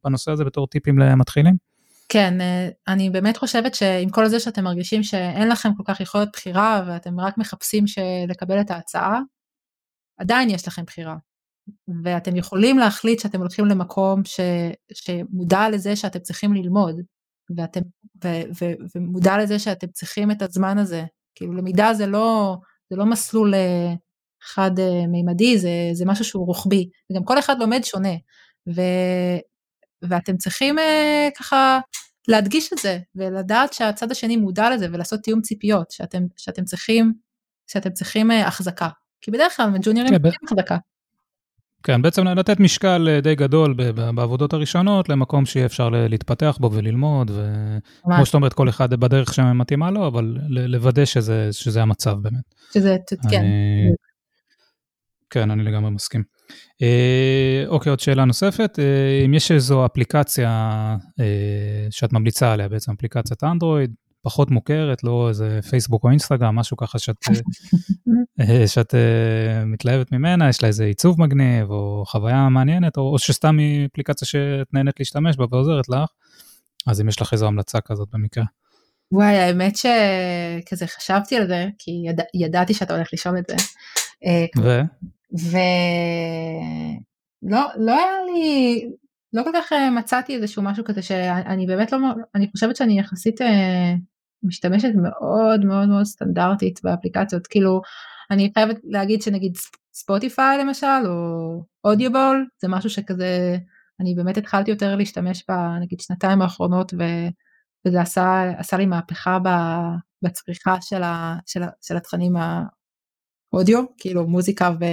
בנושא 0.04 0.32
הזה 0.32 0.46
בתור 0.46 0.68
טיפים 0.68 1.00
למתחילים? 1.00 1.56
כן, 2.10 2.42
אה, 2.42 2.70
אני 2.88 3.10
באמת 3.10 3.38
חושבת 3.38 3.76
שעם 3.76 4.10
כל 4.10 4.28
זה 4.28 4.40
שאתם 4.40 4.64
מרגישים 4.64 5.04
שאין 5.04 5.50
לכם 5.50 5.70
כל 5.78 5.84
כך 5.86 6.00
יכולת 6.02 6.30
בחירה 6.34 6.84
ואתם 6.88 7.20
רק 7.20 7.38
מחפשים 7.38 7.86
לקבל 8.28 8.62
את 8.62 8.72
ההצעה, 8.72 9.20
עדיין 10.18 10.50
יש 10.50 10.68
לכם 10.68 10.84
בחירה. 10.84 11.16
ואתם 12.04 12.36
יכולים 12.36 12.78
להחליט 12.78 13.20
שאתם 13.20 13.40
הולכים 13.40 13.66
למקום 13.66 14.26
ש, 14.26 14.40
שמודע 14.94 15.70
לזה 15.70 15.96
שאתם 15.96 16.20
צריכים 16.20 16.54
ללמוד, 16.54 16.96
ואתם, 17.58 17.82
ו, 18.24 18.28
ו, 18.62 18.66
ומודע 18.96 19.38
לזה 19.38 19.60
שאתם 19.60 19.88
צריכים 19.88 20.32
את 20.32 20.42
הזמן 20.42 20.78
הזה. 20.78 21.04
כאילו 21.36 21.54
למידה 21.54 21.94
זה 21.94 22.08
לא, 22.08 22.58
זה 22.90 22.96
לא 22.96 23.06
מסלול 23.06 23.56
אה, 23.56 23.94
חד 24.42 24.80
אה, 24.80 25.08
מימדי, 25.08 25.58
זה, 25.58 25.70
זה 25.94 26.06
משהו 26.06 26.26
שהוא 26.26 26.46
רוחבי, 26.46 26.90
וגם 27.12 27.24
כל 27.24 27.40
אחד 27.40 27.60
לומד 27.60 27.82
שונה. 27.84 28.14
ו, 28.76 28.82
ואתם 30.02 30.38
צריכים 30.38 30.78
uh, 30.78 30.82
ככה 31.40 31.80
להדגיש 32.28 32.74
את 32.74 32.78
זה 32.78 33.00
ולדעת 33.16 33.74
שהצד 33.74 34.12
השני 34.12 34.38
מודע 34.38 34.70
לזה 34.70 34.88
ולעשות 34.92 35.20
תיאום 35.20 35.42
ציפיות 35.42 35.92
שאתם, 35.92 36.24
שאתם 36.38 36.64
צריכים, 36.66 37.14
שאתם 37.68 37.90
צריכים 37.90 38.32
uh, 38.32 38.34
החזקה 38.34 38.90
כי 39.22 39.32
בדרך 39.32 39.58
כלל 39.58 39.70
ג'וניורים 39.82 40.14
כן, 40.14 40.22
ב- 40.22 40.30
כן, 40.30 40.48
חזקה. 40.50 40.78
כן, 41.84 42.02
בעצם 42.02 42.28
לתת 42.28 42.60
משקל 42.60 43.10
אה, 43.10 43.22
די 43.22 43.36
גדול 43.36 43.74
בעבודות 44.16 44.54
הראשונות 44.54 45.10
למקום 45.10 45.46
שיהיה 45.46 45.66
אפשר 45.66 45.90
להתפתח 45.90 46.58
בו 46.62 46.72
וללמוד, 46.74 47.32
וכמו 47.32 48.26
שאת 48.26 48.34
אומרת, 48.36 48.54
כל 48.54 48.70
אחד 48.70 48.94
בדרך 48.94 49.34
שמתאימה 49.34 49.92
לו, 49.92 50.08
אבל 50.08 50.38
לוודא 50.50 51.06
שזה, 51.06 51.50
שזה 51.52 51.82
המצב 51.82 52.16
באמת. 52.22 52.44
שזה, 52.74 52.98
כן, 53.30 53.40
אני, 53.40 53.92
כן, 55.30 55.52
אני 55.52 55.64
לגמרי 55.64 55.92
מסכים. 55.92 56.24
אה, 56.82 57.64
אוקיי, 57.68 57.90
עוד 57.90 58.00
שאלה 58.00 58.26
נוספת, 58.26 58.80
אה, 58.80 59.26
אם 59.26 59.34
יש 59.34 59.52
איזו 59.52 59.86
אפליקציה 59.86 60.50
אה, 61.20 61.88
שאת 61.90 62.14
ממליצה 62.14 62.54
עליה, 62.54 62.70
בעצם 62.70 62.92
אפליקציית 62.92 63.44
אנדרואיד, 63.44 63.94
פחות 64.22 64.52
מוכרת, 64.52 65.04
לא 65.04 65.30
איזה 65.30 65.60
פייסבוק 65.70 66.04
או 66.04 66.10
אינסטגרם, 66.10 66.56
משהו 66.56 66.78
ככה 66.78 67.00
שאת, 67.00 67.16
שאת 68.74 68.94
מתלהבת 69.66 70.12
ממנה, 70.12 70.50
יש 70.50 70.64
לה 70.64 70.68
איזה 70.68 70.86
עיצוב 70.86 71.22
מגניב, 71.22 71.72
או 71.72 72.04
חוויה 72.08 72.50
מעניינת, 72.50 72.98
או, 72.98 73.14
או 73.14 73.20
שסתם 73.20 73.58
היא 73.58 73.88
אפליקציה 73.94 74.28
שאת 74.28 74.68
נהנית 74.74 75.00
להשתמש 75.00 75.38
בה 75.38 75.46
ועוזרת 75.52 75.90
לך, 75.90 76.10
אז 76.88 77.02
אם 77.02 77.08
יש 77.08 77.22
לך 77.22 77.34
איזו 77.34 77.48
המלצה 77.48 77.82
כזאת 77.82 78.08
במקרה. 78.14 78.44
וואי, 79.12 79.38
האמת 79.38 79.74
שכזה 79.76 80.88
חשבתי 80.88 81.36
על 81.36 81.48
זה, 81.48 81.68
כי 81.78 81.92
יד... 82.06 82.20
ידעתי 82.34 82.74
שאתה 82.74 82.96
הולך 82.96 83.08
לשאול 83.14 83.38
את 83.38 83.44
זה. 83.48 83.56
ו? 84.64 84.82
ולא 85.32 85.60
לא 87.78 87.92
היה 87.92 88.24
לי, 88.26 88.90
לא 89.34 89.44
כל 89.44 89.52
כך 89.54 89.74
אה, 89.74 89.90
מצאתי 89.90 90.36
איזשהו 90.36 90.64
משהו 90.64 90.84
כזה 90.84 91.02
שאני 91.02 91.68
באמת 91.68 91.92
לא, 91.92 91.98
אני 92.36 92.48
חושבת 92.52 92.76
שאני 92.76 93.00
יחסית 93.00 93.42
אה, 93.42 93.94
משתמשת 94.44 94.90
מאוד 95.04 95.66
מאוד 95.66 95.90
מאוד 95.90 96.04
סטנדרטית 96.04 96.80
באפליקציות, 96.84 97.48
כאילו 97.48 97.82
אני 98.32 98.52
חייבת 98.54 98.78
להגיד 98.84 99.22
שנגיד 99.22 99.58
ספוטיפיי 99.94 100.58
למשל, 100.58 101.06
או 101.06 101.64
אודיובול, 101.84 102.48
זה 102.62 102.68
משהו 102.68 102.90
שכזה, 102.90 103.58
אני 104.00 104.16
באמת 104.16 104.38
התחלתי 104.38 104.72
יותר 104.72 104.96
להשתמש 104.96 105.44
בנגיד 105.48 106.00
שנתיים 106.00 106.42
האחרונות, 106.42 106.94
ו, 106.94 107.04
וזה 107.88 108.02
עשה, 108.02 108.52
עשה 108.58 108.78
לי 108.78 108.86
מהפכה 108.86 109.38
בצריכה 110.22 110.76
של, 110.82 111.04
ה, 111.04 111.36
של, 111.46 111.62
של 111.82 111.98
התכנים 111.98 112.36
האודיו, 113.54 113.84
כאילו 113.98 114.28
מוזיקה 114.28 114.72
ו, 114.80 114.86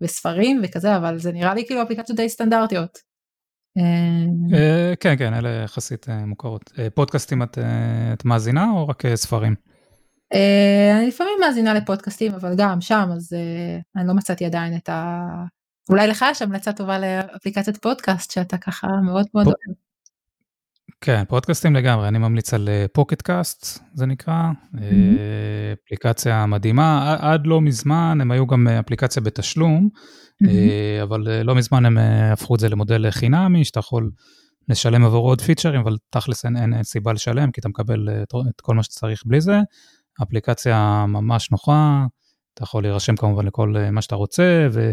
וספרים 0.00 0.60
וכזה, 0.64 0.96
אבל 0.96 1.18
זה 1.18 1.32
נראה 1.32 1.54
לי 1.54 1.66
כאילו 1.66 1.82
אפליקציות 1.82 2.16
די 2.16 2.28
סטנדרטיות. 2.28 2.98
אה, 4.54 4.96
כן, 5.00 5.14
כן, 5.18 5.34
אלה 5.34 5.48
יחסית 5.64 6.08
אה, 6.08 6.26
מוכרות. 6.26 6.72
אה, 6.78 6.90
פודקאסטים 6.90 7.42
את, 7.42 7.58
את 8.12 8.24
מאזינה 8.24 8.66
או 8.70 8.88
רק 8.88 9.02
ספרים? 9.14 9.54
אני 10.98 11.06
לפעמים 11.08 11.32
מאזינה 11.40 11.74
לפודקאסטים, 11.74 12.34
אבל 12.34 12.54
גם 12.56 12.80
שם, 12.80 13.08
אז 13.16 13.32
אני 13.96 14.08
לא 14.08 14.14
מצאתי 14.14 14.44
עדיין 14.44 14.76
את 14.76 14.88
ה... 14.88 15.24
אולי 15.90 16.06
לך 16.06 16.24
יש 16.30 16.42
המלצה 16.42 16.72
טובה 16.72 16.98
לאפליקציית 16.98 17.76
פודקאסט 17.76 18.30
שאתה 18.30 18.58
ככה 18.58 18.86
מאוד 19.06 19.26
מאוד 19.34 19.46
אוהב. 19.46 19.87
כן, 21.00 21.22
פודקאסטים 21.28 21.76
לגמרי, 21.76 22.08
אני 22.08 22.18
ממליץ 22.18 22.54
על 22.54 22.68
פוקט 22.92 23.22
קאסט, 23.22 23.78
זה 23.94 24.06
נקרא, 24.06 24.50
mm-hmm. 24.74 24.78
אפליקציה 25.84 26.46
מדהימה, 26.46 27.16
עד 27.20 27.46
לא 27.46 27.60
מזמן 27.60 28.18
הם 28.20 28.30
היו 28.30 28.46
גם 28.46 28.68
אפליקציה 28.68 29.22
בתשלום, 29.22 29.88
mm-hmm. 30.44 30.48
אבל 31.02 31.42
לא 31.42 31.54
מזמן 31.54 31.86
הם 31.86 31.98
הפכו 32.32 32.54
את 32.54 32.60
זה 32.60 32.68
למודל 32.68 33.10
חינמי, 33.10 33.64
שאתה 33.64 33.78
יכול 33.80 34.10
לשלם 34.68 35.04
עבור 35.04 35.28
עוד 35.28 35.40
פיצ'רים, 35.40 35.80
אבל 35.80 35.96
תכלס 36.10 36.44
אין, 36.44 36.56
אין 36.56 36.82
סיבה 36.82 37.12
לשלם, 37.12 37.50
כי 37.52 37.60
אתה 37.60 37.68
מקבל 37.68 38.08
את 38.22 38.60
כל 38.60 38.74
מה 38.74 38.82
שצריך 38.82 39.22
בלי 39.26 39.40
זה. 39.40 39.60
אפליקציה 40.22 41.04
ממש 41.08 41.50
נוחה, 41.50 42.06
אתה 42.54 42.62
יכול 42.62 42.82
להירשם 42.82 43.16
כמובן 43.16 43.46
לכל 43.46 43.74
מה 43.92 44.02
שאתה 44.02 44.16
רוצה, 44.16 44.68
ו... 44.72 44.90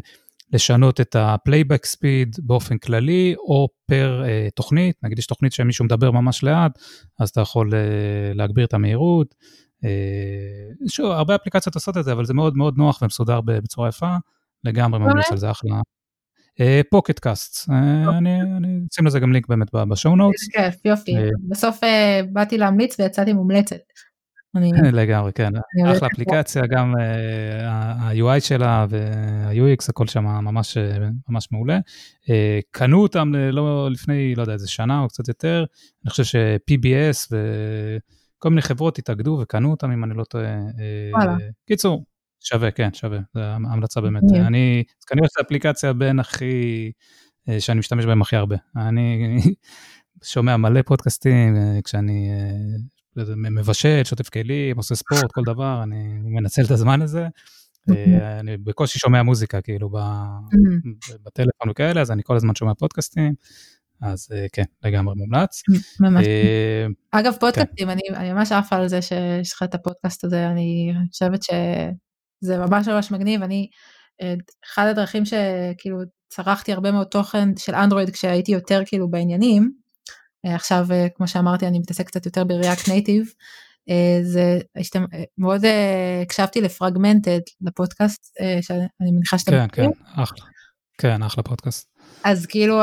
לשנות 0.55 1.01
את 1.01 1.15
ה-playback 1.15 1.85
speed 1.95 2.41
באופן 2.43 2.77
כללי, 2.77 3.35
או 3.37 3.67
פר 3.87 4.23
uh, 4.23 4.51
תוכנית, 4.55 4.95
נגיד 5.03 5.19
יש 5.19 5.27
תוכנית 5.27 5.53
שמישהו 5.53 5.85
מדבר 5.85 6.11
ממש 6.11 6.43
לאט, 6.43 6.79
אז 7.19 7.29
אתה 7.29 7.41
יכול 7.41 7.71
uh, 7.71 7.73
להגביר 8.33 8.65
את 8.65 8.73
המהירות. 8.73 9.35
Uh, 9.83 10.89
שוב, 10.89 11.11
הרבה 11.11 11.35
אפליקציות 11.35 11.75
עושות 11.75 11.97
את 11.97 12.03
זה, 12.03 12.11
אבל 12.11 12.25
זה 12.25 12.33
מאוד 12.33 12.57
מאוד 12.57 12.77
נוח 12.77 13.01
ומסודר 13.01 13.41
בצורה 13.41 13.89
יפה, 13.89 14.15
לגמרי 14.63 14.99
ממליץ 14.99 15.31
על 15.31 15.37
זה 15.37 15.51
אחלה. 15.51 15.81
פוקט 16.91 17.19
קאסט, 17.19 17.69
אני 18.17 18.39
אשים 18.93 19.05
לזה 19.05 19.19
גם 19.19 19.33
לינק 19.33 19.47
באמת 19.47 19.67
בשואו 19.89 20.15
נוטס. 20.15 20.47
יופי, 20.85 21.11
בסוף 21.49 21.79
באתי 22.33 22.57
להמליץ 22.57 22.99
ויצאתי 22.99 23.33
מומלצת. 23.33 23.79
לגמרי, 24.91 25.31
כן, 25.33 25.51
אחלה 25.91 26.07
אפליקציה, 26.13 26.67
גם 26.67 26.93
ה-UI 27.67 28.39
שלה 28.39 28.85
וה-UX, 28.89 29.85
הכל 29.89 30.07
שם 30.07 30.23
ממש, 30.23 30.77
ממש 31.29 31.47
מעולה. 31.51 31.79
קנו 32.71 33.01
אותם 33.01 33.35
לא 33.35 33.91
לפני, 33.91 34.35
לא 34.35 34.41
יודע, 34.41 34.53
איזה 34.53 34.67
שנה 34.67 34.99
או 34.99 35.07
קצת 35.07 35.27
יותר, 35.27 35.65
אני 36.05 36.11
חושב 36.11 36.23
ש-PBS 36.23 37.31
וכל 37.31 38.49
מיני 38.49 38.61
חברות 38.61 38.97
התאגדו 38.97 39.39
וקנו 39.41 39.71
אותם, 39.71 39.91
אם 39.91 40.03
אני 40.03 40.13
לא 40.17 40.23
טועה. 40.23 40.57
קיצור, 41.67 42.05
שווה, 42.43 42.71
כן, 42.71 42.93
שווה, 42.93 43.19
זו 43.33 43.41
המלצה 43.41 44.01
באמת. 44.01 44.23
אני, 44.33 44.83
כנראה 45.07 45.27
שזו 45.27 45.39
האפליקציה 45.39 45.93
בין 45.93 46.19
הכי, 46.19 46.91
שאני 47.59 47.79
משתמש 47.79 48.05
בהם 48.05 48.21
הכי 48.21 48.35
הרבה. 48.35 48.55
אני 48.75 49.37
שומע 50.23 50.57
מלא 50.57 50.81
פודקאסטים 50.81 51.55
כשאני 51.83 52.29
מבשל, 53.35 54.01
שוטף 54.03 54.29
כלים, 54.29 54.77
עושה 54.77 54.95
ספורט, 54.95 55.31
כל 55.31 55.41
דבר, 55.45 55.83
אני 55.83 56.03
מנצל 56.23 56.61
את 56.65 56.71
הזמן 56.71 57.01
הזה. 57.01 57.27
אוקיי. 57.89 58.39
אני 58.39 58.57
בקושי 58.57 58.99
שומע 58.99 59.23
מוזיקה, 59.23 59.61
כאילו, 59.61 59.89
בטלפון 61.23 61.69
וכאלה, 61.69 62.01
אז 62.01 62.11
אני 62.11 62.21
כל 62.25 62.35
הזמן 62.35 62.55
שומע 62.55 62.73
פודקאסטים, 62.73 63.33
אז 64.01 64.27
כן, 64.53 64.63
לגמרי 64.83 65.15
מומלץ. 65.15 65.61
ממש. 65.99 66.25
אגב, 67.11 67.33
פודקאסטים, 67.39 67.89
אני 67.89 68.33
ממש 68.33 68.51
עפה 68.51 68.75
על 68.75 68.87
זה 68.87 69.01
שיש 69.01 69.53
לך 69.53 69.63
את 69.63 69.75
הפודקאסט 69.75 70.23
הזה, 70.23 70.47
אני 70.47 70.93
חושבת 71.11 71.39
שזה 71.43 72.57
ממש 72.57 72.87
ממש 72.87 73.11
מגניב, 73.11 73.43
אני, 73.43 73.69
אחד 74.65 74.87
הדרכים 74.87 75.23
שכאילו 75.25 75.97
צרכתי 76.29 76.73
הרבה 76.73 76.91
מאוד 76.91 77.07
תוכן 77.07 77.49
של 77.57 77.75
אנדרואיד 77.75 78.09
כשהייתי 78.09 78.51
יותר 78.51 78.81
כאילו 78.85 79.09
בעניינים, 79.09 79.71
עכשיו 80.45 80.87
כמו 81.15 81.27
שאמרתי 81.27 81.67
אני 81.67 81.79
מתעסק 81.79 82.07
קצת 82.07 82.25
יותר 82.25 82.43
בריאקט 82.43 82.89
נייטיב, 82.89 83.33
זה 84.23 84.59
מאוד 85.37 85.61
הקשבתי 86.21 86.61
ל 86.61 86.68
Fragmented 86.68 87.39
לפודקאסט 87.61 88.37
שאני 88.61 89.11
מניחה 89.11 89.37
שאתה 89.37 89.51
כן, 89.51 89.63
מכיר. 89.65 89.83
כן, 89.83 90.21
אחלה, 90.21 90.45
כן, 90.97 91.23
אחלה 91.23 91.43
פודקאסט. 91.43 91.94
אז 92.25 92.45
כאילו 92.45 92.81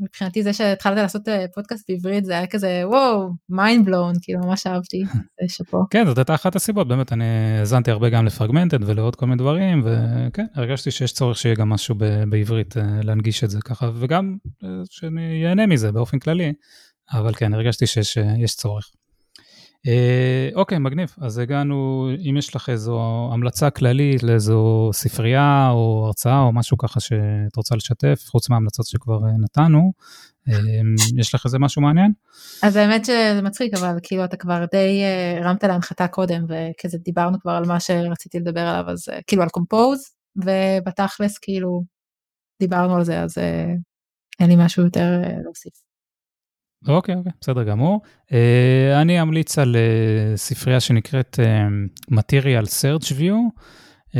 מבחינתי 0.00 0.42
זה 0.42 0.52
שהתחלת 0.52 0.96
לעשות 0.96 1.22
פודקאסט 1.54 1.90
בעברית 1.90 2.24
זה 2.24 2.32
היה 2.32 2.46
כזה 2.46 2.82
וואו 2.84 3.30
mind 3.48 3.86
blown 3.86 4.14
כאילו 4.22 4.40
ממש 4.40 4.66
אהבתי 4.66 5.04
שאפו. 5.48 5.84
כן 5.90 6.06
זאת 6.06 6.18
הייתה 6.18 6.34
אחת 6.34 6.56
הסיבות 6.56 6.88
באמת 6.88 7.12
אני 7.12 7.24
האזנתי 7.58 7.90
הרבה 7.90 8.10
גם 8.10 8.26
ל 8.26 8.32
Fragmented 8.32 8.88
ולעוד 8.88 9.16
כל 9.16 9.26
מיני 9.26 9.38
דברים 9.38 9.82
וכן 9.84 10.46
הרגשתי 10.54 10.90
שיש 10.90 11.12
צורך 11.12 11.38
שיהיה 11.38 11.54
גם 11.54 11.68
משהו 11.68 11.94
בעברית 12.28 12.74
להנגיש 13.02 13.44
את 13.44 13.50
זה 13.50 13.58
ככה 13.60 13.90
וגם 13.94 14.36
שאני 14.90 15.22
ייהנה 15.22 15.66
מזה 15.66 15.92
באופן 15.92 16.18
כללי 16.18 16.52
אבל 17.12 17.34
כן 17.34 17.54
הרגשתי 17.54 17.86
שיש 17.86 18.56
צורך. 18.56 18.90
אוקיי, 20.54 20.78
מגניב. 20.78 21.14
אז 21.20 21.38
הגענו, 21.38 22.08
אם 22.30 22.36
יש 22.36 22.56
לך 22.56 22.68
איזו 22.68 23.28
המלצה 23.32 23.70
כללית 23.70 24.22
לאיזו 24.22 24.90
ספרייה 24.92 25.68
או 25.70 26.02
הרצאה 26.06 26.40
או 26.40 26.52
משהו 26.52 26.78
ככה 26.78 27.00
שאת 27.00 27.56
רוצה 27.56 27.76
לשתף, 27.76 28.24
חוץ 28.26 28.50
מההמלצות 28.50 28.86
שכבר 28.86 29.20
נתנו, 29.38 29.92
יש 31.20 31.34
לך 31.34 31.44
איזה 31.44 31.58
משהו 31.58 31.82
מעניין? 31.82 32.12
אז 32.62 32.76
האמת 32.76 33.04
שזה 33.04 33.40
מצחיק, 33.42 33.74
אבל 33.74 33.96
כאילו 34.02 34.24
אתה 34.24 34.36
כבר 34.36 34.64
די 34.72 35.02
הרמת 35.40 35.64
להנחתה 35.64 36.08
קודם, 36.08 36.44
וכזה 36.48 36.98
דיברנו 36.98 37.40
כבר 37.40 37.52
על 37.52 37.64
מה 37.66 37.80
שרציתי 37.80 38.38
לדבר 38.40 38.60
עליו, 38.60 38.90
אז 38.90 39.08
כאילו 39.26 39.42
על 39.42 39.48
קומפוז, 39.48 40.10
ובתכלס 40.36 41.38
כאילו 41.38 41.82
דיברנו 42.60 42.96
על 42.96 43.04
זה, 43.04 43.22
אז 43.22 43.38
אין 44.40 44.48
לי 44.48 44.56
משהו 44.58 44.84
יותר 44.84 45.22
להוסיף. 45.44 45.85
אוקיי, 46.88 47.14
אוקיי, 47.14 47.32
בסדר 47.40 47.62
גמור. 47.62 48.00
Uh, 48.28 48.32
אני 49.02 49.22
אמליץ 49.22 49.58
על 49.58 49.76
uh, 49.76 50.36
ספרייה 50.36 50.80
שנקראת 50.80 51.38
uh, 51.42 52.12
Material 52.12 52.66
Search 52.66 53.12
View, 53.12 53.60
uh, 54.10 54.16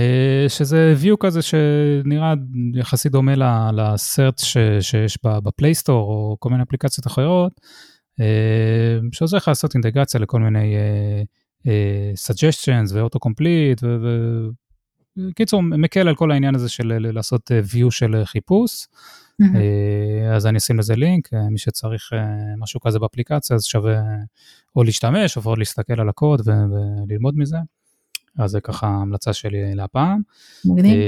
שזה 0.48 0.94
view 1.02 1.16
כזה 1.20 1.43
שנראה 1.43 2.34
יחסית 2.74 3.12
דומה 3.12 3.34
ל-search 3.72 4.44
שיש 4.80 5.18
בפלייסטור 5.24 6.10
או 6.10 6.36
כל 6.40 6.51
מיני 6.51 6.62
אפליקציות 6.62 7.06
אחרות, 7.06 7.52
uh, 8.20 9.05
שעוזר 9.12 9.36
לך 9.36 9.48
לעשות 9.48 9.74
אינטגרציה 9.74 10.20
לכל 10.20 10.40
מיני 10.40 10.76
uh, 10.76 11.66
uh, 11.66 12.32
suggestions 12.32 12.94
ו-auto-complete, 12.94 13.86
וקיצור, 15.30 15.62
מקל 15.62 16.09
על 16.09 16.14
כל 16.14 16.30
העניין 16.30 16.55
הזה 16.55 16.68
של 16.68 16.98
לעשות 16.98 17.51
view 17.51 17.90
של 17.90 18.22
חיפוש. 18.24 18.86
Mm-hmm. 19.42 20.34
אז 20.36 20.46
אני 20.46 20.58
אשים 20.58 20.78
לזה 20.78 20.96
לינק, 20.96 21.34
אה, 21.34 21.50
מי 21.50 21.58
שצריך 21.58 22.10
אה, 22.12 22.56
משהו 22.58 22.80
כזה 22.80 22.98
באפליקציה, 22.98 23.56
אז 23.56 23.64
שווה 23.64 24.00
או 24.76 24.82
להשתמש 24.82 25.36
או 25.36 25.56
להסתכל 25.56 26.00
על 26.00 26.08
הקוד 26.08 26.40
וללמוד 26.46 27.38
מזה. 27.38 27.56
אז 28.38 28.50
זה 28.50 28.60
ככה 28.60 28.86
המלצה 28.86 29.32
שלי 29.32 29.74
להפעם. 29.74 30.20
מגניב. 30.64 30.98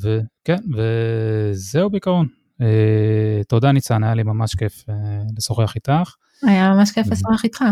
וכן, 0.00 0.58
וזהו 0.76 1.90
בעיקרון. 1.90 2.26
תודה 3.48 3.72
ניצן, 3.72 4.04
היה 4.04 4.14
לי 4.14 4.22
ממש 4.22 4.54
כיף 4.54 4.84
לשוחח 5.36 5.74
איתך. 5.74 6.14
היה 6.42 6.70
ממש 6.74 6.90
כיף 6.90 7.06
לשוחח 7.06 7.44
איתך. 7.44 7.64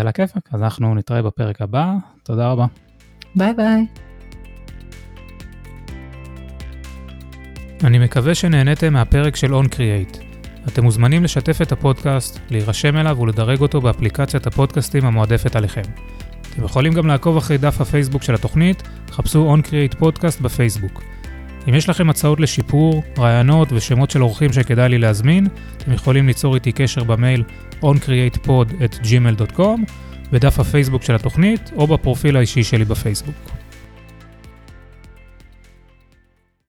על 0.00 0.08
הכיפאק, 0.08 0.48
אז 0.52 0.62
אנחנו 0.62 0.94
נתראה 0.94 1.22
בפרק 1.22 1.62
הבא, 1.62 1.94
תודה 2.24 2.52
רבה. 2.52 2.66
ביי 3.34 3.54
ביי. 3.54 4.09
אני 7.84 7.98
מקווה 7.98 8.34
שנהניתם 8.34 8.92
מהפרק 8.92 9.36
של 9.36 9.54
OnCreate. 9.54 10.18
אתם 10.68 10.84
מוזמנים 10.84 11.24
לשתף 11.24 11.62
את 11.62 11.72
הפודקאסט, 11.72 12.38
להירשם 12.50 12.96
אליו 12.96 13.18
ולדרג 13.20 13.60
אותו 13.60 13.80
באפליקציית 13.80 14.46
הפודקאסטים 14.46 15.04
המועדפת 15.04 15.56
עליכם. 15.56 15.82
אתם 16.50 16.64
יכולים 16.64 16.92
גם 16.92 17.06
לעקוב 17.06 17.36
אחרי 17.36 17.58
דף 17.58 17.80
הפייסבוק 17.80 18.22
של 18.22 18.34
התוכנית, 18.34 18.82
חפשו 19.10 19.56
OnCreate 19.56 19.96
פודקאסט 19.98 20.40
בפייסבוק. 20.40 21.02
אם 21.68 21.74
יש 21.74 21.88
לכם 21.88 22.10
הצעות 22.10 22.40
לשיפור, 22.40 23.02
רעיונות 23.18 23.72
ושמות 23.72 24.10
של 24.10 24.22
אורחים 24.22 24.52
שכדאי 24.52 24.88
לי 24.88 24.98
להזמין, 24.98 25.46
אתם 25.76 25.92
יכולים 25.92 26.26
ליצור 26.26 26.54
איתי 26.54 26.72
קשר 26.72 27.04
במייל 27.04 27.44
oncreatepod@gmail.com, 27.82 29.80
בדף 30.32 30.58
הפייסבוק 30.58 31.02
של 31.02 31.14
התוכנית 31.14 31.70
או 31.76 31.86
בפרופיל 31.86 32.36
האישי 32.36 32.64
שלי 32.64 32.84
בפייסבוק. 32.84 33.59